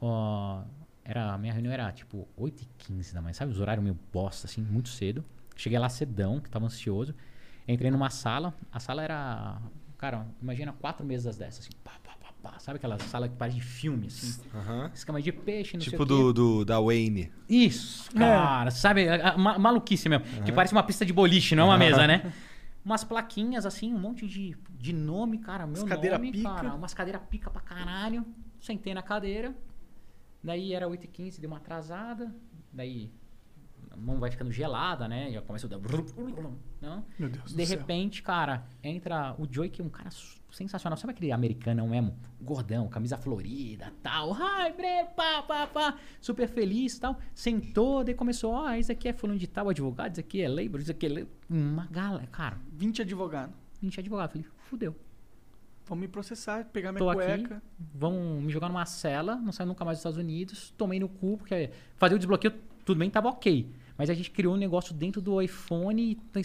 ó, 0.00 0.62
era, 1.04 1.36
minha 1.38 1.52
reunião 1.52 1.72
era 1.72 1.90
tipo 1.92 2.28
8h15 2.36 3.12
da 3.12 3.20
manhã, 3.20 3.32
sabe? 3.34 3.50
Os 3.52 3.58
horários 3.60 3.82
meio 3.82 3.98
bosta, 4.12 4.46
assim, 4.46 4.62
muito 4.62 4.88
cedo. 4.88 5.24
Cheguei 5.56 5.78
lá 5.78 5.88
cedão, 5.88 6.40
que 6.40 6.48
tava 6.48 6.66
ansioso. 6.66 7.14
Entrei 7.66 7.90
numa 7.90 8.10
sala. 8.10 8.54
A 8.72 8.78
sala 8.80 9.02
era. 9.02 9.60
Cara, 9.98 10.26
imagina 10.42 10.72
quatro 10.72 11.04
mesas 11.04 11.36
dessas, 11.36 11.60
assim. 11.66 11.70
Pá, 11.82 11.92
pá, 12.02 12.12
pá, 12.20 12.32
pá. 12.42 12.58
Sabe 12.58 12.76
aquela 12.76 12.98
sala 12.98 13.28
que 13.28 13.36
parece 13.36 13.56
de 13.58 13.64
filme, 13.64 14.08
assim? 14.08 14.42
Aham. 14.54 14.90
Escama 14.94 15.22
de 15.22 15.32
peixe, 15.32 15.74
não 15.76 15.80
sei 15.82 15.90
Tipo 15.92 16.02
o 16.02 16.06
quê. 16.06 16.12
do, 16.12 16.32
do, 16.32 16.64
da 16.64 16.78
Wayne. 16.80 17.32
Isso, 17.48 18.10
cara. 18.12 18.70
Sabe? 18.70 19.08
a- 19.08 19.30
a- 19.30 19.38
ma- 19.38 19.58
maluquice 19.58 20.08
mesmo. 20.08 20.24
Que 20.44 20.52
parece 20.52 20.72
uma 20.74 20.82
pista 20.82 21.06
de 21.06 21.12
boliche, 21.12 21.54
não 21.54 21.64
é 21.64 21.66
uma 21.68 21.78
mesa, 21.78 22.06
né? 22.06 22.32
Umas 22.84 23.02
plaquinhas, 23.02 23.64
assim, 23.64 23.94
um 23.94 23.98
monte 23.98 24.26
de, 24.26 24.54
de 24.78 24.92
nome, 24.92 25.38
cara. 25.38 25.66
Meu 25.66 25.76
Umas 25.80 25.88
cadeira 25.88 26.18
nome, 26.18 26.32
pica. 26.32 26.50
cara. 26.54 26.74
Umas 26.74 26.92
cadeiras 26.92 27.22
pica 27.30 27.48
pra 27.50 27.62
caralho. 27.62 28.26
Sentei 28.60 28.92
na 28.92 29.02
cadeira. 29.02 29.54
Daí 30.42 30.74
era 30.74 30.86
8h15, 30.86 31.40
deu 31.40 31.48
uma 31.48 31.56
atrasada. 31.56 32.34
Daí 32.70 33.10
a 33.94 33.96
mão 33.96 34.18
vai 34.18 34.30
ficando 34.30 34.50
gelada, 34.50 35.06
né? 35.08 35.30
Já 35.30 35.40
começa 35.40 35.66
a 35.66 35.70
dar... 35.70 35.78
Não? 36.80 37.04
Meu 37.18 37.28
Deus 37.28 37.52
do 37.52 37.56
De 37.56 37.66
céu. 37.66 37.78
repente, 37.78 38.22
cara, 38.22 38.66
entra 38.82 39.34
o 39.38 39.46
Joey, 39.50 39.70
que 39.70 39.80
é 39.80 39.84
um 39.84 39.88
cara 39.88 40.10
sensacional. 40.50 40.96
Sabe 40.96 41.12
aquele 41.12 41.32
americanão 41.32 41.88
mesmo? 41.88 42.16
Gordão, 42.40 42.88
camisa 42.88 43.16
florida, 43.16 43.92
tal. 44.02 44.34
Ai, 44.34 44.72
Breno, 44.72 45.08
pá, 45.16 45.42
pá, 45.42 45.66
pá. 45.66 45.98
Super 46.20 46.48
feliz 46.48 46.98
tal. 46.98 47.18
Sentou, 47.34 48.04
daí 48.04 48.14
começou, 48.14 48.52
ó, 48.52 48.70
esse 48.72 48.92
aqui 48.92 49.08
é 49.08 49.12
fulano 49.12 49.38
de 49.38 49.46
tal 49.46 49.68
advogado, 49.68 50.12
esse 50.12 50.20
aqui 50.20 50.42
é 50.42 50.48
labor, 50.48 50.80
esse 50.80 50.90
aqui 50.90 51.06
é... 51.06 51.08
labor. 51.08 51.28
Uma 51.48 51.86
galera, 51.86 52.26
cara, 52.26 52.58
20 52.72 53.02
advogados. 53.02 53.54
20 53.80 54.00
advogados. 54.00 54.32
Falei, 54.32 54.48
fudeu. 54.58 54.96
Vão 55.86 55.98
me 55.98 56.08
processar, 56.08 56.64
pegar 56.72 56.92
minha 56.92 56.98
Tô 56.98 57.10
aqui, 57.10 57.20
cueca. 57.20 57.62
vão 57.94 58.40
me 58.40 58.50
jogar 58.50 58.68
numa 58.68 58.86
cela, 58.86 59.36
não 59.36 59.52
saio 59.52 59.66
nunca 59.68 59.84
mais 59.84 59.98
dos 59.98 60.00
Estados 60.00 60.18
Unidos. 60.18 60.72
Tomei 60.78 60.98
no 60.98 61.10
cu, 61.10 61.36
porque 61.36 61.70
fazer 61.96 62.14
o 62.14 62.18
desbloqueio, 62.18 62.54
tudo 62.86 62.98
bem, 62.98 63.10
tava 63.10 63.28
ok. 63.28 63.70
Mas 63.96 64.10
a 64.10 64.14
gente 64.14 64.30
criou 64.30 64.54
um 64.54 64.56
negócio 64.56 64.92
dentro 64.92 65.20
do 65.22 65.40
iPhone, 65.40 66.16
tá 66.32 66.40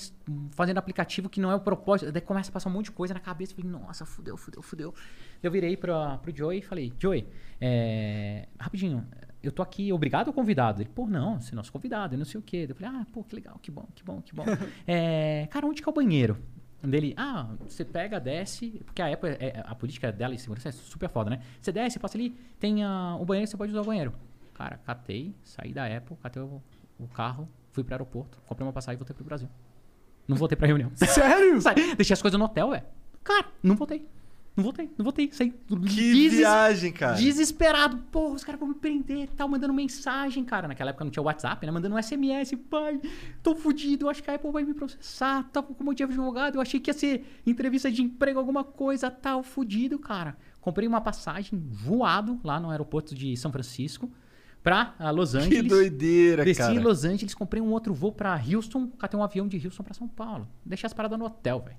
fazendo 0.52 0.78
aplicativo 0.78 1.28
que 1.30 1.41
não 1.41 1.50
é 1.52 1.56
o 1.56 1.60
propósito. 1.60 2.12
Daí 2.12 2.22
começa 2.22 2.50
a 2.50 2.54
passar 2.54 2.70
um 2.70 2.74
monte 2.74 2.86
de 2.86 2.91
coisa 2.91 3.14
na 3.14 3.20
cabeça. 3.20 3.56
Falei, 3.56 3.70
nossa, 3.70 4.06
fudeu, 4.06 4.38
fudeu, 4.38 4.62
fudeu. 4.62 4.93
Eu 5.41 5.50
virei 5.52 5.76
pra, 5.76 6.18
pro 6.20 6.36
Joey 6.36 6.60
e 6.60 6.62
falei, 6.62 6.93
Joey, 7.00 7.28
é, 7.60 8.47
rapidinho, 8.60 9.06
eu 9.41 9.52
tô 9.52 9.62
aqui, 9.62 9.91
obrigado 9.91 10.28
ao 10.28 10.34
convidado. 10.34 10.82
Ele, 10.82 10.89
pô, 10.89 11.08
não, 11.08 11.39
você 11.39 11.54
é 11.54 11.56
nosso 11.56 11.72
convidado, 11.72 12.14
eu 12.14 12.20
não 12.20 12.26
sei 12.26 12.39
o 12.39 12.43
quê. 12.43 12.68
Eu 12.70 12.76
falei, 12.76 13.00
ah, 13.02 13.06
pô, 13.12 13.24
que 13.24 13.36
legal, 13.36 13.58
que 13.62 13.72
bom, 13.72 13.88
que 13.95 14.04
bom, 14.04 14.22
que 14.22 14.36
bom. 14.36 14.45
É, 14.86 15.47
cara, 15.52 15.66
onde 15.66 15.82
que 15.82 15.89
é 15.89 15.91
o 15.91 15.95
banheiro? 15.95 16.38
Dele, 16.82 17.14
ah, 17.18 17.50
você 17.68 17.84
pega, 17.84 18.22
desce, 18.22 18.82
porque 18.86 19.02
a 19.02 19.12
Apple, 19.14 19.32
é- 19.32 19.62
a 19.66 19.76
política 19.76 20.14
dela 20.14 20.34
de 20.34 20.39
segurança 20.39 20.70
é 20.70 20.72
super 20.72 21.10
foda, 21.10 21.30
né? 21.30 21.41
Você 21.60 21.74
desce, 21.74 22.00
passa 22.00 22.18
ali, 22.18 22.30
tem 22.58 22.84
ah, 22.86 23.18
o 23.20 23.26
banheiro, 23.26 23.50
você 23.50 23.58
pode 23.58 23.72
usar 23.72 23.82
o 23.82 23.86
banheiro. 23.86 24.14
Cara, 24.54 24.78
catei, 24.86 25.36
saí 25.43 25.74
da 25.74 25.86
Apple, 25.86 26.16
catei 26.22 26.41
o, 26.41 26.62
o 27.00 27.08
carro, 27.08 27.50
fui 27.72 27.84
pro 27.84 27.93
aeroporto, 27.93 28.38
comprei 28.45 28.66
uma 28.66 28.74
passagem 28.74 28.95
e 28.95 29.00
voltei 29.00 29.16
pro 29.16 29.26
Brasil. 29.26 29.50
Não 30.28 30.36
voltei 30.38 30.56
pra 30.56 30.68
reunião. 30.68 30.91
Sério? 30.95 31.60
Deixei 31.95 32.14
as 32.14 32.22
coisas 32.22 32.38
no 32.38 32.45
hotel, 32.45 32.70
velho. 32.70 32.84
Cara, 33.24 33.47
não 33.64 33.76
voltei. 33.76 34.06
Não 34.56 34.64
voltei, 34.64 34.91
não 34.97 35.04
voltei. 35.04 35.32
Saí 35.32 35.54
Que 35.88 36.30
viagem, 36.30 36.91
cara. 36.91 37.16
Desesperado. 37.16 37.97
Porra, 38.12 38.36
os 38.36 38.43
caras 38.43 38.60
vão 38.60 38.70
me 38.70 38.76
prender 38.76 39.24
e 39.24 39.28
tal, 39.28 39.47
mandando 39.47 39.74
mensagem, 39.74 40.43
cara. 40.43 40.68
Naquela 40.68 40.89
época 40.89 41.06
não 41.06 41.12
tinha 41.12 41.24
WhatsApp, 41.24 41.66
né? 41.66 41.72
Mandando 41.72 41.95
um 41.95 42.02
SMS, 42.02 42.56
pai, 42.70 43.00
tô 43.41 43.56
fudido, 43.56 44.10
acho 44.10 44.22
que 44.22 44.30
a 44.30 44.36
Apple 44.36 44.52
vai 44.52 44.64
me 44.64 44.74
processar. 44.74 45.43
Tava 45.54 45.74
como 45.74 45.93
de 45.95 46.04
advogado, 46.04 46.56
eu 46.56 46.62
achei 46.62 46.80
que 46.80 46.89
ia 46.89 46.93
ser 46.93 47.41
entrevista 47.45 47.89
de 47.89 48.02
emprego, 48.02 48.38
alguma 48.38 48.64
coisa, 48.64 49.10
tal, 49.10 49.43
fudido, 49.43 49.97
cara. 49.97 50.36
Comprei 50.60 50.88
uma 50.88 51.00
passagem 51.00 51.58
voado 51.58 52.39
lá 52.43 52.60
no 52.60 52.70
aeroporto 52.70 53.16
de 53.16 53.38
São 53.38 53.52
Francisco 53.52 54.12
pra 54.64 54.95
ah, 54.99 55.12
Los 55.12 55.32
Que 55.32 55.38
Angeles. 55.38 55.68
doideira, 55.68 56.43
Desci 56.43 56.60
cara. 56.60 56.74
em 56.74 56.80
Los 56.80 57.05
Angeles, 57.05 57.34
comprei 57.34 57.62
um 57.62 57.72
outro 57.72 57.93
voo 57.93 58.12
pra 58.12 58.36
Houston, 58.36 58.88
catei 58.97 59.20
um 59.20 59.24
avião 59.24 59.47
de 59.47 59.64
Houston 59.66 59.84
pra 59.84 59.93
São 59.93 60.07
Paulo. 60.07 60.47
Deixei 60.66 60.88
as 60.88 60.93
paradas 60.93 61.18
no 61.18 61.26
hotel, 61.26 61.60
velho. 61.60 61.78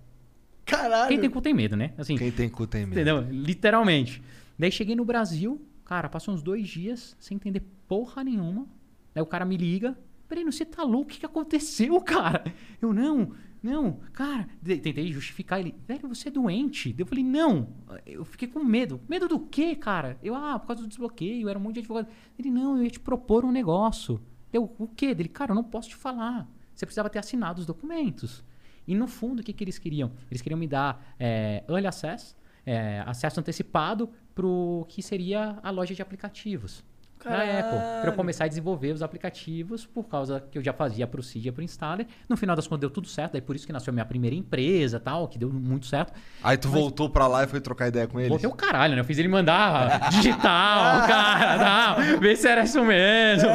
Caralho. 0.64 1.08
Quem 1.08 1.20
tem 1.20 1.30
cu 1.30 1.40
tem 1.40 1.54
medo, 1.54 1.76
né? 1.76 1.92
Assim, 1.98 2.16
Quem 2.16 2.30
tem 2.30 2.48
cu 2.48 2.66
tem 2.66 2.86
medo. 2.86 2.92
Entendeu? 3.00 3.20
Literalmente. 3.30 4.22
Daí 4.58 4.70
cheguei 4.70 4.94
no 4.94 5.04
Brasil, 5.04 5.60
cara, 5.84 6.08
passou 6.08 6.34
uns 6.34 6.42
dois 6.42 6.68
dias 6.68 7.16
sem 7.18 7.34
entender 7.36 7.62
porra 7.88 8.22
nenhuma. 8.22 8.66
Daí 9.14 9.22
o 9.22 9.26
cara 9.26 9.44
me 9.44 9.56
liga. 9.56 9.98
Breno, 10.28 10.52
você 10.52 10.64
tá 10.64 10.84
louco? 10.84 11.10
O 11.10 11.12
que, 11.12 11.18
que 11.20 11.26
aconteceu, 11.26 11.98
cara? 12.02 12.44
Eu, 12.80 12.92
não, 12.92 13.32
não, 13.62 14.00
cara. 14.12 14.48
Tentei 14.64 15.12
justificar 15.12 15.60
ele. 15.60 15.74
Velho, 15.86 16.08
você 16.08 16.28
é 16.28 16.30
doente. 16.30 16.94
Eu 16.98 17.06
falei, 17.06 17.22
não. 17.22 17.68
Eu 18.06 18.24
fiquei 18.24 18.48
com 18.48 18.62
medo. 18.64 19.00
Medo 19.08 19.28
do 19.28 19.38
quê, 19.38 19.76
cara? 19.76 20.18
Eu, 20.22 20.34
ah, 20.34 20.58
por 20.58 20.68
causa 20.68 20.82
do 20.82 20.88
desbloqueio, 20.88 21.48
era 21.48 21.58
um 21.58 21.62
monte 21.62 21.74
de 21.74 21.80
advogado. 21.80 22.08
Ele, 22.38 22.50
não, 22.50 22.76
eu 22.76 22.84
ia 22.84 22.90
te 22.90 23.00
propor 23.00 23.44
um 23.44 23.52
negócio. 23.52 24.20
Eu, 24.52 24.74
o 24.78 24.88
quê? 24.88 25.14
Dele, 25.14 25.28
cara, 25.28 25.52
eu 25.52 25.54
não 25.54 25.64
posso 25.64 25.90
te 25.90 25.96
falar. 25.96 26.48
Você 26.74 26.86
precisava 26.86 27.10
ter 27.10 27.18
assinado 27.18 27.60
os 27.60 27.66
documentos. 27.66 28.42
E 28.86 28.94
no 28.94 29.06
fundo, 29.06 29.40
o 29.40 29.42
que, 29.42 29.52
que 29.52 29.62
eles 29.62 29.78
queriam? 29.78 30.12
Eles 30.30 30.40
queriam 30.40 30.58
me 30.58 30.66
dar 30.66 31.14
é, 31.18 31.62
early 31.68 31.86
access, 31.86 32.34
é, 32.64 33.02
acesso 33.06 33.38
antecipado 33.38 34.10
para 34.34 34.46
o 34.46 34.86
que 34.88 35.02
seria 35.02 35.58
a 35.62 35.70
loja 35.70 35.94
de 35.94 36.00
aplicativos 36.00 36.82
da 37.28 37.42
Apple. 37.42 37.78
Para 38.00 38.10
eu 38.10 38.12
começar 38.14 38.44
a 38.44 38.48
desenvolver 38.48 38.92
os 38.92 39.02
aplicativos 39.02 39.84
por 39.86 40.04
causa 40.04 40.40
que 40.50 40.56
eu 40.58 40.62
já 40.62 40.72
fazia 40.72 41.06
para 41.06 41.20
o 41.20 41.22
Cydia, 41.22 41.52
para 41.52 41.60
o 41.60 41.64
Installer. 41.64 42.06
No 42.28 42.36
final 42.36 42.54
das 42.56 42.66
contas 42.66 42.80
deu 42.80 42.90
tudo 42.90 43.08
certo, 43.08 43.32
daí 43.32 43.40
por 43.40 43.54
isso 43.56 43.66
que 43.66 43.72
nasceu 43.72 43.90
a 43.90 43.94
minha 43.94 44.04
primeira 44.04 44.34
empresa 44.36 44.98
tal, 45.00 45.28
que 45.28 45.38
deu 45.38 45.50
muito 45.50 45.86
certo. 45.86 46.12
Aí 46.42 46.56
tu 46.56 46.68
voltou 46.68 47.10
pra 47.10 47.26
lá 47.26 47.44
e 47.44 47.46
foi 47.46 47.60
trocar 47.60 47.88
ideia 47.88 48.06
com 48.06 48.18
eles? 48.18 48.28
Voltei 48.30 48.48
o 48.48 48.52
caralho, 48.54 48.94
né? 48.94 49.00
Eu 49.00 49.04
fiz 49.04 49.18
ele 49.18 49.28
mandar 49.28 50.08
digital, 50.10 51.06
cara, 51.06 51.58
tal, 51.58 52.18
ver 52.20 52.36
se 52.36 52.48
era 52.48 52.62
isso 52.64 52.82
mesmo. 52.84 53.48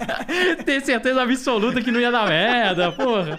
Ter 0.64 0.80
certeza 0.80 1.22
absoluta 1.22 1.80
que 1.82 1.90
não 1.90 2.00
ia 2.00 2.10
dar 2.10 2.28
merda, 2.28 2.92
porra. 2.92 3.38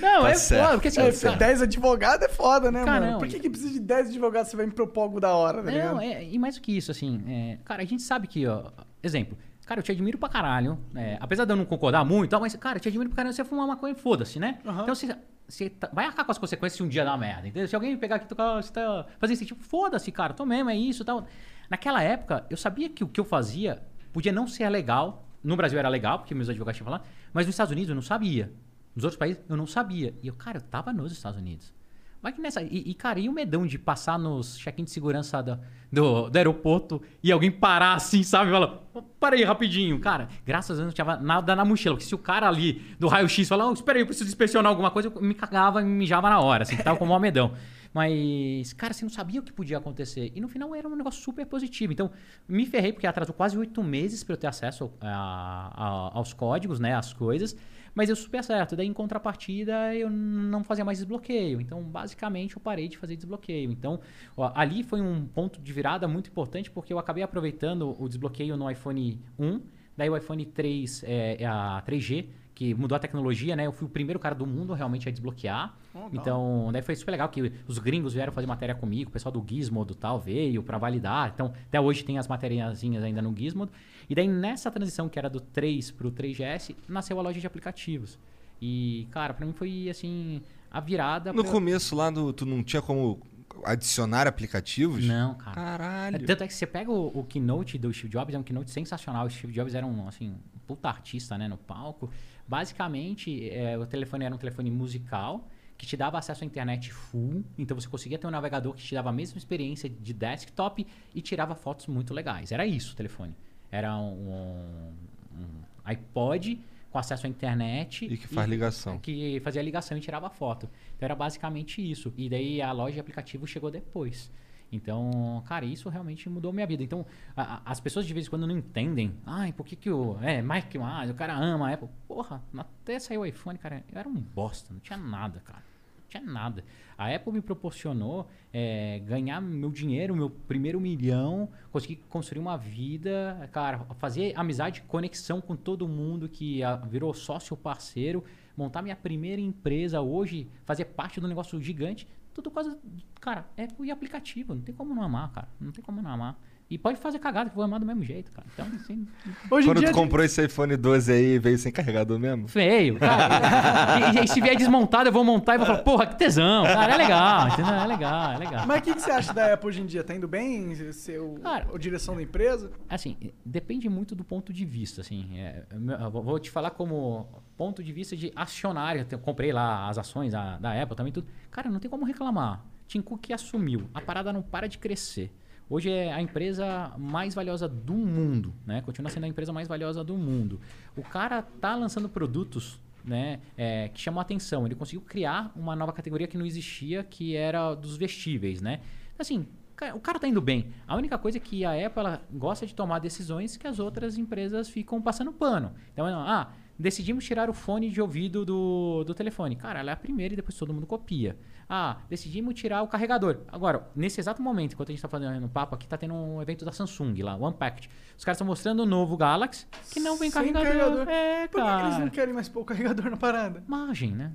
Não, 0.00 0.22
Tá 0.22 0.30
é 0.30 0.34
certo, 0.34 0.62
foda, 0.64 0.74
porque 0.74 0.88
assim, 0.88 1.00
É, 1.00 1.12
cara, 1.12 1.36
10 1.36 1.62
advogados 1.62 2.26
é 2.26 2.28
foda, 2.28 2.70
né, 2.70 2.84
Cara, 2.84 3.00
mano? 3.00 3.12
não, 3.12 3.18
Por 3.18 3.28
que, 3.28 3.38
que 3.38 3.50
precisa 3.50 3.72
de 3.72 3.80
10 3.80 4.08
advogados 4.08 4.48
se 4.48 4.52
você 4.52 4.56
vai 4.56 4.66
me 4.66 4.72
propor 4.72 5.02
algo 5.02 5.20
da 5.20 5.30
hora, 5.34 5.60
ligado? 5.60 5.94
Não, 5.94 6.00
é, 6.00 6.24
e 6.24 6.38
mais 6.38 6.54
do 6.56 6.60
que 6.60 6.76
isso, 6.76 6.90
assim, 6.90 7.22
é, 7.28 7.58
cara, 7.64 7.82
a 7.82 7.86
gente 7.86 8.02
sabe 8.02 8.26
que, 8.30 8.46
ó, 8.46 8.70
exemplo, 9.02 9.36
cara, 9.66 9.80
eu 9.80 9.84
te 9.84 9.92
admiro 9.92 10.16
pra 10.18 10.28
caralho, 10.28 10.78
é, 10.94 11.18
apesar 11.20 11.44
de 11.44 11.52
eu 11.52 11.56
não 11.56 11.64
concordar 11.64 12.04
muito, 12.04 12.38
mas, 12.40 12.54
cara, 12.56 12.76
eu 12.78 12.80
te 12.80 12.88
admiro 12.88 13.10
pra 13.10 13.16
caralho, 13.16 13.34
você 13.34 13.44
fumar 13.44 13.66
maconha, 13.66 13.94
foda-se, 13.94 14.38
né? 14.38 14.58
Aham. 14.64 14.82
Então, 14.82 14.94
você, 14.94 15.16
você 15.48 15.68
tá- 15.70 15.90
vai 15.92 16.06
arcar 16.06 16.24
com 16.24 16.32
as 16.32 16.38
consequências 16.38 16.76
se 16.76 16.82
um 16.82 16.88
dia 16.88 17.04
dar 17.04 17.16
merda, 17.18 17.46
entendeu? 17.48 17.68
Se 17.68 17.74
alguém 17.74 17.96
pegar 17.96 18.16
aqui 18.16 18.24
e 18.24 18.28
tocar, 18.28 18.54
você 18.62 18.72
tá 18.72 19.06
fazendo 19.18 19.34
esse 19.36 19.46
tipo, 19.46 19.62
foda-se, 19.62 20.10
cara, 20.10 20.32
tô 20.32 20.46
mesmo, 20.46 20.70
é 20.70 20.76
isso 20.76 21.02
e 21.02 21.06
tal. 21.06 21.26
Naquela 21.68 22.02
época, 22.02 22.46
eu 22.50 22.56
sabia 22.56 22.88
que 22.88 23.04
o 23.04 23.08
que 23.08 23.20
eu 23.20 23.24
fazia 23.24 23.82
podia 24.12 24.32
não 24.32 24.46
ser 24.48 24.68
legal, 24.68 25.28
no 25.42 25.56
Brasil 25.56 25.78
era 25.78 25.88
legal, 25.88 26.18
porque 26.18 26.34
meus 26.34 26.48
advogados 26.48 26.76
tinham 26.76 26.84
falado, 26.86 27.04
mas 27.32 27.46
nos 27.46 27.54
Estados 27.54 27.70
Unidos 27.72 27.88
eu 27.90 27.94
não 27.94 28.02
sabia. 28.02 28.52
Nos 28.94 29.04
outros 29.04 29.18
países 29.18 29.40
eu 29.48 29.56
não 29.56 29.66
sabia. 29.68 30.12
E 30.22 30.26
eu, 30.26 30.34
cara, 30.34 30.58
eu 30.58 30.62
tava 30.62 30.92
nos 30.92 31.12
Estados 31.12 31.38
Unidos. 31.38 31.72
Vai 32.22 32.32
que 32.32 32.40
nessa. 32.40 32.62
E, 32.62 32.90
e, 32.90 32.94
cara, 32.94 33.18
e 33.18 33.28
o 33.28 33.32
medão 33.32 33.66
de 33.66 33.78
passar 33.78 34.18
nos 34.18 34.58
check-in 34.58 34.84
de 34.84 34.90
segurança 34.90 35.42
do, 35.42 35.58
do, 35.90 36.28
do 36.28 36.36
aeroporto 36.36 37.00
e 37.22 37.32
alguém 37.32 37.50
parar 37.50 37.94
assim, 37.94 38.22
sabe? 38.22 38.50
Fala, 38.50 38.82
"Ô, 38.92 39.00
para 39.00 39.36
aí 39.36 39.42
rapidinho. 39.44 39.98
Cara, 40.00 40.28
graças 40.44 40.72
a 40.78 40.82
Deus 40.82 40.86
não 40.86 40.92
tinha 40.92 41.16
nada 41.16 41.56
na 41.56 41.64
mochila. 41.64 41.94
Porque 41.94 42.06
se 42.06 42.14
o 42.14 42.18
cara 42.18 42.46
ali 42.46 42.82
do 42.98 43.08
raio-x 43.08 43.48
falar, 43.48 43.68
oh, 43.68 43.72
espera 43.72 43.96
aí, 43.98 44.02
eu 44.02 44.06
preciso 44.06 44.28
inspecionar 44.28 44.68
alguma 44.70 44.90
coisa, 44.90 45.10
eu 45.14 45.22
me 45.22 45.32
cagava 45.34 45.80
e 45.80 45.84
me 45.84 45.90
mijava 45.92 46.28
na 46.28 46.38
hora, 46.40 46.64
assim, 46.64 46.76
que 46.76 46.82
tava 46.82 46.98
com 46.98 47.06
o 47.06 47.18
medão. 47.18 47.52
Mas, 47.92 48.72
cara, 48.74 48.92
você 48.94 49.04
não 49.04 49.10
sabia 49.10 49.40
o 49.40 49.42
que 49.42 49.52
podia 49.52 49.78
acontecer. 49.78 50.30
E 50.34 50.40
no 50.40 50.48
final 50.48 50.74
era 50.74 50.86
um 50.88 50.94
negócio 50.94 51.20
super 51.22 51.44
positivo. 51.46 51.92
Então, 51.92 52.10
me 52.48 52.64
ferrei 52.66 52.92
porque 52.92 53.06
atrasou 53.06 53.34
quase 53.34 53.58
oito 53.58 53.82
meses 53.82 54.22
para 54.22 54.34
eu 54.34 54.36
ter 54.36 54.46
acesso 54.46 54.92
a- 55.00 55.72
a- 55.74 56.10
aos 56.18 56.32
códigos, 56.32 56.78
né? 56.78 56.94
Às 56.94 57.12
coisas. 57.12 57.56
Mas 57.94 58.08
eu 58.08 58.16
super 58.16 58.42
certo. 58.42 58.76
Daí, 58.76 58.86
em 58.86 58.92
contrapartida, 58.92 59.94
eu 59.94 60.10
não 60.10 60.62
fazia 60.62 60.84
mais 60.84 60.98
desbloqueio. 60.98 61.60
Então, 61.60 61.82
basicamente, 61.82 62.56
eu 62.56 62.62
parei 62.62 62.88
de 62.88 62.96
fazer 62.96 63.16
desbloqueio. 63.16 63.70
Então, 63.70 64.00
ó, 64.36 64.52
ali 64.54 64.82
foi 64.82 65.00
um 65.00 65.26
ponto 65.26 65.60
de 65.60 65.72
virada 65.72 66.06
muito 66.06 66.30
importante 66.30 66.70
porque 66.70 66.92
eu 66.92 66.98
acabei 66.98 67.22
aproveitando 67.22 67.96
o 67.98 68.08
desbloqueio 68.08 68.56
no 68.56 68.70
iPhone 68.70 69.20
1. 69.38 69.60
Daí 69.96 70.08
o 70.08 70.16
iPhone 70.16 70.44
3, 70.44 71.04
é, 71.04 71.42
é 71.42 71.46
a 71.46 71.82
3G, 71.86 72.26
que 72.54 72.74
mudou 72.74 72.94
a 72.94 72.98
tecnologia, 72.98 73.56
né? 73.56 73.66
Eu 73.66 73.72
fui 73.72 73.86
o 73.86 73.90
primeiro 73.90 74.18
cara 74.18 74.34
do 74.34 74.46
mundo 74.46 74.72
realmente 74.74 75.08
a 75.08 75.10
desbloquear. 75.10 75.74
então, 76.12 76.68
daí 76.72 76.82
foi 76.82 76.94
super 76.94 77.12
legal 77.12 77.28
que 77.28 77.52
os 77.66 77.78
gringos 77.78 78.12
vieram 78.12 78.32
fazer 78.32 78.46
matéria 78.46 78.74
comigo, 78.74 79.08
o 79.08 79.12
pessoal 79.12 79.32
do 79.32 79.44
Gizmodo 79.46 79.94
tal 79.94 80.20
veio 80.20 80.62
para 80.62 80.76
validar. 80.76 81.30
Então, 81.34 81.52
até 81.66 81.80
hoje 81.80 82.04
tem 82.04 82.18
as 82.18 82.28
matériazinhas 82.28 83.02
ainda 83.02 83.22
no 83.22 83.34
Gizmodo. 83.36 83.72
E 84.10 84.14
daí 84.14 84.26
nessa 84.28 84.70
transição 84.70 85.08
que 85.08 85.18
era 85.18 85.30
do 85.30 85.40
3 85.40 85.92
pro 85.92 86.10
3GS, 86.10 86.74
nasceu 86.88 87.18
a 87.18 87.22
loja 87.22 87.38
de 87.40 87.46
aplicativos. 87.46 88.18
E, 88.60 89.06
cara, 89.12 89.32
pra 89.32 89.46
mim 89.46 89.52
foi 89.52 89.88
assim 89.88 90.42
a 90.70 90.80
virada 90.80 91.32
No 91.32 91.42
pra- 91.44 91.52
começo 91.52 91.94
lá, 91.96 92.10
do, 92.10 92.32
tu 92.32 92.44
não 92.44 92.62
tinha 92.62 92.82
como 92.82 93.20
adicionar 93.64 94.26
aplicativos? 94.26 95.04
Não, 95.06 95.34
cara. 95.34 95.54
Caralho. 95.54 96.26
Tanto 96.26 96.42
é 96.44 96.46
que 96.48 96.52
você 96.54 96.66
pega 96.66 96.90
o, 96.90 97.06
o 97.20 97.24
keynote 97.24 97.78
do 97.78 97.92
Steve 97.92 98.08
Jobs, 98.08 98.34
é 98.34 98.38
um 98.38 98.42
keynote 98.42 98.70
sensacional. 98.70 99.26
O 99.26 99.30
Steve 99.30 99.52
Jobs 99.52 99.74
era 99.74 99.86
um, 99.86 100.08
assim, 100.08 100.30
um 100.30 100.58
puta 100.66 100.88
artista, 100.88 101.38
né, 101.38 101.46
no 101.48 101.56
palco. 101.56 102.10
Basicamente, 102.46 103.48
é, 103.48 103.78
o 103.78 103.86
telefone 103.86 104.24
era 104.24 104.34
um 104.34 104.38
telefone 104.38 104.70
musical 104.70 105.48
que 105.78 105.86
te 105.86 105.96
dava 105.96 106.18
acesso 106.18 106.44
à 106.44 106.46
internet 106.46 106.92
full. 106.92 107.42
Então 107.56 107.78
você 107.78 107.88
conseguia 107.88 108.18
ter 108.18 108.26
um 108.26 108.30
navegador 108.30 108.74
que 108.74 108.82
te 108.82 108.94
dava 108.94 109.08
a 109.08 109.12
mesma 109.12 109.38
experiência 109.38 109.88
de 109.88 110.12
desktop 110.12 110.86
e 111.14 111.22
tirava 111.22 111.54
fotos 111.54 111.86
muito 111.86 112.12
legais. 112.12 112.52
Era 112.52 112.66
isso 112.66 112.92
o 112.92 112.96
telefone. 112.96 113.34
Era 113.70 113.96
um, 113.96 114.92
um 115.34 115.62
iPod 115.84 116.60
com 116.90 116.98
acesso 116.98 117.26
à 117.26 117.28
internet. 117.28 118.04
E 118.06 118.16
que 118.16 118.26
faz 118.26 118.48
ligação. 118.48 118.98
Que 118.98 119.40
fazia 119.40 119.62
ligação 119.62 119.96
e 119.96 120.00
tirava 120.00 120.28
foto. 120.28 120.68
Então 120.96 121.06
era 121.06 121.14
basicamente 121.14 121.80
isso. 121.88 122.12
E 122.16 122.28
daí 122.28 122.60
a 122.60 122.72
loja 122.72 122.94
de 122.94 123.00
aplicativo 123.00 123.46
chegou 123.46 123.70
depois. 123.70 124.30
Então, 124.72 125.42
cara, 125.46 125.64
isso 125.64 125.88
realmente 125.88 126.28
mudou 126.28 126.52
minha 126.52 126.66
vida. 126.66 126.82
Então, 126.82 127.04
a- 127.36 127.56
a- 127.56 127.62
as 127.64 127.80
pessoas 127.80 128.06
de 128.06 128.14
vez 128.14 128.26
em 128.26 128.30
quando 128.30 128.46
não 128.46 128.56
entendem. 128.56 129.12
Ai, 129.26 129.52
por 129.52 129.66
que 129.66 129.74
que 129.74 129.90
o... 129.90 130.16
É, 130.22 130.40
Mike 130.40 130.78
o 130.78 131.14
cara 131.14 131.34
ama 131.34 131.68
a 131.70 131.74
Apple. 131.74 131.88
Porra, 132.06 132.40
até 132.56 132.98
saiu 133.00 133.22
o 133.22 133.26
iPhone, 133.26 133.58
cara, 133.58 133.82
eu 133.92 133.98
era 133.98 134.08
um 134.08 134.14
bosta. 134.14 134.72
Não 134.72 134.78
tinha 134.80 134.96
nada, 134.96 135.40
cara. 135.40 135.62
Tinha 136.10 136.22
nada. 136.22 136.64
A 136.98 137.14
Apple 137.14 137.32
me 137.32 137.40
proporcionou 137.40 138.28
é, 138.52 138.98
ganhar 139.06 139.40
meu 139.40 139.70
dinheiro, 139.70 140.14
meu 140.14 140.28
primeiro 140.28 140.80
milhão, 140.80 141.48
conseguir 141.70 141.96
construir 142.08 142.40
uma 142.40 142.58
vida, 142.58 143.48
cara, 143.52 143.78
fazer 143.96 144.32
amizade, 144.36 144.82
conexão 144.82 145.40
com 145.40 145.54
todo 145.54 145.86
mundo 145.86 146.28
que 146.28 146.64
ah, 146.64 146.76
virou 146.76 147.14
sócio 147.14 147.56
parceiro, 147.56 148.24
montar 148.56 148.82
minha 148.82 148.96
primeira 148.96 149.40
empresa 149.40 150.00
hoje, 150.00 150.50
fazer 150.66 150.86
parte 150.86 151.20
um 151.20 151.28
negócio 151.28 151.60
gigante, 151.60 152.08
tudo 152.34 152.50
por 152.50 152.56
causa, 152.56 152.78
cara, 153.20 153.46
Apple 153.56 153.86
e 153.86 153.90
aplicativo, 153.92 154.54
não 154.54 154.62
tem 154.62 154.74
como 154.74 154.92
não 154.92 155.02
amar, 155.02 155.30
cara, 155.30 155.48
não 155.60 155.70
tem 155.70 155.82
como 155.84 156.02
não 156.02 156.10
amar. 156.10 156.38
E 156.70 156.78
pode 156.78 157.00
fazer 157.00 157.18
cagada 157.18 157.50
que 157.50 157.54
eu 157.54 157.56
vou 157.56 157.64
amar 157.64 157.80
do 157.80 157.84
mesmo 157.84 158.04
jeito, 158.04 158.30
cara. 158.30 158.46
Então, 158.54 158.64
assim, 158.76 159.04
Hoje 159.50 159.66
em 159.66 159.70
Quando 159.70 159.80
dia. 159.80 159.90
tu 159.90 159.94
comprou 159.94 160.24
esse 160.24 160.44
iPhone 160.44 160.76
12 160.76 161.12
aí, 161.12 161.36
veio 161.36 161.58
sem 161.58 161.72
carregador 161.72 162.16
mesmo? 162.16 162.46
feio, 162.46 162.96
cara. 162.96 164.12
e, 164.20 164.24
e 164.24 164.28
se 164.28 164.40
vier 164.40 164.54
desmontado, 164.56 165.08
eu 165.08 165.12
vou 165.12 165.24
montar 165.24 165.56
e 165.56 165.58
vou 165.58 165.66
falar, 165.66 165.82
porra, 165.82 166.06
que 166.06 166.16
tesão, 166.16 166.62
cara, 166.62 166.94
é 166.94 166.96
legal, 166.96 167.48
entendeu? 167.48 167.74
É 167.74 167.86
legal, 167.86 168.32
é 168.32 168.38
legal. 168.38 168.66
Mas 168.68 168.78
o 168.78 168.82
que, 168.82 168.94
que 168.94 169.02
você 169.02 169.10
acha 169.10 169.32
da 169.34 169.52
Apple 169.52 169.68
hoje 169.68 169.80
em 169.80 169.86
dia? 169.86 170.04
Tá 170.04 170.14
indo 170.14 170.28
bem? 170.28 170.72
Seu, 170.92 171.40
Cara, 171.42 171.66
a 171.74 171.76
direção 171.78 172.14
da 172.14 172.22
empresa? 172.22 172.70
Assim, 172.88 173.16
depende 173.44 173.88
muito 173.88 174.14
do 174.14 174.22
ponto 174.22 174.52
de 174.52 174.64
vista, 174.64 175.00
assim. 175.00 175.38
É, 175.38 175.64
vou 176.12 176.38
te 176.38 176.52
falar 176.52 176.70
como 176.70 177.26
ponto 177.56 177.82
de 177.82 177.92
vista 177.92 178.16
de 178.16 178.32
acionário. 178.36 179.04
Eu 179.10 179.18
comprei 179.18 179.52
lá 179.52 179.88
as 179.88 179.98
ações 179.98 180.30
da, 180.32 180.56
da 180.58 180.80
Apple 180.80 180.96
também, 180.96 181.12
tudo. 181.12 181.26
Cara, 181.50 181.68
não 181.68 181.80
tem 181.80 181.90
como 181.90 182.04
reclamar. 182.04 182.64
Tim 182.86 183.00
Cook 183.00 183.30
assumiu. 183.32 183.88
A 183.92 184.00
parada 184.00 184.32
não 184.32 184.42
para 184.42 184.68
de 184.68 184.78
crescer. 184.78 185.32
Hoje 185.70 185.88
é 185.88 186.12
a 186.12 186.20
empresa 186.20 186.92
mais 186.98 187.32
valiosa 187.32 187.68
do 187.68 187.94
mundo, 187.94 188.52
né? 188.66 188.82
Continua 188.82 189.08
sendo 189.08 189.22
a 189.22 189.28
empresa 189.28 189.52
mais 189.52 189.68
valiosa 189.68 190.02
do 190.02 190.16
mundo. 190.16 190.60
O 190.96 191.02
cara 191.02 191.42
tá 191.42 191.76
lançando 191.76 192.08
produtos, 192.08 192.80
né? 193.04 193.38
é, 193.56 193.88
que 193.88 194.00
chamam 194.00 194.20
atenção. 194.20 194.66
Ele 194.66 194.74
conseguiu 194.74 195.00
criar 195.00 195.52
uma 195.54 195.76
nova 195.76 195.92
categoria 195.92 196.26
que 196.26 196.36
não 196.36 196.44
existia, 196.44 197.04
que 197.04 197.36
era 197.36 197.74
dos 197.76 197.96
vestíveis, 197.96 198.60
né? 198.60 198.80
Assim, 199.16 199.46
O 199.94 200.00
cara 200.00 200.18
tá 200.18 200.26
indo 200.26 200.40
bem. 200.40 200.74
A 200.88 200.96
única 200.96 201.16
coisa 201.16 201.38
é 201.38 201.40
que 201.40 201.64
a 201.64 201.70
Apple 201.86 202.00
ela 202.00 202.22
gosta 202.32 202.66
de 202.66 202.74
tomar 202.74 202.98
decisões 202.98 203.56
que 203.56 203.66
as 203.66 203.78
outras 203.78 204.18
empresas 204.18 204.68
ficam 204.68 205.00
passando 205.00 205.32
pano. 205.32 205.72
Então, 205.92 206.04
ah, 206.06 206.52
decidimos 206.78 207.24
tirar 207.24 207.48
o 207.48 207.54
fone 207.54 207.90
de 207.90 208.00
ouvido 208.00 208.44
do, 208.44 209.04
do 209.04 209.14
telefone. 209.14 209.54
Cara, 209.54 209.78
ela 209.78 209.90
é 209.90 209.94
a 209.94 209.96
primeira 209.96 210.34
e 210.34 210.36
depois 210.36 210.56
todo 210.56 210.74
mundo 210.74 210.86
copia. 210.86 211.36
Ah, 211.72 211.98
decidimos 212.08 212.54
tirar 212.54 212.82
o 212.82 212.88
carregador. 212.88 213.42
Agora, 213.46 213.88
nesse 213.94 214.20
exato 214.20 214.42
momento, 214.42 214.72
enquanto 214.72 214.88
a 214.88 214.92
gente 214.92 215.00
tá 215.00 215.06
fazendo 215.06 215.44
um 215.44 215.48
papo 215.48 215.76
aqui, 215.76 215.86
tá 215.86 215.96
tendo 215.96 216.14
um 216.14 216.42
evento 216.42 216.64
da 216.64 216.72
Samsung 216.72 217.22
lá, 217.22 217.36
o 217.36 217.46
Unpacked. 217.46 217.88
Os 218.18 218.24
caras 218.24 218.36
estão 218.36 218.46
mostrando 218.46 218.80
o 218.80 218.86
novo 218.86 219.16
Galaxy, 219.16 219.68
que 219.92 220.00
não 220.00 220.16
vem 220.16 220.32
Sem 220.32 220.52
carregador. 220.52 221.08
É, 221.08 221.46
Por 221.46 221.62
que 221.62 221.66
que 221.66 221.72
eles 221.72 221.92
não 221.92 221.98
cara. 221.98 222.10
querem 222.10 222.34
mais 222.34 222.48
pôr 222.48 222.62
o 222.62 222.64
carregador 222.64 223.08
na 223.08 223.16
parada? 223.16 223.62
Margem, 223.68 224.10
né? 224.10 224.32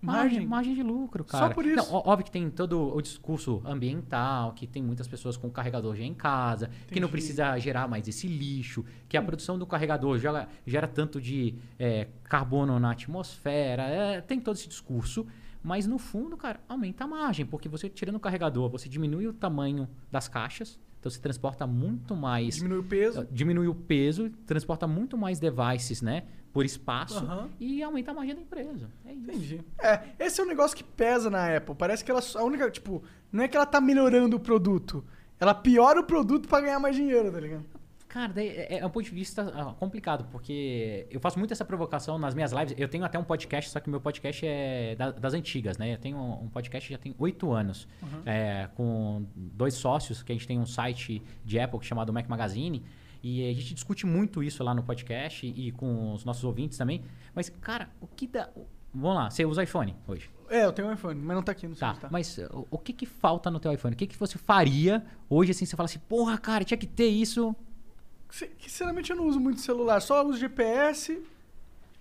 Margem? 0.00 0.46
Margem, 0.46 0.74
de 0.74 0.82
lucro, 0.84 1.24
Só 1.26 1.40
cara. 1.40 1.54
por 1.54 1.66
isso. 1.66 1.74
Não, 1.76 1.96
óbvio 2.06 2.24
que 2.24 2.30
tem 2.30 2.48
todo 2.48 2.94
o 2.94 3.02
discurso 3.02 3.60
ambiental, 3.64 4.52
que 4.52 4.64
tem 4.64 4.80
muitas 4.80 5.08
pessoas 5.08 5.36
com 5.36 5.50
carregador 5.50 5.96
já 5.96 6.04
em 6.04 6.14
casa, 6.14 6.68
que 6.86 7.00
não 7.00 7.08
Entendi. 7.08 7.10
precisa 7.10 7.58
gerar 7.58 7.88
mais 7.88 8.06
esse 8.06 8.28
lixo, 8.28 8.84
que 9.08 9.16
a 9.16 9.22
produção 9.22 9.58
do 9.58 9.66
carregador 9.66 10.16
gera, 10.18 10.48
gera 10.64 10.86
tanto 10.86 11.20
de 11.20 11.56
é, 11.76 12.06
carbono 12.22 12.78
na 12.78 12.92
atmosfera, 12.92 13.82
é, 13.82 14.20
tem 14.20 14.38
todo 14.40 14.54
esse 14.54 14.68
discurso. 14.68 15.26
Mas 15.62 15.86
no 15.86 15.98
fundo, 15.98 16.36
cara, 16.36 16.60
aumenta 16.68 17.04
a 17.04 17.06
margem, 17.06 17.44
porque 17.44 17.68
você 17.68 17.88
tirando 17.88 18.16
o 18.16 18.20
carregador, 18.20 18.68
você 18.70 18.88
diminui 18.88 19.26
o 19.26 19.32
tamanho 19.32 19.88
das 20.10 20.28
caixas, 20.28 20.78
então 21.00 21.10
você 21.10 21.20
transporta 21.20 21.66
muito 21.66 22.14
mais 22.16 22.56
Diminui 22.56 22.78
o 22.78 22.84
peso. 22.84 23.26
diminui 23.30 23.68
o 23.68 23.74
peso, 23.74 24.30
transporta 24.46 24.86
muito 24.86 25.16
mais 25.16 25.38
devices, 25.38 26.02
né? 26.02 26.24
Por 26.52 26.64
espaço 26.64 27.18
Aham. 27.18 27.48
e 27.60 27.82
aumenta 27.82 28.10
a 28.10 28.14
margem 28.14 28.34
da 28.34 28.40
empresa. 28.40 28.88
É 29.04 29.12
isso. 29.12 29.30
Entendi. 29.30 29.60
É, 29.80 30.00
esse 30.18 30.40
é 30.40 30.44
um 30.44 30.46
negócio 30.46 30.76
que 30.76 30.82
pesa 30.82 31.28
na 31.30 31.56
Apple. 31.56 31.74
Parece 31.74 32.04
que 32.04 32.10
ela 32.10 32.20
a 32.34 32.42
única, 32.42 32.70
tipo, 32.70 33.02
não 33.30 33.44
é 33.44 33.48
que 33.48 33.56
ela 33.56 33.66
tá 33.66 33.80
melhorando 33.80 34.36
o 34.36 34.40
produto. 34.40 35.04
Ela 35.38 35.54
piora 35.54 36.00
o 36.00 36.04
produto 36.04 36.48
pra 36.48 36.60
ganhar 36.60 36.80
mais 36.80 36.96
dinheiro, 36.96 37.30
tá 37.30 37.38
ligado? 37.38 37.64
Cara, 38.08 38.32
daí 38.32 38.48
é, 38.48 38.78
é 38.78 38.86
um 38.86 38.90
ponto 38.90 39.04
de 39.04 39.10
vista 39.10 39.52
ah, 39.54 39.74
complicado, 39.74 40.26
porque 40.32 41.06
eu 41.10 41.20
faço 41.20 41.38
muito 41.38 41.52
essa 41.52 41.64
provocação 41.64 42.18
nas 42.18 42.34
minhas 42.34 42.52
lives. 42.52 42.74
Eu 42.78 42.88
tenho 42.88 43.04
até 43.04 43.18
um 43.18 43.24
podcast, 43.24 43.70
só 43.70 43.80
que 43.80 43.90
meu 43.90 44.00
podcast 44.00 44.46
é 44.46 44.96
da- 44.96 45.10
das 45.10 45.34
antigas, 45.34 45.76
né? 45.76 45.92
Eu 45.92 45.98
tenho 45.98 46.16
um 46.18 46.48
podcast 46.48 46.86
que 46.88 46.94
já 46.94 46.98
tem 46.98 47.14
oito 47.18 47.52
anos, 47.52 47.86
é, 48.24 48.68
com 48.74 49.26
dois 49.36 49.74
sócios, 49.74 50.22
que 50.22 50.32
a 50.32 50.34
gente 50.34 50.46
tem 50.46 50.58
um 50.58 50.64
site 50.66 51.22
de 51.44 51.60
Apple 51.60 51.80
chamado 51.82 52.10
Mac 52.12 52.26
Magazine. 52.28 52.82
E 53.22 53.50
a 53.50 53.52
gente 53.52 53.74
discute 53.74 54.06
muito 54.06 54.42
isso 54.42 54.62
lá 54.64 54.72
no 54.72 54.82
podcast 54.82 55.46
e 55.46 55.72
com 55.72 56.12
os 56.14 56.24
nossos 56.24 56.44
ouvintes 56.44 56.78
também. 56.78 57.02
Mas, 57.34 57.48
cara, 57.50 57.90
o 58.00 58.06
que 58.06 58.26
dá. 58.26 58.48
Vamos 58.94 59.16
lá, 59.16 59.28
você 59.30 59.44
usa 59.44 59.62
iPhone 59.62 59.94
hoje. 60.06 60.30
É, 60.48 60.64
eu 60.64 60.72
tenho 60.72 60.88
um 60.88 60.92
iPhone, 60.94 61.20
mas 61.20 61.36
não 61.36 61.42
tá 61.42 61.52
aqui, 61.52 61.68
não 61.68 61.74
sei 61.74 61.86
Tá, 61.86 61.94
tá. 61.94 62.08
mas 62.10 62.38
uh, 62.38 62.66
o 62.70 62.78
que 62.78 62.92
que 62.94 63.04
falta 63.04 63.50
no 63.50 63.60
teu 63.60 63.70
iPhone? 63.70 63.92
O 63.94 63.98
que 63.98 64.06
que 64.06 64.16
você 64.16 64.38
faria 64.38 65.04
hoje 65.28 65.50
assim, 65.50 65.66
você 65.66 65.76
fala 65.76 65.84
assim, 65.84 65.98
porra, 65.98 66.38
cara, 66.38 66.64
tinha 66.64 66.78
que 66.78 66.86
ter 66.86 67.08
isso. 67.08 67.54
Se- 68.30 68.50
Sinceramente, 68.60 69.10
eu 69.10 69.16
não 69.16 69.26
uso 69.26 69.40
muito 69.40 69.60
celular. 69.60 70.00
Só 70.00 70.24
uso 70.26 70.38
GPS 70.38 71.20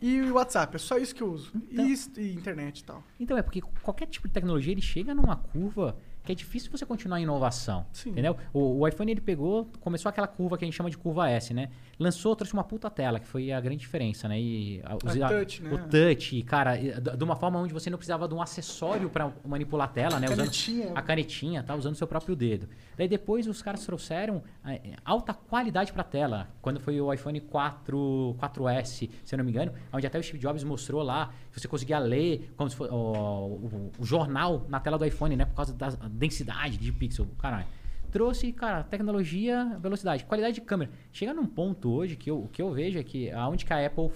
e 0.01 0.21
o 0.21 0.33
WhatsApp. 0.35 0.75
É 0.75 0.79
só 0.79 0.97
isso 0.97 1.15
que 1.15 1.23
eu 1.23 1.31
uso. 1.31 1.51
Então- 1.71 1.85
E, 1.87 1.93
e 2.21 2.33
internet 2.33 2.79
e 2.79 2.83
tal. 2.83 3.03
Então 3.19 3.37
é 3.37 3.41
porque 3.41 3.61
qualquer 3.81 4.07
tipo 4.07 4.27
de 4.27 4.33
tecnologia 4.33 4.71
ele 4.71 4.81
chega 4.81 5.13
numa 5.15 5.35
curva 5.35 5.97
que 6.27 6.31
é 6.33 6.35
difícil 6.35 6.69
você 6.69 6.85
continuar 6.85 7.19
em 7.19 7.23
inovação. 7.23 7.85
Sim. 7.91 8.09
Entendeu? 8.11 8.35
O, 8.53 8.79
o 8.81 8.87
iPhone 8.87 9.09
ele 9.11 9.21
pegou, 9.21 9.69
começou 9.79 10.09
aquela 10.09 10.27
curva 10.27 10.57
que 10.57 10.65
a 10.65 10.67
gente 10.67 10.75
chama 10.75 10.89
de 10.89 10.97
curva 10.97 11.29
S, 11.29 11.53
né? 11.53 11.69
Lançou, 11.97 12.35
trouxe 12.35 12.53
uma 12.53 12.63
puta 12.63 12.89
tela, 12.91 13.19
que 13.19 13.25
foi 13.25 13.51
a 13.51 13.59
grande 13.59 13.79
diferença, 13.79 14.27
né? 14.27 14.39
E 14.39 14.81
a, 14.83 14.95
os- 14.97 15.21
A 15.21 15.27
touch, 15.29 15.63
né? 15.63 15.73
O 15.73 15.77
touch, 15.87 16.41
cara, 16.43 16.75
de 16.77 17.23
uma 17.23 17.35
forma 17.35 17.57
onde 17.59 17.73
você 17.73 17.89
não 17.89 17.97
precisava 17.97 18.27
de 18.27 18.33
um 18.35 18.41
acessório 18.41 19.09
para 19.09 19.31
manipular 19.45 19.87
a 19.87 19.91
tela, 19.91 20.19
né? 20.19 20.27
Canetinha. 20.27 20.83
Usando 20.85 20.97
a 20.97 21.01
canetinha, 21.01 21.63
tá? 21.63 21.73
Usando 21.75 21.93
o 21.93 21.97
seu 21.97 22.05
próprio 22.07 22.35
dedo. 22.35 22.67
Daí 22.97 23.07
depois 23.07 23.47
os 23.47 23.61
caras 23.61 23.85
trouxeram 23.85 24.43
eh, 24.65 24.93
alta 25.05 25.33
qualidade 25.33 25.93
para 25.93 26.03
tela. 26.03 26.47
Quando 26.61 26.79
foi 26.79 26.99
o 26.99 27.11
iPhone 27.13 27.39
4, 27.39 28.35
4S, 28.39 29.09
se 29.23 29.33
eu 29.33 29.37
não 29.37 29.45
me 29.45 29.51
engano, 29.51 29.71
onde 29.93 30.05
até 30.05 30.19
o 30.19 30.23
Steve 30.23 30.39
Jobs 30.39 30.63
mostrou 30.63 31.01
lá, 31.01 31.31
você 31.59 31.67
conseguia 31.67 31.99
ler 31.99 32.51
como 32.55 32.69
se 32.69 32.75
fosse, 32.75 32.91
ó, 32.91 33.45
o, 33.47 33.91
o 33.99 34.05
jornal 34.05 34.65
na 34.69 34.79
tela 34.79 34.97
do 34.97 35.05
iPhone, 35.05 35.35
né? 35.35 35.45
Por 35.45 35.55
causa 35.55 35.73
da 35.73 35.89
densidade 36.09 36.77
de 36.77 36.91
pixel, 36.91 37.27
caralho. 37.39 37.67
Trouxe, 38.11 38.51
cara, 38.51 38.83
tecnologia, 38.83 39.77
velocidade, 39.81 40.23
qualidade 40.25 40.55
de 40.55 40.61
câmera. 40.61 40.91
Chega 41.11 41.33
num 41.33 41.45
ponto 41.45 41.91
hoje 41.91 42.15
que 42.15 42.31
eu, 42.31 42.43
o 42.43 42.47
que 42.47 42.61
eu 42.61 42.71
vejo 42.71 42.97
é 42.97 43.03
que 43.03 43.29
aonde 43.31 43.65
que 43.65 43.73
a 43.73 43.85
Apple 43.85 44.11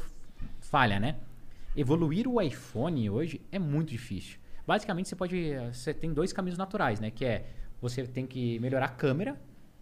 falha, 0.59 0.99
né? 0.99 1.17
Evoluir 1.75 2.27
o 2.27 2.41
iPhone 2.41 3.09
hoje 3.09 3.41
é 3.51 3.59
muito 3.59 3.89
difícil. 3.89 4.39
Basicamente, 4.65 5.09
você 5.09 5.15
pode. 5.15 5.53
Você 5.73 5.93
tem 5.93 6.13
dois 6.13 6.31
caminhos 6.31 6.57
naturais, 6.57 6.99
né? 6.99 7.11
Que 7.11 7.25
é 7.25 7.45
você 7.81 8.05
tem 8.05 8.27
que 8.27 8.59
melhorar 8.59 8.85
a 8.85 8.89
câmera, 8.89 9.39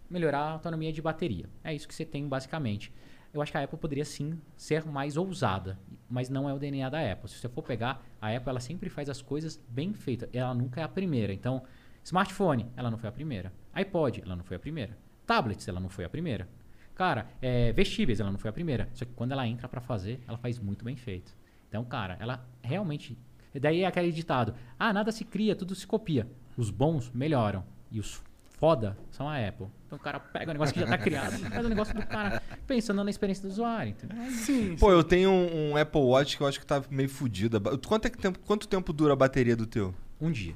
melhorar 0.08 0.38
a 0.38 0.50
autonomia 0.52 0.92
de 0.92 1.02
bateria. 1.02 1.46
É 1.62 1.74
isso 1.74 1.86
que 1.86 1.94
você 1.94 2.04
tem 2.04 2.26
basicamente. 2.26 2.92
Eu 3.32 3.40
acho 3.40 3.52
que 3.52 3.58
a 3.58 3.62
Apple 3.62 3.78
poderia 3.78 4.04
sim 4.04 4.40
ser 4.56 4.84
mais 4.84 5.16
ousada, 5.16 5.78
mas 6.08 6.28
não 6.28 6.48
é 6.48 6.54
o 6.54 6.58
DNA 6.58 6.88
da 6.90 7.12
Apple. 7.12 7.28
Se 7.28 7.36
você 7.36 7.48
for 7.48 7.62
pegar, 7.62 8.04
a 8.20 8.34
Apple 8.34 8.50
ela 8.50 8.60
sempre 8.60 8.90
faz 8.90 9.08
as 9.08 9.22
coisas 9.22 9.60
bem 9.68 9.92
feitas. 9.92 10.28
Ela 10.32 10.52
nunca 10.52 10.80
é 10.80 10.84
a 10.84 10.88
primeira. 10.88 11.32
Então, 11.32 11.62
smartphone, 12.02 12.66
ela 12.76 12.90
não 12.90 12.98
foi 12.98 13.08
a 13.08 13.12
primeira. 13.12 13.52
iPod, 13.72 14.22
ela 14.24 14.34
não 14.34 14.42
foi 14.42 14.56
a 14.56 14.60
primeira. 14.60 14.98
Tablets, 15.26 15.68
ela 15.68 15.78
não 15.78 15.88
foi 15.88 16.04
a 16.04 16.08
primeira. 16.08 16.48
Cara, 16.92 17.28
é, 17.40 17.72
vestíveis, 17.72 18.18
ela 18.18 18.32
não 18.32 18.38
foi 18.38 18.50
a 18.50 18.52
primeira. 18.52 18.88
Só 18.92 19.04
que 19.04 19.12
quando 19.12 19.32
ela 19.32 19.46
entra 19.46 19.68
pra 19.68 19.80
fazer, 19.80 20.20
ela 20.26 20.36
faz 20.36 20.58
muito 20.58 20.84
bem 20.84 20.96
feito. 20.96 21.34
Então, 21.68 21.84
cara, 21.84 22.16
ela 22.18 22.44
realmente. 22.62 23.16
Daí 23.54 23.82
é 23.82 23.86
aquele 23.86 24.10
ditado: 24.10 24.54
ah, 24.78 24.92
nada 24.92 25.12
se 25.12 25.24
cria, 25.24 25.54
tudo 25.54 25.74
se 25.74 25.86
copia. 25.86 26.26
Os 26.56 26.68
bons 26.68 27.10
melhoram. 27.12 27.64
E 27.92 28.00
os 28.00 28.22
foda 28.60 28.96
são 29.10 29.26
a 29.26 29.36
Apple. 29.36 29.68
Então 29.86 29.98
o 29.98 30.00
cara 30.00 30.20
pega 30.20 30.50
o 30.50 30.52
negócio 30.52 30.74
que 30.74 30.80
já 30.80 30.86
tá 30.86 30.98
criado 30.98 31.34
e 31.34 31.38
faz 31.48 31.64
o 31.64 31.68
negócio 31.68 31.94
do 31.94 32.06
cara 32.06 32.42
pensando 32.66 33.02
na 33.02 33.10
experiência 33.10 33.42
do 33.42 33.50
usuário, 33.50 33.90
entendeu? 33.90 34.30
Sim. 34.30 34.76
Pô, 34.78 34.92
eu 34.92 35.02
tenho 35.02 35.30
um, 35.30 35.70
um 35.70 35.76
Apple 35.76 36.00
Watch 36.02 36.36
que 36.36 36.42
eu 36.42 36.46
acho 36.46 36.60
que 36.60 36.66
tá 36.66 36.84
meio 36.90 37.08
fodido. 37.08 37.58
Quanto, 37.88 38.06
é 38.06 38.10
que 38.10 38.18
tempo, 38.18 38.38
quanto 38.40 38.68
tempo 38.68 38.92
dura 38.92 39.14
a 39.14 39.16
bateria 39.16 39.56
do 39.56 39.66
teu? 39.66 39.94
Um 40.20 40.30
dia. 40.30 40.54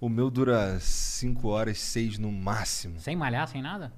O 0.00 0.08
meu 0.08 0.30
dura 0.30 0.78
5 0.80 1.48
horas, 1.48 1.78
6 1.78 2.16
no 2.18 2.32
máximo. 2.32 2.98
Sem 3.00 3.16
malhar, 3.16 3.46
sem 3.48 3.60
nada? 3.60 3.92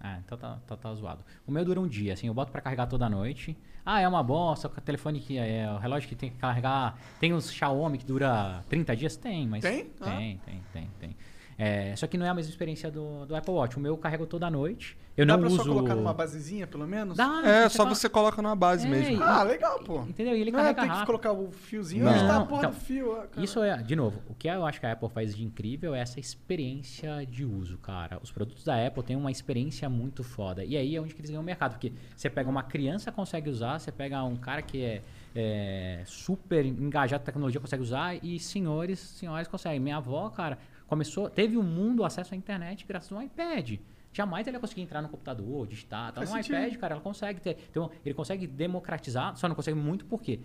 Ah, 0.00 0.18
então 0.24 0.38
tá, 0.38 0.58
tá, 0.66 0.76
tá 0.76 0.94
zoado. 0.94 1.24
O 1.46 1.52
meu 1.52 1.64
dura 1.64 1.80
um 1.80 1.86
dia, 1.86 2.14
assim, 2.14 2.28
eu 2.28 2.34
boto 2.34 2.50
pra 2.50 2.60
carregar 2.60 2.86
toda 2.86 3.08
noite. 3.08 3.56
Ah, 3.84 4.00
é 4.00 4.08
uma 4.08 4.22
bosta, 4.22 4.68
o 4.68 4.80
telefone 4.80 5.20
que 5.20 5.38
é 5.38 5.70
o 5.70 5.78
relógio 5.78 6.08
que 6.08 6.14
tem 6.14 6.30
que 6.30 6.36
carregar. 6.36 6.98
Tem 7.20 7.32
os 7.32 7.52
Xiaomi 7.52 7.98
que 7.98 8.04
dura 8.04 8.64
30 8.68 8.96
dias? 8.96 9.16
Tem, 9.16 9.46
mas. 9.46 9.62
Tem? 9.62 9.90
Ah. 10.00 10.16
Tem, 10.16 10.38
tem, 10.44 10.62
tem, 10.72 10.90
tem. 10.98 11.16
É, 11.60 11.96
só 11.96 12.06
que 12.06 12.16
não 12.16 12.24
é 12.24 12.28
a 12.28 12.34
mesma 12.34 12.50
experiência 12.50 12.88
do, 12.88 13.26
do 13.26 13.34
Apple 13.34 13.52
Watch. 13.52 13.76
O 13.76 13.80
meu 13.80 13.92
eu 13.94 13.98
carrego 13.98 14.24
toda 14.26 14.48
noite. 14.48 14.96
Eu 15.16 15.26
Dá 15.26 15.32
não 15.32 15.40
pra 15.40 15.48
uso. 15.48 15.56
só 15.56 15.64
colocar 15.64 15.96
numa 15.96 16.14
basezinha, 16.14 16.64
pelo 16.68 16.86
menos? 16.86 17.16
Dá, 17.16 17.42
É, 17.44 17.68
só 17.68 17.84
você 17.84 18.08
coloca 18.08 18.40
numa 18.40 18.54
base 18.54 18.86
É, 18.86 18.88
mesmo. 18.88 19.16
e- 19.16 19.20
Ah, 19.22 19.42
legal, 19.42 19.80
pô. 19.80 20.02
Entendeu? 20.02 20.36
E 20.36 20.40
ele 20.40 20.52
Não 20.52 20.60
é 20.60 20.62
carrega 20.62 20.82
que 20.82 20.86
rápido. 20.88 21.06
colocar 21.06 21.32
o 21.32 21.50
fiozinho. 21.50 22.04
Não. 22.04 22.12
Onde 22.12 22.20
tá 22.20 22.36
a 22.36 22.46
porra 22.46 22.58
então, 22.60 22.70
do 22.70 22.76
fio? 22.76 23.12
ah, 23.14 23.26
cara. 23.26 23.44
Isso 23.44 23.60
é, 23.60 23.76
de 23.82 23.96
novo, 23.96 24.22
o 24.28 24.34
que 24.36 24.46
eu 24.46 24.64
acho 24.64 24.78
que 24.78 24.86
a 24.86 24.92
Apple 24.92 25.08
faz 25.08 25.34
de 25.34 25.42
incrível 25.44 25.92
é 25.96 25.98
essa 25.98 26.20
experiência 26.20 27.26
de 27.26 27.44
uso, 27.44 27.76
cara. 27.78 28.20
Os 28.22 28.30
produtos 28.30 28.62
da 28.62 28.86
Apple 28.86 29.02
têm 29.02 29.16
uma 29.16 29.32
experiência 29.32 29.88
muito 29.88 30.22
foda. 30.22 30.64
E 30.64 30.76
aí 30.76 30.94
é 30.94 31.00
onde 31.00 31.12
que 31.12 31.20
eles 31.20 31.30
ganham 31.30 31.42
o 31.42 31.44
mercado. 31.44 31.72
Porque 31.72 31.92
você 32.16 32.30
pega 32.30 32.48
uma 32.48 32.62
criança 32.62 33.10
consegue 33.10 33.50
usar, 33.50 33.80
você 33.80 33.90
pega 33.90 34.22
um 34.22 34.36
cara 34.36 34.62
que 34.62 34.84
é, 34.84 35.02
é, 35.34 36.02
super 36.06 36.64
engajado 36.64 37.22
em 37.22 37.26
tecnologia 37.26 37.60
consegue 37.60 37.82
usar 37.82 38.14
e 38.24 38.38
senhores, 38.38 39.00
senhoras 39.00 39.48
conseguem. 39.48 39.80
Minha 39.80 39.96
avó, 39.96 40.28
cara, 40.30 40.58
começou, 40.88 41.30
teve 41.30 41.56
o 41.56 41.62
mundo 41.62 42.04
acesso 42.04 42.34
à 42.34 42.36
internet 42.36 42.84
graças 42.88 43.12
ao 43.12 43.22
iPad. 43.22 43.78
Jamais 44.12 44.46
ela 44.48 44.56
ia 44.56 44.60
conseguir 44.60 44.80
entrar 44.82 45.02
no 45.02 45.08
computador, 45.08 45.66
digitar. 45.66 46.12
Tá 46.12 46.22
no 46.22 46.26
sentido. 46.26 46.56
iPad, 46.56 46.76
cara, 46.76 46.94
ela 46.94 47.02
consegue 47.02 47.40
ter. 47.40 47.58
Então, 47.70 47.90
ele 48.04 48.14
consegue 48.14 48.46
democratizar, 48.46 49.36
só 49.36 49.46
não 49.46 49.54
consegue 49.54 49.78
muito 49.78 50.06
porque 50.06 50.40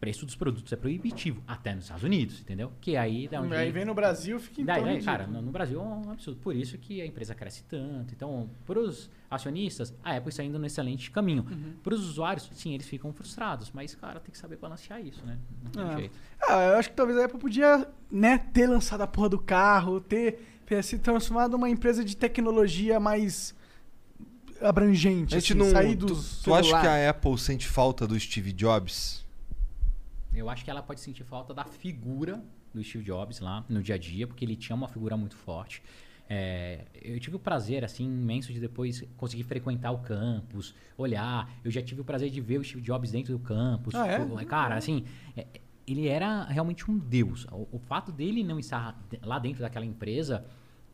preço 0.00 0.24
dos 0.24 0.36
produtos 0.36 0.72
é 0.72 0.76
proibitivo, 0.76 1.42
até 1.46 1.74
nos 1.74 1.84
Estados 1.84 2.04
Unidos, 2.04 2.40
entendeu? 2.40 2.72
Que 2.80 2.96
aí 2.96 3.26
dá 3.26 3.40
um 3.40 3.52
Aí 3.52 3.72
vem 3.72 3.84
no 3.84 3.94
Brasil, 3.94 4.38
fica 4.38 4.60
em 4.60 4.64
Daí, 4.64 4.84
daí, 4.84 5.02
cara, 5.02 5.26
no, 5.26 5.42
no 5.42 5.50
Brasil 5.50 5.80
é 5.80 5.82
um 5.82 6.10
absurdo. 6.12 6.38
Por 6.40 6.54
isso 6.54 6.78
que 6.78 7.00
a 7.02 7.06
empresa 7.06 7.34
cresce 7.34 7.64
tanto. 7.64 8.14
Então, 8.14 8.48
para 8.64 8.78
os 8.78 9.10
acionistas, 9.30 9.92
a 10.04 10.16
Apple 10.16 10.28
está 10.30 10.44
indo 10.44 10.58
no 10.58 10.64
excelente 10.66 11.10
caminho. 11.10 11.44
Uhum. 11.50 11.72
Para 11.82 11.94
os 11.94 12.08
usuários, 12.08 12.48
sim, 12.54 12.74
eles 12.74 12.86
ficam 12.86 13.12
frustrados. 13.12 13.70
Mas, 13.74 13.94
cara, 13.94 14.20
tem 14.20 14.30
que 14.30 14.38
saber 14.38 14.56
balancear 14.56 15.00
isso, 15.04 15.24
né? 15.26 15.36
Não 15.64 15.70
tem 15.72 15.82
Ah. 15.82 15.96
jeito. 15.98 16.18
Ah, 16.48 16.62
eu 16.68 16.76
acho 16.78 16.90
que 16.90 16.96
talvez 16.96 17.18
a 17.18 17.24
Apple 17.24 17.38
podia, 17.40 17.88
né, 18.10 18.38
ter 18.38 18.66
lançado 18.68 19.00
a 19.00 19.06
porra 19.06 19.28
do 19.30 19.38
carro, 19.38 20.00
ter, 20.00 20.40
ter 20.64 20.82
se 20.84 20.98
transformado 20.98 21.52
numa 21.52 21.68
empresa 21.68 22.04
de 22.04 22.16
tecnologia 22.16 23.00
mais 23.00 23.52
abrangente, 24.60 25.34
A 25.36 25.40
gente 25.40 25.52
assim, 25.52 25.58
não. 25.60 25.70
sair 25.70 25.94
do 25.94 26.06
Tu, 26.06 26.16
tu 26.44 26.54
acha 26.54 26.80
que 26.80 26.86
a 26.86 27.10
Apple 27.10 27.38
sente 27.38 27.66
falta 27.66 28.06
do 28.06 28.18
Steve 28.18 28.52
Jobs? 28.52 29.26
Eu 30.38 30.48
acho 30.48 30.64
que 30.64 30.70
ela 30.70 30.82
pode 30.82 31.00
sentir 31.00 31.24
falta 31.24 31.52
da 31.52 31.64
figura 31.64 32.42
do 32.72 32.82
Steve 32.82 33.04
Jobs 33.04 33.40
lá 33.40 33.64
no 33.68 33.82
dia 33.82 33.96
a 33.96 33.98
dia, 33.98 34.26
porque 34.26 34.44
ele 34.44 34.56
tinha 34.56 34.76
uma 34.76 34.88
figura 34.88 35.16
muito 35.16 35.36
forte. 35.36 35.82
É, 36.30 36.84
eu 37.02 37.18
tive 37.18 37.36
o 37.36 37.38
prazer, 37.38 37.84
assim, 37.84 38.04
imenso 38.04 38.52
de 38.52 38.60
depois 38.60 39.02
conseguir 39.16 39.44
frequentar 39.44 39.90
o 39.90 39.98
campus, 39.98 40.74
olhar. 40.96 41.50
Eu 41.64 41.70
já 41.70 41.82
tive 41.82 42.02
o 42.02 42.04
prazer 42.04 42.30
de 42.30 42.40
ver 42.40 42.58
o 42.58 42.64
Steve 42.64 42.82
Jobs 42.82 43.10
dentro 43.10 43.32
do 43.32 43.38
campus. 43.38 43.94
Ah, 43.94 44.06
é? 44.06 44.44
Cara, 44.44 44.76
assim, 44.76 45.04
é, 45.36 45.46
ele 45.86 46.06
era 46.06 46.44
realmente 46.44 46.90
um 46.90 46.98
deus. 46.98 47.46
O, 47.50 47.68
o 47.72 47.78
fato 47.78 48.12
dele 48.12 48.44
não 48.44 48.58
estar 48.58 49.02
lá 49.22 49.38
dentro 49.38 49.62
daquela 49.62 49.86
empresa, 49.86 50.44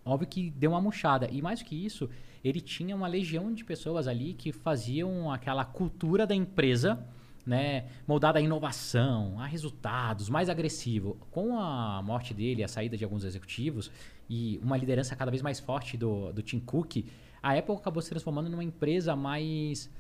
óbvio 0.05 0.29
que 0.29 0.51
deu 0.51 0.71
uma 0.71 0.81
murchada. 0.81 1.29
E 1.31 1.43
mais 1.43 1.63
que 1.63 1.75
isso, 1.75 2.09
ele 2.45 2.61
tinha 2.61 2.95
uma 2.95 3.09
legião 3.09 3.53
de 3.53 3.65
pessoas 3.65 4.07
ali 4.07 4.35
que 4.35 4.53
faziam 4.53 5.33
aquela 5.33 5.65
cultura 5.65 6.27
da 6.27 6.35
empresa 6.35 7.05
né, 7.47 7.87
moldada 8.07 8.39
a 8.39 8.43
inovação, 8.43 9.39
a 9.39 9.47
resultados, 9.47 10.29
mais 10.29 10.49
agressivo. 10.49 11.17
Com 11.31 11.59
a 11.59 12.03
morte 12.03 12.33
dele, 12.33 12.65
a 12.65 12.69
saída 12.69 12.97
de 12.97 13.05
alguns 13.05 13.25
executivos 13.25 13.91
e 14.29 14.59
uma 14.63 14.77
liderança 14.77 15.15
cada 15.15 15.31
vez 15.31 15.43
mais 15.43 15.61
forte 15.61 15.97
do, 15.97 16.33
do 16.33 16.43
Tim 16.43 16.61
Cook, 16.61 17.05
a 17.43 17.53
Apple 17.53 17.75
acabou 17.75 18.01
se 18.01 18.09
transformando 18.09 18.49
numa 18.49 18.65
empresa 18.65 19.15
mais 19.15 19.91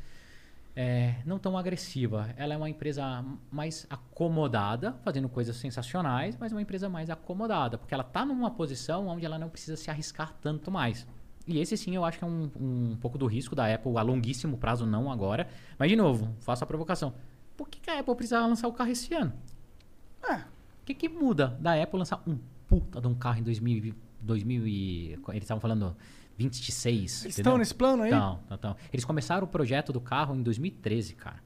é, 0.74 1.16
não 1.24 1.38
tão 1.38 1.56
agressiva. 1.56 2.30
Ela 2.36 2.54
é 2.54 2.56
uma 2.56 2.68
empresa 2.68 3.24
mais 3.50 3.86
acomodada, 3.90 4.94
fazendo 5.04 5.28
coisas 5.28 5.56
sensacionais, 5.56 6.36
mas 6.38 6.52
uma 6.52 6.62
empresa 6.62 6.88
mais 6.88 7.10
acomodada, 7.10 7.78
porque 7.78 7.94
ela 7.94 8.02
está 8.02 8.24
numa 8.24 8.50
posição 8.50 9.06
onde 9.06 9.24
ela 9.24 9.38
não 9.38 9.48
precisa 9.48 9.76
se 9.76 9.90
arriscar 9.90 10.34
tanto 10.40 10.70
mais. 10.70 11.06
E 11.46 11.58
esse 11.60 11.76
sim 11.76 11.94
eu 11.94 12.04
acho 12.04 12.18
que 12.18 12.24
é 12.24 12.26
um, 12.26 12.50
um 12.58 12.96
pouco 13.00 13.18
do 13.18 13.26
risco 13.26 13.54
da 13.54 13.72
Apple 13.72 13.96
a 13.98 14.02
longuíssimo 14.02 14.56
prazo, 14.56 14.86
não 14.86 15.12
agora. 15.12 15.46
Mas 15.78 15.90
de 15.90 15.96
novo, 15.96 16.34
faço 16.40 16.64
a 16.64 16.66
provocação. 16.66 17.12
Por 17.56 17.68
que, 17.68 17.80
que 17.80 17.90
a 17.90 17.98
Apple 18.00 18.14
precisava 18.14 18.46
lançar 18.46 18.68
o 18.68 18.72
carro 18.72 18.90
esse 18.90 19.12
ano? 19.14 19.32
É. 20.28 20.36
O 20.36 20.84
que, 20.84 20.94
que 20.94 21.08
muda 21.08 21.56
da 21.60 21.80
Apple 21.80 21.98
lançar 21.98 22.22
um 22.26 22.38
puta 22.68 23.00
de 23.00 23.06
um 23.06 23.14
carro 23.14 23.38
em 23.38 23.42
2000, 23.42 23.84
e- 23.86 23.94
2000 24.20 24.66
e... 24.66 25.12
Eles 25.28 25.42
estavam 25.44 25.60
falando 25.60 25.96
26, 26.36 26.94
Eles 26.96 27.14
entendeu? 27.20 27.30
estão 27.40 27.58
nesse 27.58 27.74
plano 27.74 28.02
aí? 28.02 28.10
Não, 28.10 28.40
não, 28.50 28.58
não. 28.62 28.76
Eles 28.92 29.04
começaram 29.04 29.44
o 29.44 29.48
projeto 29.48 29.92
do 29.92 30.00
carro 30.00 30.34
em 30.34 30.42
2013, 30.42 31.14
cara. 31.14 31.42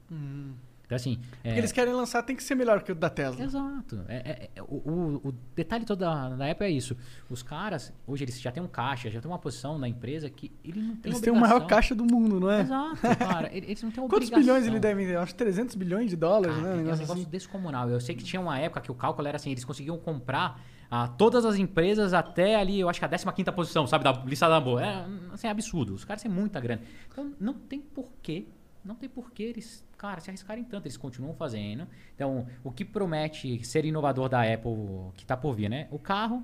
Então, 0.89 0.95
assim. 0.95 1.19
é- 1.43 1.49
Porque 1.49 1.59
eles 1.59 1.71
querem 1.71 1.93
lançar, 1.93 2.23
tem 2.23 2.35
que 2.35 2.41
ser 2.43 2.55
melhor 2.55 2.81
que 2.81 2.91
o 2.91 2.95
da 2.95 3.11
Tesla. 3.11 3.43
Exato. 3.45 4.03
É, 4.07 4.15
é- 4.17 4.49
é- 4.55 4.61
o, 4.63 5.21
o- 5.23 5.35
detalhe 5.55 5.85
todo 5.85 5.99
da, 5.99 6.29
da 6.29 6.49
Apple 6.49 6.65
é 6.65 6.71
isso. 6.71 6.97
Os 7.29 7.43
caras, 7.43 7.93
hoje 8.07 8.23
eles 8.23 8.41
já 8.41 8.51
têm 8.51 8.63
um 8.63 8.67
caixa, 8.67 9.07
já 9.11 9.21
têm 9.21 9.29
uma 9.29 9.37
posição 9.37 9.77
na 9.77 9.87
empresa 9.87 10.31
que 10.31 10.51
ele 10.63 10.81
não 10.81 10.95
tem 10.95 11.11
Eles 11.11 11.21
têm 11.21 11.31
o 11.31 11.35
maior 11.35 11.67
caixa 11.67 11.93
do 11.93 12.03
mundo, 12.03 12.39
não 12.39 12.49
é? 12.49 12.61
Exato, 12.61 12.97
cara. 13.19 13.55
Ele- 13.55 13.67
Eles 13.67 13.83
não 13.83 13.91
têm 13.91 14.01
Quantos 14.09 14.15
obrigação. 14.17 14.39
bilhões 14.39 14.65
ele 14.65 14.79
deve 14.79 15.05
ter? 15.05 15.15
Acho 15.17 15.33
que 15.33 15.37
300 15.37 15.75
bilhões 15.75 16.09
de 16.09 16.15
dólares, 16.15 16.55
Cara, 16.55 16.67
né? 16.69 16.73
Um 16.73 16.79
é 16.79 16.81
um 16.81 16.83
negócio 16.97 17.13
assim. 17.13 17.23
descomunal. 17.29 17.87
Eu 17.87 17.99
sei 18.01 18.15
que 18.15 18.23
tinha 18.23 18.41
uma 18.41 18.57
época 18.57 18.81
que 18.81 18.91
o 18.91 18.95
cálculo 18.95 19.27
era 19.27 19.35
assim, 19.35 19.51
eles 19.51 19.63
conseguiam 19.63 19.97
comprar 19.99 20.59
ah, 20.89 21.07
todas 21.07 21.45
as 21.45 21.55
empresas 21.57 22.15
até 22.15 22.55
ali, 22.55 22.79
eu 22.79 22.89
acho 22.89 22.97
que 22.99 23.05
a 23.05 23.09
15ª 23.09 23.51
posição, 23.53 23.85
sabe, 23.85 24.03
da 24.03 24.11
lista 24.25 24.49
da 24.49 24.59
boa. 24.59 24.83
É 24.83 25.05
assim, 25.31 25.47
absurdo. 25.47 25.93
Os 25.93 26.03
caras 26.03 26.23
têm 26.23 26.31
muita 26.31 26.59
grana. 26.59 26.81
Então 27.11 27.31
não 27.39 27.53
tem 27.53 27.79
porquê, 27.79 28.47
não 28.83 28.95
tem 28.95 29.07
porquê 29.07 29.43
eles, 29.43 29.85
cara, 29.99 30.19
se 30.21 30.29
arriscarem 30.31 30.63
tanto. 30.63 30.85
Eles 30.87 30.97
continuam 30.97 31.35
fazendo. 31.35 31.85
Então, 32.15 32.47
o 32.63 32.71
que 32.71 32.83
promete 32.83 33.63
ser 33.65 33.85
inovador 33.85 34.29
da 34.29 34.41
Apple, 34.41 34.71
que 35.15 35.25
tá 35.25 35.37
por 35.37 35.53
vir, 35.53 35.69
né? 35.69 35.87
O 35.91 35.99
carro, 35.99 36.41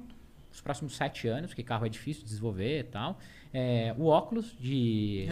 os 0.51 0.61
próximos 0.61 0.95
sete 0.95 1.27
anos, 1.27 1.49
porque 1.51 1.63
carro 1.63 1.85
é 1.85 1.89
difícil 1.89 2.21
de 2.23 2.29
desenvolver 2.29 2.79
e 2.81 2.83
tal. 2.83 3.17
É, 3.53 3.95
o 3.97 4.07
óculos 4.07 4.53
de 4.59 5.23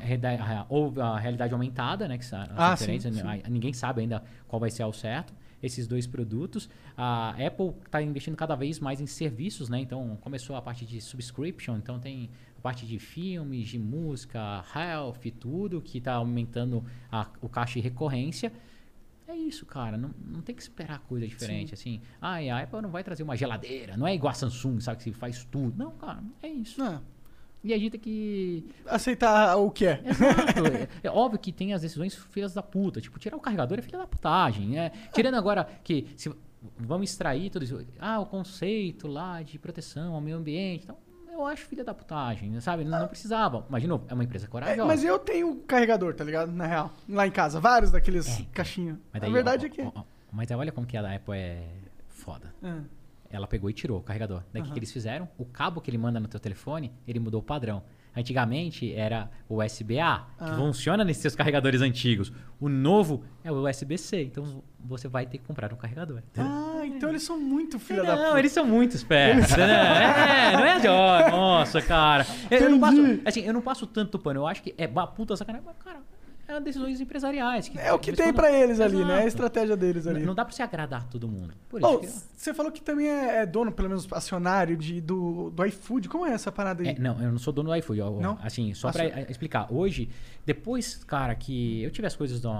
Realidade 0.00 0.42
virtual. 0.42 0.66
Ou 0.68 0.92
a 1.00 1.16
realidade 1.18 1.52
aumentada, 1.54 2.08
né? 2.08 2.18
Que 2.18 2.24
Ah, 2.56 2.76
sim, 2.76 2.84
sim. 3.14 3.20
a- 3.46 3.48
Ninguém 3.48 3.72
sabe 3.72 4.00
ainda 4.02 4.22
qual 4.48 4.58
vai 4.58 4.70
ser 4.70 4.82
ao 4.82 4.92
certo. 4.92 5.32
Esses 5.62 5.86
dois 5.86 6.06
produtos. 6.06 6.68
A 6.96 7.30
Apple 7.30 7.72
está 7.86 8.02
investindo 8.02 8.36
cada 8.36 8.54
vez 8.56 8.80
mais 8.80 9.00
em 9.00 9.06
serviços, 9.06 9.68
né? 9.70 9.78
Então 9.80 10.18
começou 10.20 10.56
a 10.56 10.60
parte 10.60 10.84
de 10.84 11.00
subscription, 11.00 11.76
então 11.76 11.98
tem 12.00 12.28
parte 12.64 12.86
de 12.86 12.98
filmes, 12.98 13.68
de 13.68 13.78
música, 13.78 14.64
health, 14.74 15.20
tudo, 15.38 15.82
que 15.82 15.98
está 15.98 16.14
aumentando 16.14 16.82
a- 17.12 17.28
o 17.42 17.48
caixa 17.48 17.74
de 17.74 17.80
recorrência. 17.80 18.50
É 19.28 19.36
isso, 19.36 19.66
cara. 19.66 19.98
Não, 19.98 20.10
não 20.26 20.40
tem 20.40 20.54
que 20.54 20.62
esperar 20.62 21.00
coisa 21.00 21.26
diferente, 21.28 21.74
assim. 21.74 22.00
Ah, 22.20 22.42
e 22.42 22.48
a 22.48 22.58
Apple 22.62 22.80
não 22.80 22.88
vai 22.90 23.04
trazer 23.04 23.22
uma 23.22 23.36
geladeira, 23.36 23.96
não 23.98 24.06
é 24.06 24.14
igual 24.14 24.30
a 24.30 24.34
Samsung, 24.34 24.80
sabe, 24.80 25.02
que 25.04 25.12
faz 25.12 25.44
tudo. 25.44 25.74
Não, 25.76 25.92
cara, 25.92 26.22
é 26.42 26.48
isso. 26.48 26.82
Ah, 26.82 27.02
E 27.62 27.72
a 27.74 27.78
gente 27.78 27.92
tem 27.92 28.00
que 28.00 28.66
aceitar 28.86 29.56
o 29.56 29.70
que 29.70 29.84
é. 29.86 30.02
Exato. 30.04 30.66
é, 30.66 30.88
é 31.08 31.10
óbvio 31.10 31.38
que 31.38 31.52
tem 31.52 31.72
as 31.74 31.82
decisões 31.82 32.14
filhas 32.14 32.52
da 32.54 32.62
puta. 32.62 32.98
Tipo, 33.00 33.18
tirar 33.18 33.36
o 33.36 33.40
carregador 33.40 33.78
é 33.78 33.82
filha 33.82 33.98
da 33.98 34.06
putagem. 34.06 34.68
né? 34.68 34.90
Tirando 35.14 35.34
agora 35.36 35.64
que 35.82 36.06
se, 36.16 36.30
vamos 36.78 37.10
extrair 37.10 37.48
tudo 37.50 37.62
isso. 37.64 37.78
Ah, 37.98 38.20
o 38.20 38.26
conceito 38.26 39.06
lá 39.08 39.42
de 39.42 39.58
proteção 39.58 40.14
ao 40.14 40.20
meio 40.20 40.36
ambiente. 40.36 40.84
Então, 40.84 40.98
eu 41.34 41.46
acho 41.46 41.64
filha 41.66 41.84
da 41.84 41.92
putagem, 41.94 42.58
sabe? 42.60 42.84
Não, 42.84 43.00
não 43.00 43.08
precisava. 43.08 43.66
Mas, 43.68 43.82
de 43.82 43.88
novo, 43.88 44.04
é 44.08 44.14
uma 44.14 44.24
empresa 44.24 44.46
É, 44.46 44.48
corajosa. 44.48 44.84
mas 44.86 45.04
eu 45.04 45.18
tenho 45.18 45.56
carregador, 45.66 46.14
tá 46.14 46.24
ligado? 46.24 46.50
Na 46.52 46.66
real. 46.66 46.90
Lá 47.08 47.26
em 47.26 47.30
casa. 47.30 47.60
Vários 47.60 47.90
daqueles 47.90 48.40
É. 48.40 48.44
caixinhos. 48.52 48.98
Mas 49.12 49.22
a 49.22 49.28
verdade 49.28 49.64
ó, 49.64 49.66
é 49.66 49.70
que. 49.70 49.82
ó, 49.82 49.92
ó, 49.94 50.02
mas 50.32 50.50
olha 50.50 50.72
como 50.72 50.86
que 50.86 50.96
a 50.96 51.14
Apple 51.14 51.34
é 51.36 51.66
foda. 52.08 52.54
Ah. 52.62 52.80
Ela 53.30 53.46
pegou 53.48 53.68
e 53.68 53.72
tirou 53.72 53.98
o 53.98 54.02
carregador. 54.02 54.42
Daí 54.52 54.62
o 54.62 54.64
que, 54.64 54.70
que 54.72 54.78
eles 54.78 54.92
fizeram? 54.92 55.28
O 55.36 55.44
cabo 55.44 55.80
que 55.80 55.90
ele 55.90 55.98
manda 55.98 56.20
no 56.20 56.28
teu 56.28 56.38
telefone, 56.38 56.92
ele 57.06 57.18
mudou 57.18 57.40
o 57.40 57.42
padrão. 57.44 57.82
Antigamente 58.16 58.92
era 58.94 59.28
o 59.48 59.62
USB-A, 59.62 60.24
que 60.38 60.44
Ah. 60.44 60.56
funciona 60.56 61.04
nesses 61.04 61.22
seus 61.22 61.34
carregadores 61.34 61.80
antigos. 61.80 62.32
O 62.60 62.68
novo 62.68 63.22
é 63.42 63.50
o 63.50 63.66
USB-C. 63.68 64.22
Então 64.22 64.62
você 64.78 65.08
vai 65.08 65.26
ter 65.26 65.38
que 65.38 65.44
comprar 65.44 65.72
um 65.72 65.76
carregador. 65.76 66.22
Ah, 66.38 66.82
então 66.84 67.08
eles 67.08 67.22
são 67.22 67.38
muito 67.38 67.78
filha 67.78 68.02
da 68.02 68.14
Não, 68.16 68.24
puta. 68.26 68.38
eles 68.38 68.52
são 68.52 68.64
muito 68.66 68.94
espertos. 68.96 69.56
né? 69.56 70.52
É, 70.52 70.56
não 70.56 70.64
é 70.64 70.90
ó, 70.90 71.30
nossa, 71.30 71.80
cara. 71.82 72.26
Eu, 72.50 72.60
eu 72.60 72.70
não 72.70 72.80
passo, 72.80 72.96
assim, 73.24 73.40
eu 73.40 73.52
não 73.52 73.60
passo 73.60 73.86
tanto 73.86 74.18
pano. 74.18 74.40
Eu 74.40 74.46
acho 74.46 74.62
que 74.62 74.74
é 74.78 74.86
puta 75.06 75.36
sacanagem, 75.36 75.66
mas, 75.66 75.76
cara, 75.84 76.00
é 76.46 76.60
decisões 76.60 77.00
empresariais. 77.00 77.70
É 77.76 77.92
o 77.92 77.98
que 77.98 78.12
tem 78.12 78.32
pra 78.32 78.50
eles 78.52 78.80
ali, 78.80 78.96
né? 78.96 79.02
É 79.02 79.04
a 79.04 79.12
Exato. 79.14 79.28
estratégia 79.28 79.76
deles 79.76 80.06
ali. 80.06 80.20
Não, 80.20 80.26
não 80.28 80.34
dá 80.34 80.44
pra 80.44 80.54
você 80.54 80.62
agradar 80.62 81.04
todo 81.08 81.26
mundo. 81.28 81.54
Por 81.68 81.80
isso 81.80 81.90
Bom, 81.90 81.98
que- 81.98 82.08
você 82.36 82.52
falou 82.52 82.70
que 82.70 82.82
também 82.82 83.08
é, 83.08 83.36
é 83.42 83.46
dono, 83.46 83.72
pelo 83.72 83.88
menos 83.88 84.06
acionário, 84.12 84.76
de, 84.76 85.00
do, 85.00 85.50
do 85.50 85.64
iFood. 85.66 86.08
Como 86.08 86.26
é 86.26 86.32
essa 86.32 86.52
parada 86.52 86.82
aí? 86.82 86.88
É, 86.90 86.98
não, 86.98 87.20
eu 87.22 87.30
não 87.32 87.38
sou 87.38 87.52
dono 87.52 87.70
do 87.70 87.76
iFood. 87.76 87.98
eu- 88.00 88.20
Não? 88.20 88.38
Assim, 88.42 88.74
só 88.74 88.92
pra 88.92 89.04
só- 89.08 89.14
eh, 89.14 89.26
explicar. 89.30 89.72
Hoje, 89.72 90.08
depois, 90.44 91.02
cara, 91.04 91.34
que 91.34 91.82
eu 91.82 91.90
tive 91.90 92.06
as 92.06 92.14
coisas 92.16 92.40
do- 92.40 92.50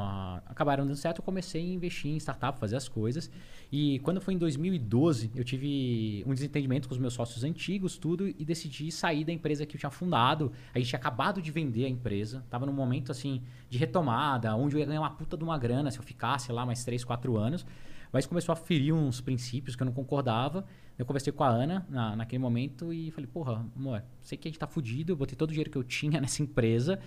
acabaram 0.47 0.85
dando 0.87 0.97
certo, 0.97 1.19
eu 1.19 1.25
comecei 1.25 1.61
a 1.63 1.75
investir 1.75 2.11
em 2.11 2.17
startup, 2.17 2.59
fazer 2.59 2.77
as 2.77 2.89
coisas. 2.89 3.31
E 3.73 3.99
quando 4.01 4.21
foi 4.21 4.35
em 4.35 4.39
2012, 4.39 5.31
eu 5.35 5.43
tive 5.43 6.23
um 6.27 6.33
desentendimento 6.33 6.87
com 6.89 6.95
os 6.95 7.01
meus 7.01 7.13
sócios 7.13 7.43
antigos, 7.45 7.97
tudo, 7.99 8.29
e 8.29 8.45
decidi 8.45 8.91
sair 8.93 9.25
da 9.25 9.33
empresa 9.33 9.67
que 9.67 9.75
eu 9.77 9.81
tinha 9.81 9.91
fundado. 9.91 10.53
A 10.73 10.79
gente 10.79 10.89
tinha 10.89 10.99
acabado 10.99 11.43
de 11.43 11.51
vender 11.51 11.85
a 11.85 11.89
empresa, 11.89 12.45
tava 12.49 12.65
num 12.67 12.73
momento 12.73 13.11
assim 13.11 13.43
de 13.75 13.79
retomada, 13.79 14.55
onde 14.55 14.77
eu 14.77 14.81
ia 14.81 14.87
ganhar 14.87 15.01
uma 15.01 15.11
puta 15.11 15.37
de 15.37 15.43
uma 15.43 15.59
grana 15.59 15.91
se 15.91 15.99
eu 15.99 16.03
ficasse 16.03 16.53
lá 16.53 16.65
mais 16.65 16.85
3, 16.85 17.03
4 17.03 17.37
anos. 17.37 17.67
Mas 18.13 18.25
começou 18.25 18.53
a 18.53 18.57
ferir 18.57 18.95
uns 18.95 19.21
princípios 19.21 19.75
que 19.75 19.83
eu 19.83 19.85
não 19.85 19.93
concordava. 19.93 20.65
Eu 20.97 21.05
conversei 21.05 21.33
com 21.33 21.43
a 21.43 21.49
Ana 21.49 21.85
na, 21.89 22.15
naquele 22.15 22.41
momento 22.41 22.93
e 22.93 23.11
falei, 23.11 23.27
porra, 23.27 23.67
amor, 23.75 24.05
sei 24.21 24.39
que 24.39 24.47
a 24.47 24.51
gente 24.51 24.61
tá 24.61 24.69
fudido, 24.69 25.11
eu 25.11 25.17
botei 25.17 25.35
todo 25.35 25.49
o 25.49 25.53
dinheiro 25.53 25.71
que 25.71 25.77
eu 25.77 25.83
tinha 25.83 26.21
nessa 26.23 26.41
empresa, 26.41 27.01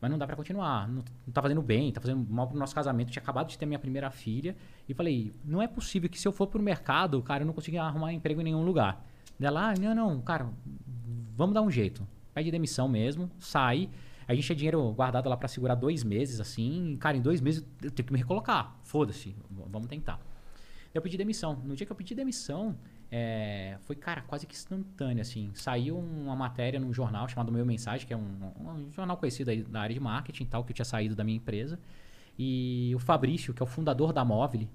mas 0.00 0.08
não 0.08 0.16
dá 0.16 0.24
pra 0.24 0.36
continuar. 0.36 0.86
Não, 0.86 1.02
não 1.26 1.32
tá 1.32 1.42
fazendo 1.42 1.60
bem, 1.60 1.90
tá 1.90 2.00
fazendo 2.00 2.24
mal 2.30 2.46
pro 2.46 2.56
nosso 2.56 2.72
casamento. 2.72 3.08
Eu 3.08 3.14
tinha 3.14 3.22
acabado 3.22 3.48
de 3.48 3.58
ter 3.58 3.66
minha 3.66 3.80
primeira 3.80 4.08
filha. 4.12 4.54
E 4.88 4.94
falei, 4.94 5.34
não 5.44 5.60
é 5.60 5.66
possível 5.66 6.08
que 6.08 6.20
se 6.20 6.28
eu 6.28 6.32
for 6.32 6.46
pro 6.46 6.62
mercado, 6.62 7.20
cara, 7.20 7.42
eu 7.42 7.46
não 7.46 7.52
consiga 7.52 7.82
arrumar 7.82 8.12
emprego 8.12 8.40
em 8.40 8.44
nenhum 8.44 8.64
lugar. 8.64 9.04
Dela, 9.36 9.70
ah, 9.70 9.74
não, 9.74 9.92
não, 9.92 10.20
cara, 10.20 10.48
vamos 11.36 11.52
dar 11.52 11.62
um 11.62 11.70
jeito. 11.70 12.06
Pede 12.32 12.52
demissão 12.52 12.86
mesmo, 12.86 13.28
sai. 13.40 13.90
A 14.32 14.34
gente 14.34 14.46
tinha 14.46 14.56
dinheiro 14.56 14.92
guardado 14.92 15.28
lá 15.28 15.36
pra 15.36 15.46
segurar 15.46 15.74
dois 15.74 16.02
meses, 16.02 16.40
assim. 16.40 16.96
Cara, 16.98 17.16
em 17.16 17.20
dois 17.20 17.40
meses 17.40 17.64
eu 17.82 17.90
tenho 17.90 18.06
que 18.06 18.12
me 18.12 18.18
recolocar. 18.18 18.76
Foda-se, 18.82 19.36
vamos 19.50 19.88
tentar. 19.88 20.18
Eu 20.94 21.00
pedi 21.02 21.16
demissão. 21.16 21.54
No 21.64 21.76
dia 21.76 21.86
que 21.86 21.92
eu 21.92 21.96
pedi 21.96 22.14
demissão, 22.14 22.76
é, 23.10 23.76
foi, 23.82 23.94
cara, 23.94 24.22
quase 24.22 24.46
que 24.46 24.54
instantâneo, 24.54 25.20
assim. 25.20 25.50
Saiu 25.54 25.98
uma 25.98 26.34
matéria 26.34 26.80
num 26.80 26.92
jornal 26.92 27.28
chamado 27.28 27.52
Meu 27.52 27.64
Mensagem, 27.64 28.06
que 28.06 28.12
é 28.12 28.16
um, 28.16 28.52
um 28.58 28.92
jornal 28.92 29.16
conhecido 29.18 29.50
aí 29.50 29.62
da 29.62 29.80
área 29.80 29.94
de 29.94 30.00
marketing 30.00 30.44
e 30.44 30.46
tal, 30.46 30.64
que 30.64 30.72
eu 30.72 30.74
tinha 30.74 30.84
saído 30.84 31.14
da 31.14 31.22
minha 31.22 31.36
empresa. 31.36 31.78
E 32.38 32.92
o 32.94 32.98
Fabrício, 32.98 33.52
que 33.52 33.62
é 33.62 33.64
o 33.64 33.66
fundador 33.66 34.12
da 34.12 34.24
Móvel, 34.24 34.66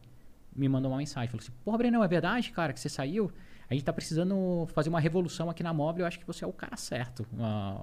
me 0.55 0.69
mandou 0.69 0.91
uma 0.91 0.97
mensagem. 0.97 1.29
Falou 1.29 1.41
assim, 1.41 1.51
porra, 1.65 1.77
Brenão, 1.79 2.03
é 2.03 2.07
verdade, 2.07 2.51
cara, 2.51 2.73
que 2.73 2.79
você 2.79 2.89
saiu? 2.89 3.31
A 3.69 3.73
gente 3.73 3.83
tá 3.83 3.91
precisando 3.91 4.65
fazer 4.67 4.89
uma 4.89 4.99
revolução 4.99 5.49
aqui 5.49 5.61
na 5.61 5.73
Móvel. 5.73 6.01
Eu 6.01 6.07
acho 6.07 6.19
que 6.19 6.25
você 6.25 6.45
é 6.45 6.47
o 6.47 6.53
cara 6.53 6.77
certo 6.77 7.27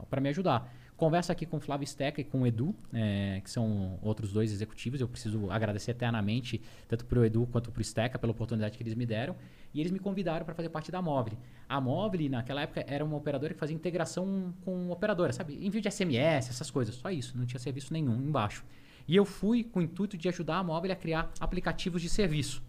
para 0.08 0.20
me 0.20 0.28
ajudar. 0.30 0.72
Conversa 0.96 1.32
aqui 1.32 1.44
com 1.44 1.56
o 1.56 1.60
Flávio 1.60 1.86
Steca 1.86 2.20
e 2.20 2.24
com 2.24 2.42
o 2.42 2.46
Edu, 2.46 2.72
é, 2.92 3.40
que 3.42 3.50
são 3.50 3.98
outros 4.00 4.32
dois 4.32 4.52
executivos. 4.52 5.00
Eu 5.00 5.08
preciso 5.08 5.50
agradecer 5.50 5.90
eternamente, 5.90 6.62
tanto 6.86 7.04
pro 7.04 7.24
Edu 7.24 7.48
quanto 7.50 7.72
pro 7.72 7.82
Steca, 7.82 8.16
pela 8.16 8.30
oportunidade 8.30 8.76
que 8.76 8.82
eles 8.82 8.94
me 8.94 9.04
deram. 9.04 9.34
E 9.72 9.80
eles 9.80 9.90
me 9.90 9.98
convidaram 9.98 10.44
para 10.44 10.54
fazer 10.54 10.68
parte 10.68 10.92
da 10.92 11.02
Móvel. 11.02 11.36
A 11.68 11.80
Móvel, 11.80 12.30
naquela 12.30 12.62
época, 12.62 12.84
era 12.86 13.04
uma 13.04 13.16
operadora 13.16 13.52
que 13.52 13.58
fazia 13.58 13.74
integração 13.74 14.54
com 14.64 14.88
operadora, 14.90 15.32
sabe? 15.32 15.58
Envio 15.66 15.80
de 15.80 15.90
SMS, 15.90 16.48
essas 16.48 16.70
coisas. 16.70 16.94
Só 16.94 17.10
isso. 17.10 17.36
Não 17.36 17.44
tinha 17.44 17.58
serviço 17.58 17.92
nenhum 17.92 18.14
embaixo. 18.14 18.64
E 19.08 19.16
eu 19.16 19.24
fui 19.24 19.64
com 19.64 19.80
o 19.80 19.82
intuito 19.82 20.16
de 20.16 20.28
ajudar 20.28 20.58
a 20.58 20.62
Móvel 20.62 20.92
a 20.92 20.96
criar 20.96 21.32
aplicativos 21.40 22.00
de 22.00 22.08
serviço. 22.08 22.62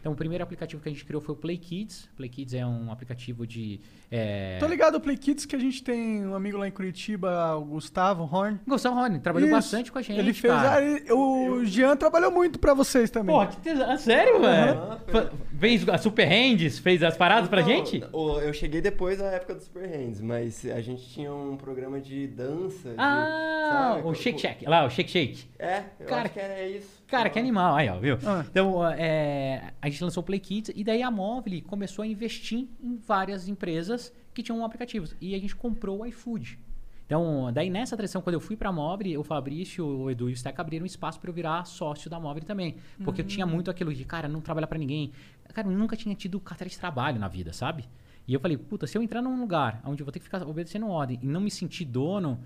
Então, 0.00 0.12
o 0.12 0.16
primeiro 0.16 0.42
aplicativo 0.42 0.82
que 0.82 0.88
a 0.88 0.92
gente 0.92 1.04
criou 1.04 1.20
foi 1.20 1.34
o 1.34 1.38
Play 1.38 1.58
Kids. 1.58 2.08
Play 2.16 2.28
Kids 2.30 2.54
é 2.54 2.64
um 2.66 2.90
aplicativo 2.90 3.46
de. 3.46 3.80
É... 4.10 4.56
Tô 4.58 4.66
ligado 4.66 4.94
ao 4.94 5.00
Play 5.00 5.16
Kids 5.16 5.44
que 5.44 5.54
a 5.54 5.58
gente 5.58 5.84
tem 5.84 6.26
um 6.26 6.34
amigo 6.34 6.56
lá 6.56 6.66
em 6.66 6.70
Curitiba, 6.70 7.54
o 7.56 7.64
Gustavo 7.66 8.22
Horn. 8.24 8.58
Gustavo 8.66 8.96
Rony, 8.96 9.20
trabalhou 9.20 9.48
Isso. 9.48 9.56
bastante 9.56 9.92
com 9.92 9.98
a 9.98 10.02
gente. 10.02 10.18
Ele 10.18 10.32
fez. 10.32 10.54
cara. 10.54 10.76
ah, 10.76 10.82
ele- 10.82 11.12
o 11.12 11.62
Jean 11.66 11.96
trabalhou 11.96 12.30
muito 12.30 12.58
pra 12.58 12.72
vocês 12.72 13.10
também. 13.10 13.34
Porra, 13.34 13.48
que 13.48 13.58
tesão. 13.60 13.90
Ah, 13.90 13.98
Sério, 13.98 14.40
velho? 14.40 15.30
Fez 15.58 15.86
a 15.88 15.98
Super 15.98 16.24
Hands, 16.26 16.78
fez 16.78 17.02
as 17.02 17.16
paradas 17.18 17.50
pra 17.50 17.60
Não, 17.60 17.68
gente? 17.68 18.02
o- 18.12 18.40
Eu 18.40 18.54
cheguei 18.54 18.80
depois 18.80 19.18
da 19.18 19.26
época 19.26 19.54
do 19.54 19.62
Super 19.62 19.86
Hands, 19.86 20.20
mas 20.22 20.64
a 20.64 20.80
gente 20.80 21.06
tinha 21.10 21.32
um 21.32 21.56
programa 21.58 22.00
de 22.00 22.26
dança. 22.26 22.88
de- 22.88 22.94
Ah, 22.96 23.96
sabe? 23.96 24.08
o 24.08 24.14
Shake 24.14 24.40
Shake. 24.40 24.64
Lá, 24.66 24.86
o 24.86 24.90
Shake 24.90 25.10
Shake. 25.10 25.44
É, 25.58 25.82
eu 26.00 26.06
Cara, 26.06 26.22
acho 26.24 26.32
que 26.32 26.40
é 26.40 26.68
isso. 26.70 26.99
Cara, 27.10 27.28
que 27.28 27.38
animal, 27.38 27.74
aí, 27.74 27.88
ó, 27.88 27.98
viu? 27.98 28.18
Ah. 28.24 28.44
Então, 28.48 28.86
é, 28.86 29.72
a 29.82 29.88
gente 29.88 30.04
lançou 30.04 30.22
o 30.22 30.24
Play 30.24 30.38
Kids 30.38 30.72
e 30.76 30.84
daí 30.84 31.02
a 31.02 31.10
Móvel 31.10 31.60
começou 31.66 32.04
a 32.04 32.06
investir 32.06 32.68
em 32.80 32.96
várias 32.96 33.48
empresas 33.48 34.12
que 34.32 34.42
tinham 34.42 34.64
aplicativos. 34.64 35.16
E 35.20 35.34
a 35.34 35.38
gente 35.38 35.56
comprou 35.56 36.00
o 36.00 36.06
iFood. 36.06 36.58
Então, 37.04 37.52
daí 37.52 37.68
nessa 37.68 37.96
transição, 37.96 38.22
quando 38.22 38.34
eu 38.34 38.40
fui 38.40 38.56
pra 38.56 38.70
Móvel, 38.70 39.18
o 39.18 39.24
Fabrício, 39.24 39.84
o 39.84 40.08
Edu 40.08 40.30
e 40.30 40.32
o 40.32 40.36
Steck 40.36 40.60
abriram 40.60 40.86
espaço 40.86 41.18
para 41.18 41.28
eu 41.28 41.34
virar 41.34 41.64
sócio 41.64 42.08
da 42.08 42.20
Móvel 42.20 42.44
também. 42.44 42.76
Porque 43.02 43.22
eu 43.22 43.26
tinha 43.26 43.44
muito 43.44 43.68
aquilo 43.68 43.92
de, 43.92 44.04
cara, 44.04 44.28
não 44.28 44.40
trabalhar 44.40 44.68
pra 44.68 44.78
ninguém. 44.78 45.10
Cara, 45.52 45.66
eu 45.66 45.72
nunca 45.76 45.96
tinha 45.96 46.14
tido 46.14 46.38
carteira 46.38 46.70
de 46.70 46.78
trabalho 46.78 47.18
na 47.18 47.26
vida, 47.26 47.52
sabe? 47.52 47.88
E 48.28 48.32
eu 48.32 48.38
falei, 48.38 48.56
puta, 48.56 48.86
se 48.86 48.96
eu 48.96 49.02
entrar 49.02 49.20
num 49.20 49.40
lugar 49.40 49.82
onde 49.84 50.00
eu 50.00 50.04
vou 50.04 50.12
ter 50.12 50.20
que 50.20 50.24
ficar 50.24 50.46
obedecendo 50.46 50.86
ordem 50.86 51.18
e 51.20 51.26
não 51.26 51.40
me 51.40 51.50
sentir 51.50 51.84
dono, 51.84 52.38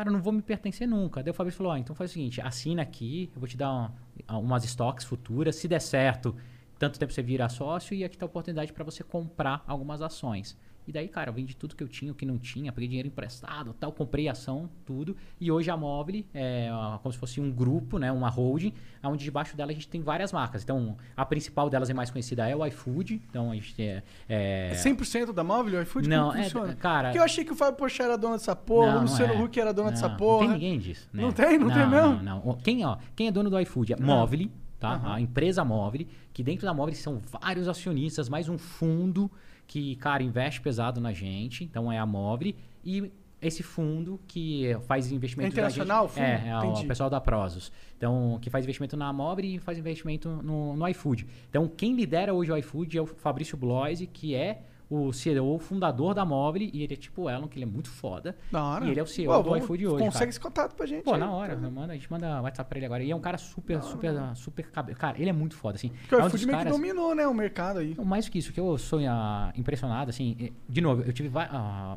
cara, 0.00 0.08
eu 0.08 0.12
não 0.14 0.22
vou 0.22 0.32
me 0.32 0.40
pertencer 0.40 0.88
nunca. 0.88 1.22
Daí 1.22 1.30
o 1.30 1.34
Fabrício 1.34 1.58
falou, 1.58 1.72
ó, 1.74 1.76
então 1.76 1.94
faz 1.94 2.10
o 2.10 2.14
seguinte, 2.14 2.40
assina 2.40 2.80
aqui, 2.80 3.30
eu 3.34 3.38
vou 3.40 3.46
te 3.46 3.54
dar 3.56 3.70
uma- 3.70 4.38
umas 4.38 4.64
estoques 4.64 5.04
futuras, 5.04 5.56
se 5.56 5.68
der 5.68 5.80
certo, 5.80 6.34
tanto 6.78 6.98
tempo 6.98 7.12
você 7.12 7.22
vira 7.22 7.46
sócio 7.50 7.94
e 7.94 8.02
aqui 8.02 8.16
tá 8.16 8.24
a 8.24 8.28
oportunidade 8.28 8.72
para 8.72 8.82
você 8.82 9.04
comprar 9.04 9.62
algumas 9.66 10.00
ações. 10.00 10.56
E 10.88 10.92
daí, 10.92 11.06
cara, 11.08 11.30
eu 11.30 11.34
vendi 11.34 11.54
tudo 11.54 11.76
que 11.76 11.82
eu 11.84 11.88
tinha, 11.88 12.10
o 12.10 12.14
que 12.14 12.26
não 12.26 12.38
tinha, 12.38 12.72
peguei 12.72 12.88
dinheiro 12.88 13.06
emprestado, 13.08 13.74
tal, 13.78 13.92
comprei 13.92 14.28
ação, 14.28 14.68
tudo. 14.84 15.16
E 15.40 15.50
hoje 15.50 15.70
a 15.70 15.76
Móvel 15.76 16.24
é 16.34 16.68
como 17.02 17.12
se 17.12 17.18
fosse 17.18 17.40
um 17.40 17.50
grupo, 17.50 17.98
né, 17.98 18.10
uma 18.10 18.28
holding, 18.28 18.72
onde 19.04 19.22
debaixo 19.24 19.56
dela 19.56 19.70
a 19.70 19.74
gente 19.74 19.86
tem 19.88 20.00
várias 20.02 20.32
marcas. 20.32 20.62
Então, 20.62 20.96
a 21.16 21.24
principal 21.24 21.70
delas 21.70 21.88
é 21.90 21.94
mais 21.94 22.10
conhecida 22.10 22.48
é 22.48 22.56
o 22.56 22.64
iFood. 22.66 23.22
Então, 23.28 23.50
a 23.50 23.54
gente 23.54 23.80
é... 23.80 24.02
é... 24.28 24.70
É 24.72 24.74
100% 24.74 25.32
da 25.32 25.44
Móvel, 25.44 25.78
o 25.78 25.82
iFood? 25.82 26.08
Não, 26.08 26.32
é, 26.34 26.44
funciona? 26.44 26.74
cara- 26.74 27.08
Porque 27.08 27.18
eu 27.18 27.22
achei 27.24 27.44
que 27.44 27.52
o 27.52 27.56
Fábio 27.56 27.76
Pochá 27.76 28.04
era 28.04 28.16
dono 28.18 28.34
dessa 28.34 28.56
porra, 28.56 28.86
Não, 28.86 28.92
o 28.92 28.94
não 28.96 29.02
Luciano 29.02 29.34
é. 29.34 29.42
Huck 29.42 29.60
era 29.60 29.72
dono 29.72 29.90
dessa 29.90 30.08
Não, 30.08 30.16
porra. 30.16 30.46
Não 30.46 30.52
tem 30.52 30.60
ninguém 30.60 30.78
disso. 30.78 31.08
né? 31.12 31.22
Não 31.22 31.32
tem? 31.32 31.58
Não 31.58 31.68
tem 31.70 31.88
mesmo? 31.88 32.22
Não, 32.22 32.44
não. 32.44 32.54
Quem, 32.56 32.84
ó, 32.84 32.96
quem 33.14 33.28
é 33.28 33.30
dono 33.30 33.48
do 33.50 33.60
iFood? 33.60 33.92
É 33.92 33.96
Móvel, 33.96 34.48
tá? 34.78 35.00
A 35.14 35.20
empresa 35.20 35.64
Móvel, 35.64 36.06
que 36.32 36.42
dentro 36.42 36.64
da 36.66 36.74
Móvel 36.74 36.94
são 36.94 37.18
vários 37.40 37.68
acionistas, 37.68 38.28
mais 38.28 38.48
um 38.48 38.56
fundo 38.58 39.30
que, 39.70 39.94
cara, 39.94 40.20
investe 40.20 40.60
pesado 40.60 41.00
na 41.00 41.12
gente. 41.12 41.62
Então 41.62 41.92
é 41.92 41.96
a 41.96 42.04
Móvel. 42.04 42.52
E 42.84 43.08
esse 43.40 43.62
fundo 43.62 44.18
que 44.26 44.76
faz 44.82 45.12
investimento... 45.12 45.46
É 45.46 45.52
internacional, 45.52 46.06
o 46.06 46.08
fundo? 46.08 46.24
É, 46.24 46.48
é 46.48 46.58
o 46.58 46.86
pessoal 46.88 47.08
da 47.08 47.20
Prozos. 47.20 47.70
Então, 47.96 48.36
que 48.42 48.50
faz 48.50 48.64
investimento 48.64 48.96
na 48.96 49.12
Móvel 49.12 49.44
e 49.44 49.58
faz 49.60 49.78
investimento 49.78 50.28
no, 50.28 50.74
no 50.74 50.88
iFood. 50.88 51.24
Então, 51.48 51.68
quem 51.68 51.94
lidera 51.94 52.34
hoje 52.34 52.50
o 52.50 52.56
iFood 52.56 52.98
é 52.98 53.00
o 53.00 53.06
Fabrício 53.06 53.56
Bloise, 53.56 54.08
que 54.08 54.34
é 54.34 54.62
o 54.90 55.12
CEO, 55.12 55.56
fundador 55.60 56.12
da 56.14 56.24
Móvel, 56.24 56.62
e 56.62 56.82
ele 56.82 56.94
é 56.94 56.96
tipo 56.96 57.22
o 57.22 57.30
Elon, 57.30 57.46
que 57.46 57.56
ele 57.56 57.64
é 57.64 57.68
muito 57.68 57.88
foda. 57.88 58.36
Da 58.50 58.64
hora. 58.64 58.84
E 58.84 58.90
ele 58.90 58.98
é 58.98 59.02
o 59.02 59.06
CEO 59.06 59.32
Pô, 59.32 59.50
do 59.50 59.56
iFood 59.56 59.86
hoje. 59.86 59.98
Consegue 60.04 60.12
cara. 60.18 60.28
esse 60.30 60.40
contato 60.40 60.74
pra 60.74 60.84
gente. 60.84 61.04
Pô, 61.04 61.14
aí. 61.14 61.20
na 61.20 61.30
hora, 61.30 61.56
manda, 61.56 61.92
a 61.92 61.96
gente 61.96 62.10
manda 62.10 62.42
WhatsApp 62.42 62.68
pra 62.68 62.78
ele 62.78 62.86
agora. 62.86 63.04
E 63.04 63.10
é 63.10 63.14
um 63.14 63.20
cara 63.20 63.38
super, 63.38 63.80
super, 63.82 64.12
super, 64.34 64.68
cabe- 64.70 64.94
Cara, 64.96 65.16
ele 65.20 65.30
é 65.30 65.32
muito 65.32 65.54
foda, 65.54 65.76
assim. 65.76 65.90
Porque 65.90 66.16
o 66.16 66.18
é 66.18 66.24
um 66.24 66.26
iFood 66.26 66.46
meio 66.46 66.58
que 66.58 66.64
caras- 66.64 66.76
dominou, 66.76 67.14
né, 67.14 67.24
o 67.26 67.32
mercado 67.32 67.78
aí. 67.78 67.94
não, 67.96 68.04
Mais 68.04 68.28
que 68.28 68.38
isso, 68.38 68.52
que 68.52 68.58
eu 68.58 68.76
sou 68.76 68.98
ah, 69.08 69.52
impressionado, 69.56 70.10
assim, 70.10 70.52
de 70.68 70.80
novo, 70.80 71.02
eu 71.02 71.12
tive 71.12 71.30
ah, 71.36 71.96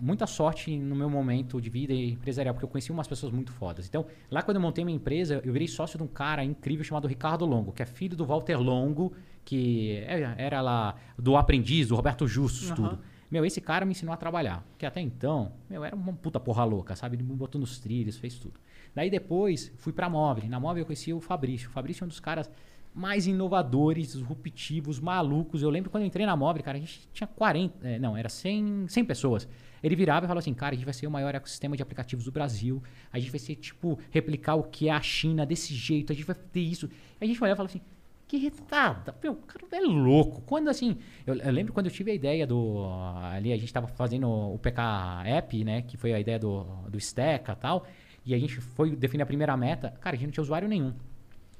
muita 0.00 0.26
sorte 0.26 0.76
no 0.78 0.94
meu 0.94 1.10
momento 1.10 1.60
de 1.60 1.68
vida 1.68 1.92
empresarial, 1.92 2.54
porque 2.54 2.64
eu 2.64 2.68
conheci 2.68 2.92
umas 2.92 3.08
pessoas 3.08 3.32
muito 3.32 3.52
fodas. 3.52 3.86
Então, 3.88 4.06
lá 4.30 4.42
quando 4.42 4.56
eu 4.56 4.60
montei 4.60 4.84
minha 4.84 4.96
empresa, 4.96 5.40
eu 5.44 5.52
virei 5.52 5.66
sócio 5.68 5.96
de 5.98 6.04
um 6.04 6.06
cara 6.08 6.44
incrível 6.44 6.84
chamado 6.84 7.08
Ricardo 7.08 7.44
Longo, 7.44 7.72
que 7.72 7.82
é 7.82 7.86
filho 7.86 8.16
do 8.16 8.24
Walter 8.24 8.56
Longo, 8.60 9.12
que 9.44 9.92
é- 10.06 10.34
era 10.38 10.60
lá 10.60 10.94
do 11.18 11.36
aprendiz, 11.36 11.88
do 11.88 11.96
Roberto 11.96 12.26
Justus, 12.28 12.70
tudo. 12.70 12.98
Meu, 13.30 13.44
esse 13.44 13.60
cara 13.60 13.84
me 13.84 13.90
ensinou 13.92 14.12
a 14.14 14.16
trabalhar. 14.16 14.64
Que 14.78 14.86
até 14.86 15.00
então, 15.02 15.52
meu, 15.68 15.84
era 15.84 15.94
uma 15.94 16.12
puta 16.14 16.40
porra 16.40 16.64
louca, 16.64 16.96
sabe? 16.96 17.16
Ele 17.16 17.22
me 17.24 17.34
botou 17.34 17.60
nos 17.60 17.78
trilhos, 17.78 18.16
fez 18.16 18.38
tudo. 18.38 18.58
Daí 18.94 19.10
depois, 19.10 19.70
fui 19.76 19.92
pra 19.92 20.08
Móvel. 20.08 20.48
Na 20.48 20.58
Móvel 20.58 20.82
eu 20.82 20.86
conheci 20.86 21.12
o 21.12 21.20
Fabrício. 21.20 21.68
O 21.68 21.72
Fabrício 21.72 22.04
é 22.04 22.06
um 22.06 22.08
dos 22.08 22.20
caras 22.20 22.50
mais 22.94 23.26
inovadores, 23.26 24.12
disruptivos, 24.12 24.98
malucos. 24.98 25.62
Eu 25.62 25.68
lembro 25.70 25.90
quando 25.90 26.02
eu 26.04 26.06
entrei 26.06 26.24
na 26.24 26.34
Móvel, 26.36 26.62
cara, 26.62 26.78
a 26.78 26.80
gente 26.80 27.06
tinha 27.12 27.26
40, 27.26 27.86
é, 27.86 27.98
não, 27.98 28.16
era 28.16 28.28
100, 28.30 28.86
100 28.88 29.04
pessoas. 29.04 29.46
Ele 29.82 29.96
virava 29.96 30.26
e 30.26 30.28
falava 30.28 30.40
assim, 30.40 30.54
cara, 30.54 30.74
a 30.74 30.76
gente 30.76 30.84
vai 30.84 30.94
ser 30.94 31.06
o 31.06 31.10
maior 31.10 31.34
ecossistema 31.34 31.76
de 31.76 31.82
aplicativos 31.82 32.24
do 32.24 32.32
Brasil. 32.32 32.82
A 33.12 33.18
gente 33.18 33.30
vai 33.30 33.38
ser, 33.38 33.56
tipo, 33.56 33.98
replicar 34.10 34.54
o 34.54 34.64
que 34.64 34.88
é 34.88 34.92
a 34.92 35.00
China 35.00 35.44
desse 35.46 35.74
jeito. 35.74 36.12
A 36.12 36.14
gente 36.16 36.24
vai 36.24 36.36
ter 36.36 36.60
isso. 36.60 36.88
A 37.20 37.24
gente 37.24 37.42
olhava 37.42 37.54
e 37.54 37.56
falava 37.56 37.70
assim, 37.70 37.80
que 38.28 38.36
irritada. 38.36 39.14
Meu, 39.22 39.32
o 39.32 39.36
cara 39.36 39.64
é 39.72 39.80
louco. 39.80 40.42
Quando 40.42 40.68
assim, 40.68 40.98
eu, 41.26 41.34
eu 41.34 41.50
lembro 41.50 41.72
quando 41.72 41.86
eu 41.86 41.92
tive 41.92 42.10
a 42.10 42.14
ideia 42.14 42.46
do. 42.46 42.86
Ali 43.32 43.52
a 43.52 43.56
gente 43.56 43.72
tava 43.72 43.88
fazendo 43.88 44.28
o 44.28 44.58
PK 44.58 44.82
App, 45.24 45.64
né? 45.64 45.82
Que 45.82 45.96
foi 45.96 46.12
a 46.12 46.20
ideia 46.20 46.38
do, 46.38 46.64
do 46.88 47.00
Steca 47.00 47.52
e 47.52 47.56
tal. 47.56 47.86
E 48.26 48.34
a 48.34 48.38
gente 48.38 48.60
foi 48.60 48.94
definir 48.94 49.22
a 49.22 49.26
primeira 49.26 49.56
meta. 49.56 49.94
Cara, 50.00 50.14
a 50.14 50.18
gente 50.18 50.26
não 50.26 50.32
tinha 50.32 50.42
usuário 50.42 50.68
nenhum. 50.68 50.92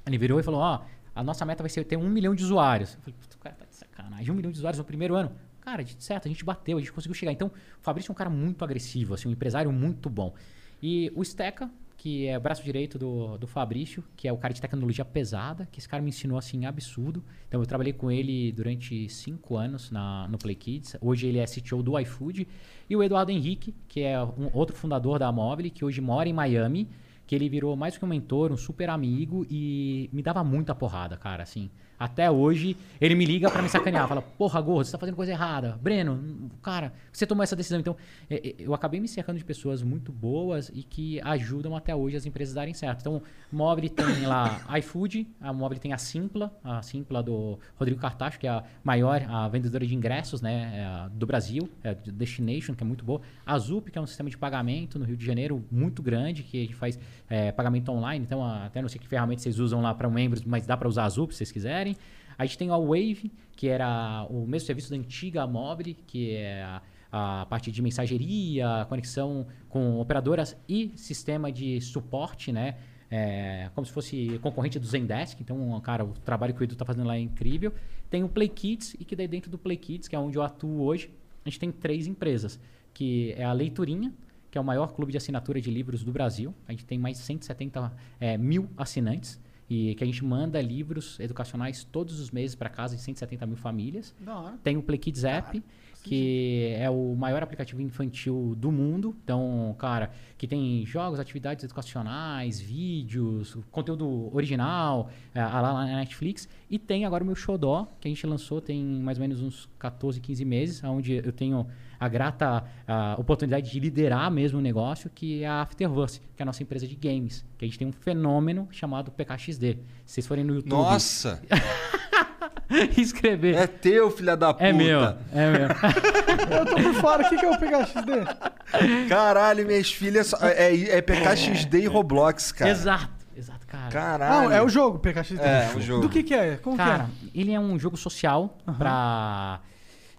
Ele 0.05 0.17
virou 0.19 0.39
e 0.39 0.43
falou: 0.43 0.59
Ó, 0.59 0.81
a 1.15 1.23
nossa 1.23 1.43
meta 1.43 1.63
vai 1.63 1.69
ser 1.69 1.83
ter 1.85 1.97
um 1.97 2.07
milhão 2.07 2.35
de 2.35 2.43
usuários. 2.43 2.93
Eu 2.93 3.01
falei, 3.01 3.15
"Puta, 3.19 3.35
o 3.35 3.39
cara 3.39 3.55
tá 3.55 3.65
de 3.65 3.75
sacanagem. 3.75 4.31
Um 4.31 4.35
milhão 4.35 4.51
de 4.51 4.59
usuários 4.59 4.77
no 4.77 4.85
primeiro 4.85 5.15
ano. 5.15 5.31
Cara, 5.69 5.83
de 5.83 6.03
certo, 6.03 6.27
a 6.27 6.29
gente 6.29 6.43
bateu, 6.43 6.77
a 6.77 6.79
gente 6.79 6.91
conseguiu 6.91 7.13
chegar. 7.13 7.31
Então, 7.31 7.49
o 7.49 7.83
Fabrício 7.83 8.09
é 8.09 8.13
um 8.13 8.15
cara 8.15 8.29
muito 8.29 8.65
agressivo, 8.65 9.13
assim, 9.13 9.29
um 9.29 9.31
empresário 9.31 9.71
muito 9.71 10.09
bom. 10.09 10.33
E 10.81 11.11
o 11.15 11.23
Steca, 11.23 11.69
que 11.95 12.25
é 12.25 12.35
o 12.39 12.41
braço 12.41 12.63
direito 12.63 12.97
do, 12.97 13.37
do 13.37 13.45
Fabrício, 13.45 14.03
que 14.15 14.27
é 14.27 14.33
o 14.33 14.37
cara 14.37 14.51
de 14.51 14.59
tecnologia 14.59 15.05
pesada, 15.05 15.69
que 15.71 15.77
esse 15.79 15.87
cara 15.87 16.01
me 16.01 16.09
ensinou 16.09 16.39
assim 16.39 16.65
absurdo. 16.65 17.23
Então 17.47 17.61
eu 17.61 17.67
trabalhei 17.67 17.93
com 17.93 18.09
ele 18.09 18.51
durante 18.51 19.07
cinco 19.09 19.57
anos 19.57 19.91
na, 19.91 20.27
no 20.27 20.39
Play 20.39 20.55
Kids. 20.55 20.95
Hoje 20.99 21.27
ele 21.27 21.37
é 21.37 21.45
CTO 21.45 21.83
do 21.83 21.99
iFood. 21.99 22.47
E 22.89 22.95
o 22.95 23.03
Eduardo 23.03 23.31
Henrique, 23.31 23.75
que 23.87 24.01
é 24.01 24.19
um 24.23 24.49
outro 24.53 24.75
fundador 24.75 25.19
da 25.19 25.31
Mobile, 25.31 25.69
que 25.69 25.85
hoje 25.85 26.01
mora 26.01 26.27
em 26.27 26.33
Miami, 26.33 26.89
que 27.27 27.35
ele 27.35 27.47
virou 27.47 27.75
mais 27.75 27.95
que 27.95 28.03
um 28.03 28.07
mentor, 28.07 28.51
um 28.51 28.57
super 28.57 28.89
amigo 28.89 29.45
e 29.47 30.09
me 30.11 30.23
dava 30.23 30.43
muita 30.43 30.73
porrada, 30.73 31.15
cara, 31.15 31.43
assim. 31.43 31.69
Até 31.99 32.31
hoje, 32.31 32.77
ele 33.01 33.13
me 33.13 33.25
liga 33.25 33.51
pra 33.51 33.61
me 33.61 33.67
sacanear. 33.67 34.07
Fala, 34.07 34.21
porra, 34.21 34.61
gordo, 34.61 34.85
você 34.85 34.91
tá 34.93 34.97
fazendo 34.97 35.15
coisa 35.15 35.33
errada. 35.33 35.77
Breno, 35.81 36.49
cara, 36.61 36.93
você 37.11 37.27
tomou 37.27 37.43
essa 37.43 37.55
decisão. 37.55 37.79
Então, 37.79 37.97
é, 38.29 38.35
é, 38.35 38.55
eu 38.59 38.73
acabei 38.73 38.99
me 38.99 39.07
cercando 39.07 39.37
de 39.37 39.43
pessoas 39.43 39.83
muito 39.83 40.11
boas 40.11 40.71
e 40.73 40.83
que 40.83 41.19
ajudam 41.21 41.75
até 41.75 41.93
hoje 41.93 42.15
as 42.15 42.25
empresas 42.25 42.53
darem 42.53 42.73
certo. 42.73 43.01
Então, 43.01 43.21
Mobile 43.51 43.89
tem 43.89 44.25
lá 44.25 44.61
iFood, 44.79 45.27
a 45.41 45.51
Mobile 45.51 45.79
tem 45.79 45.91
a 45.91 45.97
Simpla, 45.97 46.51
a 46.63 46.81
Simpla 46.81 47.21
do 47.21 47.59
Rodrigo 47.75 47.99
Cartacho, 47.99 48.39
que 48.39 48.47
é 48.47 48.49
a 48.49 48.63
maior 48.83 49.21
a 49.27 49.47
vendedora 49.47 49.85
de 49.85 49.93
ingressos 49.93 50.41
né, 50.41 51.05
é 51.05 51.09
do 51.09 51.25
Brasil, 51.25 51.69
é 51.83 51.93
Destination, 51.93 52.73
que 52.73 52.83
é 52.83 52.87
muito 52.87 53.03
boa. 53.03 53.21
A 53.45 53.57
Zup, 53.57 53.91
que 53.91 53.97
é 53.97 54.01
um 54.01 54.07
sistema 54.07 54.29
de 54.29 54.37
pagamento 54.37 54.97
no 54.97 55.05
Rio 55.05 55.17
de 55.17 55.25
Janeiro 55.25 55.65
muito 55.71 56.01
grande, 56.01 56.43
que 56.43 56.57
a 56.57 56.61
gente 56.61 56.75
faz 56.75 56.99
é, 57.29 57.51
pagamento 57.51 57.91
online. 57.91 58.23
Então, 58.23 58.43
até 58.43 58.81
não 58.81 58.89
sei 58.89 58.99
que 58.99 59.07
ferramenta 59.07 59.41
vocês 59.41 59.59
usam 59.59 59.81
lá 59.81 59.93
para 59.93 60.09
membros, 60.09 60.43
mas 60.43 60.65
dá 60.65 60.77
para 60.77 60.87
usar 60.87 61.05
a 61.05 61.09
Zup 61.09 61.31
se 61.31 61.39
vocês 61.39 61.51
quiserem. 61.51 61.88
A 62.37 62.45
gente 62.45 62.57
tem 62.57 62.69
a 62.69 62.77
Wave, 62.77 63.31
que 63.55 63.67
era 63.67 64.25
o 64.29 64.47
mesmo 64.47 64.65
serviço 64.65 64.89
da 64.89 64.95
antiga 64.95 65.45
Mobile, 65.45 65.97
que 66.07 66.35
é 66.35 66.63
a, 66.63 66.81
a 67.11 67.45
parte 67.45 67.71
de 67.71 67.81
mensageria, 67.81 68.85
conexão 68.87 69.45
com 69.67 69.99
operadoras 69.99 70.55
e 70.67 70.93
sistema 70.95 71.51
de 71.51 71.81
suporte, 71.81 72.51
né? 72.51 72.77
É, 73.11 73.69
como 73.73 73.85
se 73.85 73.91
fosse 73.91 74.39
concorrente 74.41 74.79
do 74.79 74.85
Zendesk. 74.85 75.41
Então, 75.41 75.79
cara, 75.81 76.05
o 76.05 76.13
trabalho 76.13 76.53
que 76.53 76.61
o 76.61 76.63
Edu 76.63 76.75
tá 76.75 76.85
fazendo 76.85 77.07
lá 77.07 77.17
é 77.17 77.19
incrível. 77.19 77.73
Tem 78.09 78.23
o 78.23 78.29
Play 78.29 78.47
Kids, 78.47 78.95
e 78.99 79.03
que 79.03 79.15
daí 79.15 79.27
dentro 79.27 79.49
do 79.49 79.57
Play 79.57 79.75
Kids, 79.75 80.07
que 80.07 80.15
é 80.15 80.19
onde 80.19 80.37
eu 80.37 80.41
atuo 80.41 80.81
hoje, 80.81 81.11
a 81.43 81.49
gente 81.49 81.59
tem 81.59 81.71
três 81.71 82.07
empresas, 82.07 82.59
que 82.93 83.33
é 83.35 83.43
a 83.43 83.51
Leiturinha, 83.51 84.13
que 84.49 84.57
é 84.57 84.61
o 84.61 84.63
maior 84.63 84.93
clube 84.93 85.11
de 85.11 85.17
assinatura 85.17 85.59
de 85.59 85.69
livros 85.69 86.03
do 86.03 86.11
Brasil. 86.11 86.53
A 86.67 86.71
gente 86.71 86.85
tem 86.85 86.97
mais 86.97 87.17
de 87.17 87.23
170 87.23 87.91
é, 88.19 88.37
mil 88.37 88.69
assinantes 88.77 89.39
e 89.69 89.93
que 89.95 90.03
a 90.03 90.07
gente 90.07 90.25
manda 90.25 90.59
livros 90.61 91.19
educacionais 91.19 91.83
todos 91.83 92.19
os 92.19 92.31
meses 92.31 92.55
para 92.55 92.69
casa 92.69 92.95
de 92.95 93.01
170 93.01 93.45
mil 93.45 93.55
famílias. 93.55 94.15
Tem 94.63 94.75
o 94.75 94.81
Play 94.81 94.97
Kids 94.97 95.23
App, 95.23 95.61
que 96.01 96.73
é 96.75 96.89
o 96.89 97.15
maior 97.15 97.43
aplicativo 97.43 97.81
infantil 97.81 98.55
do 98.57 98.71
mundo. 98.71 99.15
Então, 99.23 99.75
cara, 99.77 100.11
que 100.37 100.47
tem 100.47 100.83
jogos, 100.85 101.19
atividades 101.19 101.63
educacionais, 101.63 102.59
vídeos, 102.59 103.57
conteúdo 103.69 104.35
original, 104.35 105.11
é, 105.35 105.43
lá 105.43 105.85
na 105.85 105.97
Netflix. 105.97 106.49
E 106.69 106.79
tem 106.79 107.05
agora 107.05 107.23
o 107.23 107.27
meu 107.27 107.35
Xodó, 107.35 107.87
que 107.99 108.07
a 108.07 108.11
gente 108.11 108.25
lançou 108.25 108.59
tem 108.59 108.83
mais 108.83 109.17
ou 109.17 109.21
menos 109.21 109.41
uns 109.41 109.69
14, 109.77 110.19
15 110.19 110.45
meses, 110.45 110.83
onde 110.83 111.13
eu 111.13 111.31
tenho 111.31 111.67
a 111.99 112.07
grata 112.07 112.63
a 112.87 113.15
oportunidade 113.19 113.69
de 113.69 113.79
liderar 113.79 114.31
mesmo 114.31 114.59
o 114.59 114.61
negócio, 114.61 115.09
que 115.13 115.43
é 115.43 115.47
a 115.47 115.61
Afterverse, 115.61 116.21
que 116.35 116.41
é 116.41 116.43
a 116.43 116.45
nossa 116.45 116.63
empresa 116.63 116.87
de 116.87 116.95
games. 116.95 117.45
Que 117.57 117.65
a 117.65 117.67
gente 117.67 117.77
tem 117.77 117.87
um 117.87 117.91
fenômeno 117.91 118.67
chamado 118.71 119.11
PKXD. 119.11 119.77
Se 120.05 120.15
vocês 120.15 120.27
forem 120.27 120.43
no 120.43 120.55
YouTube 120.55 120.71
Nossa! 120.71 121.41
escrever... 122.97 123.55
É 123.55 123.67
teu, 123.67 124.09
filha 124.11 124.37
da 124.37 124.53
puta. 124.53 124.65
É 124.65 124.73
meu, 124.73 125.01
é 125.01 125.51
meu. 125.51 125.67
Eu 126.57 126.65
tô 126.65 126.75
por 126.75 126.93
fora, 126.95 127.25
o 127.25 127.29
que, 127.29 127.37
que 127.37 127.45
é 127.45 127.49
o 127.49 127.57
PKXD? 127.57 129.07
Caralho, 129.09 129.65
minhas 129.65 129.91
filhas. 129.91 130.33
É, 130.41 130.97
é 130.97 131.01
PKXD 131.01 131.79
e 131.79 131.87
Roblox, 131.87 132.51
cara. 132.51 132.71
Exato, 132.71 133.25
exato, 133.35 133.67
cara. 133.67 133.91
Caralho. 133.91 134.49
Não, 134.49 134.55
é 134.55 134.61
o 134.61 134.69
jogo 134.69 134.99
PKXD. 134.99 135.41
É, 135.41 135.71
o 135.75 135.81
jogo. 135.81 136.01
Do 136.01 136.09
que 136.09 136.23
que 136.23 136.33
é? 136.33 136.57
Como 136.57 136.77
Cara, 136.77 137.09
que 137.19 137.39
ele 137.39 137.51
é 137.51 137.59
um 137.59 137.77
jogo 137.77 137.97
social 137.97 138.57
pra. 138.77 139.59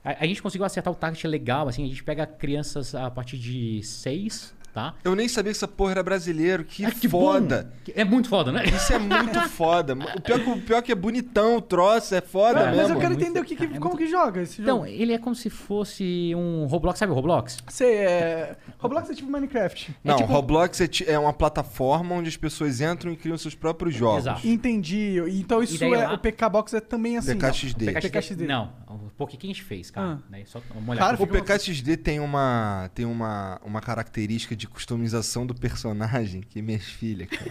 A, 0.04 0.24
a 0.24 0.26
gente 0.26 0.42
conseguiu 0.42 0.64
acertar 0.64 0.92
o 0.92 0.96
target 0.96 1.26
legal, 1.26 1.68
assim, 1.68 1.84
a 1.84 1.88
gente 1.88 2.02
pega 2.02 2.26
crianças 2.26 2.94
a 2.94 3.10
partir 3.10 3.36
de 3.36 3.82
6, 3.82 4.54
tá? 4.72 4.94
Eu 5.04 5.14
nem 5.14 5.28
sabia 5.28 5.52
que 5.52 5.56
essa 5.58 5.68
porra 5.68 5.90
era 5.90 6.02
brasileiro. 6.02 6.64
Que, 6.64 6.84
Ah, 6.86 6.90
que 6.90 7.08
foda. 7.08 7.70
bom. 7.86 7.92
É 7.94 8.04
muito 8.04 8.28
foda, 8.28 8.50
né? 8.52 8.64
Isso 8.64 8.92
é 8.94 8.98
muito 8.98 9.40
foda. 9.50 9.92
O 9.94 10.20
pior, 10.22 10.38
que, 10.40 10.50
o 10.50 10.60
pior 10.62 10.80
que 10.82 10.92
é 10.92 10.94
bonitão 10.94 11.56
o 11.56 11.60
troço, 11.60 12.14
é 12.14 12.20
foda 12.20 12.60
é? 12.60 12.66
Mas 12.66 12.76
mesmo. 12.76 12.94
eu 12.94 12.98
quero 13.00 13.10
muito- 13.12 13.22
entender 13.24 13.40
o 13.40 13.44
que, 13.44 13.54
que- 13.56 13.66
cara, 13.66 13.76
é 13.76 13.80
como 13.80 13.94
muito- 13.94 14.04
que 14.06 14.10
joga 14.10 14.40
esse 14.42 14.62
Então, 14.62 14.78
jogo. 14.78 14.86
ele 14.88 15.12
é 15.12 15.18
como 15.18 15.34
se 15.34 15.50
fosse 15.50 16.32
um 16.34 16.64
Roblox, 16.66 16.98
sabe 16.98 17.12
o 17.12 17.14
Roblox? 17.14 17.58
Você 17.68 17.84
é... 17.84 18.56
Roblox 18.78 19.10
é 19.10 19.14
tipo 19.14 19.30
Minecraft. 19.30 19.94
Não, 20.02 20.16
tipo- 20.16 20.32
Roblox 20.32 20.80
é, 20.80 20.86
ti- 20.86 21.04
é 21.06 21.18
uma 21.18 21.32
plataforma 21.32 22.14
onde 22.14 22.28
as 22.28 22.36
pessoas 22.38 22.80
entram 22.80 23.12
e 23.12 23.16
criam 23.16 23.36
seus 23.36 23.54
próprios 23.54 23.94
jogos. 23.94 24.20
Exato. 24.20 24.46
Entendi. 24.48 25.16
Então 25.32 25.62
isso 25.62 25.78
daí 25.78 25.92
é... 25.92 26.06
lá- 26.06 26.14
O 26.14 26.18
PK 26.18 26.48
Box 26.48 26.72
é 26.74 26.80
também 26.80 27.16
assim. 27.18 27.34
PKXD. 27.34 27.84
Não. 27.86 27.92
PKXD. 27.92 28.46
Não, 28.46 28.72
o 29.18 29.26
que 29.26 29.36
que 29.36 29.46
a 29.46 29.50
gente 29.50 29.62
fez, 29.62 29.90
cara? 29.90 30.18
Ah. 30.22 30.30
Né? 30.30 30.42
Só 30.46 30.60
uma 30.74 30.92
olhada. 30.92 31.06
Cara, 31.16 31.22
O 31.22 31.26
PKXD 31.26 31.96
tem 31.96 32.20
uma 32.20 32.90
tem 32.94 33.04
uma, 33.06 33.60
uma 33.64 33.80
característica 33.80 34.56
de 34.56 34.66
customização 34.66 35.46
do 35.46 35.54
personagem 35.54 36.40
que 36.40 36.60
minhas 36.62 36.84
filhas, 36.84 37.28
cara. 37.28 37.50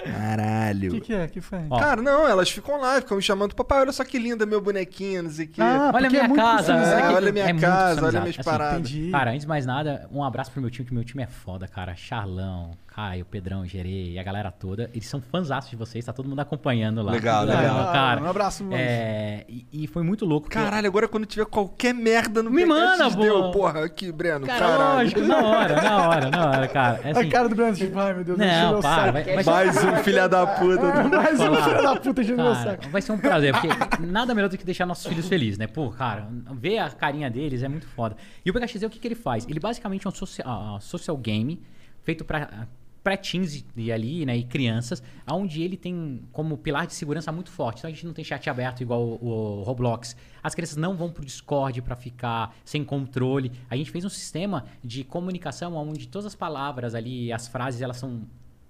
O 0.00 0.04
Caralho. 0.04 0.90
que 0.90 1.00
que 1.00 1.12
é? 1.14 1.28
que 1.28 1.40
foi? 1.40 1.60
Ó. 1.70 1.78
Cara, 1.78 2.02
não, 2.02 2.26
elas 2.26 2.50
ficam 2.50 2.76
lá, 2.80 3.00
ficam 3.00 3.16
me 3.16 3.22
chamando, 3.22 3.54
papai, 3.54 3.82
olha 3.82 3.92
só 3.92 4.04
que 4.04 4.18
linda 4.18 4.44
meu 4.44 4.60
bonequinho, 4.60 5.22
não 5.22 5.30
sei 5.30 5.44
o 5.44 5.48
quê. 5.48 5.62
Ah, 5.62 5.92
Olha 5.94 6.08
a 6.08 6.10
porque 6.10 6.22
minha 6.22 6.24
é 6.24 6.34
casa. 6.36 6.72
É, 6.72 7.02
aqui- 7.04 7.14
olha 7.14 7.28
a 7.28 7.32
minha 7.32 7.44
é 7.44 7.54
casa, 7.54 8.04
olha 8.06 8.20
minhas 8.20 8.36
assim, 8.36 8.42
paradas. 8.50 8.90
Entendi. 8.90 9.10
Cara, 9.12 9.30
antes 9.30 9.42
de 9.42 9.46
mais 9.48 9.64
nada, 9.64 10.08
um 10.10 10.24
abraço 10.24 10.50
pro 10.50 10.60
meu 10.60 10.70
time, 10.70 10.88
que 10.88 10.92
meu 10.92 11.04
time 11.04 11.22
é 11.22 11.26
foda, 11.28 11.68
cara. 11.68 11.94
Charlão, 11.94 12.72
Caio, 12.94 13.24
Pedrão, 13.24 13.64
Gerê 13.66 14.10
e 14.10 14.18
a 14.18 14.22
galera 14.22 14.50
toda. 14.52 14.90
Eles 14.92 15.06
são 15.06 15.18
fãzaços 15.20 15.70
de 15.70 15.76
vocês, 15.76 16.04
tá 16.04 16.12
todo 16.12 16.28
mundo 16.28 16.40
acompanhando 16.40 17.00
lá. 17.02 17.12
Legal, 17.12 17.46
Muito 17.46 17.56
legal. 17.58 17.92
cara. 17.92 18.20
Um 18.22 18.26
abraço, 18.28 18.62
mano. 18.64 18.76
É, 18.76 19.46
e, 19.48 19.66
e 19.72 19.86
foi 19.86 20.02
muito 20.02 20.26
louco. 20.26 20.46
eu- 20.48 20.50
Caralho, 20.50 20.86
agora 20.88 21.08
quando 21.08 21.24
tiver 21.24 21.46
qualquer 21.46 21.94
merda 21.94 22.42
no 22.42 22.50
Me 22.50 22.66
manda, 22.66 23.10
pô. 23.10 23.50
porra, 23.50 23.84
aqui, 23.86 24.12
Breno, 24.12 24.46
Cara, 24.46 24.58
caralho. 24.58 24.98
lógico, 24.98 25.20
na 25.22 25.36
hora, 25.42 25.82
na 25.82 26.08
hora, 26.08 26.30
na 26.30 26.50
hora, 26.50 26.68
cara. 26.68 27.00
É 27.02 27.08
A 27.08 27.18
assim, 27.20 27.30
cara 27.30 27.48
do 27.48 27.54
Brandon, 27.54 27.74
tipo, 27.76 27.98
ai 27.98 28.12
meu 28.12 28.24
Deus, 28.24 28.38
não, 28.38 28.72
meu 28.72 28.80
para. 28.80 28.94
saco. 28.96 29.12
Vai, 29.12 29.24
vai, 29.24 29.44
Mais 29.44 29.84
um 29.84 29.96
filha 30.04 30.28
da 30.28 30.46
puta. 30.46 31.08
Mais 31.08 31.40
um 31.40 31.54
filho 31.56 31.82
da 31.82 31.96
puta 31.96 32.20
enchendo 32.20 32.42
meu 32.42 32.52
Cara, 32.52 32.70
saco. 32.72 32.88
vai 32.90 33.00
ser 33.00 33.12
um 33.12 33.18
prazer, 33.18 33.54
porque 33.54 34.02
nada 34.06 34.34
melhor 34.34 34.48
do 34.50 34.58
que 34.58 34.64
deixar 34.66 34.84
nossos 34.84 35.06
filhos 35.06 35.26
felizes, 35.28 35.56
né? 35.56 35.66
Pô, 35.66 35.90
cara, 35.90 36.28
ver 36.52 36.78
a 36.78 36.90
carinha 36.90 37.30
deles 37.30 37.62
é 37.62 37.68
muito 37.68 37.86
foda. 37.86 38.16
E 38.44 38.50
o 38.50 38.52
PKXD, 38.52 38.84
o 38.84 38.90
que, 38.90 38.98
que 38.98 39.08
ele 39.08 39.14
faz? 39.14 39.46
Ele 39.48 39.58
basicamente 39.58 40.06
é 40.06 40.10
um 40.10 40.12
social, 40.12 40.46
ah, 40.76 40.78
social 40.80 41.16
game 41.16 41.58
feito 42.02 42.24
pra 42.24 42.66
pré-teens 43.02 43.64
e 43.76 43.90
ali, 43.92 44.24
né, 44.24 44.36
e 44.36 44.44
crianças, 44.44 45.02
onde 45.30 45.62
ele 45.62 45.76
tem 45.76 46.22
como 46.32 46.56
pilar 46.56 46.86
de 46.86 46.94
segurança 46.94 47.32
muito 47.32 47.50
forte. 47.50 47.78
Então 47.78 47.90
a 47.90 47.92
gente 47.92 48.06
não 48.06 48.12
tem 48.12 48.24
chat 48.24 48.48
aberto 48.48 48.80
igual 48.80 49.02
o, 49.02 49.60
o 49.60 49.62
Roblox. 49.62 50.16
As 50.42 50.54
crianças 50.54 50.76
não 50.76 50.96
vão 50.96 51.10
pro 51.10 51.24
Discord 51.24 51.80
pra 51.82 51.96
ficar 51.96 52.54
sem 52.64 52.84
controle. 52.84 53.52
A 53.68 53.76
gente 53.76 53.90
fez 53.90 54.04
um 54.04 54.08
sistema 54.08 54.64
de 54.82 55.04
comunicação 55.04 55.74
onde 55.74 56.08
todas 56.08 56.26
as 56.26 56.34
palavras 56.34 56.94
ali, 56.94 57.32
as 57.32 57.48
frases, 57.48 57.82
elas 57.82 57.96
são 57.96 58.22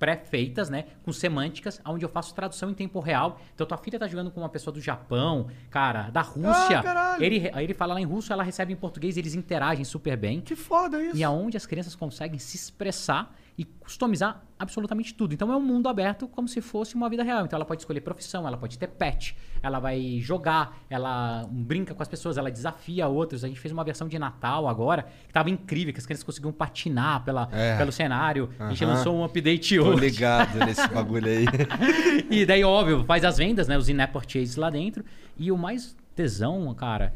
pré-feitas, 0.03 0.69
né? 0.69 0.87
Com 1.05 1.13
semânticas, 1.13 1.81
onde 1.87 2.05
eu 2.05 2.09
faço 2.09 2.35
tradução 2.35 2.69
em 2.71 2.75
tempo 2.75 2.99
real. 2.99 3.41
Então, 3.55 3.65
tua 3.65 3.79
filha 3.79 4.01
tá 4.01 4.09
jogando 4.09 4.33
com 4.33 4.41
uma 4.41 4.49
pessoa 4.49 4.75
do 4.75 4.81
Japão, 4.81 5.47
cara, 5.71 6.11
da 6.11 6.23
Rússia. 6.23 6.83
Ah, 6.85 7.17
ele, 7.21 7.49
aí 7.55 7.63
ele 7.63 7.73
fala 7.73 7.95
lá 7.95 8.01
em 8.01 8.05
russo, 8.05 8.33
ela 8.33 8.43
recebe 8.43 8.73
em 8.73 8.77
português, 8.77 9.17
eles 9.17 9.37
interagem 9.37 9.85
super 9.85 10.17
bem. 10.17 10.41
Que 10.41 10.57
foda 10.57 11.01
isso. 11.01 11.17
E 11.17 11.23
aonde 11.23 11.57
as 11.57 11.67
crianças 11.67 11.95
conseguem 11.95 12.37
se 12.41 12.57
expressar 12.57 13.33
e 13.57 13.65
customizar 13.65 14.43
absolutamente 14.59 15.12
tudo. 15.12 15.35
Então 15.35 15.53
é 15.53 15.57
um 15.57 15.61
mundo 15.61 15.89
aberto 15.89 16.27
como 16.29 16.49
se 16.49 16.61
fosse 16.61 16.95
uma 16.95 17.09
vida 17.11 17.23
real. 17.23 17.45
Então 17.45 17.57
ela 17.57 17.65
pode 17.65 17.83
escolher 17.83 18.01
profissão, 18.01 18.47
ela 18.47 18.57
pode 18.57 18.79
ter 18.79 18.87
pet, 18.87 19.37
ela 19.62 19.79
vai 19.79 20.19
jogar, 20.20 20.79
ela 20.89 21.47
brinca 21.51 21.95
com 21.95 22.03
as 22.03 22.09
pessoas, 22.09 22.39
ela 22.39 22.51
desafia 22.51 23.07
outros. 23.09 23.45
A 23.45 23.49
gente 23.49 23.61
fez 23.61 23.70
uma 23.73 23.85
versão 23.85 24.09
de 24.09 24.19
Natal 24.19 24.66
agora 24.66 25.07
que 25.27 25.33
tava 25.33 25.51
incrível, 25.51 25.93
que 25.93 25.99
as 25.99 26.07
crianças 26.07 26.24
conseguiam 26.24 26.53
patinar 26.53 27.24
pela, 27.24 27.49
É. 27.53 27.77
pelo 27.77 27.93
cenário. 27.93 28.49
A 28.59 28.70
gente 28.70 28.85
lançou 28.85 29.15
um 29.16 29.24
update 29.24 29.77
Tô 29.77 29.85
hoje. 29.89 30.01
ligado 30.01 30.59
nesse 30.65 30.87
bagulho 30.89 31.27
aí. 31.29 31.45
E 32.31 32.47
daí, 32.47 32.65
óbvio, 32.65 33.05
faz 33.05 33.24
as 33.24 33.37
vendas, 33.37 33.69
né? 33.69 33.77
Os 33.77 33.89
in-app 33.89 34.12
purchases 34.12 34.57
lá 34.57 34.70
dentro. 34.70 35.05
E 35.37 35.51
o 35.53 35.59
mais 35.59 35.95
tesão, 36.15 36.73
cara. 36.74 37.12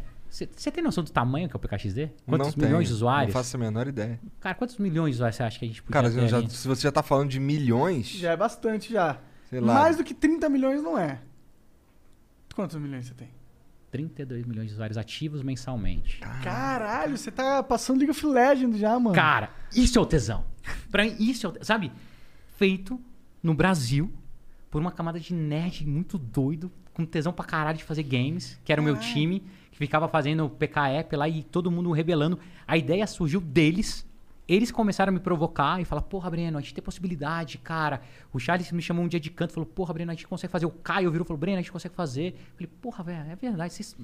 Você 0.55 0.71
tem 0.71 0.83
noção 0.85 1.03
do 1.03 1.11
tamanho 1.11 1.49
que 1.49 1.55
é 1.55 1.59
o 1.59 1.61
PKXD? 1.61 2.11
Quantos 2.27 2.55
não 2.57 2.65
milhões 2.65 2.73
tenho, 2.73 2.85
de 2.89 2.93
usuários? 2.93 3.35
Não 3.35 3.41
faço 3.43 3.57
a 3.57 3.61
menor 3.61 3.87
ideia. 3.89 4.21
Cara, 4.41 4.55
quantos 4.55 4.77
milhões 4.77 5.13
de 5.13 5.17
usuários 5.17 5.37
você 5.37 5.43
acha 5.43 5.59
que 5.59 5.65
a 5.65 5.69
gente 5.69 5.83
podia 5.83 5.93
Cara, 5.95 6.11
ter 6.13 6.29
já- 6.29 6.37
ali? 6.39 6.51
se 6.51 6.69
você 6.69 6.83
já 6.83 6.93
tá 6.93 7.03
falando 7.03 7.31
de 7.31 7.41
milhões, 7.41 8.09
Já 8.09 8.33
é 8.33 8.37
bastante 8.37 8.93
já. 8.93 9.19
Sei 9.49 9.61
lá. 9.61 9.73
Mais 9.75 9.97
do 9.97 10.05
que 10.05 10.13
30 10.13 10.49
milhões 10.49 10.83
não 10.83 10.99
é. 10.99 11.21
Quantos 12.55 12.77
milhões 12.77 13.07
você 13.07 13.15
tem? 13.15 13.29
32 13.91 14.45
milhões 14.45 14.69
de 14.69 14.75
usuários 14.75 14.99
ativos 14.99 15.43
mensalmente. 15.43 16.19
Caralho, 16.43 17.17
você 17.17 17.31
tá 17.31 17.63
passando 17.63 17.99
League 17.99 18.11
of 18.11 18.27
Legends 18.27 18.79
já, 18.79 18.99
mano. 18.99 19.15
Cara, 19.15 19.51
isso 19.75 19.99
é 19.99 20.03
o 20.03 20.07
tesão. 20.07 20.45
Pra 20.91 21.05
mim, 21.05 21.15
isso 21.19 21.47
é 21.47 21.49
o 21.49 21.53
tesão. 21.53 21.65
Sabe? 21.65 21.93
Feito 22.57 23.01
no 23.43 23.55
Brasil 23.55 24.13
por 24.71 24.81
uma 24.81 24.91
camada 24.91 25.21
de 25.21 25.33
nerd 25.33 25.87
muito 25.87 26.19
doido, 26.19 26.71
com 26.93 27.05
tesão 27.07 27.33
pra 27.33 27.45
caralho 27.45 27.79
de 27.79 27.85
fazer 27.85 28.03
games, 28.03 28.59
que 28.65 28.73
era 28.73 28.81
o 28.81 28.85
meu 28.85 28.97
time, 28.97 29.43
que 29.77 29.78
ficava 29.78 30.09
fazendo 30.09 30.48
PKF 30.48 31.15
lá 31.16 31.28
e 31.28 31.43
todo 31.43 31.70
mundo 31.70 31.93
rebelando. 31.93 32.39
A 32.66 32.78
ideia 32.78 33.07
surgiu 33.07 33.43
deles. 33.43 34.07
Eles 34.48 34.70
começaram 34.70 35.11
a 35.11 35.12
me 35.12 35.20
provocar 35.20 35.82
e 35.82 35.85
falar, 35.85 36.01
porra, 36.01 36.31
Breno, 36.31 36.57
a 36.57 36.61
gente 36.62 36.73
tem 36.73 36.82
possibilidade, 36.82 37.59
cara. 37.59 38.01
O 38.32 38.39
Charles 38.39 38.73
me 38.73 38.81
chamou 38.81 39.05
um 39.05 39.09
dia 39.09 39.20
de 39.20 39.28
canto 39.28 39.51
e 39.51 39.55
falou, 39.55 39.66
porra, 39.66 39.93
Breno, 39.93 40.12
a 40.12 40.15
gente 40.15 40.27
consegue 40.27 40.51
fazer. 40.51 40.65
O 40.65 40.70
Caio 40.70 41.11
virou 41.11 41.24
e 41.24 41.28
falou, 41.28 41.39
Breno, 41.39 41.59
a 41.59 41.61
gente 41.61 41.73
consegue 41.73 41.94
fazer. 41.94 42.28
Eu 42.28 42.55
falei, 42.55 42.70
porra, 42.81 43.05
velho, 43.05 43.31
é 43.31 43.36
verdade, 43.36 43.74
vocês, 43.74 43.94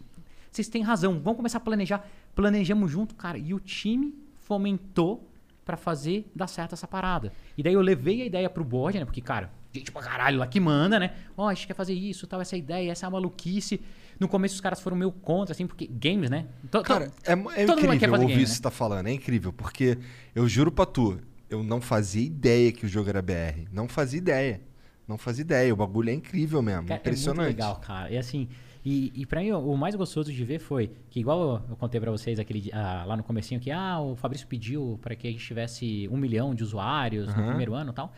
vocês 0.50 0.68
têm 0.68 0.82
razão. 0.82 1.18
Vamos 1.20 1.38
começar 1.38 1.56
a 1.56 1.60
planejar. 1.60 2.06
Planejamos 2.34 2.90
junto, 2.90 3.14
cara. 3.14 3.38
E 3.38 3.54
o 3.54 3.60
time 3.60 4.14
fomentou 4.34 5.26
pra 5.64 5.78
fazer 5.78 6.30
dar 6.36 6.48
certo 6.48 6.74
essa 6.74 6.86
parada. 6.86 7.32
E 7.56 7.62
daí 7.62 7.72
eu 7.72 7.80
levei 7.80 8.20
a 8.20 8.26
ideia 8.26 8.50
pro 8.50 8.62
board, 8.62 8.98
né? 8.98 9.06
Porque, 9.06 9.22
cara, 9.22 9.50
gente 9.72 9.90
pra 9.90 10.02
caralho 10.02 10.38
lá 10.38 10.46
que 10.46 10.60
manda, 10.60 10.98
né? 10.98 11.14
Ó, 11.34 11.48
a 11.48 11.54
gente 11.54 11.66
quer 11.66 11.74
fazer 11.74 11.94
isso, 11.94 12.26
tal, 12.26 12.42
essa 12.42 12.56
ideia, 12.56 12.90
essa 12.90 13.06
é 13.06 13.08
maluquice. 13.08 13.80
No 14.22 14.28
começo 14.28 14.54
os 14.54 14.60
caras 14.60 14.80
foram 14.80 14.96
meio 14.96 15.10
contra, 15.10 15.52
assim, 15.52 15.66
porque 15.66 15.86
games, 15.86 16.30
né? 16.30 16.46
To- 16.70 16.78
to- 16.78 16.82
Cara, 16.84 17.10
é, 17.24 17.32
é 17.32 17.34
incrível 17.64 18.12
ouvir 18.14 18.26
game, 18.28 18.42
isso 18.42 18.52
que 18.52 18.56
você 18.58 18.62
tá 18.62 18.70
falando. 18.70 19.08
É 19.08 19.12
incrível, 19.12 19.52
porque 19.52 19.98
eu 20.34 20.48
juro 20.48 20.70
pra 20.70 20.86
tu, 20.86 21.18
eu 21.50 21.62
não 21.62 21.80
fazia 21.80 22.24
ideia 22.24 22.70
que 22.70 22.86
o 22.86 22.88
jogo 22.88 23.08
era 23.08 23.20
BR. 23.20 23.66
Não 23.72 23.88
fazia 23.88 24.18
ideia. 24.18 24.60
Não 25.08 25.18
fazia 25.18 25.42
ideia. 25.42 25.72
O 25.72 25.76
bagulho 25.76 26.08
é 26.10 26.12
incrível 26.14 26.62
mesmo. 26.62 26.86
Cara, 26.86 27.00
impressionante. 27.00 27.40
É 27.40 27.44
muito 27.46 27.56
legal, 27.56 27.76
cara. 27.80 28.10
E 28.12 28.16
assim, 28.16 28.48
e, 28.84 29.12
e 29.14 29.26
pra 29.26 29.40
mim 29.40 29.50
o 29.50 29.76
mais 29.76 29.94
gostoso 29.96 30.32
de 30.32 30.44
ver 30.44 30.60
foi 30.60 30.92
que, 31.10 31.18
igual 31.18 31.62
eu, 31.70 31.76
contei 31.76 32.00
pra 32.00 32.10
vocês 32.12 32.38
aquele, 32.38 32.70
ah, 32.72 33.04
lá 33.04 33.16
no 33.16 33.24
comecinho, 33.24 33.60
que 33.60 33.70
ah, 33.72 34.00
o 34.00 34.14
Fabrício 34.14 34.46
pediu 34.46 34.98
pra 35.02 35.16
que 35.16 35.26
a 35.26 35.30
gente 35.30 35.44
tivesse 35.44 36.08
um 36.10 36.16
milhão 36.16 36.54
de 36.54 36.62
usuários 36.62 37.26
no 37.26 37.34
Aham. 37.40 37.48
primeiro 37.48 37.74
ano 37.74 37.90
e 37.90 37.94
tal. 37.94 38.12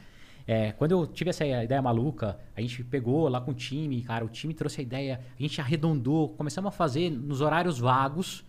É, 0.47 0.73
quando 0.73 0.91
eu 0.93 1.07
tive 1.07 1.31
essa 1.31 1.45
ideia 1.45 1.81
maluca, 1.81 2.39
a 2.55 2.61
gente 2.61 2.85
pegou 2.85 3.29
lá 3.29 3.41
com 3.41 3.53
o 3.53 3.55
time, 3.55 4.03
cara, 4.03 4.25
o 4.25 4.29
time 4.29 4.53
trouxe 4.53 4.81
a 4.81 4.83
ideia, 4.83 5.21
a 5.39 5.43
gente 5.43 5.61
arredondou, 5.61 6.29
começamos 6.31 6.69
a 6.69 6.71
fazer 6.71 7.11
nos 7.11 7.41
horários 7.41 7.79
vagos. 7.79 8.45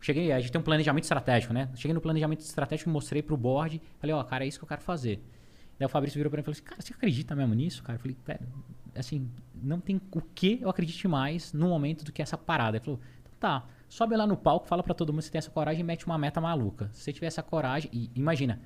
Cheguei, 0.00 0.32
a 0.32 0.40
gente 0.40 0.52
tem 0.52 0.60
um 0.60 0.64
planejamento 0.64 1.04
estratégico, 1.04 1.52
né? 1.52 1.68
Cheguei 1.74 1.94
no 1.94 2.00
planejamento 2.00 2.40
estratégico, 2.40 2.88
mostrei 2.90 3.22
pro 3.22 3.36
board, 3.36 3.80
falei, 3.98 4.14
ó, 4.14 4.22
cara, 4.22 4.44
é 4.44 4.48
isso 4.48 4.58
que 4.58 4.64
eu 4.64 4.68
quero 4.68 4.82
fazer. 4.82 5.22
Daí 5.78 5.86
o 5.86 5.88
Fabrício 5.88 6.18
virou 6.18 6.30
pra 6.30 6.38
mim 6.38 6.42
e 6.42 6.44
falou 6.44 6.52
assim, 6.52 6.62
cara, 6.62 6.80
você 6.80 6.92
acredita 6.92 7.34
mesmo 7.34 7.54
nisso, 7.54 7.82
cara? 7.82 7.96
Eu 7.96 8.00
falei, 8.00 8.16
velho, 8.26 8.48
assim, 8.94 9.30
não 9.54 9.80
tem 9.80 10.00
o 10.10 10.20
que 10.20 10.58
eu 10.60 10.68
acredite 10.68 11.06
mais 11.08 11.52
no 11.52 11.68
momento 11.68 12.04
do 12.04 12.12
que 12.12 12.20
essa 12.20 12.36
parada. 12.36 12.76
Ele 12.76 12.84
falou, 12.84 13.00
então 13.20 13.32
tá, 13.38 13.66
sobe 13.88 14.16
lá 14.16 14.26
no 14.26 14.36
palco, 14.36 14.66
fala 14.66 14.82
pra 14.82 14.94
todo 14.94 15.12
mundo 15.12 15.22
se 15.22 15.30
tem 15.30 15.38
essa 15.38 15.50
coragem 15.50 15.80
e 15.80 15.84
mete 15.84 16.06
uma 16.06 16.18
meta 16.18 16.40
maluca. 16.40 16.90
Se 16.92 17.02
você 17.02 17.12
tiver 17.12 17.26
essa 17.26 17.42
coragem, 17.42 17.90
e 17.92 18.10
imagina, 18.14 18.60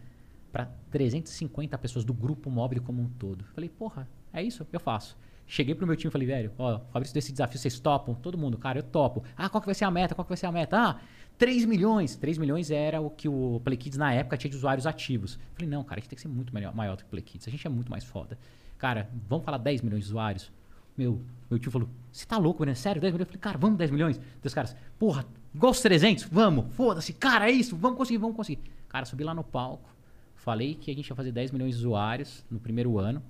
pra 0.55 0.70
350 0.93 1.76
pessoas 1.78 2.05
do 2.05 2.14
grupo 2.14 2.48
móvel 2.48 2.81
como 2.81 3.02
um 3.02 3.09
todo. 3.09 3.44
Falei, 3.47 3.68
porra, 3.68 4.09
é 4.32 4.40
isso? 4.40 4.64
Eu 4.72 4.78
faço. 4.78 5.18
Cheguei 5.48 5.74
pro 5.74 5.85
meu 5.85 5.97
time 5.97 6.09
e 6.09 6.12
falei, 6.12 6.28
velho, 6.28 6.52
ó, 6.56 6.78
Fabrício, 6.93 7.12
desse 7.12 7.32
desafio, 7.32 7.59
vocês 7.59 7.81
topam? 7.81 8.14
Todo 8.14 8.39
mundo, 8.39 8.56
cara, 8.56 8.78
eu 8.78 8.82
topo. 8.85 9.24
Ah, 9.36 9.48
qual 9.48 9.60
que 9.60 9.66
vai 9.66 9.74
ser 9.74 9.85
a 9.85 9.90
meta? 9.90 10.14
Qual 10.14 10.24
que 10.24 10.28
vai 10.28 10.36
ser 10.36 10.47
a 10.47 10.52
meta? 10.52 10.78
Ah, 10.78 11.01
3 11.36 11.64
milhões. 11.64 12.14
3 12.14 12.39
milhões 12.39 12.70
era 12.70 13.01
o 13.01 13.10
que 13.10 13.28
o 13.28 13.60
Play 13.64 13.76
Kids 13.76 13.98
na 13.98 14.12
época 14.12 14.36
tinha 14.36 14.48
de 14.48 14.56
usuários 14.56 14.86
ativos. 14.86 15.40
Falei, 15.55 15.68
não, 15.68 15.82
cara, 15.82 15.98
a 15.98 16.01
gente 16.01 16.10
tem 16.10 16.14
que 16.14 16.22
ser 16.22 16.28
muito 16.28 16.55
maior 16.55 16.97
do 16.97 17.02
que 17.02 17.09
o 17.09 17.10
Play 17.10 17.22
Kids. 17.22 17.48
A 17.48 17.51
gente 17.51 17.66
é 17.66 17.70
muito 17.70 17.90
mais 17.90 18.05
foda. 18.05 18.39
Cara, 18.78 19.10
vamos 19.28 19.44
falar 19.44 19.59
10 19.59 19.82
milhões 19.82 20.05
de 20.05 20.10
usuários? 20.10 20.52
Meu, 20.97 21.20
meu 21.51 21.59
tio 21.59 21.72
falou, 21.72 21.89
você 22.12 22.24
tá 22.24 22.39
louco, 22.39 22.64
né? 22.64 22.76
Sério, 22.76 23.02
10 23.02 23.12
milhões? 23.12 23.26
Eu 23.26 23.26
falei, 23.26 23.40
cara, 23.40 23.59
vamos 23.59 23.76
10 23.76 23.90
milhões? 23.90 24.20
Os 24.43 24.55
caras, 24.55 24.76
porra, 25.01 25.26
igual 25.52 25.72
os 25.72 25.81
300? 25.81 26.24
Vamos, 26.31 26.72
foda-se, 26.74 27.12
cara, 27.12 27.51
é 27.51 27.52
isso, 27.52 27.76
vamos 27.76 27.98
conseguir, 27.98 28.18
vamos 28.18 28.36
conseguir. 28.36 28.62
Cara, 28.89 29.05
subi 29.05 29.24
lá 29.24 29.35
no 29.35 29.43
palco, 29.43 29.90
falei 30.45 30.75
que 30.75 30.91
a 30.91 30.95
gente 30.95 31.09
ia 31.09 31.16
fazer 31.16 31.33
10 31.33 31.53
milhões 31.53 31.75
de 31.75 31.81
usuários 31.81 32.45
no 32.51 32.61
primeiro 32.61 32.99
ano, 32.99 33.23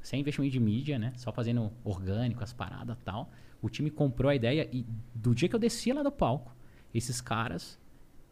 sem 0.00 0.20
investimento 0.20 0.52
de 0.52 0.60
mídia, 0.60 0.98
né? 0.98 1.12
Só 1.16 1.32
fazendo 1.32 1.70
orgânico, 1.82 2.44
as 2.44 2.52
paradas 2.52 2.96
e 2.96 3.04
tal. 3.04 3.28
O 3.60 3.68
time 3.68 3.90
comprou 3.90 4.30
a 4.30 4.34
ideia 4.36 4.68
e 4.72 4.86
do 5.12 5.34
dia 5.34 5.48
que 5.48 5.54
eu 5.54 5.58
descia 5.58 5.92
lá 5.92 6.02
do 6.02 6.12
palco, 6.12 6.54
esses 6.94 7.20
caras 7.20 7.78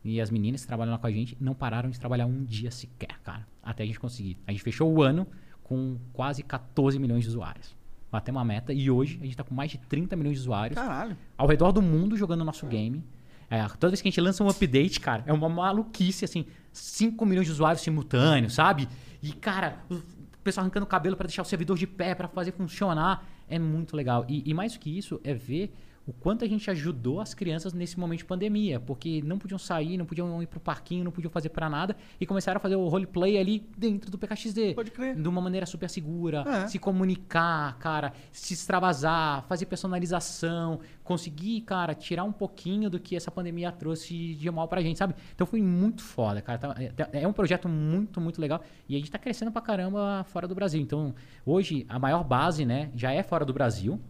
e 0.04 0.20
as 0.20 0.30
meninas 0.30 0.62
que 0.62 0.68
trabalham 0.68 0.92
lá 0.92 0.98
com 0.98 1.06
a 1.08 1.10
gente 1.10 1.36
não 1.40 1.52
pararam 1.52 1.90
de 1.90 1.98
trabalhar 1.98 2.26
um 2.26 2.44
dia 2.44 2.70
sequer, 2.70 3.20
cara. 3.24 3.46
Até 3.60 3.82
a 3.82 3.86
gente 3.86 3.98
conseguir. 3.98 4.38
A 4.46 4.52
gente 4.52 4.62
fechou 4.62 4.90
o 4.90 5.02
ano 5.02 5.26
com 5.64 5.98
quase 6.12 6.44
14 6.44 6.96
milhões 6.96 7.24
de 7.24 7.30
usuários. 7.30 7.76
Batemos 8.10 8.38
uma 8.38 8.44
meta 8.44 8.72
e 8.72 8.88
hoje 8.88 9.18
a 9.20 9.24
gente 9.24 9.36
tá 9.36 9.42
com 9.42 9.54
mais 9.54 9.72
de 9.72 9.78
30 9.78 10.14
milhões 10.14 10.36
de 10.36 10.42
usuários 10.42 10.78
Caralho. 10.78 11.16
ao 11.36 11.46
redor 11.48 11.72
do 11.72 11.82
mundo 11.82 12.16
jogando 12.16 12.44
nosso 12.44 12.66
game. 12.66 13.04
É, 13.50 13.66
toda 13.68 13.88
vez 13.88 14.02
que 14.02 14.08
a 14.08 14.10
gente 14.10 14.20
lança 14.20 14.44
um 14.44 14.48
update, 14.48 15.00
cara, 15.00 15.24
é 15.26 15.32
uma 15.32 15.48
maluquice, 15.48 16.24
assim, 16.24 16.44
5 16.72 17.24
milhões 17.24 17.46
de 17.46 17.52
usuários 17.52 17.82
simultâneos, 17.82 18.54
sabe? 18.54 18.88
E, 19.22 19.32
cara, 19.32 19.78
o 19.90 20.02
pessoal 20.44 20.64
arrancando 20.64 20.84
o 20.84 20.88
cabelo 20.88 21.16
pra 21.16 21.26
deixar 21.26 21.42
o 21.42 21.44
servidor 21.44 21.76
de 21.76 21.86
pé, 21.86 22.14
pra 22.14 22.28
fazer 22.28 22.52
funcionar. 22.52 23.26
É 23.48 23.58
muito 23.58 23.96
legal. 23.96 24.26
E, 24.28 24.48
e 24.48 24.52
mais 24.52 24.74
do 24.74 24.78
que 24.78 24.96
isso, 24.96 25.20
é 25.24 25.32
ver 25.32 25.74
o 26.08 26.12
quanto 26.14 26.42
a 26.42 26.48
gente 26.48 26.70
ajudou 26.70 27.20
as 27.20 27.34
crianças 27.34 27.74
nesse 27.74 28.00
momento 28.00 28.20
de 28.20 28.24
pandemia, 28.24 28.80
porque 28.80 29.20
não 29.22 29.38
podiam 29.38 29.58
sair, 29.58 29.98
não 29.98 30.06
podiam 30.06 30.42
ir 30.42 30.46
pro 30.46 30.58
parquinho, 30.58 31.04
não 31.04 31.12
podiam 31.12 31.30
fazer 31.30 31.50
pra 31.50 31.68
nada, 31.68 31.94
e 32.18 32.24
começaram 32.24 32.56
a 32.56 32.60
fazer 32.60 32.76
o 32.76 32.88
roleplay 32.88 33.36
ali 33.36 33.62
dentro 33.76 34.10
do 34.10 34.16
PKXD. 34.16 34.72
Pode 34.74 34.90
crer. 34.90 35.14
De 35.14 35.28
uma 35.28 35.40
maneira 35.42 35.66
super 35.66 35.90
segura, 35.90 36.44
É. 36.48 36.66
se 36.66 36.78
comunicar, 36.78 37.76
cara, 37.78 38.14
se 38.32 38.54
extravasar, 38.54 39.44
fazer 39.44 39.66
personalização, 39.66 40.80
conseguir, 41.04 41.60
cara, 41.62 41.94
tirar 41.94 42.24
um 42.24 42.32
pouquinho 42.32 42.88
do 42.88 42.98
que 42.98 43.14
essa 43.14 43.30
pandemia 43.30 43.70
trouxe 43.70 44.34
de 44.34 44.50
mal 44.50 44.66
pra 44.66 44.80
gente, 44.80 44.98
sabe? 44.98 45.14
Então 45.34 45.46
foi 45.46 45.60
muito 45.60 46.02
foda, 46.02 46.40
cara. 46.40 46.58
Tá- 46.58 46.74
É 47.12 47.22
é 47.22 47.28
um 47.28 47.32
projeto 47.34 47.68
muito, 47.68 48.20
muito 48.20 48.40
legal. 48.40 48.62
E 48.88 48.94
a 48.96 48.98
gente 48.98 49.10
tá 49.10 49.18
crescendo 49.18 49.50
pra 49.52 49.60
caramba 49.60 50.24
fora 50.28 50.48
do 50.48 50.54
Brasil. 50.54 50.80
Então, 50.80 51.14
hoje, 51.44 51.84
a 51.88 51.98
maior 51.98 52.24
base, 52.24 52.64
né, 52.64 52.90
já 52.94 53.12
é 53.12 53.22
fora 53.22 53.44
do 53.44 53.52
Brasil. 53.52 54.00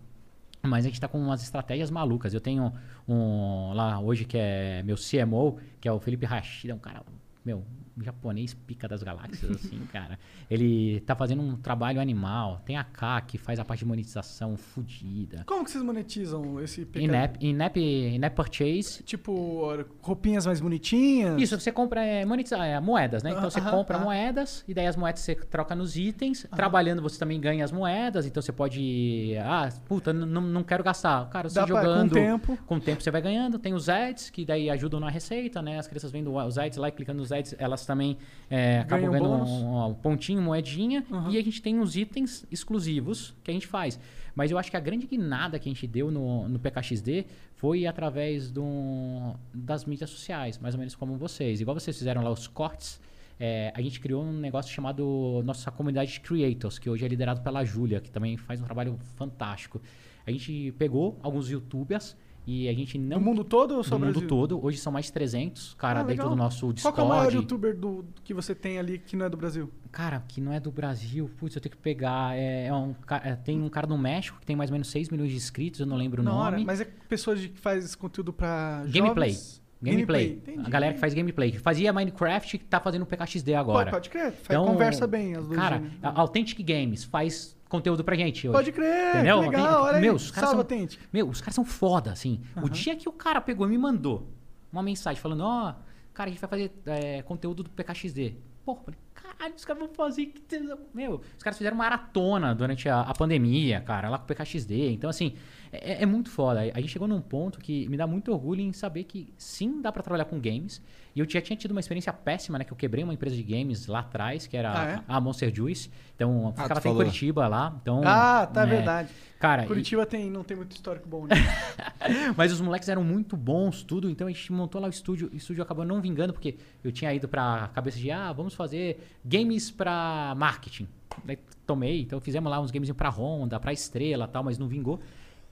Mas 0.62 0.84
a 0.84 0.88
gente 0.88 1.00
tá 1.00 1.08
com 1.08 1.18
umas 1.18 1.42
estratégias 1.42 1.90
malucas. 1.90 2.34
Eu 2.34 2.40
tenho 2.40 2.72
um 3.06 3.72
lá 3.72 4.00
hoje 4.00 4.24
que 4.24 4.36
é 4.36 4.82
meu 4.82 4.96
CMO, 4.96 5.58
que 5.80 5.88
é 5.88 5.92
o 5.92 6.00
Felipe 6.00 6.26
Rashida, 6.26 6.74
um 6.74 6.78
cara, 6.78 7.02
meu, 7.44 7.64
japonês 8.02 8.54
pica 8.54 8.86
das 8.88 9.02
galáxias, 9.02 9.50
assim, 9.50 9.78
cara. 9.92 10.18
Ele 10.50 11.00
tá 11.00 11.14
fazendo 11.14 11.42
um 11.42 11.56
trabalho 11.56 12.00
animal. 12.00 12.60
Tem 12.64 12.76
a 12.76 12.84
K, 12.84 13.20
que 13.22 13.38
faz 13.38 13.58
a 13.58 13.64
parte 13.64 13.80
de 13.80 13.86
monetização 13.86 14.56
fodida. 14.56 15.42
Como 15.46 15.64
que 15.64 15.70
vocês 15.70 15.82
monetizam 15.84 16.60
esse 16.60 16.84
PK? 16.84 17.04
In-app 17.04 17.46
in-app- 17.46 17.80
in-app 17.80 18.36
purchase. 18.36 19.02
Tipo, 19.02 19.84
roupinhas 20.02 20.46
mais 20.46 20.60
bonitinhas? 20.60 21.40
Isso, 21.40 21.58
você 21.58 21.70
compra 21.72 22.02
é, 22.04 22.24
monetiza- 22.24 22.64
é, 22.64 22.80
moedas, 22.80 23.22
né? 23.22 23.30
Então 23.30 23.50
você 23.50 23.60
Aham, 23.60 23.70
compra 23.70 23.96
aham. 23.96 24.04
moedas 24.06 24.64
e 24.66 24.74
daí 24.74 24.86
as 24.86 24.96
moedas 24.96 25.20
você 25.20 25.34
troca 25.34 25.74
nos 25.74 25.96
itens. 25.96 26.46
Trabalhando 26.54 27.02
você 27.02 27.18
também 27.18 27.40
ganha 27.40 27.64
as 27.64 27.72
moedas, 27.72 28.26
então 28.26 28.42
você 28.42 28.52
pode. 28.52 29.34
Ah, 29.44 29.68
puta, 29.86 30.12
não 30.12 30.40
não 30.40 30.62
quero 30.62 30.82
gastar. 30.82 31.28
Cara, 31.28 31.48
você 31.48 31.54
Dá 31.60 31.66
pra- 31.66 31.80
com 31.80 31.86
jogando. 31.86 32.12
o 32.12 32.14
tempo. 32.14 32.58
Com 32.66 32.76
o 32.76 32.80
tempo 32.80 33.02
você 33.02 33.10
vai 33.10 33.20
ganhando. 33.20 33.58
Tem 33.58 33.74
os 33.74 33.88
ads, 33.88 34.30
que 34.30 34.44
daí 34.44 34.70
ajudam 34.70 35.00
na 35.00 35.10
receita, 35.10 35.60
né? 35.60 35.78
As 35.78 35.86
crianças 35.86 36.10
vendo 36.10 36.34
os 36.34 36.58
ads 36.58 36.78
lá 36.78 36.88
e 36.88 36.92
clicando 36.92 37.18
nos 37.20 37.32
ads, 37.32 37.54
elas 37.58 37.84
também 37.88 38.16
é, 38.50 38.80
acabam 38.80 39.10
ganhando 39.10 39.28
um, 39.28 39.86
um 39.88 39.94
pontinho, 39.94 40.40
moedinha. 40.40 41.04
Uhum. 41.10 41.30
E 41.30 41.38
a 41.38 41.42
gente 41.42 41.60
tem 41.60 41.80
os 41.80 41.96
itens 41.96 42.46
exclusivos 42.52 43.34
que 43.42 43.50
a 43.50 43.54
gente 43.54 43.66
faz. 43.66 43.98
Mas 44.34 44.50
eu 44.50 44.58
acho 44.58 44.70
que 44.70 44.76
a 44.76 44.80
grande 44.80 45.06
guinada 45.06 45.58
que 45.58 45.68
a 45.68 45.72
gente 45.72 45.86
deu 45.86 46.10
no, 46.10 46.48
no 46.48 46.58
PKXD 46.58 47.26
foi 47.56 47.86
através 47.86 48.50
do, 48.50 49.34
das 49.52 49.84
mídias 49.84 50.10
sociais, 50.10 50.58
mais 50.58 50.74
ou 50.74 50.78
menos 50.78 50.94
como 50.94 51.16
vocês. 51.16 51.60
Igual 51.60 51.80
vocês 51.80 51.96
fizeram 51.98 52.22
lá 52.22 52.30
os 52.30 52.46
cortes, 52.46 53.00
é, 53.40 53.72
a 53.74 53.80
gente 53.80 53.98
criou 53.98 54.22
um 54.22 54.32
negócio 54.32 54.72
chamado 54.72 55.42
nossa 55.44 55.70
comunidade 55.70 56.12
de 56.12 56.20
creators, 56.20 56.78
que 56.78 56.88
hoje 56.88 57.04
é 57.04 57.08
liderado 57.08 57.40
pela 57.40 57.64
Júlia, 57.64 58.00
que 58.00 58.10
também 58.10 58.36
faz 58.36 58.60
um 58.60 58.64
trabalho 58.64 58.98
fantástico. 59.16 59.80
A 60.26 60.30
gente 60.30 60.72
pegou 60.78 61.18
alguns 61.22 61.50
youtubers 61.50 62.16
e 62.50 62.66
a 62.68 62.72
gente 62.72 62.96
não... 62.96 63.18
No 63.18 63.24
mundo 63.26 63.44
todo 63.44 63.76
ou 63.76 63.84
só 63.84 63.96
do 63.96 64.00
mundo 64.06 64.12
Brasil? 64.12 64.28
todo. 64.28 64.64
Hoje 64.64 64.78
são 64.78 64.90
mais 64.90 65.04
de 65.06 65.12
300, 65.12 65.74
cara, 65.74 66.00
Ah, 66.00 66.02
dentro 66.02 66.22
legal. 66.24 66.28
do 66.30 66.36
nosso 66.36 66.60
Qual 66.60 66.72
Discord. 66.72 66.94
que 66.96 67.00
é 67.00 67.04
o 67.04 67.08
maior 67.08 67.32
youtuber 67.34 67.76
do, 67.76 68.04
que 68.24 68.32
você 68.32 68.54
tem 68.54 68.78
ali 68.78 68.98
que 68.98 69.14
não 69.16 69.26
é 69.26 69.28
do 69.28 69.36
Brasil? 69.36 69.70
Cara, 69.92 70.24
que 70.26 70.40
não 70.40 70.52
é 70.52 70.58
do 70.58 70.70
Brasil, 70.70 71.30
putz, 71.36 71.54
eu 71.56 71.60
tenho 71.60 71.74
que 71.74 71.80
pegar. 71.82 72.36
É, 72.36 72.66
é 72.66 72.74
um, 72.74 72.94
é, 73.22 73.34
tem 73.36 73.60
um 73.62 73.68
cara 73.68 73.86
no 73.86 73.98
México 73.98 74.38
que 74.40 74.46
tem 74.46 74.56
mais 74.56 74.70
ou 74.70 74.74
menos 74.74 74.88
6 74.90 75.10
milhões 75.10 75.30
de 75.30 75.36
inscritos, 75.36 75.80
eu 75.80 75.86
não 75.86 75.96
lembro 75.96 76.22
o 76.22 76.24
Na 76.24 76.30
nome. 76.30 76.42
hora. 76.42 76.60
Mas 76.64 76.80
é 76.80 76.84
pessoas 77.08 77.38
que 77.40 77.58
faz 77.58 77.84
esse 77.84 77.96
conteúdo 77.96 78.32
pra 78.32 78.84
Gameplay. 78.88 79.30
jovens? 79.32 79.62
Gameplay. 79.80 80.32
entendi. 80.32 80.60
A 80.66 80.68
galera 80.68 80.92
que 80.94 80.98
faz 80.98 81.14
gameplay. 81.14 81.52
Que 81.52 81.58
fazia 81.60 81.92
Minecraft 81.92 82.58
que 82.58 82.64
tá 82.64 82.80
fazendo 82.80 83.06
PKXD 83.06 83.54
agora. 83.54 83.90
Pode, 83.92 84.08
pode 84.08 84.10
crer. 84.10 84.32
Faz, 84.32 84.58
conversa 84.58 85.06
bem 85.06 85.36
as 85.36 85.46
duas. 85.46 85.56
Cara, 85.56 85.82
Authentic 86.02 86.60
Games 86.66 87.04
faz 87.04 87.56
conteúdo 87.68 88.02
pra 88.04 88.16
gente 88.16 88.48
hoje. 88.48 88.56
Pode 88.56 88.72
crer, 88.72 89.10
Entendeu? 89.16 89.40
que 89.40 89.46
legal, 89.46 89.82
olha 89.84 89.96
aí. 89.96 90.00
Meu, 90.02 90.14
os 90.14 90.30
caras 90.30 90.50
Salve, 90.50 90.68
são, 90.68 90.76
Authentic. 90.78 91.00
meu, 91.12 91.28
os 91.28 91.40
caras 91.40 91.54
são 91.54 91.64
foda, 91.64 92.10
assim. 92.12 92.40
O 92.62 92.68
dia 92.68 92.96
que 92.96 93.08
o 93.08 93.12
cara 93.12 93.40
pegou 93.40 93.66
e 93.66 93.70
me 93.70 93.78
mandou 93.78 94.28
uma 94.72 94.82
mensagem 94.82 95.20
falando, 95.20 95.42
ó, 95.44 95.74
cara, 96.14 96.28
a 96.28 96.32
gente 96.32 96.40
vai 96.40 96.50
fazer 96.50 96.72
é, 96.86 97.22
conteúdo 97.22 97.62
do 97.62 97.70
PKXD. 97.70 98.34
Porra, 98.64 98.80
eu 98.80 98.84
falei, 98.84 99.00
cara, 99.14 99.34
caralho, 99.38 99.54
os 99.54 99.64
caras 99.64 99.82
vão 99.82 99.88
fazer. 99.94 100.26
que 100.26 100.40
tesão." 100.40 100.78
Meu, 100.92 101.20
os 101.36 101.42
caras 101.42 101.56
fizeram 101.56 101.76
maratona 101.76 102.54
durante 102.54 102.88
a, 102.88 103.00
a 103.00 103.14
pandemia, 103.14 103.80
cara, 103.80 104.08
lá 104.10 104.18
com 104.18 104.24
o 104.24 104.26
PKXD. 104.26 104.90
Então, 104.92 105.08
assim, 105.08 105.34
é, 105.72 106.02
é 106.02 106.06
muito 106.06 106.30
foda. 106.30 106.60
A 106.60 106.80
gente 106.80 106.88
chegou 106.88 107.06
num 107.08 107.20
ponto 107.20 107.58
que 107.60 107.88
me 107.88 107.96
dá 107.96 108.06
muito 108.06 108.32
orgulho 108.32 108.60
em 108.60 108.72
saber 108.72 109.04
que 109.04 109.32
sim, 109.36 109.80
dá 109.80 109.90
pra 109.92 110.02
trabalhar 110.02 110.24
com 110.26 110.38
games. 110.40 110.80
E 111.14 111.20
eu 111.20 111.28
já 111.28 111.40
tinha 111.40 111.56
tido 111.56 111.72
uma 111.72 111.80
experiência 111.80 112.12
péssima, 112.12 112.58
né? 112.58 112.64
Que 112.64 112.72
eu 112.72 112.76
quebrei 112.76 113.02
uma 113.02 113.12
empresa 113.12 113.34
de 113.34 113.42
games 113.42 113.86
lá 113.86 114.00
atrás, 114.00 114.46
que 114.46 114.56
era 114.56 114.72
Ah, 114.72 114.90
é? 114.90 115.00
a 115.08 115.20
Monster 115.20 115.52
Juice. 115.54 115.90
Então, 116.14 116.52
Ah, 116.56 116.62
ficava 116.62 116.80
até 116.80 116.88
em. 116.88 116.94
Curitiba 116.94 117.48
lá. 117.48 117.76
Então, 117.82 118.02
Ah, 118.04 118.46
tá, 118.46 118.64
né, 118.64 118.76
verdade. 118.76 119.08
Cara, 119.40 119.64
e- 119.64 119.66
Curitiba 119.66 120.06
tem, 120.06 120.30
não 120.30 120.44
tem 120.44 120.56
muito 120.56 120.72
histórico 120.72 121.08
bom, 121.08 121.26
né? 121.26 121.34
mas 122.36 122.52
os 122.52 122.60
moleques 122.60 122.88
eram 122.88 123.02
muito 123.02 123.36
bons, 123.36 123.82
tudo. 123.82 124.08
Então 124.10 124.26
a 124.26 124.30
gente 124.30 124.52
montou 124.52 124.80
lá 124.80 124.86
o 124.86 124.90
estúdio. 124.90 125.28
O 125.32 125.36
estúdio 125.36 125.62
acabou 125.62 125.84
não 125.84 126.00
vingando, 126.00 126.32
porque 126.32 126.56
eu 126.84 126.92
tinha 126.92 127.12
ido 127.12 127.26
pra 127.28 127.68
cabeça 127.74 127.98
de, 127.98 128.10
ah, 128.10 128.32
vamos 128.32 128.54
fazer 128.54 129.00
games 129.24 129.70
pra 129.70 130.34
marketing. 130.36 130.88
Daí 131.24 131.38
tomei, 131.66 132.02
então 132.02 132.20
fizemos 132.20 132.48
lá 132.50 132.60
uns 132.60 132.70
games 132.70 132.90
pra 132.92 133.08
Honda, 133.10 133.58
pra 133.58 133.72
Estrela 133.72 134.24
e 134.24 134.28
tal, 134.28 134.44
mas 134.44 134.56
não 134.56 134.68
vingou. 134.68 135.00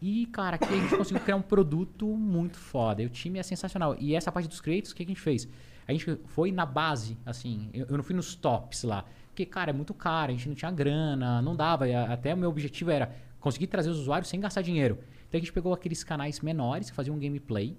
E, 0.09 0.25
cara, 0.27 0.55
aqui 0.55 0.73
a 0.73 0.77
gente 0.77 0.97
conseguiu 0.97 1.21
criar 1.21 1.35
um 1.35 1.43
produto 1.43 2.07
muito 2.07 2.57
foda. 2.57 3.03
E 3.03 3.07
o 3.07 3.11
time 3.11 3.41
é 3.41 3.43
sensacional. 3.43 3.97
E 3.99 4.15
essa 4.15 4.31
parte 4.31 4.49
dos 4.49 4.61
créditos, 4.61 4.93
o 4.93 4.95
que 4.95 5.03
a 5.03 5.07
gente 5.07 5.21
fez? 5.21 5.49
A 5.85 5.91
gente 5.91 6.21
foi 6.27 6.53
na 6.53 6.65
base, 6.65 7.19
assim. 7.27 7.69
Eu, 7.75 7.87
eu 7.87 7.97
não 7.97 8.05
fui 8.05 8.15
nos 8.15 8.37
tops 8.37 8.85
lá. 8.85 9.05
Porque, 9.31 9.45
cara, 9.45 9.71
é 9.71 9.73
muito 9.73 9.93
caro, 9.93 10.31
a 10.31 10.35
gente 10.37 10.49
não 10.49 10.55
tinha 10.55 10.71
grana, 10.71 11.43
não 11.43 11.57
dava. 11.57 11.87
Até 12.09 12.33
o 12.35 12.37
meu 12.37 12.49
objetivo 12.49 12.93
era 12.93 13.17
conseguir 13.41 13.67
trazer 13.67 13.91
os 13.91 13.99
usuários 13.99 14.29
sem 14.29 14.39
gastar 14.39 14.63
dinheiro. 14.63 14.97
Então 15.27 15.39
a 15.39 15.41
gente 15.41 15.53
pegou 15.53 15.75
aqueles 15.75 16.05
canais 16.05 16.39
menores 16.39 16.89
que 16.89 16.95
faziam 16.95 17.19
gameplay, 17.19 17.77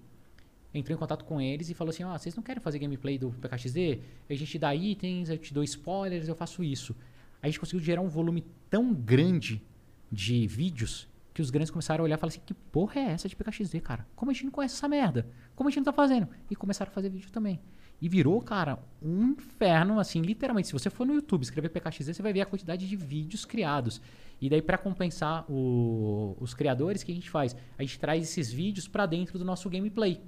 entrou 0.73 0.97
em 0.97 0.99
contato 0.99 1.23
com 1.23 1.39
eles 1.39 1.69
e 1.69 1.73
falou 1.73 1.91
assim: 1.91 2.03
Ó, 2.03 2.17
vocês 2.17 2.35
não 2.35 2.43
querem 2.43 2.61
fazer 2.61 2.77
gameplay 2.77 3.17
do 3.17 3.31
PKXD? 3.31 4.01
A 4.29 4.33
gente 4.33 4.59
dá 4.59 4.75
itens, 4.75 5.29
eu 5.29 5.37
te 5.37 5.53
dou 5.53 5.63
spoilers, 5.63 6.27
eu 6.27 6.35
faço 6.35 6.61
isso. 6.61 6.93
A 7.41 7.47
gente 7.47 7.57
conseguiu 7.57 7.79
gerar 7.79 8.01
um 8.01 8.09
volume 8.09 8.43
tão 8.69 8.93
grande 8.93 9.63
de 10.11 10.45
vídeos 10.45 11.07
que 11.37 11.41
os 11.41 11.51
grandes 11.51 11.69
começaram 11.69 12.03
a 12.03 12.05
olhar 12.05 12.15
e 12.15 12.19
falar 12.19 12.29
assim: 12.29 12.41
que 12.43 12.53
porra 12.53 12.99
é 12.99 13.11
essa 13.11 13.29
de 13.29 13.35
PKXD, 13.35 13.79
cara? 13.79 14.07
Como 14.15 14.31
a 14.31 14.33
gente 14.33 14.45
não 14.45 14.51
conhece 14.51 14.73
essa 14.75 14.87
merda? 14.89 15.27
Como 15.55 15.67
a 15.67 15.71
gente 15.71 15.77
não 15.77 15.85
tá 15.85 15.93
fazendo? 15.93 16.27
E 16.49 16.55
começaram 16.55 16.89
a 16.91 16.93
fazer 16.93 17.09
vídeo 17.09 17.29
também. 17.31 17.59
E 18.01 18.09
virou, 18.09 18.41
cara, 18.41 18.79
um 19.01 19.29
inferno, 19.33 19.99
assim, 19.99 20.21
literalmente. 20.21 20.67
Se 20.67 20.73
você 20.73 20.89
for 20.89 21.05
no 21.05 21.13
YouTube 21.13 21.43
escrever 21.43 21.69
PKXD, 21.69 22.13
você 22.13 22.21
vai 22.23 22.33
ver 22.33 22.41
a 22.41 22.45
quantidade 22.45 22.87
de 22.87 22.95
vídeos 22.95 23.45
criados. 23.45 24.01
E 24.41 24.49
daí, 24.49 24.61
pra 24.61 24.77
compensar 24.79 25.45
o- 25.49 26.35
os 26.39 26.53
criadores, 26.55 27.01
o 27.01 27.05
que 27.05 27.11
a 27.11 27.15
gente 27.15 27.29
faz? 27.29 27.55
A 27.77 27.81
gente 27.83 27.99
traz 27.99 28.23
esses 28.23 28.51
vídeos 28.51 28.87
pra 28.87 29.05
dentro 29.05 29.37
do 29.39 29.45
nosso 29.45 29.69
gameplay. 29.69 30.19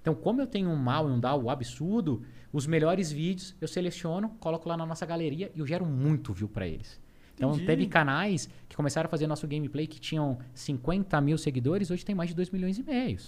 Então, 0.00 0.14
como 0.14 0.40
eu 0.40 0.46
tenho 0.46 0.70
um 0.70 0.76
mal 0.76 1.08
e 1.08 1.12
um 1.12 1.18
DAO 1.18 1.50
absurdo, 1.50 2.22
os 2.52 2.66
melhores 2.66 3.10
vídeos 3.10 3.54
eu 3.60 3.66
seleciono, 3.66 4.30
coloco 4.40 4.68
lá 4.68 4.76
na 4.76 4.86
nossa 4.86 5.04
galeria 5.06 5.50
e 5.54 5.58
eu 5.58 5.66
gero 5.66 5.84
muito 5.86 6.32
view 6.32 6.48
pra 6.48 6.66
eles. 6.66 7.00
Então, 7.34 7.50
Entendi. 7.50 7.66
teve 7.66 7.86
canais 7.86 8.48
que 8.68 8.76
começaram 8.76 9.06
a 9.06 9.10
fazer 9.10 9.26
nosso 9.26 9.46
gameplay 9.46 9.86
que 9.86 9.98
tinham 9.98 10.38
50 10.54 11.20
mil 11.20 11.36
seguidores, 11.36 11.90
hoje 11.90 12.04
tem 12.04 12.14
mais 12.14 12.30
de 12.30 12.36
2 12.36 12.50
milhões 12.50 12.78
e 12.78 12.82
meio. 12.82 13.18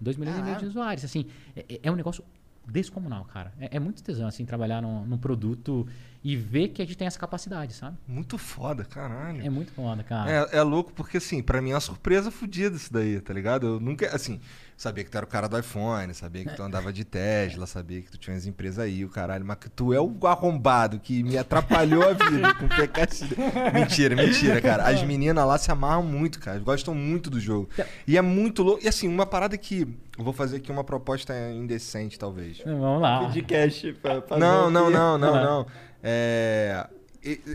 2 0.00 0.16
milhões 0.16 0.38
e 0.38 0.42
meio 0.42 0.56
de 0.56 0.66
usuários. 0.66 1.04
Assim, 1.04 1.26
é, 1.54 1.80
é 1.82 1.90
um 1.90 1.96
negócio 1.96 2.24
descomunal, 2.66 3.24
cara. 3.24 3.52
É, 3.58 3.76
é 3.76 3.80
muito 3.80 4.02
tesão, 4.02 4.26
assim, 4.26 4.44
trabalhar 4.44 4.82
num, 4.82 5.04
num 5.06 5.18
produto 5.18 5.86
e 6.26 6.34
ver 6.34 6.70
que 6.70 6.82
a 6.82 6.84
gente 6.84 6.98
tem 6.98 7.06
essa 7.06 7.20
capacidade, 7.20 7.72
sabe? 7.72 7.96
Muito 8.04 8.36
foda, 8.36 8.84
caralho. 8.84 9.46
É 9.46 9.48
muito 9.48 9.70
foda, 9.70 10.02
cara. 10.02 10.48
É, 10.52 10.58
é 10.58 10.62
louco 10.62 10.92
porque, 10.92 11.18
assim, 11.18 11.40
pra 11.40 11.62
mim 11.62 11.70
é 11.70 11.74
uma 11.74 11.80
surpresa 11.80 12.32
fodida 12.32 12.74
isso 12.74 12.92
daí, 12.92 13.20
tá 13.20 13.32
ligado? 13.32 13.64
Eu 13.64 13.78
nunca, 13.78 14.12
assim, 14.12 14.40
sabia 14.76 15.04
que 15.04 15.10
tu 15.10 15.16
era 15.16 15.24
o 15.24 15.28
cara 15.28 15.48
do 15.48 15.56
iPhone, 15.56 16.12
sabia 16.14 16.44
que 16.44 16.56
tu 16.56 16.64
andava 16.64 16.92
de 16.92 17.04
Tesla, 17.04 17.64
sabia 17.64 18.02
que 18.02 18.10
tu 18.10 18.18
tinha 18.18 18.36
as 18.36 18.44
empresas 18.44 18.80
aí, 18.80 19.04
o 19.04 19.08
caralho, 19.08 19.44
mas 19.44 19.56
que 19.58 19.70
tu 19.70 19.92
é 19.92 20.00
o 20.00 20.26
arrombado 20.26 20.98
que 20.98 21.22
me 21.22 21.38
atrapalhou 21.38 22.02
a 22.02 22.12
vida 22.12 22.54
com 22.54 22.66
PKXD. 22.66 23.36
Mentira, 23.72 24.16
mentira, 24.16 24.60
cara. 24.60 24.82
As 24.82 25.00
meninas 25.04 25.46
lá 25.46 25.56
se 25.56 25.70
amarram 25.70 26.02
muito, 26.02 26.40
cara, 26.40 26.58
gostam 26.58 26.92
muito 26.92 27.30
do 27.30 27.38
jogo. 27.38 27.68
E 28.04 28.18
é 28.18 28.20
muito 28.20 28.64
louco. 28.64 28.84
E 28.84 28.88
assim, 28.88 29.06
uma 29.06 29.26
parada 29.26 29.56
que. 29.56 29.86
Eu 30.18 30.24
vou 30.24 30.32
fazer 30.32 30.56
aqui 30.56 30.72
uma 30.72 30.82
proposta 30.82 31.34
indecente, 31.52 32.18
talvez. 32.18 32.62
Vamos 32.64 33.02
lá. 33.02 33.26
Pedir 33.26 33.44
cash 33.44 33.94
pra 34.00 34.22
fazer 34.22 34.40
Não, 34.40 34.70
não, 34.70 34.90
não, 34.90 35.16
não, 35.18 35.34
não. 35.34 35.66
É, 36.08 36.86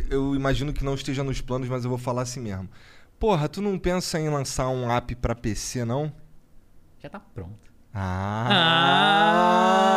eu 0.09 0.35
imagino 0.35 0.73
que 0.73 0.83
não 0.83 0.93
esteja 0.93 1.23
nos 1.23 1.39
planos, 1.39 1.69
mas 1.69 1.85
eu 1.85 1.89
vou 1.89 1.97
falar 1.97 2.23
assim 2.23 2.41
mesmo. 2.41 2.67
Porra, 3.17 3.47
tu 3.47 3.61
não 3.61 3.79
pensa 3.79 4.19
em 4.19 4.27
lançar 4.29 4.67
um 4.67 4.91
app 4.91 5.15
pra 5.15 5.33
PC, 5.33 5.85
não? 5.85 6.11
Já 7.01 7.07
tá 7.09 7.19
pronto. 7.19 7.71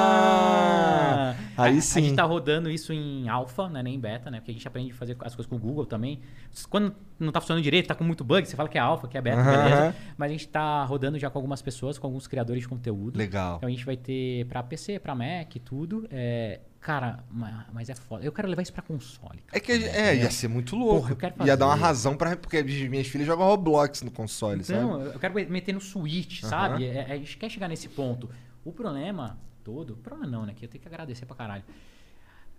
Ah! 0.04 1.34
Aí 1.56 1.78
A- 1.78 1.80
sim. 1.80 1.98
A 2.00 2.02
gente 2.02 2.16
tá 2.16 2.24
rodando 2.24 2.68
isso 2.70 2.92
em 2.92 3.28
alpha, 3.28 3.68
né, 3.68 3.82
nem 3.82 3.94
em 3.94 4.00
beta, 4.00 4.30
né? 4.30 4.38
Porque 4.40 4.50
a 4.50 4.54
gente 4.54 4.66
aprende 4.66 4.90
a 4.92 4.94
fazer 4.94 5.16
as 5.20 5.34
coisas 5.34 5.46
com 5.48 5.56
o 5.56 5.58
Google 5.58 5.86
também. 5.86 6.20
Quando 6.68 6.94
não 7.18 7.30
tá 7.32 7.40
funcionando 7.40 7.62
direito, 7.62 7.86
tá 7.86 7.94
com 7.94 8.02
muito 8.04 8.24
bug, 8.24 8.46
você 8.46 8.56
fala 8.56 8.68
que 8.68 8.76
é 8.78 8.80
alpha, 8.80 9.06
que 9.08 9.16
é 9.16 9.20
beta, 9.20 9.42
beleza. 9.42 9.94
Mas 10.16 10.30
a 10.30 10.32
gente 10.32 10.48
tá 10.48 10.84
rodando 10.84 11.18
já 11.18 11.30
com 11.30 11.38
algumas 11.38 11.62
pessoas, 11.62 11.96
com 11.98 12.06
alguns 12.06 12.26
criadores 12.26 12.62
de 12.62 12.68
conteúdo. 12.68 13.16
Legal. 13.16 13.56
Então 13.56 13.68
a 13.68 13.70
gente 13.72 13.84
vai 13.86 13.96
ter 13.96 14.46
pra 14.46 14.62
PC, 14.62 14.98
pra 14.98 15.14
Mac, 15.14 15.54
tudo. 15.64 16.06
É, 16.10 16.60
cara, 16.84 17.24
ma- 17.30 17.66
mas 17.72 17.88
é 17.88 17.94
foda. 17.94 18.22
Eu 18.24 18.30
quero 18.30 18.46
levar 18.46 18.60
isso 18.60 18.72
pra 18.72 18.82
console. 18.82 19.38
cara, 19.46 19.56
É 19.56 19.58
que 19.60 19.72
também, 19.72 19.88
é, 19.88 20.16
ia 20.16 20.30
ser 20.30 20.48
muito 20.48 20.76
louco. 20.76 21.00
Porra, 21.00 21.12
eu 21.12 21.16
quero 21.16 21.46
Ia 21.46 21.56
dar 21.56 21.64
uma 21.66 21.72
fazer. 21.72 21.84
razão 21.84 22.14
para 22.16 22.36
porque 22.36 22.58
as 22.58 22.64
minhas 22.66 23.06
filhas 23.08 23.26
jogam 23.26 23.46
Roblox 23.46 24.02
no 24.02 24.10
console, 24.10 24.60
Então, 24.60 24.98
sabe? 25.00 25.14
eu 25.14 25.18
quero 25.18 25.34
meter 25.50 25.72
no 25.72 25.80
Switch, 25.80 26.42
Aham. 26.42 26.50
sabe? 26.50 26.84
É- 26.84 27.06
é- 27.08 27.12
a 27.12 27.16
gente 27.16 27.36
quer 27.38 27.48
chegar 27.48 27.68
nesse 27.68 27.88
ponto. 27.88 28.28
O 28.62 28.70
problema 28.70 29.38
todo. 29.64 29.96
Problema 29.96 30.26
não, 30.30 30.44
né? 30.44 30.52
Que 30.54 30.66
eu 30.66 30.68
tenho 30.68 30.82
que 30.82 30.86
agradecer 30.88 31.24
pra 31.24 31.34
caralho. 31.34 31.64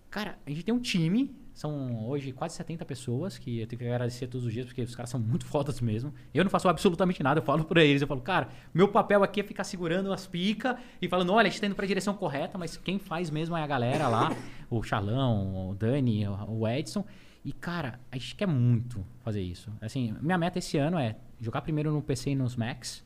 Cara, 0.10 0.38
a 0.46 0.50
gente 0.50 0.64
tem 0.64 0.74
um 0.74 0.80
time, 0.80 1.36
são 1.54 2.08
hoje 2.08 2.32
quase 2.32 2.56
70 2.56 2.86
pessoas, 2.86 3.38
que 3.38 3.60
eu 3.60 3.68
tenho 3.68 3.80
que 3.80 3.88
agradecer 3.88 4.28
todos 4.28 4.46
os 4.46 4.54
dias, 4.54 4.66
porque 4.66 4.82
os 4.82 4.96
caras 4.96 5.10
são 5.10 5.20
muito 5.20 5.46
fodas 5.46 5.80
mesmo. 5.82 6.14
Eu 6.34 6.44
não 6.44 6.52
faço 6.52 6.68
absolutamente 6.68 7.24
nada, 7.24 7.40
eu 7.40 7.44
falo 7.44 7.64
pra 7.64 7.84
eles, 7.84 8.02
eu 8.02 8.08
falo, 8.08 8.22
cara, 8.22 8.50
meu 8.74 8.88
papel 8.88 9.24
aqui 9.24 9.40
é 9.40 9.44
ficar 9.44 9.64
segurando 9.64 10.12
as 10.12 10.28
picas 10.28 10.78
e 11.02 11.08
falando, 11.08 11.34
olha, 11.34 11.48
a 11.48 11.50
gente 11.50 11.62
tá 11.62 11.68
indo 11.68 11.76
pra 11.76 11.86
direção 11.86 12.14
correta, 12.14 12.58
mas 12.58 12.78
quem 12.78 13.00
faz 13.00 13.30
mesmo 13.30 13.56
é 13.56 13.64
a 13.64 13.68
galera 13.68 14.08
lá, 14.08 14.36
o 14.70 14.84
Charlão, 14.84 15.70
o 15.70 15.76
Dani, 15.76 16.26
o 16.28 16.68
Edson. 16.68 17.06
E, 17.44 17.54
cara, 17.54 18.00
a 18.12 18.18
gente 18.18 18.36
quer 18.36 18.48
muito 18.48 19.06
fazer 19.24 19.42
isso. 19.42 19.72
Assim, 19.80 20.16
minha 20.22 20.38
meta 20.38 20.60
esse 20.60 20.78
ano 20.78 20.98
é 20.98 21.16
jogar 21.40 21.62
primeiro 21.62 21.92
no 21.92 22.02
PC 22.02 22.32
e 22.32 22.36
nos 22.36 22.56
Macs, 22.56 23.04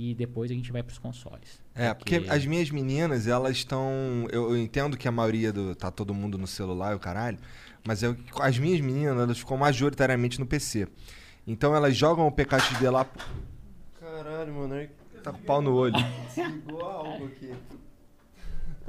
e 0.00 0.14
depois 0.14 0.50
a 0.50 0.54
gente 0.54 0.72
vai 0.72 0.82
pros 0.82 0.98
consoles. 0.98 1.60
É, 1.74 1.92
porque 1.92 2.24
as 2.28 2.46
minhas 2.46 2.70
meninas, 2.70 3.26
elas 3.26 3.56
estão. 3.58 4.26
Eu, 4.30 4.50
eu 4.50 4.56
entendo 4.58 4.96
que 4.96 5.06
a 5.06 5.12
maioria 5.12 5.52
do. 5.52 5.74
tá 5.74 5.90
todo 5.90 6.14
mundo 6.14 6.38
no 6.38 6.46
celular 6.46 6.92
e 6.92 6.96
o 6.96 6.98
caralho. 6.98 7.38
Mas 7.86 8.02
eu, 8.02 8.16
as 8.40 8.58
minhas 8.58 8.80
meninas, 8.80 9.16
elas 9.18 9.38
ficam 9.38 9.56
majoritariamente 9.56 10.40
no 10.40 10.46
PC. 10.46 10.88
Então 11.46 11.74
elas 11.74 11.96
jogam 11.96 12.26
o 12.26 12.32
PKXD 12.32 12.88
lá. 12.90 13.06
Caralho, 13.98 14.54
mano. 14.54 14.74
é- 14.74 14.88
Tá 15.22 15.32
com 15.32 15.38
o 15.38 15.42
pau 15.42 15.60
no 15.60 15.74
olho. 15.74 15.94
Desligou 16.34 16.82
algo 16.82 17.26
aqui. 17.26 17.52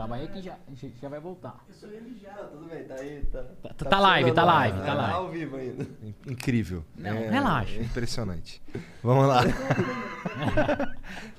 Calma 0.01 0.15
aí 0.15 0.27
que 0.29 0.41
já, 0.41 0.57
já 0.99 1.09
vai 1.09 1.19
voltar. 1.19 1.63
Ah, 1.63 2.33
tudo 2.51 2.67
bem, 2.67 2.83
tá 2.85 2.95
aí, 2.95 3.23
tá. 3.31 3.43
Tá- 3.61 3.85
tá 3.85 3.99
live, 3.99 4.31
tá 4.31 4.43
live, 4.43 4.79
né? 4.79 4.83
tá 4.83 4.93
live. 4.95 5.13
ao 5.13 5.29
vivo 5.29 5.57
ainda. 5.57 5.87
Incrível. 6.25 6.83
Não, 6.97 7.11
É- 7.17 7.29
relaxa. 7.29 7.75
é 7.79 7.83
impressionante. 7.83 8.59
Vamos 9.03 9.27
lá. 9.27 9.41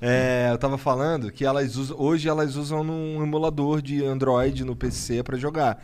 É, 0.00 0.48
eu 0.52 0.58
tava 0.58 0.78
falando 0.78 1.32
que 1.32 1.44
elas 1.44 1.74
usam, 1.74 1.98
hoje 1.98 2.28
elas 2.28 2.54
usam 2.54 2.84
num 2.84 3.20
emulador 3.20 3.82
de 3.82 4.04
Android 4.04 4.64
no 4.64 4.76
PC 4.76 5.24
pra 5.24 5.36
jogar. 5.36 5.82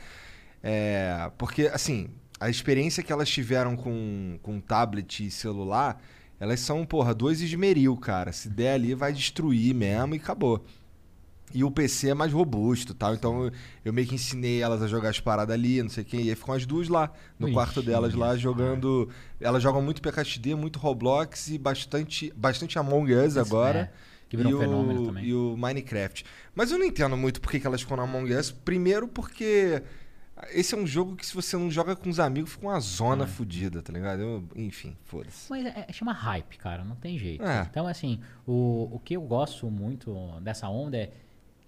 É, 0.62 1.32
porque, 1.36 1.62
assim, 1.74 2.08
a 2.38 2.48
experiência 2.48 3.02
que 3.02 3.12
elas 3.12 3.28
tiveram 3.28 3.76
com, 3.76 4.38
com 4.40 4.60
tablet 4.60 5.26
e 5.26 5.30
celular, 5.32 6.00
elas 6.38 6.60
são, 6.60 6.86
porra, 6.86 7.12
dois 7.12 7.40
esmeril, 7.40 7.96
cara. 7.96 8.30
Se 8.32 8.48
der 8.48 8.74
ali, 8.74 8.94
vai 8.94 9.12
destruir 9.12 9.74
mesmo 9.74 10.14
e 10.14 10.18
acabou. 10.18 10.64
E 11.54 11.64
o 11.64 11.70
PC 11.70 12.10
é 12.10 12.14
mais 12.14 12.32
robusto 12.32 12.94
tal. 12.94 13.14
Então 13.14 13.50
eu, 13.84 13.92
meio 13.92 14.06
que 14.06 14.14
ensinei 14.14 14.62
elas 14.62 14.82
a 14.82 14.86
jogar 14.86 15.10
as 15.10 15.20
paradas 15.20 15.54
ali, 15.54 15.82
não 15.82 15.88
sei 15.90 16.04
quê. 16.04 16.16
E 16.18 16.28
aí 16.30 16.34
ficam 16.34 16.54
as 16.54 16.66
duas 16.66 16.88
lá, 16.88 17.10
no 17.38 17.46
Ixi, 17.48 17.54
quarto 17.54 17.82
delas 17.82 18.14
lá, 18.14 18.28
cara. 18.28 18.38
jogando. 18.38 19.08
Elas 19.40 19.62
jogam 19.62 19.80
muito 19.82 20.02
PKXD, 20.02 20.54
muito 20.54 20.78
Roblox 20.78 21.48
e 21.48 21.58
bastante, 21.58 22.32
bastante 22.36 22.78
Among 22.78 23.14
Us 23.14 23.36
agora. 23.36 23.90
É, 23.94 24.08
que 24.28 24.36
virou 24.36 24.52
e 24.52 24.54
um 24.54 24.58
fenômeno 24.58 25.02
o, 25.02 25.06
também. 25.06 25.24
E 25.24 25.34
o 25.34 25.56
Minecraft. 25.56 26.24
Mas 26.54 26.70
eu 26.70 26.78
não 26.78 26.84
entendo 26.84 27.16
muito 27.16 27.40
por 27.40 27.50
que 27.50 27.66
elas 27.66 27.80
ficam 27.80 27.96
no 27.96 28.02
Among 28.02 28.34
Us. 28.34 28.50
Primeiro 28.50 29.08
porque 29.08 29.82
esse 30.52 30.74
é 30.74 30.78
um 30.78 30.86
jogo 30.86 31.16
que 31.16 31.26
se 31.26 31.34
você 31.34 31.56
não 31.56 31.70
joga 31.70 31.96
com 31.96 32.08
os 32.08 32.20
amigos, 32.20 32.52
fica 32.52 32.66
uma 32.66 32.78
zona 32.78 33.26
fodida, 33.26 33.82
tá 33.82 33.92
ligado? 33.92 34.20
Eu- 34.20 34.44
enfim, 34.54 34.96
foda-se. 35.04 35.50
Mas 35.50 35.66
é, 35.66 35.86
é- 35.88 35.92
chama 35.92 36.12
hype, 36.12 36.58
cara, 36.58 36.84
não 36.84 36.94
tem 36.94 37.18
jeito. 37.18 37.44
É. 37.44 37.66
Então, 37.68 37.86
assim, 37.86 38.20
o, 38.46 38.88
o 38.92 39.00
que 39.00 39.14
eu 39.14 39.22
gosto 39.22 39.68
muito 39.70 40.14
dessa 40.40 40.68
onda 40.68 40.96
é, 40.96 41.10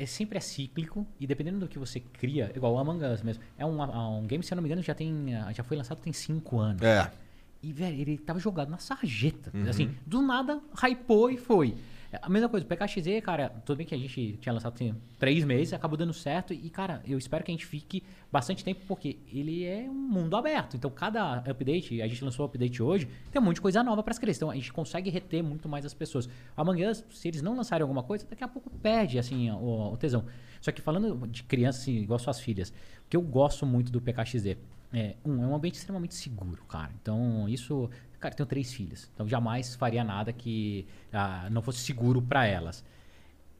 é 0.00 0.06
sempre 0.06 0.38
é 0.38 0.40
cíclico 0.40 1.06
e 1.20 1.26
dependendo 1.26 1.58
do 1.58 1.68
que 1.68 1.78
você 1.78 2.00
cria, 2.00 2.50
igual 2.56 2.72
o 2.72 2.78
Among 2.78 3.04
Us 3.04 3.22
mesmo, 3.22 3.42
é 3.58 3.66
um, 3.66 3.82
um 3.82 4.26
game, 4.26 4.42
se 4.42 4.50
eu 4.50 4.56
não 4.56 4.62
me 4.62 4.68
engano, 4.68 4.82
já 4.82 4.94
tem 4.94 5.34
ah, 5.34 5.52
já 5.52 5.62
foi 5.62 5.76
lançado 5.76 6.00
tem 6.00 6.12
5 6.12 6.58
anos. 6.58 6.82
É. 6.82 7.10
E, 7.62 7.70
velho, 7.70 8.00
ele 8.00 8.16
tava 8.16 8.38
jogado 8.38 8.70
na 8.70 8.78
sarjeta. 8.78 9.50
Uhum. 9.52 9.68
Assim, 9.68 9.94
do 10.06 10.22
nada, 10.22 10.58
hypou 10.82 11.30
e 11.30 11.36
foi. 11.36 11.74
A 12.20 12.28
mesma 12.28 12.48
coisa, 12.48 12.66
o 12.66 12.68
PKXZ, 12.68 13.20
cara, 13.22 13.50
tudo 13.64 13.76
bem 13.76 13.86
que 13.86 13.94
a 13.94 13.98
gente 13.98 14.36
tinha 14.38 14.52
lançado 14.52 14.74
tem 14.74 14.96
três 15.16 15.44
meses, 15.44 15.72
acabou 15.72 15.96
dando 15.96 16.12
certo. 16.12 16.52
E, 16.52 16.68
cara, 16.68 17.00
eu 17.06 17.16
espero 17.16 17.44
que 17.44 17.52
a 17.52 17.54
gente 17.54 17.64
fique 17.64 18.02
bastante 18.32 18.64
tempo, 18.64 18.80
porque 18.88 19.18
ele 19.32 19.64
é 19.64 19.88
um 19.88 19.94
mundo 19.94 20.36
aberto. 20.36 20.76
Então, 20.76 20.90
cada 20.90 21.36
update, 21.36 22.02
a 22.02 22.08
gente 22.08 22.24
lançou 22.24 22.44
o 22.44 22.48
update 22.48 22.82
hoje, 22.82 23.08
tem 23.30 23.40
um 23.40 23.44
monte 23.44 23.56
de 23.56 23.60
coisa 23.60 23.82
nova 23.84 24.02
para 24.02 24.10
as 24.10 24.18
crianças. 24.18 24.38
Então, 24.38 24.50
a 24.50 24.54
gente 24.56 24.72
consegue 24.72 25.08
reter 25.08 25.42
muito 25.42 25.68
mais 25.68 25.86
as 25.86 25.94
pessoas. 25.94 26.28
Amanhã, 26.56 26.92
se 26.92 27.28
eles 27.28 27.42
não 27.42 27.56
lançarem 27.56 27.82
alguma 27.82 28.02
coisa, 28.02 28.26
daqui 28.28 28.42
a 28.42 28.48
pouco 28.48 28.68
perde, 28.70 29.16
assim, 29.16 29.48
o, 29.52 29.92
o 29.92 29.96
tesão. 29.96 30.24
Só 30.60 30.72
que 30.72 30.80
falando 30.80 31.28
de 31.28 31.44
crianças, 31.44 31.82
assim, 31.82 31.96
igual 31.98 32.18
suas 32.18 32.40
filhas, 32.40 32.72
que 33.08 33.16
eu 33.16 33.22
gosto 33.22 33.64
muito 33.64 33.92
do 33.92 34.00
PKXD 34.00 34.58
é, 34.92 35.14
um, 35.24 35.42
é 35.42 35.46
um 35.46 35.54
ambiente 35.54 35.76
extremamente 35.76 36.14
seguro, 36.14 36.64
cara. 36.64 36.90
Então, 37.00 37.48
isso. 37.48 37.88
Cara, 38.20 38.34
eu 38.34 38.36
tenho 38.36 38.46
três 38.46 38.72
filhas. 38.72 39.10
Então, 39.14 39.26
jamais 39.26 39.74
faria 39.74 40.04
nada 40.04 40.32
que 40.32 40.86
ah, 41.10 41.48
não 41.50 41.62
fosse 41.62 41.80
seguro 41.80 42.20
para 42.20 42.46
elas. 42.46 42.84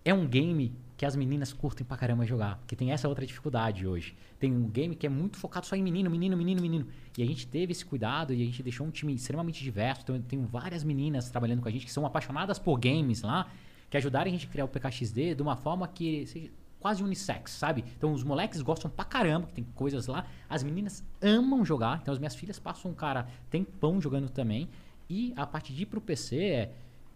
É 0.05 0.13
um 0.13 0.27
game 0.27 0.75
que 0.99 1.07
as 1.07 1.17
meninas 1.17 1.51
curtem 1.51 1.85
pra 1.85 1.97
caramba 1.97 2.27
jogar. 2.27 2.59
Porque 2.59 2.77
tem 2.77 2.93
essa 2.93 3.09
outra 3.09 3.25
dificuldade 3.25 3.87
hoje. 3.87 4.15
Tem 4.39 4.53
um 4.53 4.69
game 4.69 4.95
que 4.95 5.07
é 5.07 5.09
muito 5.09 5.39
focado 5.39 5.67
só 5.67 5.75
em 5.75 5.83
menino, 5.83 6.11
menino, 6.11 6.37
menino, 6.37 6.61
menino. 6.61 6.87
E 7.17 7.23
a 7.23 7.27
gente 7.27 7.47
teve 7.47 7.73
esse 7.73 7.85
cuidado 7.85 8.35
e 8.35 8.43
a 8.43 8.45
gente 8.45 8.63
deixou 8.63 8.87
um 8.87 8.91
time 8.91 9.15
extremamente 9.15 9.65
diverso. 9.65 10.03
Então, 10.03 10.21
tenho 10.21 10.45
várias 10.47 10.85
meninas 10.85 11.31
trabalhando 11.31 11.63
com 11.63 11.69
a 11.69 11.71
gente 11.71 11.87
que 11.87 11.93
são 11.93 12.05
apaixonadas 12.05 12.59
por 12.59 12.79
games 12.79 13.23
lá, 13.23 13.51
que 13.89 13.97
ajudaram 13.97 14.29
a 14.29 14.31
gente 14.31 14.47
a 14.47 14.51
criar 14.51 14.67
o 14.67 14.69
PKXD 14.69 15.35
de 15.35 15.43
uma 15.43 15.57
forma 15.57 15.89
que 15.89 16.27
seja 16.27 16.51
quase 16.81 17.03
unissex, 17.05 17.53
sabe? 17.53 17.85
Então 17.97 18.13
os 18.13 18.25
moleques 18.25 18.61
gostam 18.63 18.91
pra 18.91 19.05
caramba, 19.05 19.47
que 19.47 19.53
tem 19.53 19.65
coisas 19.75 20.07
lá. 20.07 20.25
As 20.49 20.63
meninas 20.63 21.05
amam 21.23 21.65
jogar. 21.65 21.99
Então 22.03 22.13
as 22.13 22.19
minhas 22.19 22.35
filhas 22.35 22.59
passam 22.59 22.91
um 22.91 22.95
cara 22.95 23.27
tempão 23.51 24.01
jogando 24.01 24.29
também. 24.31 24.69
E 25.09 25.33
a 25.37 25.47
parte 25.47 25.73
de 25.75 25.83
ir 25.83 25.87
pro 25.87 26.01
PC 26.01 26.37
é. 26.43 26.73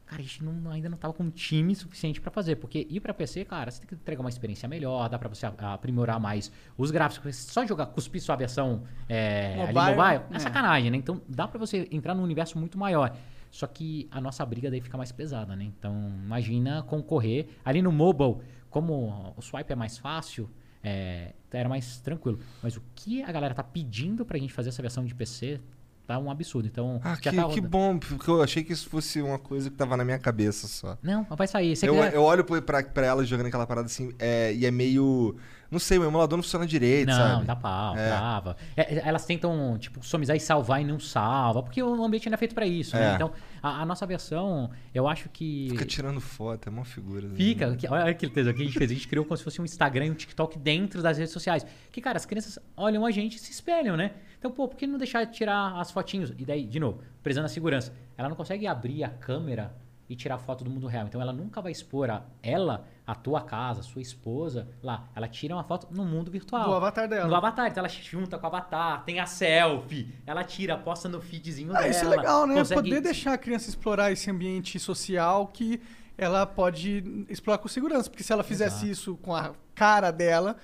Cara, 0.07 0.21
a 0.21 0.23
gente 0.23 0.45
não- 0.45 0.71
ainda 0.71 0.87
não 0.91 0.99
tava 0.99 1.15
com 1.15 1.23
um 1.25 1.31
time 1.31 1.75
suficiente 1.75 2.21
pra 2.21 2.31
fazer. 2.31 2.57
Porque 2.57 2.87
ir 2.91 3.01
pra 3.01 3.15
PC, 3.15 3.43
cara, 3.47 3.71
você 3.71 3.79
tem 3.81 3.89
que 3.89 3.95
entregar 3.95 4.21
uma 4.21 4.29
experiência 4.29 4.69
melhor, 4.69 5.09
dá 5.09 5.19
pra 5.19 5.31
você 5.31 5.47
aprimorar 5.47 6.21
mais 6.21 6.53
os 6.77 6.91
gráficos. 6.91 7.35
Só 7.37 7.65
jogar, 7.65 7.87
cuspir 7.87 8.21
sua 8.21 8.35
aviação 8.35 8.83
é, 9.09 9.63
ali 9.63 9.73
Mobile, 9.73 9.97
mobile 9.97 10.23
é 10.31 10.37
é. 10.37 10.39
sacanagem, 10.41 10.91
né? 10.91 10.99
Então 10.99 11.23
dá 11.27 11.49
pra 11.49 11.59
você 11.59 11.89
entrar 11.91 12.15
num 12.15 12.23
universo 12.23 12.59
muito 12.59 12.77
maior. 12.79 13.17
Só 13.51 13.67
que 13.69 14.07
a 14.11 14.21
nossa 14.21 14.45
briga 14.45 14.69
daí 14.71 14.81
fica 14.81 14.99
mais 14.99 15.11
pesada, 15.13 15.55
né? 15.57 15.65
Então 15.65 15.95
imagina 16.25 16.83
concorrer. 16.83 17.47
Ali 17.65 17.81
no 17.81 17.91
mobile, 17.93 18.39
como 18.75 19.33
o 19.37 19.41
swipe 19.41 19.73
é 19.73 19.77
mais 19.77 19.97
fácil, 19.97 20.51
é, 20.83 21.33
era 21.53 21.69
mais 21.69 21.99
tranquilo. 22.01 22.41
Mas 22.61 22.77
o 22.77 22.83
que 22.95 23.23
a 23.23 23.31
galera 23.31 23.55
tá 23.55 23.63
pedindo 23.63 24.25
pra 24.27 24.37
gente 24.37 24.53
fazer 24.53 24.71
essa 24.71 24.83
versão 24.83 25.05
de 25.05 25.15
PC 25.15 25.61
tá 26.07 26.19
um 26.19 26.29
absurdo. 26.31 26.67
Então, 26.67 27.01
Ah, 27.05 27.17
que, 27.17 27.31
tá 27.31 27.49
que 27.49 27.61
bom, 27.61 27.99
porque 27.99 28.29
eu 28.29 28.43
achei 28.43 28.65
que 28.65 28.73
isso 28.73 28.91
fosse 28.91 29.23
uma 29.23 29.39
coisa 29.39 29.71
que 29.71 29.77
tava 29.77 29.97
na 29.97 30.05
minha 30.05 30.19
cabeça 30.19 30.67
só. 30.67 30.99
Não, 31.01 31.23
vai 31.23 31.47
sair. 31.47 31.69
Eu, 31.83 31.95
quiser- 31.95 32.15
eu 32.15 32.23
olho 32.23 32.45
pra, 32.45 32.61
pra, 32.61 32.83
pra 32.83 33.07
elas 33.07 33.29
jogando 33.29 33.47
aquela 33.47 33.67
parada 33.67 33.87
assim, 33.87 34.13
é, 34.19 34.53
e 34.53 34.67
é 34.67 34.71
meio. 34.73 35.37
Não 35.75 35.81
sei, 35.81 35.99
o 35.99 36.05
emulador 36.05 36.37
não 36.37 36.43
funciona 36.43 36.65
direito, 36.67 37.09
Não, 37.09 37.15
sabe? 37.17 37.45
dá 37.47 37.57
pau, 37.57 37.97
É. 37.97 38.09
trava. 38.09 38.57
É, 38.77 38.95
é, 38.95 39.03
elas 39.09 39.27
tentam, 39.27 39.77
tipo, 39.79 39.99
customizar 39.99 40.37
e 40.37 40.41
salvar 40.41 40.81
e 40.81 40.85
não 40.85 41.01
salva, 41.01 41.63
porque 41.65 41.83
o 41.83 42.05
ambiente 42.05 42.31
não 42.31 42.35
é 42.35 42.39
feito 42.39 42.55
pra 42.55 42.65
isso, 42.67 42.95
né? 42.97 43.13
É. 43.13 43.15
Então, 43.17 43.33
a, 43.61 43.83
a 43.83 43.85
nossa 43.85 44.07
versão, 44.07 44.71
eu 44.95 45.09
acho 45.09 45.29
que... 45.29 45.67
Fica 45.71 45.85
tirando 45.85 46.21
foto, 46.21 46.69
é 46.69 46.71
uma 46.71 46.85
figura. 46.85 47.29
Fica, 47.31 47.75
que- 47.77 47.89
olha 47.89 48.05
aquele 48.11 48.31
texto 48.33 48.55
que 48.55 48.63
a 48.63 48.65
gente 48.67 48.79
fez. 48.79 48.91
A 48.91 48.95
gente 48.95 49.09
criou 49.09 49.25
como 49.25 49.37
se 49.37 49.43
fosse 49.43 49.61
um 49.61 49.65
Instagram 49.65 50.07
e 50.07 50.11
um 50.13 50.15
TikTok 50.15 50.59
dentro 50.59 51.03
das 51.03 51.19
redes 51.19 51.33
sociais. 51.33 51.67
Que, 51.91 52.01
cara, 52.01 52.17
as 52.17 52.25
crianças 52.25 52.59
olham 52.77 53.05
a 53.05 53.11
gente 53.11 53.35
e 53.37 53.39
se 53.41 53.51
espelham, 53.51 53.97
né? 53.97 54.13
Então, 54.39 54.51
pô, 54.53 54.69
por 54.69 54.77
que 54.77 54.87
não 54.87 54.99
deixar 54.99 55.25
de 55.25 55.33
tirar 55.33 55.81
as 55.81 55.91
fotinhos? 55.91 56.31
E 56.39 56.45
daí, 56.45 56.65
de 56.67 56.79
novo, 56.79 57.01
prezando 57.23 57.47
a 57.47 57.49
segurança. 57.49 57.93
Ela 58.17 58.29
não 58.29 58.37
consegue 58.37 58.67
abrir 58.67 59.03
a 59.03 59.09
câmera 59.09 59.75
e 60.09 60.15
tirar 60.15 60.39
foto 60.39 60.63
do 60.65 60.71
mundo 60.71 60.87
real. 60.87 61.07
Então, 61.07 61.21
ela 61.21 61.33
nunca 61.33 61.61
vai 61.63 61.73
expor 61.73 62.11
a, 62.11 62.23
ela, 62.43 62.85
a 63.07 63.15
tua 63.15 63.41
casa, 63.41 63.81
a 63.81 63.83
sua 63.83 64.03
esposa, 64.03 64.69
lá. 64.83 65.09
Ela 65.17 65.27
tira 65.27 65.55
uma 65.55 65.65
foto 65.65 65.89
no 65.91 66.05
mundo 66.05 66.31
virtual. 66.31 66.69
Do 66.69 66.75
avatar 66.75 67.09
dela. 67.09 67.27
No 67.29 67.35
avatar. 67.35 67.69
Então, 67.71 67.81
ela 67.83 67.89
junta 67.89 68.37
com 68.39 68.45
o 68.45 68.47
avatar, 68.49 69.03
tem 69.05 69.19
a 69.21 69.27
selfie. 69.27 70.15
Ela 70.27 70.45
tira, 70.45 70.77
posta 70.77 71.09
no 71.09 71.21
feedzinho 71.21 71.71
Ah, 71.73 71.79
dela. 71.81 71.89
isso 71.89 72.05
é 72.05 72.09
legal, 72.09 72.47
né? 72.47 72.55
consegue- 72.55 72.83
Poder 72.83 73.01
deixar 73.01 73.33
a 73.35 73.39
criança 73.39 73.69
explorar 73.69 74.13
esse 74.13 74.31
ambiente 74.31 74.79
social 74.79 75.47
que 75.49 75.81
ela 76.17 76.47
pode 76.47 77.27
explorar 77.29 77.59
com 77.59 77.67
segurança. 77.69 78.09
Porque 78.11 78.23
se 78.23 78.33
ela 78.33 78.43
fizesse 78.45 78.77
Exato. 78.87 78.91
isso 78.93 79.17
com 79.17 79.35
a 79.35 79.53
cara 79.75 80.11
dela, 80.11 80.57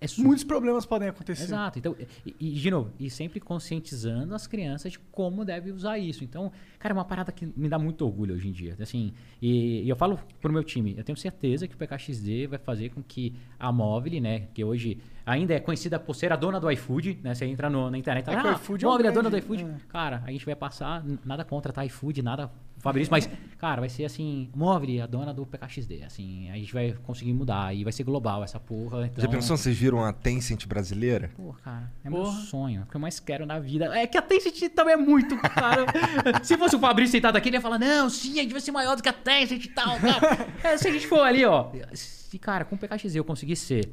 É 0.00 0.06
muitos 0.18 0.44
problemas 0.44 0.86
podem 0.86 1.08
acontecer. 1.08 1.42
Exato. 1.44 1.78
Então, 1.78 1.96
e, 2.24 2.34
e, 2.38 2.52
de 2.52 2.70
novo, 2.70 2.92
e 3.00 3.10
sempre 3.10 3.40
conscientizando 3.40 4.32
as 4.34 4.46
crianças 4.46 4.92
de 4.92 4.98
como 5.10 5.44
deve 5.44 5.72
usar 5.72 5.98
isso. 5.98 6.22
Então, 6.22 6.52
cara, 6.78 6.92
é 6.92 6.96
uma 6.96 7.04
parada 7.04 7.32
que 7.32 7.46
me 7.56 7.68
dá 7.68 7.78
muito 7.78 8.04
orgulho 8.04 8.34
hoje 8.34 8.48
em 8.48 8.52
dia. 8.52 8.76
Assim, 8.80 9.12
e, 9.42 9.82
e 9.82 9.88
eu 9.88 9.96
falo 9.96 10.18
pro 10.40 10.52
meu 10.52 10.62
time, 10.62 10.94
eu 10.96 11.02
tenho 11.02 11.18
certeza 11.18 11.66
que 11.66 11.74
o 11.74 11.78
PKXD 11.78 12.46
vai 12.46 12.58
fazer 12.58 12.90
com 12.90 13.02
que 13.02 13.34
a 13.58 13.72
Móvel, 13.72 14.20
né, 14.20 14.46
que 14.54 14.62
hoje 14.62 14.98
ainda 15.26 15.52
é 15.54 15.60
conhecida 15.60 15.98
por 15.98 16.14
ser 16.14 16.32
a 16.32 16.36
dona 16.36 16.58
do 16.60 16.70
iFood, 16.70 17.18
né? 17.22 17.34
Você 17.34 17.44
entra 17.44 17.68
no- 17.68 17.90
na 17.90 17.98
internet 17.98 18.26
e 18.26 18.30
É 18.30 18.32
fala, 18.32 18.42
que 18.42 18.48
o 18.48 18.50
ah, 18.52 18.54
iFood 18.62 18.84
é 18.84 18.88
um 18.88 18.90
Móvel 18.92 19.06
é 19.06 19.08
a 19.08 19.12
dona 19.12 19.30
do 19.30 19.36
iFood. 19.36 19.64
é. 19.64 19.74
Cara, 19.88 20.22
a 20.24 20.30
gente 20.30 20.46
vai 20.46 20.54
passar, 20.56 21.04
nada 21.24 21.44
contra, 21.44 21.72
tá? 21.72 21.84
iFood, 21.84 22.22
nada 22.22 22.50
Fabrício, 22.80 23.10
mas, 23.10 23.28
cara, 23.58 23.80
vai 23.80 23.88
ser 23.88 24.04
assim, 24.04 24.50
Móvel, 24.54 25.02
a 25.02 25.06
dona 25.06 25.34
do 25.34 25.44
PKXD. 25.44 26.04
Assim, 26.04 26.48
a 26.50 26.54
gente 26.54 26.72
vai 26.72 26.92
conseguir 27.04 27.32
mudar 27.32 27.74
e 27.74 27.82
vai 27.82 27.92
ser 27.92 28.04
global 28.04 28.44
essa 28.44 28.60
porra. 28.60 29.06
Então, 29.06 29.22
Já 29.22 29.28
pensou, 29.28 29.56
vocês 29.56 29.76
viram 29.76 30.04
a 30.04 30.12
Tencent 30.12 30.66
brasileira? 30.66 31.30
Pô, 31.36 31.52
cara, 31.64 31.90
é 32.04 32.10
meu 32.10 32.22
Porra. 32.22 32.40
sonho. 32.42 32.82
O 32.82 32.86
que 32.86 32.96
eu 32.96 33.00
mais 33.00 33.18
quero 33.18 33.44
na 33.44 33.58
vida. 33.58 33.86
É 33.96 34.06
que 34.06 34.16
a 34.16 34.22
Tencent 34.22 34.72
também 34.74 34.94
é 34.94 34.96
muito, 34.96 35.36
cara. 35.38 35.86
Se 36.42 36.56
fosse 36.56 36.76
o 36.76 36.78
Fabrício 36.78 37.12
sentado 37.12 37.36
aqui, 37.36 37.48
ele 37.48 37.56
ia 37.56 37.60
falar: 37.60 37.78
Não, 37.78 38.08
sim, 38.08 38.38
a 38.38 38.42
gente 38.42 38.52
vai 38.52 38.60
ser 38.60 38.70
maior 38.72 38.96
do 38.96 39.02
que 39.02 39.08
a 39.08 39.12
Tencent 39.12 39.64
e 39.64 39.68
tal. 39.68 39.98
Cara. 39.98 40.48
É, 40.62 40.76
se 40.76 40.88
a 40.88 40.92
gente 40.92 41.06
for 41.06 41.20
ali, 41.20 41.44
ó. 41.44 41.70
Se, 41.92 42.38
cara, 42.38 42.64
com 42.64 42.74
o 42.74 42.78
PKXZ 42.78 43.14
eu 43.16 43.24
conseguir 43.24 43.56
ser 43.56 43.90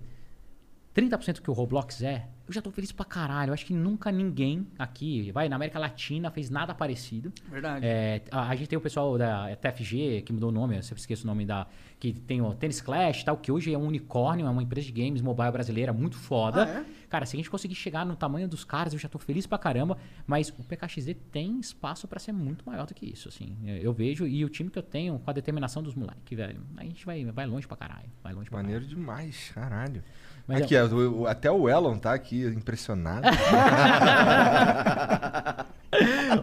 30% 0.96 1.42
que 1.42 1.50
o 1.50 1.54
Roblox 1.54 2.02
é, 2.02 2.28
eu 2.48 2.54
já 2.54 2.62
tô 2.62 2.72
feliz 2.72 2.92
pra 2.92 3.06
caralho. 3.06 3.50
Eu 3.50 3.54
acho 3.54 3.66
que 3.66 3.74
nunca 3.74 4.12
ninguém 4.12 4.68
aqui, 4.78 5.32
vai, 5.32 5.50
na 5.50 5.56
América 5.56 5.80
Latina, 5.80 6.30
fez 6.30 6.50
nada 6.50 6.74
parecido. 6.76 7.34
Verdade. 7.50 7.86
É, 7.86 8.22
a, 8.32 8.50
a 8.50 8.56
gente 8.56 8.68
tem 8.68 8.78
o 8.78 8.82
pessoal 8.82 9.18
da 9.18 9.56
TFG, 9.56 10.22
que 10.22 10.32
mudou 10.32 10.50
o 10.50 10.52
nome, 10.52 10.78
eu 10.78 10.84
sempre 10.84 11.00
esqueço 11.00 11.24
o 11.24 11.28
nome 11.28 11.46
da. 11.46 11.68
Que 12.00 12.14
tem 12.14 12.42
o 12.42 12.54
Tennis 12.54 12.82
Clash 12.82 13.22
e 13.22 13.26
tal, 13.26 13.38
que 13.38 13.52
hoje 13.52 13.74
é 13.74 13.78
um 13.78 13.88
unicórnio, 13.88 14.46
é 14.46 14.50
uma 14.50 14.62
empresa 14.62 14.86
de 14.86 14.94
games 14.94 15.22
mobile 15.22 15.52
brasileira 15.52 15.94
muito 15.94 16.18
foda. 16.18 16.66
Ah, 16.66 16.80
é? 16.82 16.86
Cara, 17.10 17.26
se 17.26 17.36
a 17.36 17.38
gente 17.38 17.50
conseguir 17.50 17.76
chegar 17.76 18.06
no 18.06 18.16
tamanho 18.16 18.48
dos 18.48 18.64
caras, 18.64 18.94
eu 18.94 19.00
já 19.00 19.08
tô 19.08 19.18
feliz 19.18 19.48
pra 19.48 19.58
caramba. 19.58 19.98
Mas 20.28 20.50
o 20.50 20.64
PKXD 20.64 21.14
tem 21.32 21.60
espaço 21.60 22.08
pra 22.08 22.20
ser 22.20 22.34
muito 22.34 22.66
maior 22.66 22.86
do 22.86 22.94
que 22.94 23.06
isso, 23.06 23.30
assim. 23.30 23.58
Eu, 23.64 23.78
eu 23.78 23.94
vejo, 23.94 24.28
e 24.28 24.44
o 24.44 24.50
time 24.50 24.70
que 24.70 24.78
eu 24.78 24.84
tenho, 24.84 25.18
com 25.18 25.30
a 25.30 25.34
determinação 25.34 25.82
dos 25.82 25.96
moleques, 25.96 26.38
velho, 26.38 26.62
a 26.78 26.84
gente 26.84 27.06
vai, 27.06 27.24
vai 27.26 27.46
longe 27.46 27.66
pra 27.66 27.78
caralho. 27.78 28.10
Vai 28.22 28.34
longe 28.34 28.50
pra 28.50 28.62
Maneiro 28.62 28.86
demais, 28.86 29.52
caralho. 29.54 30.04
Mas 30.48 30.62
aqui, 30.62 30.78
o- 30.78 31.22
o- 31.22 31.28
até 31.28 31.50
o 31.50 31.68
Elon 31.68 31.98
tá 31.98 32.14
aqui 32.14 32.46
impressionado. 32.46 33.28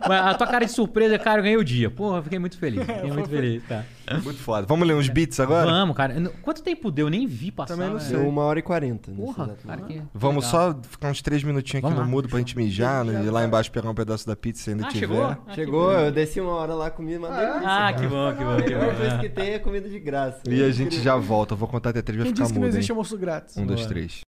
Mas 0.09 0.27
a 0.27 0.35
tua 0.35 0.47
cara 0.47 0.65
de 0.65 0.73
surpresa, 0.73 1.19
cara, 1.19 1.39
eu 1.41 1.43
ganhei 1.43 1.57
o 1.57 1.65
dia. 1.65 1.91
Porra, 1.91 2.19
eu 2.19 2.23
fiquei 2.23 2.39
muito 2.39 2.59
feliz. 2.59 2.85
Fiquei 2.85 3.11
muito 3.13 3.29
feliz, 3.29 3.63
cara. 3.65 3.87
Muito 4.23 4.41
foda. 4.41 4.67
Vamos 4.67 4.87
ler 4.87 4.95
uns 4.95 5.09
beats 5.09 5.39
agora? 5.41 5.67
Vamos, 5.71 5.97
cara. 5.97 6.15
Quanto 6.43 6.63
tempo 6.63 6.91
deu? 6.91 7.07
Eu 7.07 7.11
nem 7.11 7.27
vi 7.27 7.51
passar. 7.51 7.75
Também 7.75 7.89
não 7.91 7.99
velho. 7.99 8.09
sei. 8.11 8.19
Deu 8.19 8.29
uma 8.29 8.43
hora 8.43 8.59
e 8.59 8.63
quarenta. 8.63 9.11
Porra, 9.13 9.57
cara, 9.67 9.83
que. 9.83 10.03
Vamos 10.13 10.45
legal. 10.53 10.73
só 10.75 10.81
ficar 10.89 11.11
uns 11.11 11.23
três 11.23 11.43
minutinhos 11.43 11.85
aqui 11.85 11.95
Vamos 11.95 12.05
no 12.07 12.11
mudo 12.11 12.29
pra 12.29 12.39
gente 12.39 12.57
mijar 12.57 13.05
né, 13.05 13.25
e 13.25 13.31
lá 13.31 13.45
embaixo 13.45 13.71
pegar 13.71 13.89
um 13.89 13.95
pedaço 13.95 14.27
da 14.27 14.37
pizza 14.37 14.65
se 14.65 14.71
ainda 14.71 14.87
Ah, 14.87 14.89
tiver. 14.89 15.01
chegou? 15.07 15.25
Ah, 15.25 15.37
que 15.37 15.55
Chegou, 15.55 15.93
eu 15.93 16.13
desci 16.13 16.41
uma 16.41 16.53
hora 16.53 16.75
lá, 16.75 16.91
comi 16.91 17.17
uma 17.17 17.29
delícia. 17.31 17.61
Ah, 17.65 17.93
que 17.93 18.07
bom, 18.07 18.33
que 18.37 18.45
bom, 18.45 18.51
A 18.51 18.57
que 18.63 18.63
melhor 18.75 18.91
bom. 18.91 18.97
coisa 18.97 19.15
É. 19.15 19.19
que 19.19 19.29
tem 19.29 19.51
é 19.53 19.59
comida 19.59 19.89
de 19.89 19.99
graça. 20.01 20.41
E 20.49 20.63
a 20.63 20.71
gente 20.71 21.01
já 21.01 21.17
volta. 21.17 21.55
Eu 21.55 21.59
vou 21.59 21.69
contar 21.69 21.91
até 21.91 22.03
três, 22.03 22.19
vai 22.19 22.27
Quem 22.27 22.35
ficar 22.35 22.43
disse 22.45 22.53
que 22.53 22.59
não 22.59 22.67
mudo, 22.67 22.75
existe 22.77 22.91
almoço 22.91 23.17
grátis? 23.17 23.57
Um, 23.57 23.65
dois, 23.67 23.87
três. 23.87 24.21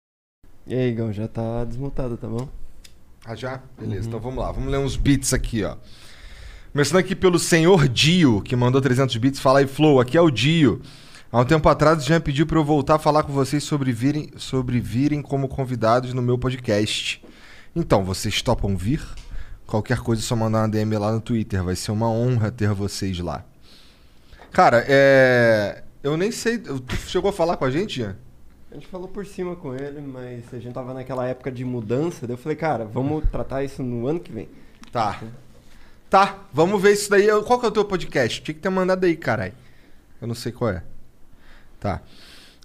E 0.66 0.74
aí, 0.74 0.90
Igão, 0.90 1.12
já 1.12 1.26
tá 1.26 1.64
desmutado, 1.64 2.16
tá 2.16 2.28
bom? 2.28 2.48
Ah, 3.24 3.36
já? 3.36 3.61
Beleza, 3.78 4.09
então 4.09 4.19
vamos 4.19 4.43
lá. 4.43 4.51
Vamos 4.51 4.70
ler 4.70 4.78
uns 4.78 4.97
beats 4.97 5.32
aqui, 5.32 5.62
ó. 5.62 5.77
Começando 6.73 6.99
aqui 6.99 7.15
pelo 7.15 7.39
senhor 7.39 7.89
Dio, 7.89 8.40
que 8.43 8.57
mandou 8.57 8.81
300 8.81 9.16
bits. 9.16 9.39
Fala 9.39 9.61
aí, 9.61 9.66
Flow, 9.66 10.01
aqui 10.01 10.16
é 10.16 10.20
o 10.20 10.31
Dio. 10.31 10.81
Há 11.31 11.40
um 11.40 11.44
tempo 11.44 11.69
atrás 11.69 12.05
já 12.05 12.19
pediu 12.19 12.47
pra 12.47 12.59
eu 12.59 12.65
voltar 12.65 12.97
a 12.97 12.99
falar 12.99 13.23
com 13.23 13.32
vocês 13.32 13.62
sobre 13.62 13.93
virem, 13.93 14.31
sobre 14.36 14.81
virem 14.81 15.23
como 15.23 15.49
convidados 15.49 16.12
no 16.12 16.20
meu 16.20 16.36
podcast. 16.36 17.24
Então, 17.77 18.05
vocês 18.05 18.43
topam 18.43 18.77
vir? 18.77 19.03
Qualquer 19.66 20.01
coisa 20.01 20.20
é 20.20 20.24
só 20.24 20.35
mandar 20.35 20.59
uma 20.61 20.69
DM 20.69 20.97
lá 20.99 21.12
no 21.12 21.20
Twitter. 21.20 21.62
Vai 21.62 21.77
ser 21.77 21.93
uma 21.93 22.11
honra 22.11 22.51
ter 22.51 22.74
vocês 22.74 23.19
lá. 23.20 23.44
Cara, 24.51 24.85
é... 24.89 25.85
Eu 26.03 26.16
nem 26.16 26.32
sei... 26.32 26.59
Tu 26.59 26.97
chegou 27.07 27.31
a 27.31 27.32
falar 27.32 27.57
com 27.57 27.65
a 27.65 27.70
gente, 27.70 28.01
Ian? 28.01 28.16
A 28.73 28.74
gente 28.74 28.86
falou 28.86 29.07
por 29.07 29.27
cima 29.27 29.55
com 29.55 29.74
ele, 29.74 30.01
mas 30.01 30.44
a 30.53 30.59
gente 30.59 30.73
tava 30.73 30.94
naquela 30.94 31.27
época 31.27 31.53
de 31.53 31.62
mudança, 31.62 32.27
daí 32.27 32.32
eu 32.35 32.39
falei, 32.39 32.57
cara, 32.57 32.86
vamos 32.86 33.23
tratar 33.31 33.62
isso 33.62 33.82
no 33.82 34.07
ano 34.07 34.19
que 34.19 34.32
vem. 34.32 34.49
Tá. 34.90 35.20
Tá, 36.09 36.39
vamos 36.53 36.81
ver 36.81 36.93
isso 36.93 37.11
daí. 37.11 37.27
Qual 37.44 37.61
que 37.61 37.66
é 37.66 37.69
o 37.69 37.73
teu 37.73 37.85
podcast? 37.85 38.40
Tinha 38.43 38.55
que 38.55 38.61
ter 38.61 38.70
mandado 38.70 39.05
aí, 39.05 39.15
caralho. 39.15 39.53
Eu 40.20 40.27
não 40.27 40.35
sei 40.35 40.53
qual 40.53 40.70
é. 40.70 40.82
Tá. 41.78 42.01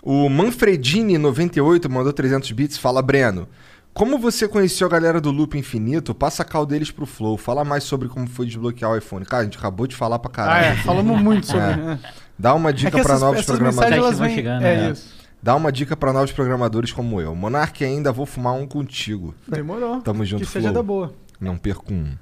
O 0.02 0.30
Manfredini98 0.30 1.90
mandou 1.90 2.14
300 2.14 2.52
bits. 2.54 2.78
Fala, 2.78 3.02
Breno. 3.02 3.48
Como 3.94 4.18
você 4.18 4.48
conheceu 4.48 4.86
a 4.88 4.90
galera 4.90 5.20
do 5.20 5.32
Loop 5.32 5.58
Infinito, 5.58 6.14
passa 6.14 6.44
a 6.44 6.46
cal 6.46 6.66
deles 6.66 6.92
pro 6.92 7.06
Flow. 7.06 7.36
Fala 7.36 7.66
mais 7.66 7.84
sobre 7.84 8.08
como 8.08 8.28
foi 8.28 8.46
desbloquear 8.46 8.92
o 8.92 8.98
iPhone. 8.98 9.26
Cara, 9.26 9.42
a 9.42 9.46
gente 9.46 9.58
acabou 9.58 9.88
de 9.88 9.96
falar 9.96 10.20
pra 10.20 10.30
Ah, 10.32 10.34
caralho. 10.36 10.66
é, 10.68 10.76
falamos 10.84 11.20
muito 11.20 11.48
sobre. 11.48 11.62
É. 11.62 11.76
né? 11.76 12.00
Dá 12.38 12.54
uma 12.54 12.70
É 12.70 12.74
dica 12.74 12.92
pra 12.92 13.00
essas, 13.02 13.22
novos 13.22 13.40
essas 13.40 13.46
programadores. 13.48 13.90
mensagens 13.90 14.06
elas 14.06 14.18
vão 14.20 14.28
vêm... 14.28 14.36
chegando, 14.36 14.64
é 14.66 14.78
né? 14.78 14.92
isso. 14.92 15.18
Dá 15.48 15.56
uma 15.56 15.72
dica 15.72 15.96
pra 15.96 16.12
novos 16.12 16.34
programadores 16.34 16.92
como 16.92 17.22
eu. 17.22 17.34
Monark 17.34 17.82
ainda 17.82 18.12
vou 18.12 18.26
fumar 18.26 18.54
um 18.54 18.68
contigo. 18.68 19.34
Demorou. 19.48 20.02
Tamo 20.02 20.26
junto, 20.26 20.42
Que 20.42 20.46
seja 20.46 20.72
Flow. 20.72 20.74
da 20.74 20.84
boa. 20.84 21.14
Não 21.40 21.58
perco 21.58 21.94
um. 21.94 22.18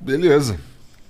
Beleza. 0.00 0.58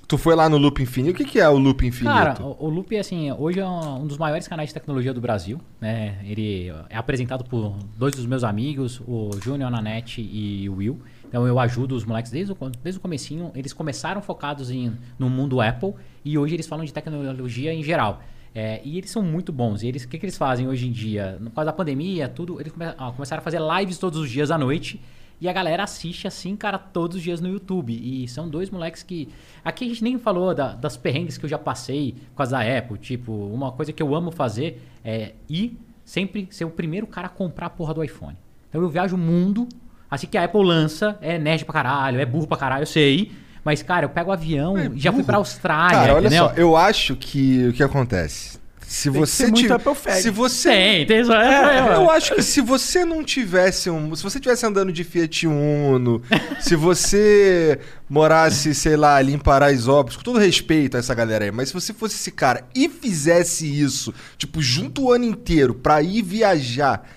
Tu 0.07 0.19
foi 0.19 0.35
lá 0.35 0.51
no 0.51 0.59
Loop 0.59 0.83
Infinito. 0.83 1.15
O 1.15 1.17
que, 1.17 1.25
que 1.25 1.41
é 1.41 1.49
o 1.49 1.57
Loop 1.57 1.87
Infinito? 1.87 2.15
Cara, 2.15 2.43
o, 2.43 2.67
o 2.67 2.69
Loop, 2.69 2.95
assim, 2.99 3.33
hoje 3.33 3.61
é 3.61 3.67
um 3.67 4.07
dos 4.07 4.19
maiores 4.19 4.47
canais 4.47 4.69
de 4.69 4.75
tecnologia 4.75 5.15
do 5.15 5.23
Brasil, 5.23 5.59
né? 5.81 6.19
Ele 6.23 6.69
é 6.91 6.99
apresentado 6.99 7.45
por 7.45 7.75
dois 7.97 8.15
dos 8.15 8.27
meus 8.27 8.45
amigos, 8.45 9.01
o 9.09 9.31
Júnior 9.43 9.71
Nanete 9.71 10.21
e 10.21 10.69
o 10.69 10.75
Will. 10.75 11.01
Então 11.27 11.47
eu 11.47 11.59
ajudo 11.59 11.95
os 11.95 12.05
moleques 12.05 12.31
desde 12.31 12.53
o, 12.53 12.57
desde 12.83 12.99
o 12.99 13.01
comecinho. 13.01 13.53
Eles 13.55 13.73
começaram 13.73 14.21
focados 14.21 14.71
em, 14.71 14.93
no 15.19 15.31
mundo 15.31 15.63
Apple 15.63 15.95
e 16.23 16.37
hoje 16.37 16.53
eles 16.57 16.67
falam 16.67 16.85
de 16.85 16.93
tecnologia 16.93 17.73
em 17.73 17.83
geral. 17.83 18.21
É, 18.55 18.81
e 18.85 18.99
eles 18.99 19.11
são 19.11 19.23
muito 19.23 19.51
bons. 19.53 19.83
E 19.83 19.87
eles, 19.89 20.05
o 20.05 20.09
que, 20.09 20.19
que 20.19 20.27
eles 20.27 20.37
fazem 20.37 20.69
hoje 20.69 20.87
em 20.87 20.93
dia? 20.93 21.39
Por 21.43 21.51
causa 21.53 21.67
da 21.67 21.73
pandemia, 21.73 22.29
tudo, 22.29 22.61
eles 22.61 22.73
come- 22.73 22.93
começaram 23.17 23.41
a 23.41 23.45
fazer 23.45 23.61
lives 23.61 23.97
todos 23.99 24.19
os 24.19 24.31
dias 24.31 24.51
à 24.51 24.59
noite. 24.59 25.01
E 25.41 25.49
a 25.49 25.53
galera 25.53 25.83
assiste 25.83 26.29
assim, 26.29 26.55
cara, 26.55 26.79
todos 26.79 27.17
os 27.17 27.23
dias 27.23 27.41
no 27.41 27.49
YouTube. 27.49 27.93
E 27.93 28.29
são 28.29 28.49
dois 28.49 28.71
moleques 28.71 29.03
que. 29.03 29.29
Aqui 29.65 29.85
a 29.87 29.89
gente 29.89 30.05
nem 30.05 30.19
falou 30.19 30.55
da- 30.55 30.75
das 30.75 30.97
perrengues 30.97 31.37
que 31.39 31.45
eu 31.47 31.51
já 31.51 31.59
passei 31.59 32.13
por 32.31 32.37
causa 32.37 32.53
da 32.59 32.79
Apple. 32.79 32.99
Tipo, 32.99 33.33
uma 33.33 33.73
coisa 33.73 33.93
que 33.93 34.03
eu 34.03 34.15
amo 34.15 34.31
fazer 34.31 34.81
é 35.05 35.33
ir 35.49 35.77
sempre 36.05 36.47
ser 36.51 36.65
o 36.65 36.71
primeiro 36.71 37.07
cara 37.07 37.27
a 37.27 37.31
comprar 37.31 37.67
a 37.67 37.71
porra 37.71 37.95
do 37.95 38.05
iPhone. 38.05 38.37
Então 38.69 38.81
eu 38.83 38.89
viajo 38.89 39.17
o 39.17 39.19
mundo. 39.19 39.67
Assim 40.11 40.27
que 40.27 40.37
a 40.37 40.45
Apple 40.45 40.63
lança, 40.63 41.17
é 41.23 41.39
nerd 41.39 41.65
pra 41.65 41.73
caralho, 41.73 42.21
é 42.21 42.27
burro 42.27 42.47
pra 42.47 42.59
caralho, 42.59 42.83
eu 42.83 42.87
sei. 42.87 43.33
Mas, 43.65 43.83
cara, 43.83 44.05
eu 44.07 44.11
pego 44.11 44.31
o 44.31 44.33
avião 44.33 44.77
e 44.77 44.99
já 44.99 45.13
fui 45.13 45.23
pra 45.23 45.37
Austrália, 45.37 45.99
Cara, 45.99 46.15
olha 46.15 46.27
entendeu? 46.27 46.47
só, 46.49 46.53
eu 46.55 46.77
acho 46.77 47.15
que 47.17 47.69
o 47.69 47.73
que 47.73 47.83
acontece? 47.83 48.61
Se 48.85 49.11
que 49.11 49.17
você 49.21 49.45
ser 49.47 49.51
muito 49.51 49.63
tiv- 49.63 49.73
Apple 49.73 49.95
fag. 49.95 50.21
se 50.21 50.29
você 50.29 50.69
Tem, 50.71 51.07
tem 51.07 51.21
isso. 51.23 51.33
É, 51.33 51.79
É, 51.93 51.95
eu 51.95 52.11
acho 52.11 52.35
que 52.35 52.43
se 52.43 52.61
você 52.61 53.07
não 53.07 53.25
tivesse 53.25 53.89
um. 53.89 54.15
Se 54.15 54.23
você 54.23 54.39
tivesse 54.39 54.67
andando 54.67 54.93
de 54.93 55.03
Fiat 55.03 55.47
Uno, 55.47 56.21
se 56.61 56.77
você 56.77 57.79
morasse, 58.07 58.75
sei 58.75 58.97
lá, 58.97 59.17
ali 59.17 59.33
em 59.33 59.39
Paraisópolis, 59.39 60.17
com 60.19 60.23
todo 60.23 60.39
respeito 60.39 60.97
a 60.97 61.01
essa 61.01 61.15
galera 61.15 61.45
aí, 61.47 61.51
mas 61.51 61.69
se 61.69 61.75
você 61.75 61.95
fosse 61.95 62.17
esse 62.17 62.31
cara 62.31 62.65
e 62.75 62.87
fizesse 62.89 63.67
isso, 63.67 64.13
tipo, 64.37 64.61
junto 64.61 65.05
o 65.05 65.13
ano 65.13 65.25
inteiro 65.25 65.73
pra 65.73 66.03
ir 66.03 66.21
viajar 66.21 67.09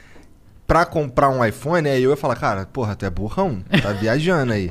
pra 0.65 0.85
comprar 0.85 1.29
um 1.29 1.43
iPhone, 1.45 1.89
aí 1.89 2.01
eu 2.01 2.09
ia 2.11 2.15
falar, 2.17 2.35
cara, 2.37 2.65
porra, 2.65 2.95
tu 2.95 3.05
é 3.05 3.09
burrão, 3.09 3.61
tá 3.83 3.91
viajando 3.91 4.53
aí. 4.53 4.69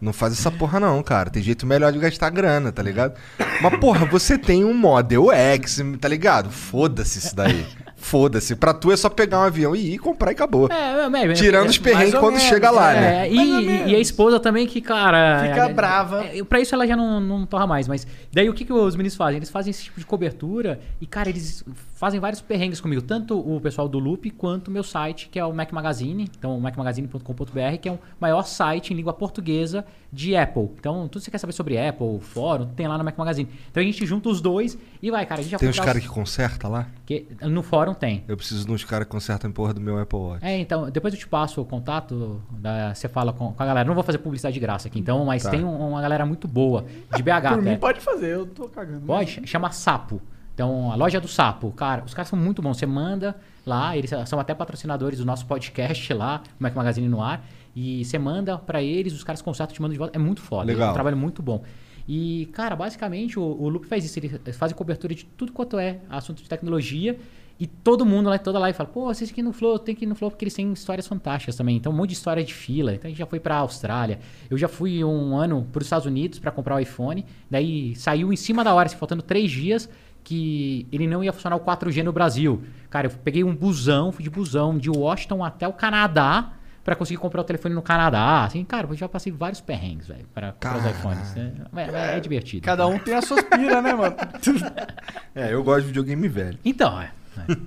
Não 0.00 0.12
faz 0.14 0.32
essa 0.32 0.50
porra 0.50 0.80
não, 0.80 1.02
cara. 1.02 1.28
Tem 1.28 1.42
jeito 1.42 1.66
melhor 1.66 1.92
de 1.92 1.98
gastar 1.98 2.30
grana, 2.30 2.72
tá 2.72 2.82
ligado? 2.82 3.14
Mas, 3.60 3.78
porra, 3.78 4.06
você 4.06 4.38
tem 4.38 4.64
um 4.64 4.72
Model 4.72 5.30
X, 5.30 5.82
tá 6.00 6.08
ligado? 6.08 6.50
Foda-se 6.50 7.18
isso 7.18 7.36
daí. 7.36 7.66
Foda-se. 7.96 8.56
Pra 8.56 8.72
tu 8.72 8.90
é 8.90 8.96
só 8.96 9.10
pegar 9.10 9.40
um 9.40 9.42
avião 9.42 9.76
e 9.76 9.92
ir 9.94 9.98
comprar 9.98 10.30
e 10.30 10.32
acabou. 10.34 10.68
É, 10.72 10.74
é, 11.04 11.30
é, 11.30 11.32
Tirando 11.34 11.66
é, 11.66 11.68
os 11.68 11.76
perrengues 11.76 12.14
ou 12.14 12.20
quando 12.20 12.36
menos, 12.36 12.48
chega 12.48 12.70
lá, 12.70 12.94
É, 12.94 13.00
né? 13.00 13.30
e, 13.30 13.36
e- 13.36 13.88
e 13.90 13.94
a 13.94 13.98
esposa 14.00 14.40
também 14.40 14.66
que, 14.66 14.80
cara. 14.80 15.42
Fica 15.46 15.68
é, 15.68 15.72
brava. 15.74 16.24
É, 16.24 16.42
pra 16.42 16.60
isso 16.60 16.74
ela 16.74 16.86
já 16.86 16.96
não, 16.96 17.20
não 17.20 17.44
torra 17.44 17.66
mais. 17.66 17.86
Mas 17.86 18.06
daí 18.32 18.48
o 18.48 18.54
que, 18.54 18.64
que 18.64 18.72
os 18.72 18.96
meninos 18.96 19.16
fazem? 19.16 19.36
Eles 19.36 19.50
fazem 19.50 19.70
esse 19.70 19.84
tipo 19.84 20.00
de 20.00 20.06
cobertura 20.06 20.80
e, 20.98 21.06
cara, 21.06 21.28
eles 21.28 21.62
fazem 22.00 22.18
vários 22.18 22.40
perrengues 22.40 22.80
comigo. 22.80 23.02
Tanto 23.02 23.38
o 23.38 23.60
pessoal 23.60 23.86
do 23.86 23.98
Loop 23.98 24.30
quanto 24.30 24.68
o 24.68 24.70
meu 24.70 24.82
site, 24.82 25.28
que 25.28 25.38
é 25.38 25.44
o 25.44 25.52
Mac 25.52 25.70
Magazine. 25.70 26.24
Então, 26.38 26.58
macmagazine.com.br, 26.58 27.76
que 27.80 27.88
é 27.90 27.92
o 27.92 27.98
maior 28.18 28.42
site 28.46 28.92
em 28.92 28.96
língua 28.96 29.12
portuguesa 29.12 29.84
de 30.12 30.34
Apple. 30.34 30.70
Então, 30.78 31.06
tudo 31.08 31.20
que 31.20 31.24
você 31.26 31.30
quer 31.30 31.36
saber 31.38 31.52
sobre 31.52 31.78
Apple, 31.78 32.18
fórum, 32.20 32.66
tem 32.74 32.88
lá 32.88 32.96
no 32.96 33.04
Mac 33.04 33.16
Magazine. 33.18 33.48
Então 33.70 33.82
a 33.82 33.84
gente 33.86 34.04
junta 34.06 34.30
os 34.30 34.40
dois 34.40 34.78
e 35.02 35.10
vai, 35.10 35.26
cara. 35.26 35.40
A 35.40 35.42
gente 35.42 35.52
já 35.52 35.58
Tem 35.58 35.68
uns 35.68 35.78
caras 35.78 35.96
os- 36.02 36.08
que 36.08 36.14
conserta 36.14 36.66
lá? 36.68 36.86
que 37.04 37.26
No 37.42 37.62
fórum 37.62 37.92
tem. 37.92 38.24
Eu 38.26 38.36
preciso 38.36 38.64
de 38.66 38.72
uns 38.72 38.82
caras 38.82 39.06
que 39.06 39.12
consertam 39.12 39.50
a 39.50 39.52
porra 39.52 39.74
do 39.74 39.80
meu 39.80 39.98
Apple 39.98 40.18
Watch. 40.18 40.44
É, 40.44 40.58
então, 40.58 40.90
depois 40.90 41.12
eu 41.12 41.20
te 41.20 41.28
passo 41.28 41.60
o 41.60 41.64
contato, 41.66 42.40
da- 42.50 42.94
você 42.94 43.08
fala 43.08 43.32
com, 43.32 43.52
com 43.52 43.62
a 43.62 43.66
galera. 43.66 43.86
Não 43.86 43.94
vou 43.94 44.02
fazer 44.02 44.18
publicidade 44.18 44.54
de 44.54 44.60
graça 44.60 44.88
aqui, 44.88 44.98
então, 44.98 45.22
mas 45.26 45.42
Tá. 45.42 45.50
tem 45.50 45.62
um- 45.62 45.88
uma 45.90 46.00
galera 46.00 46.24
muito 46.24 46.48
boa, 46.48 46.86
de 47.14 47.22
BH 47.22 47.50
Por 47.54 47.62
mim 47.62 47.68
até. 47.72 47.78
pode 47.78 48.00
fazer, 48.00 48.32
eu 48.34 48.46
tô 48.46 48.68
cagando. 48.68 49.04
Pode? 49.06 49.42
Chama 49.46 49.70
Sapo. 49.70 50.20
Então, 50.60 50.92
a 50.92 50.94
loja 50.94 51.18
do 51.18 51.26
Sapo, 51.26 51.72
cara, 51.72 52.04
os 52.04 52.12
caras 52.12 52.28
são 52.28 52.38
muito 52.38 52.60
bons. 52.60 52.76
Você 52.76 52.84
manda 52.84 53.34
lá, 53.64 53.96
eles 53.96 54.10
são 54.26 54.38
até 54.38 54.54
patrocinadores 54.54 55.18
do 55.18 55.24
nosso 55.24 55.46
podcast 55.46 56.12
lá, 56.12 56.42
o 56.60 56.62
Mac 56.62 56.74
Magazine 56.74 57.08
no 57.08 57.22
ar. 57.22 57.42
E 57.74 58.04
você 58.04 58.18
manda 58.18 58.58
pra 58.58 58.82
eles, 58.82 59.14
os 59.14 59.24
caras 59.24 59.40
consertam, 59.40 59.74
te 59.74 59.80
mandam 59.80 59.94
de 59.94 59.98
volta. 59.98 60.18
É 60.18 60.20
muito 60.20 60.42
foda. 60.42 60.66
Legal. 60.66 60.88
É 60.88 60.90
um 60.90 60.92
trabalho 60.92 61.16
muito 61.16 61.40
bom. 61.40 61.62
E, 62.06 62.50
cara, 62.52 62.76
basicamente 62.76 63.38
o, 63.38 63.42
o 63.42 63.70
Loop 63.70 63.86
faz 63.86 64.04
isso. 64.04 64.18
Eles 64.18 64.54
fazem 64.54 64.76
cobertura 64.76 65.14
de 65.14 65.24
tudo 65.24 65.50
quanto 65.50 65.78
é 65.78 66.00
assunto 66.10 66.42
de 66.42 66.48
tecnologia. 66.50 67.16
E 67.58 67.66
todo 67.66 68.06
mundo 68.06 68.30
lá, 68.30 68.38
toda 68.38 68.58
live 68.58 68.76
fala, 68.76 68.88
pô, 68.88 69.04
vocês 69.04 69.30
aqui 69.30 69.42
no 69.42 69.52
Flow, 69.52 69.78
tem 69.78 69.94
que 69.94 70.06
ir 70.06 70.08
no 70.08 70.14
Flow 70.14 70.30
porque 70.30 70.44
eles 70.44 70.54
têm 70.54 70.72
histórias 70.72 71.06
fantásticas 71.06 71.56
também. 71.56 71.76
Então, 71.76 71.92
um 71.92 71.94
monte 71.96 72.08
de 72.08 72.16
história 72.16 72.42
de 72.42 72.54
fila. 72.54 72.94
Então, 72.94 73.06
a 73.06 73.10
gente 73.10 73.18
já 73.18 73.26
foi 73.26 73.38
pra 73.38 73.56
Austrália. 73.56 74.18
Eu 74.48 74.56
já 74.56 74.66
fui 74.66 75.04
um 75.04 75.36
ano 75.36 75.66
pros 75.70 75.86
Estados 75.86 76.06
Unidos 76.06 76.38
pra 76.38 76.50
comprar 76.50 76.76
o 76.76 76.78
iPhone. 76.78 77.24
Daí 77.50 77.94
saiu 77.96 78.32
em 78.32 78.36
cima 78.36 78.64
da 78.64 78.72
hora, 78.72 78.86
assim, 78.86 78.96
faltando 78.96 79.22
três 79.22 79.50
dias, 79.50 79.90
que 80.24 80.86
ele 80.92 81.06
não 81.06 81.22
ia 81.24 81.32
funcionar 81.32 81.56
o 81.56 81.60
4G 81.60 82.02
no 82.02 82.12
Brasil. 82.12 82.62
Cara, 82.88 83.06
eu 83.06 83.10
peguei 83.10 83.42
um 83.44 83.54
busão, 83.54 84.12
fui 84.12 84.22
de 84.22 84.30
busão 84.30 84.76
de 84.78 84.90
Washington 84.90 85.44
até 85.44 85.66
o 85.66 85.72
Canadá 85.72 86.52
pra 86.84 86.96
conseguir 86.96 87.18
comprar 87.18 87.40
o 87.42 87.44
telefone 87.44 87.74
no 87.74 87.82
Canadá. 87.82 88.44
Assim, 88.44 88.64
cara, 88.64 88.86
eu 88.88 88.96
já 88.96 89.08
passei 89.08 89.30
vários 89.32 89.60
perrengues, 89.60 90.06
velho, 90.08 90.26
para 90.34 90.52
comprar 90.52 90.78
os 90.78 90.84
iPhones. 90.86 91.36
É, 91.36 92.12
é- 92.12 92.16
é 92.16 92.20
divertido. 92.20 92.64
Cada 92.64 92.86
um 92.86 92.98
tem 92.98 93.14
as 93.14 93.24
suas 93.26 93.42
piras, 93.42 93.82
né, 93.82 93.92
mano? 93.92 94.16
É, 95.34 95.52
eu 95.54 95.62
gosto 95.62 95.82
de 95.82 95.86
videogame 95.88 96.26
velho. 96.28 96.58
Então, 96.64 97.00
é. 97.00 97.10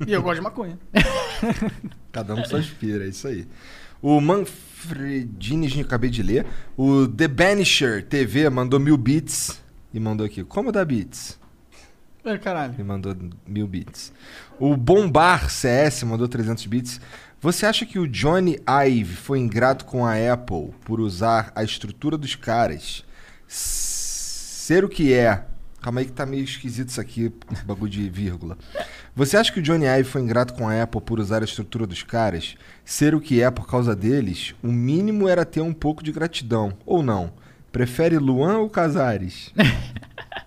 E 0.06 0.12
eu 0.12 0.22
gosto 0.22 0.36
de 0.40 0.42
maconha. 0.42 0.78
Cada 2.12 2.34
um 2.34 2.38
com 2.38 2.46
suas 2.46 2.68
piras, 2.68 3.02
é 3.02 3.08
isso 3.10 3.28
aí. 3.28 3.48
O 4.02 4.20
Manfredini, 4.20 5.66
a 5.66 5.70
gente 5.70 5.86
acabei 5.86 6.10
de 6.10 6.22
ler. 6.22 6.46
O 6.78 7.08
The 7.08 7.28
Banisher 7.28 8.04
TV 8.06 8.50
mandou 8.50 8.80
mil 8.80 8.98
bits 8.98 9.62
e 9.94 10.00
mandou 10.00 10.26
aqui. 10.26 10.44
Como 10.44 10.72
dá 10.72 10.84
bits? 10.84 11.40
É, 12.26 12.38
caralho. 12.38 12.74
Ele 12.74 12.84
mandou 12.84 13.16
mil 13.46 13.68
bits. 13.68 14.14
O 14.60 14.78
Bombar 14.78 15.50
CS 15.50 16.04
mandou 16.04 16.28
300 16.28 16.66
bits. 16.66 17.02
Você 17.42 17.66
acha 17.66 17.86
que 17.86 18.00
o 18.00 18.08
Johnny 18.08 18.58
Ive 18.88 19.16
foi 19.16 19.40
ingrato 19.40 19.84
com 19.84 20.06
a 20.06 20.14
Apple 20.14 20.74
por 20.86 21.02
usar 21.02 21.52
a 21.54 21.64
estrutura 21.64 22.18
dos 22.18 22.36
caras? 22.36 23.04
Ser 23.46 24.86
o 24.86 24.90
que 24.90 25.14
é. 25.14 25.46
Calma 25.82 26.00
aí 26.00 26.06
que 26.06 26.14
tá 26.14 26.26
meio 26.26 26.46
esquisito 26.46 26.88
isso 26.88 27.02
aqui, 27.02 27.30
bagulho 27.66 27.92
de 27.92 28.10
vírgula. 28.10 28.58
Você 29.14 29.36
acha 29.36 29.52
que 29.52 29.60
o 29.60 29.62
Johnny 29.62 29.86
Ive 29.86 30.06
foi 30.06 30.22
ingrato 30.22 30.54
com 30.54 30.70
a 30.70 30.82
Apple 30.82 31.02
por 31.02 31.20
usar 31.20 31.42
a 31.42 31.46
estrutura 31.46 31.86
dos 31.86 32.02
caras? 32.04 32.56
Ser 32.86 33.14
o 33.14 33.20
que 33.20 33.42
é 33.42 33.52
por 33.52 33.68
causa 33.68 33.94
deles? 33.94 34.56
O 34.64 34.70
mínimo 34.70 35.28
era 35.28 35.44
ter 35.44 35.60
um 35.60 35.74
pouco 35.74 36.02
de 36.02 36.14
gratidão. 36.14 36.72
Ou 36.86 37.04
não? 37.04 37.34
Prefere 37.74 38.18
Luan 38.18 38.60
ou 38.60 38.70
Casares? 38.70 39.52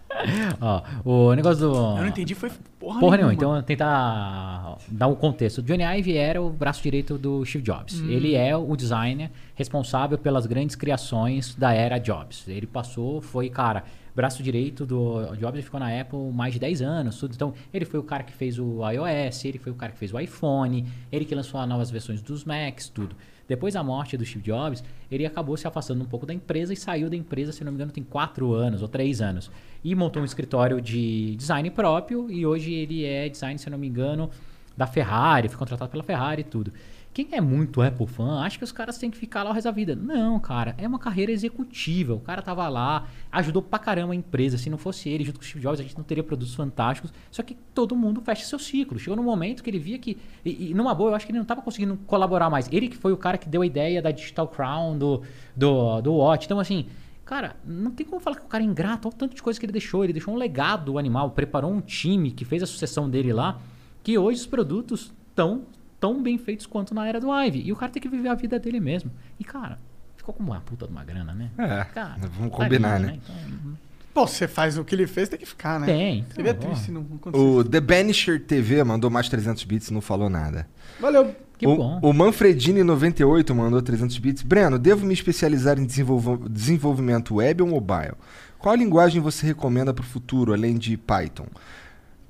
Ó, 0.61 0.83
o 1.05 1.35
negócio 1.35 1.61
do. 1.61 1.75
Eu 1.75 1.97
não 1.97 2.07
entendi, 2.09 2.35
foi 2.35 2.51
porra, 2.79 3.01
Porra 3.01 3.17
nenhuma. 3.17 3.35
Então, 3.35 3.63
tentar 3.63 4.79
dar 4.89 5.09
um 5.09 5.15
contexto. 5.15 5.63
Johnny 5.63 5.83
Ive 5.83 6.17
era 6.17 6.41
o 6.41 6.51
braço 6.51 6.83
direito 6.83 7.19
do 7.19 7.45
Steve 7.45 7.65
Jobs. 7.65 8.01
Hum. 8.01 8.11
Ele 8.11 8.35
é 8.35 8.57
o 8.57 8.77
designer 8.77 9.31
responsável 9.55 10.19
pelas 10.19 10.47
grandes 10.47 10.77
criações 10.77 11.55
da 11.55 11.73
era 11.73 11.99
Jobs. 11.99 12.47
Ele 12.49 12.67
passou, 12.67 13.21
foi, 13.21 13.49
cara, 13.49 13.85
braço 14.15 14.43
direito 14.43 14.87
do 14.87 15.35
Jobs, 15.37 15.65
ficou 15.65 15.79
na 15.79 16.01
Apple 16.01 16.33
mais 16.33 16.55
de 16.55 16.61
10 16.61 16.83
anos. 16.83 17.19
Tudo. 17.19 17.35
Então, 17.35 17.55
ele 17.73 17.85
foi 17.85 18.01
o 18.01 18.03
cara 18.03 18.23
que 18.23 18.33
fez 18.33 18.59
o 18.59 18.81
iOS, 18.89 19.45
ele 19.45 19.59
foi 19.59 19.73
o 19.73 19.75
cara 19.75 19.93
que 19.93 19.99
fez 19.99 20.13
o 20.13 20.19
iPhone, 20.19 20.87
ele 21.13 21.25
que 21.25 21.35
lançou 21.35 21.61
as 21.61 21.69
novas 21.69 21.91
versões 21.91 22.23
dos 22.23 22.45
Macs, 22.45 22.89
tudo. 22.89 23.15
Depois 23.49 23.75
da 23.75 23.83
morte 23.83 24.17
do 24.17 24.25
Steve 24.25 24.45
Jobs, 24.45 24.83
ele 25.11 25.25
acabou 25.25 25.57
se 25.57 25.69
afastando 25.69 26.03
um 26.03 26.07
pouco 26.07 26.27
da 26.27 26.35
empresa 26.35 26.73
e 26.73 26.77
saiu 26.77 27.09
da 27.09 27.17
empresa, 27.17 27.53
se 27.53 27.63
não 27.63 27.71
me 27.71 27.77
engano, 27.77 27.93
tem 27.93 28.03
quatro 28.03 28.53
anos 28.53 28.83
ou 28.83 28.89
três 28.89 29.21
anos. 29.21 29.51
E 29.85 29.94
montou 29.94 30.23
um 30.23 30.24
escritório 30.24 30.81
de 30.81 31.36
design 31.36 31.70
próprio 31.70 32.31
e 32.31 32.44
hoje 32.44 32.73
ele 32.73 33.05
é 33.05 33.28
design, 33.28 33.59
se 33.59 33.70
não 33.70 33.78
me 33.78 33.86
engano, 33.86 34.31
da 34.77 34.86
Ferrari, 34.86 35.48
foi 35.48 35.59
contratado 35.59 35.90
pela 35.90 36.03
Ferrari 36.03 36.43
e 36.43 36.44
tudo. 36.44 36.73
Quem 37.16 37.28
é 37.32 37.40
muito 37.40 37.81
Apple 37.81 38.07
fã, 38.07 38.40
acha 38.43 38.59
que 38.59 38.65
os 38.65 38.70
caras 38.70 38.98
têm 38.98 39.11
que 39.11 39.16
ficar 39.16 39.43
lá 39.43 39.48
o 39.48 39.55
resto 39.55 39.65
da 39.65 39.70
vida. 39.70 39.97
Não, 39.97 40.39
cara, 40.39 40.74
é 40.77 40.86
uma 40.86 40.98
carreira 40.98 41.32
executiva. 41.32 42.12
O 42.12 42.20
cara 42.20 42.43
tava 42.43 42.69
lá, 42.69 43.09
ajudou 43.32 43.62
pra 43.62 43.78
caramba 43.78 44.12
a 44.12 44.15
empresa. 44.15 44.59
Se 44.59 44.69
não 44.69 44.77
fosse 44.77 45.09
ele, 45.09 45.24
junto 45.24 45.39
com 45.39 45.43
o 45.43 45.48
Steve 45.48 45.62
Jobs, 45.62 45.81
a 45.81 45.82
gente 45.82 45.97
não 45.97 46.05
teria 46.05 46.23
produtos 46.23 46.55
fantásticos. 46.55 47.15
Só 47.31 47.43
que 47.43 47.57
todo 47.74 47.97
mundo 47.97 48.20
fecha 48.20 48.44
seu 48.44 48.59
ciclo. 48.59 48.98
Chegou 48.98 49.16
num 49.16 49.23
momento 49.23 49.62
que 49.62 49.70
ele 49.70 49.78
via 49.78 49.98
que. 49.98 50.19
E, 50.44 50.73
e 50.73 50.74
numa 50.74 50.94
boa, 50.94 51.12
eu 51.12 51.15
acho 51.15 51.24
que 51.24 51.32
ele 51.32 51.39
não 51.39 51.47
tava 51.47 51.62
conseguindo 51.62 51.97
colaborar 52.07 52.51
mais. 52.51 52.69
Ele 52.70 52.86
que 52.86 52.98
foi 52.98 53.15
o 53.15 53.16
cara 53.16 53.39
que 53.39 53.48
deu 53.48 53.62
a 53.62 53.66
ideia 53.66 54.03
da 54.03 54.11
Digital 54.11 54.47
Crown, 54.48 54.98
do, 54.98 55.23
do, 55.57 56.03
do 56.03 56.12
Watch. 56.16 56.44
Então, 56.44 56.61
assim, 56.61 56.85
Cara, 57.27 57.57
não 57.66 57.90
tem 57.90 58.07
como 58.07 58.20
falar 58.20 58.36
que 58.36 58.44
o 58.44 58.48
cara 58.48 58.62
é 58.62 58.66
ingrato. 58.66 59.09
Olha 59.09 59.15
o 59.15 59.19
tanto 59.19 59.35
de 59.35 59.43
coisa 59.43 59.59
que 59.59 59.66
ele 59.66 59.73
deixou. 59.73 60.05
Ele 60.05 60.12
deixou 60.12 60.32
um 60.32 60.36
legado 60.39 60.97
animal, 60.97 61.32
preparou 61.32 61.73
um 61.73 61.81
time 61.81 62.31
que 62.31 62.44
fez 62.44 62.62
a 62.62 62.66
sucessão 62.66 63.11
dele 63.11 63.32
lá. 63.32 63.61
Que 64.05 64.16
hoje 64.16 64.40
os 64.40 64.47
produtos 64.47 65.12
estão 65.28 65.65
tão 65.98 66.23
bem 66.23 66.39
feitos 66.39 66.66
quanto 66.66 66.94
na 66.94 67.07
era 67.07 67.20
do 67.20 67.28
Ive. 67.32 67.62
E 67.62 67.73
o 67.73 67.77
cara 67.77 67.90
tem 67.90 68.01
que 68.01 68.09
viver 68.09 68.28
a 68.28 68.35
vida 68.35 68.61
dele 68.61 68.78
mesmo. 68.78 69.11
E, 69.40 69.44
cara, 69.44 69.77
ficou 70.16 70.32
com 70.32 70.43
uma 70.44 70.61
puta 70.61 70.86
de 70.86 70.93
uma 70.93 71.03
grana, 71.03 71.35
né? 71.35 71.51
É, 71.59 71.85
Cara, 71.93 72.16
vamos 72.16 72.53
tá 72.53 72.57
combinar, 72.59 72.98
lindo, 72.98 73.11
né? 73.11 73.19
Então, 73.23 73.77
Pô, 74.15 74.27
você 74.27 74.48
faz 74.48 74.78
o 74.78 74.85
que 74.85 74.94
ele 74.94 75.07
fez, 75.07 75.28
tem 75.28 75.39
que 75.39 75.44
ficar, 75.44 75.78
né? 75.78 75.86
Tem. 75.86 76.19
então, 76.20 76.36
Seria 76.36 76.53
ó. 76.53 76.55
triste 76.55 76.85
se 76.86 76.90
não 76.90 77.03
acontecesse. 77.03 77.36
O 77.36 77.62
The 77.62 77.81
Banisher 77.81 78.43
TV 78.43 78.82
mandou 78.82 79.11
mais 79.11 79.28
300 79.28 79.62
bits 79.65 79.89
e 79.89 79.93
não 79.93 80.01
falou 80.01 80.31
nada. 80.31 80.66
Valeu. 80.98 81.35
Que 81.59 81.66
o, 81.66 81.77
bom. 81.77 81.99
o 82.03 82.12
Manfredini98 82.12 83.55
mandou 83.55 83.81
300 83.81 84.19
bits. 84.19 84.43
Breno, 84.43 84.78
devo 84.78 85.07
me 85.07 85.15
especializar 85.15 85.78
em 85.78 85.87
desenvolvo- 85.87 86.49
desenvolvimento 86.49 87.37
web 87.37 87.62
ou 87.62 87.69
mobile? 87.69 88.15
Qual 88.59 88.74
linguagem 88.74 89.20
você 89.23 89.47
recomenda 89.47 89.93
para 89.95 90.03
o 90.03 90.07
futuro, 90.07 90.53
além 90.53 90.77
de 90.77 90.97
Python? 90.97 91.47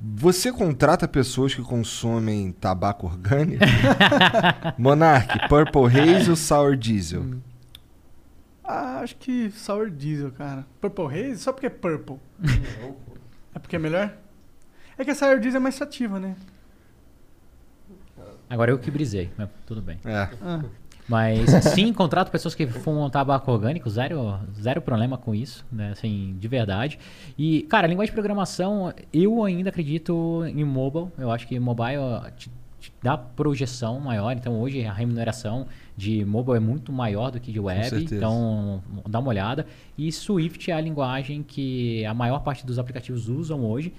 Você 0.00 0.52
contrata 0.52 1.08
pessoas 1.08 1.54
que 1.54 1.62
consomem 1.62 2.52
tabaco 2.52 3.06
orgânico? 3.06 3.64
Monarch, 4.76 5.48
Purple 5.48 5.86
Haze 5.86 6.28
ou 6.30 6.36
Sour 6.36 6.76
Diesel? 6.76 7.24
Ah, 8.62 9.00
acho 9.00 9.16
que 9.16 9.50
Sour 9.50 9.90
Diesel, 9.90 10.30
cara. 10.32 10.66
Purple 10.80 11.06
Haze? 11.06 11.38
Só 11.38 11.52
porque 11.52 11.66
é 11.66 11.70
Purple. 11.70 12.16
é 13.54 13.58
porque 13.58 13.76
é 13.76 13.78
melhor? 13.78 14.12
É 14.98 15.04
que 15.04 15.10
a 15.10 15.14
Sour 15.14 15.38
Diesel 15.40 15.58
é 15.60 15.62
mais 15.62 15.74
sativa, 15.76 16.18
né? 16.20 16.36
Agora 18.48 18.70
eu 18.70 18.78
que 18.78 18.90
brisei, 18.90 19.30
mas 19.36 19.48
tudo 19.66 19.82
bem. 19.82 19.98
É. 20.04 20.28
Ah. 20.42 20.62
Mas 21.08 21.50
sim, 21.74 21.92
contrato 21.92 22.30
pessoas 22.30 22.54
que 22.54 22.66
fumam 22.66 23.08
tabaco 23.08 23.50
orgânico, 23.50 23.88
zero, 23.88 24.38
zero 24.60 24.80
problema 24.80 25.16
com 25.16 25.34
isso, 25.34 25.64
né? 25.70 25.90
Assim, 25.92 26.36
de 26.38 26.48
verdade. 26.48 26.98
E, 27.38 27.62
cara, 27.62 27.86
linguagem 27.86 28.10
de 28.10 28.14
programação, 28.14 28.92
eu 29.12 29.44
ainda 29.44 29.70
acredito 29.70 30.44
em 30.46 30.64
mobile. 30.64 31.08
Eu 31.18 31.30
acho 31.30 31.46
que 31.46 31.58
mobile 31.58 32.30
te, 32.36 32.50
te 32.80 32.92
dá 33.02 33.16
projeção 33.16 34.00
maior. 34.00 34.32
Então, 34.32 34.60
hoje 34.60 34.84
a 34.84 34.92
remuneração 34.92 35.66
de 35.96 36.24
mobile 36.24 36.56
é 36.56 36.60
muito 36.60 36.92
maior 36.92 37.30
do 37.30 37.40
que 37.40 37.52
de 37.52 37.60
web. 37.60 38.02
Então, 38.02 38.82
dá 39.08 39.20
uma 39.20 39.28
olhada. 39.28 39.66
E 39.96 40.10
Swift 40.10 40.70
é 40.70 40.74
a 40.74 40.80
linguagem 40.80 41.42
que 41.42 42.04
a 42.04 42.12
maior 42.12 42.40
parte 42.40 42.66
dos 42.66 42.78
aplicativos 42.78 43.28
usam 43.28 43.64
hoje. 43.64 43.92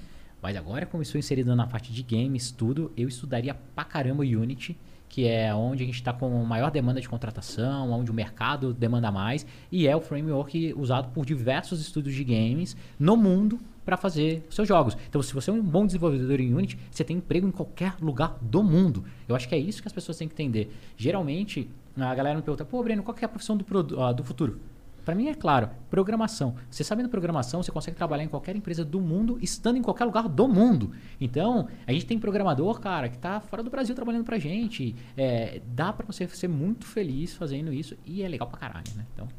Mas 0.48 0.56
agora, 0.56 0.86
como 0.86 1.04
estou 1.04 1.20
inserido 1.20 1.54
na 1.58 1.68
parte 1.68 1.92
de 1.92 2.02
games, 2.02 2.52
tudo, 2.52 2.90
eu 2.96 3.10
estudaria 3.10 3.54
pra 3.54 3.84
caramba 3.84 4.24
Unity, 4.24 4.78
que 5.10 5.28
é 5.28 5.54
onde 5.54 5.84
a 5.84 5.86
gente 5.86 5.96
está 5.96 6.14
com 6.14 6.30
maior 6.46 6.72
demanda 6.72 7.02
de 7.02 7.10
contratação, 7.10 7.92
onde 7.92 8.10
o 8.10 8.14
mercado 8.14 8.74
demanda 8.74 9.12
mais, 9.12 9.46
e 9.70 9.90
é 9.90 9.94
o 9.94 10.00
framework 10.00 10.74
usado 10.78 11.10
por 11.10 11.26
diversos 11.26 11.82
estúdios 11.82 12.16
de 12.16 12.24
games 12.24 12.78
no 12.98 13.18
mundo 13.18 13.60
para 13.84 13.98
fazer 13.98 14.48
seus 14.50 14.66
jogos. 14.66 14.96
Então, 15.10 15.22
se 15.22 15.34
você 15.34 15.50
é 15.50 15.54
um 15.54 15.62
bom 15.62 15.86
desenvolvedor 15.86 16.40
em 16.40 16.54
Unity, 16.54 16.80
você 16.90 17.04
tem 17.04 17.18
emprego 17.18 17.46
em 17.46 17.52
qualquer 17.52 17.96
lugar 18.00 18.38
do 18.42 18.64
mundo. 18.64 19.04
Eu 19.28 19.36
acho 19.36 19.50
que 19.50 19.56
é 19.56 19.60
isso 19.60 19.82
que 19.82 19.90
as 19.90 19.94
pessoas 19.94 20.18
têm 20.18 20.30
que 20.30 20.34
entender. 20.34 20.74
Geralmente, 20.96 21.70
a 21.98 22.16
galera 22.16 22.38
me 22.38 22.42
pergunta, 22.42 22.64
pô, 22.64 22.82
Breno, 22.82 23.04
qual 23.04 23.14
que 23.14 23.26
é 23.26 23.28
a 23.28 23.30
profissão 23.30 23.58
do, 23.58 23.66
ah, 24.02 24.14
do 24.14 24.24
futuro? 24.24 24.62
Para 25.08 25.16
mim 25.16 25.30
é 25.30 25.34
claro, 25.34 25.70
programação. 25.90 26.56
Você 26.70 26.84
sabendo 26.84 27.08
programação, 27.08 27.64
você 27.64 27.72
consegue 27.72 27.96
trabalhar 27.96 28.26
em 28.26 28.28
qualquer 28.28 28.54
empresa 28.58 28.84
do 28.84 29.00
mundo, 29.00 29.40
estando 29.42 29.78
em 29.78 29.82
qualquer 29.82 30.04
lugar 30.04 30.28
do 30.28 30.50
mundo. 30.50 30.92
Então, 31.22 31.70
a 31.88 31.94
gente 31.94 32.06
tem 32.06 32.20
programador, 32.20 32.78
cara, 32.82 33.08
que 33.08 33.18
tá 33.18 33.40
fora 33.40 33.64
do 33.64 33.70
Brasil 33.70 33.96
trabalhando 33.96 34.26
pra 34.26 34.38
gente. 34.38 34.94
É, 35.16 35.62
dá 35.66 35.94
pra 35.94 36.06
você 36.06 36.28
ser 36.28 36.50
muito 36.50 36.86
feliz 36.86 37.34
fazendo 37.34 37.72
isso 37.72 37.96
e 38.06 38.22
é 38.22 38.28
legal 38.28 38.50
pra 38.50 38.60
caralho, 38.60 38.84
né? 38.98 39.06
Então, 39.14 39.30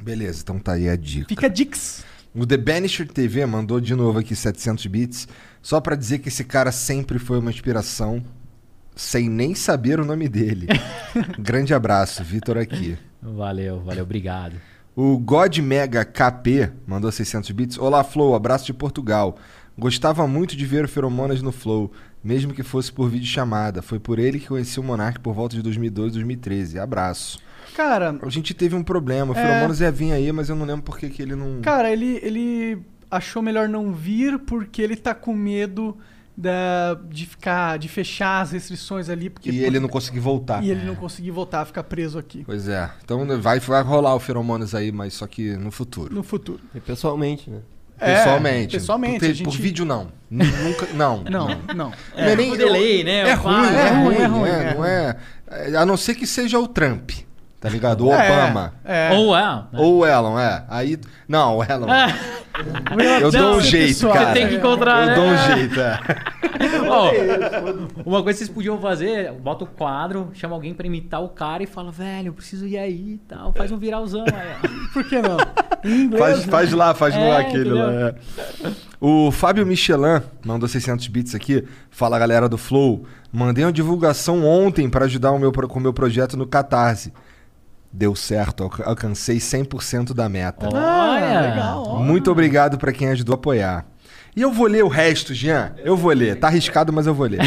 Beleza, 0.00 0.40
então 0.42 0.58
tá 0.58 0.72
aí 0.72 0.88
a 0.88 0.96
dica. 0.96 1.28
Fica 1.28 1.48
Dix. 1.48 2.04
O 2.34 2.44
The 2.44 2.56
Banisher 2.56 3.06
TV 3.06 3.46
mandou 3.46 3.80
de 3.80 3.94
novo 3.94 4.18
aqui 4.18 4.34
700 4.34 4.84
bits, 4.86 5.28
só 5.62 5.80
pra 5.80 5.94
dizer 5.94 6.18
que 6.18 6.30
esse 6.30 6.42
cara 6.42 6.72
sempre 6.72 7.20
foi 7.20 7.38
uma 7.38 7.50
inspiração, 7.50 8.24
sem 8.96 9.30
nem 9.30 9.54
saber 9.54 10.00
o 10.00 10.04
nome 10.04 10.28
dele. 10.28 10.66
Grande 11.38 11.72
abraço, 11.72 12.24
Vitor 12.24 12.58
aqui. 12.58 12.98
Valeu, 13.22 13.80
valeu, 13.80 14.02
obrigado. 14.02 14.56
O 14.94 15.16
God 15.18 15.58
Mega 15.58 16.04
KP 16.04 16.70
mandou 16.86 17.10
600 17.12 17.50
bits. 17.52 17.78
Olá, 17.78 18.02
Flow, 18.02 18.34
abraço 18.34 18.66
de 18.66 18.72
Portugal. 18.74 19.36
Gostava 19.78 20.26
muito 20.26 20.56
de 20.56 20.66
ver 20.66 20.84
o 20.84 20.88
Feromonas 20.88 21.40
no 21.40 21.52
Flow, 21.52 21.92
mesmo 22.22 22.52
que 22.52 22.64
fosse 22.64 22.92
por 22.92 23.08
videochamada. 23.08 23.80
Foi 23.80 24.00
por 24.00 24.18
ele 24.18 24.40
que 24.40 24.48
conheci 24.48 24.80
o 24.80 24.82
Monark 24.82 25.20
por 25.20 25.32
volta 25.34 25.54
de 25.54 25.62
2012, 25.62 26.14
2013. 26.14 26.80
Abraço. 26.80 27.38
Cara, 27.76 28.18
A 28.20 28.28
gente 28.28 28.52
teve 28.54 28.74
um 28.74 28.82
problema. 28.82 29.32
O 29.32 29.36
É. 29.38 29.40
Feromonas 29.40 29.80
ia 29.80 29.92
vir 29.92 30.10
aí, 30.12 30.32
mas 30.32 30.48
eu 30.48 30.56
não 30.56 30.66
lembro 30.66 30.82
por 30.82 30.98
que 30.98 31.08
que 31.08 31.22
ele 31.22 31.36
não... 31.36 31.60
cara, 31.60 31.92
ele, 31.92 32.18
ele 32.24 32.80
achou 33.08 33.40
melhor 33.40 33.68
não 33.68 33.92
vir 33.92 34.36
porque 34.40 34.82
ele 34.82 34.96
tá 34.96 35.14
com 35.14 35.32
medo 35.32 35.96
da, 36.40 36.96
de 37.10 37.26
ficar, 37.26 37.78
de 37.80 37.88
fechar 37.88 38.42
as 38.42 38.52
restrições 38.52 39.08
ali. 39.08 39.28
Porque, 39.28 39.50
E 39.50 39.64
ele 39.64 39.80
não 39.80 39.88
conseguiu 39.88 40.22
voltar. 40.22 40.62
E 40.62 40.70
ele 40.70 40.84
não 40.84 40.94
conseguir 40.94 41.32
voltar, 41.32 41.64
ficar 41.64 41.82
preso 41.82 42.16
aqui. 42.16 42.44
Pois 42.46 42.68
é. 42.68 42.88
Então 43.04 43.26
vai, 43.40 43.58
vai 43.58 43.82
rolar 43.82 44.14
o 44.14 44.20
Feromonas 44.20 44.72
aí, 44.74 44.92
mas 44.92 45.14
só 45.14 45.26
que 45.26 45.56
no 45.56 45.72
futuro. 45.72 46.14
No 46.14 46.22
futuro. 46.22 46.60
E 46.74 46.78
pessoalmente, 46.80 47.50
né? 47.50 47.58
É, 48.00 48.14
Pessoalmente. 48.14 48.72
pessoalmente, 48.76 49.18
Por, 49.18 49.26
gente- 49.34 49.42
por 49.42 49.54
vídeo, 49.56 49.84
não. 49.84 50.12
Nunca. 50.30 50.86
Não. 50.94 51.24
Não, 51.24 51.48
não. 51.74 51.90
Não 51.90 51.92
é 52.14 52.36
nem- 52.36 52.52
o 52.52 52.56
delay, 52.56 53.02
né? 53.02 53.28
É 53.30 53.32
ruim, 53.34 53.54
pai- 53.56 53.74
é, 53.76 53.80
é 53.80 53.90
ruim, 53.90 54.04
ruim, 54.04 54.16
é 54.16 54.22
é 54.22 54.26
ruim, 54.26 54.48
é 54.48 54.74
Não 54.74 54.84
é, 54.84 55.16
é, 55.50 55.76
A 55.76 55.84
não 55.84 55.96
ser 55.96 56.14
que 56.14 56.24
seja 56.24 56.60
o 56.60 56.68
Trump, 56.68 57.10
tá 57.60 57.68
ligado? 57.68 58.06
O 58.06 58.12
É, 58.12 58.30
Obama. 58.30 58.74
É. 58.84 59.10
Ou 59.14 59.36
é. 59.36 59.42
né? 59.42 59.64
Ou 59.74 59.98
o 59.98 60.06
Elon, 60.06 60.38
é. 60.38 60.64
Aí. 60.68 60.98
Não, 61.26 61.58
o 61.58 61.64
Elon. 61.64 61.86
Eu 63.20 63.30
Não, 63.30 63.40
dou 63.40 63.50
um 63.52 63.60
você 63.60 63.68
jeito, 63.68 63.86
pessoal, 63.88 64.14
cara. 64.14 64.26
você 64.28 64.32
tem 64.34 64.48
que 64.48 64.54
encontrar, 64.56 65.08
Eu 65.08 65.14
dou 65.14 65.24
um 65.24 65.30
né? 65.30 65.56
jeito, 65.56 65.80
é. 65.80 65.98
Ó, 66.88 67.12
uma 68.04 68.22
coisa 68.22 68.38
que 68.38 68.44
vocês 68.44 68.48
podiam 68.48 68.78
fazer, 68.80 69.30
bota 69.32 69.62
o 69.62 69.66
quadro, 69.66 70.30
chama 70.34 70.54
alguém 70.56 70.74
pra 70.74 70.86
imitar 70.86 71.22
o 71.22 71.28
cara 71.28 71.62
e 71.62 71.66
fala, 71.66 71.92
velho, 71.92 72.28
eu 72.28 72.32
preciso 72.32 72.66
ir 72.66 72.76
aí 72.78 73.12
e 73.14 73.18
tal. 73.28 73.52
Faz 73.52 73.70
um 73.70 73.78
viralzão 73.78 74.24
aí. 74.24 74.54
ó. 74.64 74.92
Por 74.92 75.04
que 75.04 75.22
não? 75.22 75.36
Inglês, 75.84 76.18
Faz, 76.20 76.38
né? 76.46 76.50
faz 76.52 76.72
lá, 76.72 76.94
faz 76.94 77.14
É, 77.14 77.36
aquele 77.36 77.70
lá. 77.70 77.84
entendeu? 77.84 78.08
é. 78.08 78.14
O 79.00 79.30
Fábio 79.30 79.64
Michelin 79.64 80.20
mandou 80.44 80.68
600 80.68 81.06
bits 81.06 81.34
aqui. 81.36 81.64
Fala 81.90 82.18
galera 82.18 82.48
do 82.48 82.58
Flow. 82.58 83.04
Mandei 83.32 83.64
uma 83.64 83.72
divulgação 83.72 84.44
ontem 84.44 84.88
para 84.90 85.04
ajudar 85.04 85.30
o 85.30 85.38
meu, 85.38 85.52
com 85.52 85.78
o 85.78 85.82
meu 85.82 85.92
projeto 85.92 86.36
no 86.36 86.46
Catarse. 86.46 87.12
Deu 87.92 88.14
certo, 88.14 88.64
alca- 88.64 88.84
alcancei 88.84 89.38
100% 89.38 90.12
da 90.14 90.28
meta. 90.28 90.68
Ah, 90.74 91.10
Olha. 91.14 91.40
legal. 91.50 91.84
ó. 91.86 91.98
Muito 92.02 92.30
obrigado 92.30 92.76
para 92.78 92.92
quem 92.92 93.08
ajudou 93.08 93.32
a 93.34 93.36
apoiar. 93.36 93.86
E 94.36 94.42
eu 94.42 94.52
vou 94.52 94.66
ler 94.66 94.84
o 94.84 94.88
resto, 94.88 95.34
Jean. 95.34 95.72
Eu 95.82 95.96
vou 95.96 96.12
ler. 96.12 96.36
Tá 96.38 96.46
arriscado, 96.48 96.92
mas 96.92 97.06
eu 97.06 97.14
vou 97.14 97.26
ler. 97.26 97.40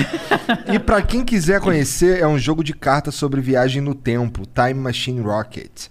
e 0.73 0.77
para 0.79 1.01
quem 1.01 1.23
quiser 1.23 1.61
conhecer, 1.61 2.19
é 2.19 2.27
um 2.27 2.37
jogo 2.39 2.63
de 2.63 2.73
cartas 2.73 3.15
sobre 3.15 3.39
viagem 3.39 3.81
no 3.81 3.93
tempo, 3.95 4.45
Time 4.45 4.73
Machine 4.73 5.21
Rocket. 5.21 5.87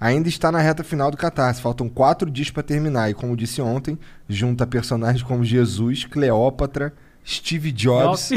Ainda 0.00 0.28
está 0.30 0.50
na 0.50 0.58
reta 0.58 0.82
final 0.82 1.10
do 1.10 1.16
Catarse. 1.16 1.60
Faltam 1.60 1.88
quatro 1.88 2.28
dias 2.30 2.50
para 2.50 2.62
terminar. 2.62 3.10
E 3.10 3.14
como 3.14 3.36
disse 3.36 3.60
ontem, 3.60 3.98
junta 4.28 4.66
personagens 4.66 5.22
como 5.22 5.44
Jesus, 5.44 6.04
Cleópatra, 6.06 6.94
Steve 7.24 7.70
Jobs, 7.70 8.30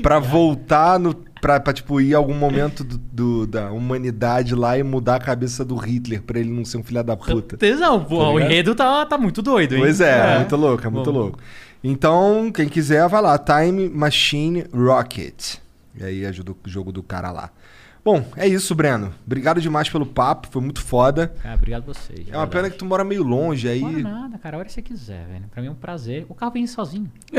para 0.00 0.20
voltar 0.20 0.98
no. 1.00 1.12
Pra, 1.40 1.60
pra, 1.60 1.72
tipo, 1.72 2.00
ir 2.00 2.14
algum 2.14 2.34
momento 2.34 2.82
do- 2.82 2.98
do- 2.98 3.46
da 3.46 3.70
humanidade 3.70 4.54
lá 4.54 4.76
e 4.76 4.82
mudar 4.82 5.16
a 5.16 5.20
cabeça 5.20 5.64
do 5.64 5.76
Hitler 5.76 6.22
pra 6.22 6.38
ele 6.40 6.50
não 6.50 6.64
ser 6.64 6.78
um 6.78 6.82
filho 6.82 7.02
da 7.04 7.16
puta. 7.16 7.56
Tesão, 7.56 8.04
pô, 8.04 8.32
o 8.32 8.40
enredo 8.40 8.74
tá, 8.74 9.06
tá 9.06 9.16
muito 9.16 9.40
doido, 9.40 9.74
hein? 9.74 9.80
Pois 9.80 10.00
é, 10.00 10.34
é 10.34 10.38
muito 10.38 10.56
louco, 10.56 10.86
é 10.86 10.90
muito 10.90 11.06
Vamos. 11.06 11.20
louco. 11.22 11.38
Então, 11.82 12.50
quem 12.52 12.68
quiser, 12.68 13.08
vai 13.08 13.22
lá, 13.22 13.38
Time 13.38 13.88
Machine 13.88 14.64
Rocket. 14.74 15.56
E 16.00 16.04
aí 16.04 16.26
ajuda 16.26 16.52
o 16.52 16.56
jogo 16.68 16.90
do 16.92 17.02
cara 17.02 17.30
lá. 17.30 17.50
Bom, 18.08 18.24
é 18.38 18.48
isso, 18.48 18.74
Breno. 18.74 19.12
Obrigado 19.26 19.60
demais 19.60 19.86
pelo 19.90 20.06
papo, 20.06 20.48
foi 20.50 20.62
muito 20.62 20.80
foda. 20.80 21.30
Cara, 21.42 21.56
obrigado 21.56 21.82
a 21.82 21.92
vocês. 21.92 22.20
É 22.20 22.22
uma 22.34 22.46
verdade. 22.46 22.50
pena 22.50 22.70
que 22.70 22.78
tu 22.78 22.86
mora 22.86 23.04
meio 23.04 23.22
longe 23.22 23.68
aí. 23.68 23.82
Não 23.82 24.00
nada, 24.00 24.38
cara. 24.38 24.56
A 24.56 24.58
hora 24.60 24.66
que 24.66 24.72
você 24.72 24.80
quiser, 24.80 25.26
velho. 25.30 25.44
Pra 25.52 25.60
mim 25.60 25.68
é 25.68 25.70
um 25.70 25.74
prazer. 25.74 26.24
O 26.26 26.34
carro 26.34 26.52
vem 26.52 26.66
sozinho. 26.66 27.10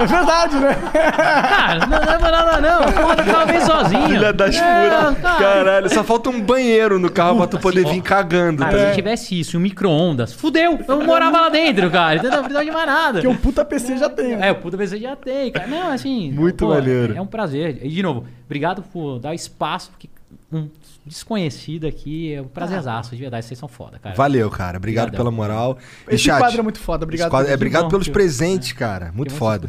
É 0.00 0.06
verdade, 0.06 0.56
né? 0.56 0.74
Cara, 0.92 1.86
não 1.86 1.98
leva 1.98 2.30
nada 2.30 2.60
não. 2.60 2.86
Do 3.16 3.24
carro 3.32 3.46
vem 3.46 3.60
sozinho. 3.60 4.08
Filha 4.08 4.32
das 4.32 4.56
É, 4.56 4.88
puras. 4.88 5.18
cara. 5.18 5.38
Caralho, 5.38 5.90
só 5.90 6.04
falta 6.04 6.30
um 6.30 6.40
banheiro 6.40 6.98
no 6.98 7.10
carro 7.10 7.36
pra 7.38 7.46
tu 7.46 7.58
poder 7.58 7.84
vir 7.86 8.00
cagando. 8.02 8.62
Cara, 8.62 8.76
tá? 8.78 8.88
se 8.90 8.94
tivesse 8.96 9.38
isso, 9.38 9.56
um 9.56 9.60
micro-ondas, 9.60 10.32
fudeu. 10.32 10.78
Eu 10.86 11.04
morava 11.04 11.40
lá 11.42 11.48
dentro, 11.48 11.90
cara. 11.90 12.16
Entendeu? 12.16 12.30
Não 12.32 12.44
precisava 12.44 12.64
de 12.64 12.70
mais 12.70 12.86
nada. 12.86 13.12
Porque 13.20 13.28
o 13.28 13.36
puta 13.38 13.64
PC 13.64 13.96
já 13.96 14.08
tem. 14.08 14.36
né? 14.36 14.48
É, 14.48 14.52
o 14.52 14.56
puta 14.56 14.76
PC 14.76 14.98
já 14.98 15.16
tem, 15.16 15.50
cara. 15.52 15.66
Não, 15.68 15.92
assim. 15.92 16.30
Muito 16.32 16.66
maneiro. 16.66 17.14
É 17.16 17.20
um 17.20 17.26
prazer. 17.26 17.78
E, 17.82 17.88
de 17.88 18.02
novo, 18.02 18.24
obrigado 18.46 18.82
por 18.92 19.18
dar 19.18 19.34
espaço, 19.34 19.90
porque 19.90 20.08
um 20.52 20.68
desconhecido 21.04 21.86
aqui 21.86 22.32
é 22.34 22.42
um 22.42 22.48
prazerzaço, 22.48 23.14
de 23.14 23.20
verdade. 23.22 23.44
Vocês 23.46 23.58
são 23.58 23.68
foda, 23.68 23.98
cara. 23.98 24.14
Valeu, 24.14 24.50
cara. 24.50 24.76
Obrigado 24.78 25.08
Obrigadão. 25.08 25.24
pela 25.26 25.30
moral. 25.36 25.78
E, 26.10 26.14
Esse 26.14 26.24
chat, 26.24 26.38
quadro 26.38 26.58
é 26.60 26.62
muito 26.62 26.78
foda, 26.78 27.04
obrigado 27.04 27.30
quadro- 27.30 27.50
é, 27.50 27.54
obrigado 27.54 27.88
pelos 27.88 28.08
presentes, 28.08 28.72
cara. 28.72 29.12
Muito 29.12 29.32
foda. 29.32 29.68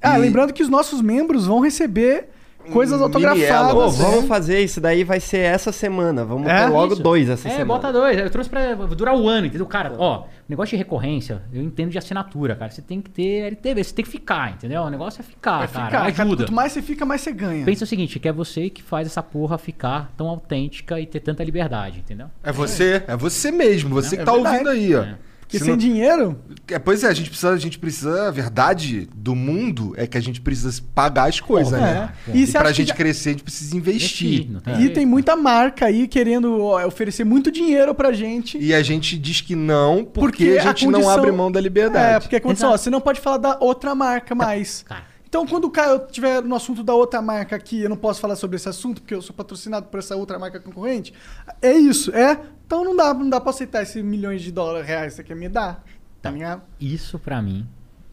Ah, 0.00 0.18
E- 0.18 0.22
lembrando 0.22 0.52
que 0.52 0.62
os 0.62 0.68
nossos 0.68 1.00
membros 1.00 1.46
vão 1.46 1.60
receber 1.60 2.28
coisas 2.70 3.00
autografadas. 3.00 3.98
é. 4.00 4.02
vamos 4.02 4.26
fazer 4.26 4.60
isso 4.60 4.80
daí, 4.80 5.02
vai 5.04 5.18
ser 5.20 5.38
essa 5.38 5.72
semana. 5.72 6.24
Vamos 6.24 6.46
É? 6.48 6.64
ter 6.66 6.70
logo 6.72 6.92
Isso. 6.94 7.02
dois 7.02 7.28
essa 7.28 7.48
é, 7.48 7.52
semana. 7.52 7.64
bota 7.66 7.92
dois. 7.92 8.18
Eu 8.18 8.30
trouxe 8.30 8.48
pra 8.50 8.74
durar 8.74 9.16
o 9.16 9.28
ano, 9.28 9.46
entendeu? 9.46 9.66
Cara, 9.66 9.92
ó, 9.98 10.24
negócio 10.48 10.70
de 10.70 10.76
recorrência, 10.76 11.42
eu 11.52 11.62
entendo 11.62 11.90
de 11.90 11.98
assinatura, 11.98 12.54
cara. 12.54 12.70
Você 12.70 12.82
tem 12.82 13.00
que 13.00 13.10
ter 13.10 13.44
LTV, 13.46 13.84
você 13.84 13.94
tem 13.94 14.04
que 14.04 14.10
ficar, 14.10 14.52
entendeu? 14.52 14.82
O 14.82 14.90
negócio 14.90 15.20
é 15.20 15.22
ficar, 15.24 15.58
Vai 15.58 15.68
cara. 15.68 16.06
ficar, 16.10 16.22
ajuda. 16.22 16.44
Quanto 16.44 16.52
mais 16.54 16.72
você 16.72 16.82
fica, 16.82 17.04
mais 17.04 17.20
você 17.20 17.32
ganha. 17.32 17.64
Pensa 17.64 17.84
o 17.84 17.86
seguinte, 17.86 18.18
que 18.18 18.28
é 18.28 18.32
você 18.32 18.68
que 18.70 18.82
faz 18.82 19.06
essa 19.06 19.22
porra 19.22 19.58
ficar 19.58 20.12
tão 20.16 20.28
autêntica 20.28 21.00
e 21.00 21.06
ter 21.06 21.20
tanta 21.20 21.42
liberdade, 21.42 21.98
entendeu? 22.00 22.26
É 22.42 22.52
você, 22.52 23.02
é 23.06 23.16
você 23.16 23.50
mesmo, 23.50 23.90
você 23.90 24.16
que 24.16 24.22
É 24.22 24.24
tá 24.24 24.32
verdade. 24.32 24.54
ouvindo 24.56 24.70
aí, 24.70 24.94
ó. 24.94 25.04
É. 25.52 25.58
Porque 25.58 25.58
Se 25.58 25.64
sem 25.64 25.70
não- 25.72 25.76
dinheiro, 25.76 26.38
É, 26.68 26.78
pois 26.78 27.04
é, 27.04 27.08
a 27.08 27.12
gente 27.12 27.28
precisa, 27.28 27.50
a 27.50 27.56
gente 27.58 27.78
precisa, 27.78 28.28
a 28.28 28.30
verdade 28.30 29.06
do 29.14 29.34
mundo 29.34 29.92
é 29.96 30.06
que 30.06 30.16
a 30.16 30.20
gente 30.20 30.40
precisa 30.40 30.82
pagar 30.94 31.28
as 31.28 31.38
coisas, 31.40 31.74
É. 31.74 31.80
né? 31.80 32.12
E 32.32 32.44
E, 32.44 32.46
pra 32.46 32.64
que 32.68 32.74
gente 32.74 32.88
já- 32.88 32.94
crescer, 32.94 33.28
a 33.30 33.32
gente 33.32 33.42
precisa 33.44 33.76
investir. 33.76 34.48
não 34.50 34.80
e 34.80 34.88
tem 34.88 35.04
muita 35.04 35.36
marca 35.36 35.86
aí 35.86 36.08
querendo 36.08 36.62
ó, 36.62 36.86
oferecer 36.86 37.24
muito 37.24 37.50
dinheiro 37.50 37.94
pra 37.94 38.12
gente. 38.12 38.56
E 38.58 38.72
a 38.72 38.82
gente 38.82 39.18
diz 39.18 39.40
que 39.42 39.54
não 39.54 40.04
porque, 40.04 40.46
Porque 40.46 40.58
a 40.58 40.62
a 40.62 40.66
gente 40.68 40.86
não 40.86 40.92
condição- 40.94 41.12
abre 41.18 41.32
mão 41.32 41.52
da 41.52 41.60
liberdade. 41.60 42.14
É, 42.16 42.20
porque 42.20 42.36
a 42.36 42.40
condição, 42.40 42.70
ó, 42.72 42.76
você 42.76 42.88
não 42.88 43.00
pode 43.00 43.20
falar 43.20 43.36
da 43.38 43.58
outra 43.60 43.94
marca 43.94 44.34
mais. 44.34 44.82
Cara, 44.88 45.12
Então, 45.28 45.46
quando 45.46 45.64
o 45.64 45.70
Caio 45.70 45.96
estiver 46.06 46.42
no 46.42 46.54
assunto 46.54 46.82
da 46.82 46.92
outra 46.94 47.22
marca 47.22 47.56
aqui, 47.56 47.80
eu 47.80 47.88
não 47.88 47.96
posso 47.96 48.20
falar 48.20 48.36
sobre 48.36 48.56
esse 48.56 48.68
assunto, 48.68 49.00
porque 49.00 49.14
eu 49.14 49.22
sou 49.22 49.34
patrocinado 49.34 49.86
por 49.86 49.98
essa 49.98 50.14
outra 50.14 50.38
marca 50.38 50.60
concorrente. 50.60 51.14
É 51.62 51.72
isso, 51.72 52.14
é. 52.14 52.38
Então 52.72 52.86
não 52.86 52.96
dá, 52.96 53.12
não 53.12 53.28
dá 53.28 53.38
pra 53.38 53.50
aceitar 53.50 53.82
esses 53.82 54.02
milhões 54.02 54.40
de 54.40 54.50
dólares 54.50 54.88
reais 54.88 55.12
que 55.12 55.16
você 55.16 55.24
quer 55.24 55.36
me 55.36 55.46
dar. 55.46 55.84
Tá 56.22 56.30
ligado? 56.30 56.62
isso 56.80 57.18
pra 57.18 57.42
mim 57.42 57.68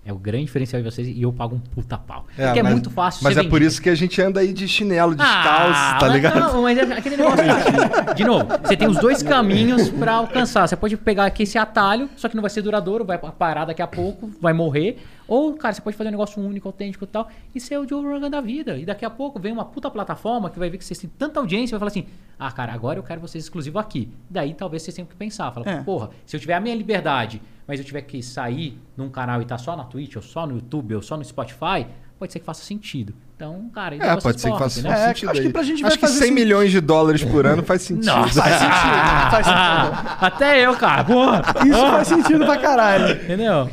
é 0.05 0.13
o 0.13 0.17
grande 0.17 0.45
diferencial 0.45 0.81
de 0.81 0.89
vocês 0.89 1.07
e 1.07 1.21
eu 1.21 1.31
pago 1.31 1.55
um 1.55 1.59
puta 1.59 1.97
pau. 1.97 2.25
É, 2.37 2.45
Porque 2.45 2.59
é 2.59 2.63
mas- 2.63 2.71
muito 2.71 2.89
fácil 2.89 3.23
Mas 3.23 3.37
é 3.37 3.43
por 3.43 3.61
isso 3.61 3.81
que 3.81 3.89
a 3.89 3.95
gente 3.95 4.19
anda 4.21 4.39
aí 4.39 4.51
de 4.53 4.67
chinelo, 4.67 5.13
Ah, 5.19 5.23
descalço, 5.23 5.99
tá 5.99 6.05
mas 6.07 6.13
ligado? 6.13 6.39
Não, 6.39 6.61
mas 6.63 6.77
é 6.77 6.81
aquele 6.93 7.17
negócio. 7.17 7.43
De 8.15 8.23
novo, 8.23 8.45
você 8.63 8.75
tem 8.75 8.87
os 8.87 8.97
dois 8.97 9.21
caminhos 9.21 9.89
pra 9.89 10.13
alcançar. 10.13 10.67
Você 10.67 10.75
pode 10.75 10.97
pegar 10.97 11.25
aqui 11.25 11.43
esse 11.43 11.57
atalho, 11.57 12.09
só 12.15 12.27
que 12.27 12.35
não 12.35 12.41
vai 12.41 12.49
ser 12.49 12.61
duradouro, 12.61 13.05
vai 13.05 13.17
parar 13.17 13.65
daqui 13.65 13.81
a 13.81 13.87
pouco, 13.87 14.31
vai 14.41 14.53
morrer. 14.53 14.97
Ou, 15.27 15.53
cara, 15.53 15.73
você 15.75 15.81
pode 15.81 15.95
fazer 15.95 16.07
um 16.07 16.11
negócio 16.11 16.41
único, 16.41 16.67
autêntico 16.67 17.03
e 17.03 17.07
tal, 17.07 17.29
e 17.53 17.59
ser 17.59 17.77
o 17.77 17.87
Joe 17.87 18.03
Rogan 18.03 18.31
da 18.31 18.41
vida. 18.41 18.77
E 18.77 18.85
daqui 18.85 19.05
a 19.05 19.09
pouco 19.11 19.39
vem 19.39 19.51
uma 19.51 19.63
puta 19.65 19.91
plataforma 19.91 20.49
que 20.49 20.57
vai 20.57 20.69
ver 20.71 20.77
que 20.79 20.83
vocês 20.85 20.97
têm 20.97 21.09
tanta 21.19 21.39
audiência 21.39 21.71
e 21.71 21.77
vai 21.77 21.79
falar 21.79 21.89
assim: 21.91 22.05
ah, 22.39 22.51
cara, 22.51 22.73
agora 22.73 22.97
eu 22.97 23.03
quero 23.03 23.21
vocês 23.21 23.43
exclusivo 23.43 23.77
aqui. 23.77 24.09
Daí 24.27 24.55
talvez 24.55 24.81
vocês 24.81 24.95
tenham 24.95 25.07
que 25.07 25.15
pensar. 25.15 25.51
Fala, 25.51 25.69
É. 25.69 25.83
porra, 25.83 26.09
se 26.25 26.35
eu 26.35 26.39
tiver 26.39 26.55
a 26.55 26.59
minha 26.59 26.73
liberdade, 26.75 27.41
mas 27.69 27.79
eu 27.79 27.85
tiver 27.85 28.01
que 28.01 28.21
sair 28.23 28.77
num 28.97 29.09
canal 29.09 29.41
e 29.41 29.45
tá 29.45 29.57
só 29.57 29.77
na 29.77 29.83
Twitch, 29.85 30.15
ou 30.17 30.21
só 30.21 30.45
no 30.45 30.55
YouTube, 30.55 30.95
ou 30.95 31.01
só 31.03 31.15
no 31.15 31.23
Spotify, 31.23 31.85
pode 32.17 32.33
ser 32.33 32.39
que 32.39 32.45
faça 32.45 32.63
sentido. 32.65 33.13
Então, 33.37 33.69
cara, 33.73 33.95
É, 33.95 33.99
negócio 33.99 34.21
pode 34.23 34.41
ser 34.41 34.51
que 34.51 34.57
faça 34.57 34.79
entendeu? 34.81 34.97
É, 34.97 35.07
sentido 35.07 35.29
acho 35.31 35.39
que 35.39 35.47
aí. 35.47 35.53
pra 35.53 35.63
gente 35.63 35.85
acho 35.85 35.95
que 35.95 36.01
fazer 36.01 36.13
100 36.19 36.25
esse- 36.25 36.33
milhões 36.33 36.71
de 36.71 36.81
dólares 36.81 37.23
por 37.23 37.45
ano 37.45 37.63
faz 37.63 37.83
sentido. 37.87 38.05
Nossa, 38.13 38.41
Faz 38.41 38.55
sentido, 38.55 39.31
faz 39.31 39.45
sentido. 39.45 40.17
Até 40.19 40.65
eu, 40.65 40.73
cara. 40.75 41.03
Porra. 41.05 41.41
Isso 41.65 41.79
faz 41.91 42.07
sentido 42.09 42.45
pra 42.45 42.57
caralho. 42.57 43.13
Entendeu? 43.13 43.69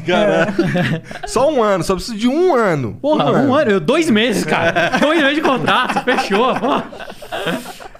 Só 1.26 1.50
um 1.50 1.62
ano, 1.62 1.82
só 1.82 1.94
preciso 1.94 2.16
de 2.16 2.28
um 2.28 2.54
ano. 2.54 2.96
Porra, 3.02 3.32
um 3.32 3.52
ano. 3.54 3.70
Eu, 3.72 3.80
dois 3.80 4.08
meses, 4.08 4.44
cara. 4.44 4.90
dois 5.00 5.20
meses 5.20 5.36
de 5.36 5.42
contrato, 5.42 6.04
fechou. 6.04 6.54
Porra. 6.54 6.84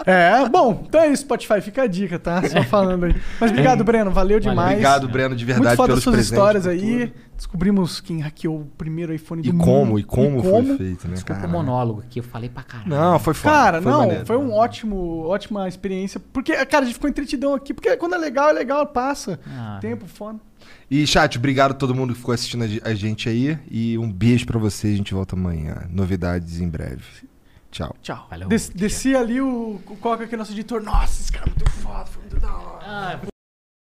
É, 0.09 0.49
bom, 0.49 0.85
então 0.87 1.01
é 1.01 1.09
isso, 1.09 1.23
Spotify, 1.23 1.61
fica 1.61 1.83
a 1.83 1.87
dica, 1.89 2.17
tá? 2.17 2.41
Só 2.49 2.63
falando 2.63 3.07
aí. 3.07 3.17
Mas 3.41 3.51
obrigado, 3.51 3.83
Breno, 3.83 4.11
valeu 4.13 4.39
demais. 4.39 4.71
Obrigado, 4.71 5.09
Breno, 5.09 5.35
de 5.35 5.45
verdade, 5.45 5.67
Muito 5.67 5.77
foda 5.77 5.89
pelos 5.89 6.05
suas 6.05 6.15
presentes. 6.15 6.33
histórias 6.39 6.67
aí. 6.67 7.09
tudo. 7.09 7.27
Descobrimos 7.37 8.01
quem 8.01 8.21
hackeou 8.21 8.61
o 8.61 8.65
primeiro 8.79 9.13
iPhone 9.13 9.43
do 9.43 9.49
E 9.49 9.53
mundo. 9.53 9.65
como, 9.65 9.99
e 9.99 10.05
como 10.05 10.43
foi 10.43 10.77
feito, 10.77 11.07
né? 11.09 11.15
Desculpa 11.15 11.33
o 11.33 11.43
Caralho. 11.43 11.53
monólogo 11.53 12.03
que 12.09 12.21
eu 12.21 12.23
falei 12.23 12.49
pra 12.49 12.63
caralho. 12.63 12.89
Não, 12.89 13.19
foi 13.19 13.35
foda. 13.35 13.55
Cara, 13.55 13.83
foi 13.83 13.93
não, 13.93 13.99
maneiro. 13.99 14.25
foi 14.27 14.37
um 14.39 14.53
ótimo, 14.53 15.25
ótima 15.27 15.69
experiência. 15.69 16.19
Porque, 16.33 16.53
cara, 16.65 16.85
a 16.85 16.87
gente 16.87 16.95
ficou 16.95 17.11
entretidão 17.11 17.53
aqui. 17.53 17.75
Porque 17.75 17.95
quando 17.97 18.15
é 18.15 18.19
legal, 18.19 18.49
é 18.49 18.53
legal, 18.53 18.87
passa. 18.87 19.39
Ah. 19.47 19.77
Tempo, 19.83 20.07
foda. 20.07 20.39
E, 20.91 21.07
chat, 21.07 21.37
obrigado 21.37 21.73
a 21.73 21.75
todo 21.75 21.95
mundo 21.95 22.13
que 22.15 22.21
ficou 22.21 22.33
assistindo 22.33 22.63
a 22.65 22.67
ge- 22.69 22.81
a 22.85 22.95
gente 22.95 23.29
aí. 23.29 23.59
E 23.71 23.99
um 23.99 24.11
beijo 24.11 24.47
pra 24.47 24.59
vocês. 24.59 24.95
A 24.95 24.97
gente 24.97 25.13
volta 25.13 25.35
amanhã. 25.37 25.83
Novidades 25.91 26.61
em 26.61 26.69
breve. 26.69 27.03
Tchau. 27.77 27.95
Tchau. 28.03 28.27
Valeu. 28.31 28.49
Des- 28.49 28.71
desci 28.71 29.15
ali 29.15 29.39
o, 29.41 29.81
o 29.87 29.97
Coca, 29.99 30.27
que 30.27 30.35
é 30.35 30.39
nosso 30.39 30.53
editor. 30.53 30.83
Nossa, 30.83 31.21
esse 31.21 31.31
cara 31.31 31.47
é 31.47 31.51
muito 31.51 31.71
foda, 31.71 32.07
foi 32.07 32.23
muito 32.23 32.41
da 32.41 32.53
hora. 32.57 32.85
Ah, 32.87 33.21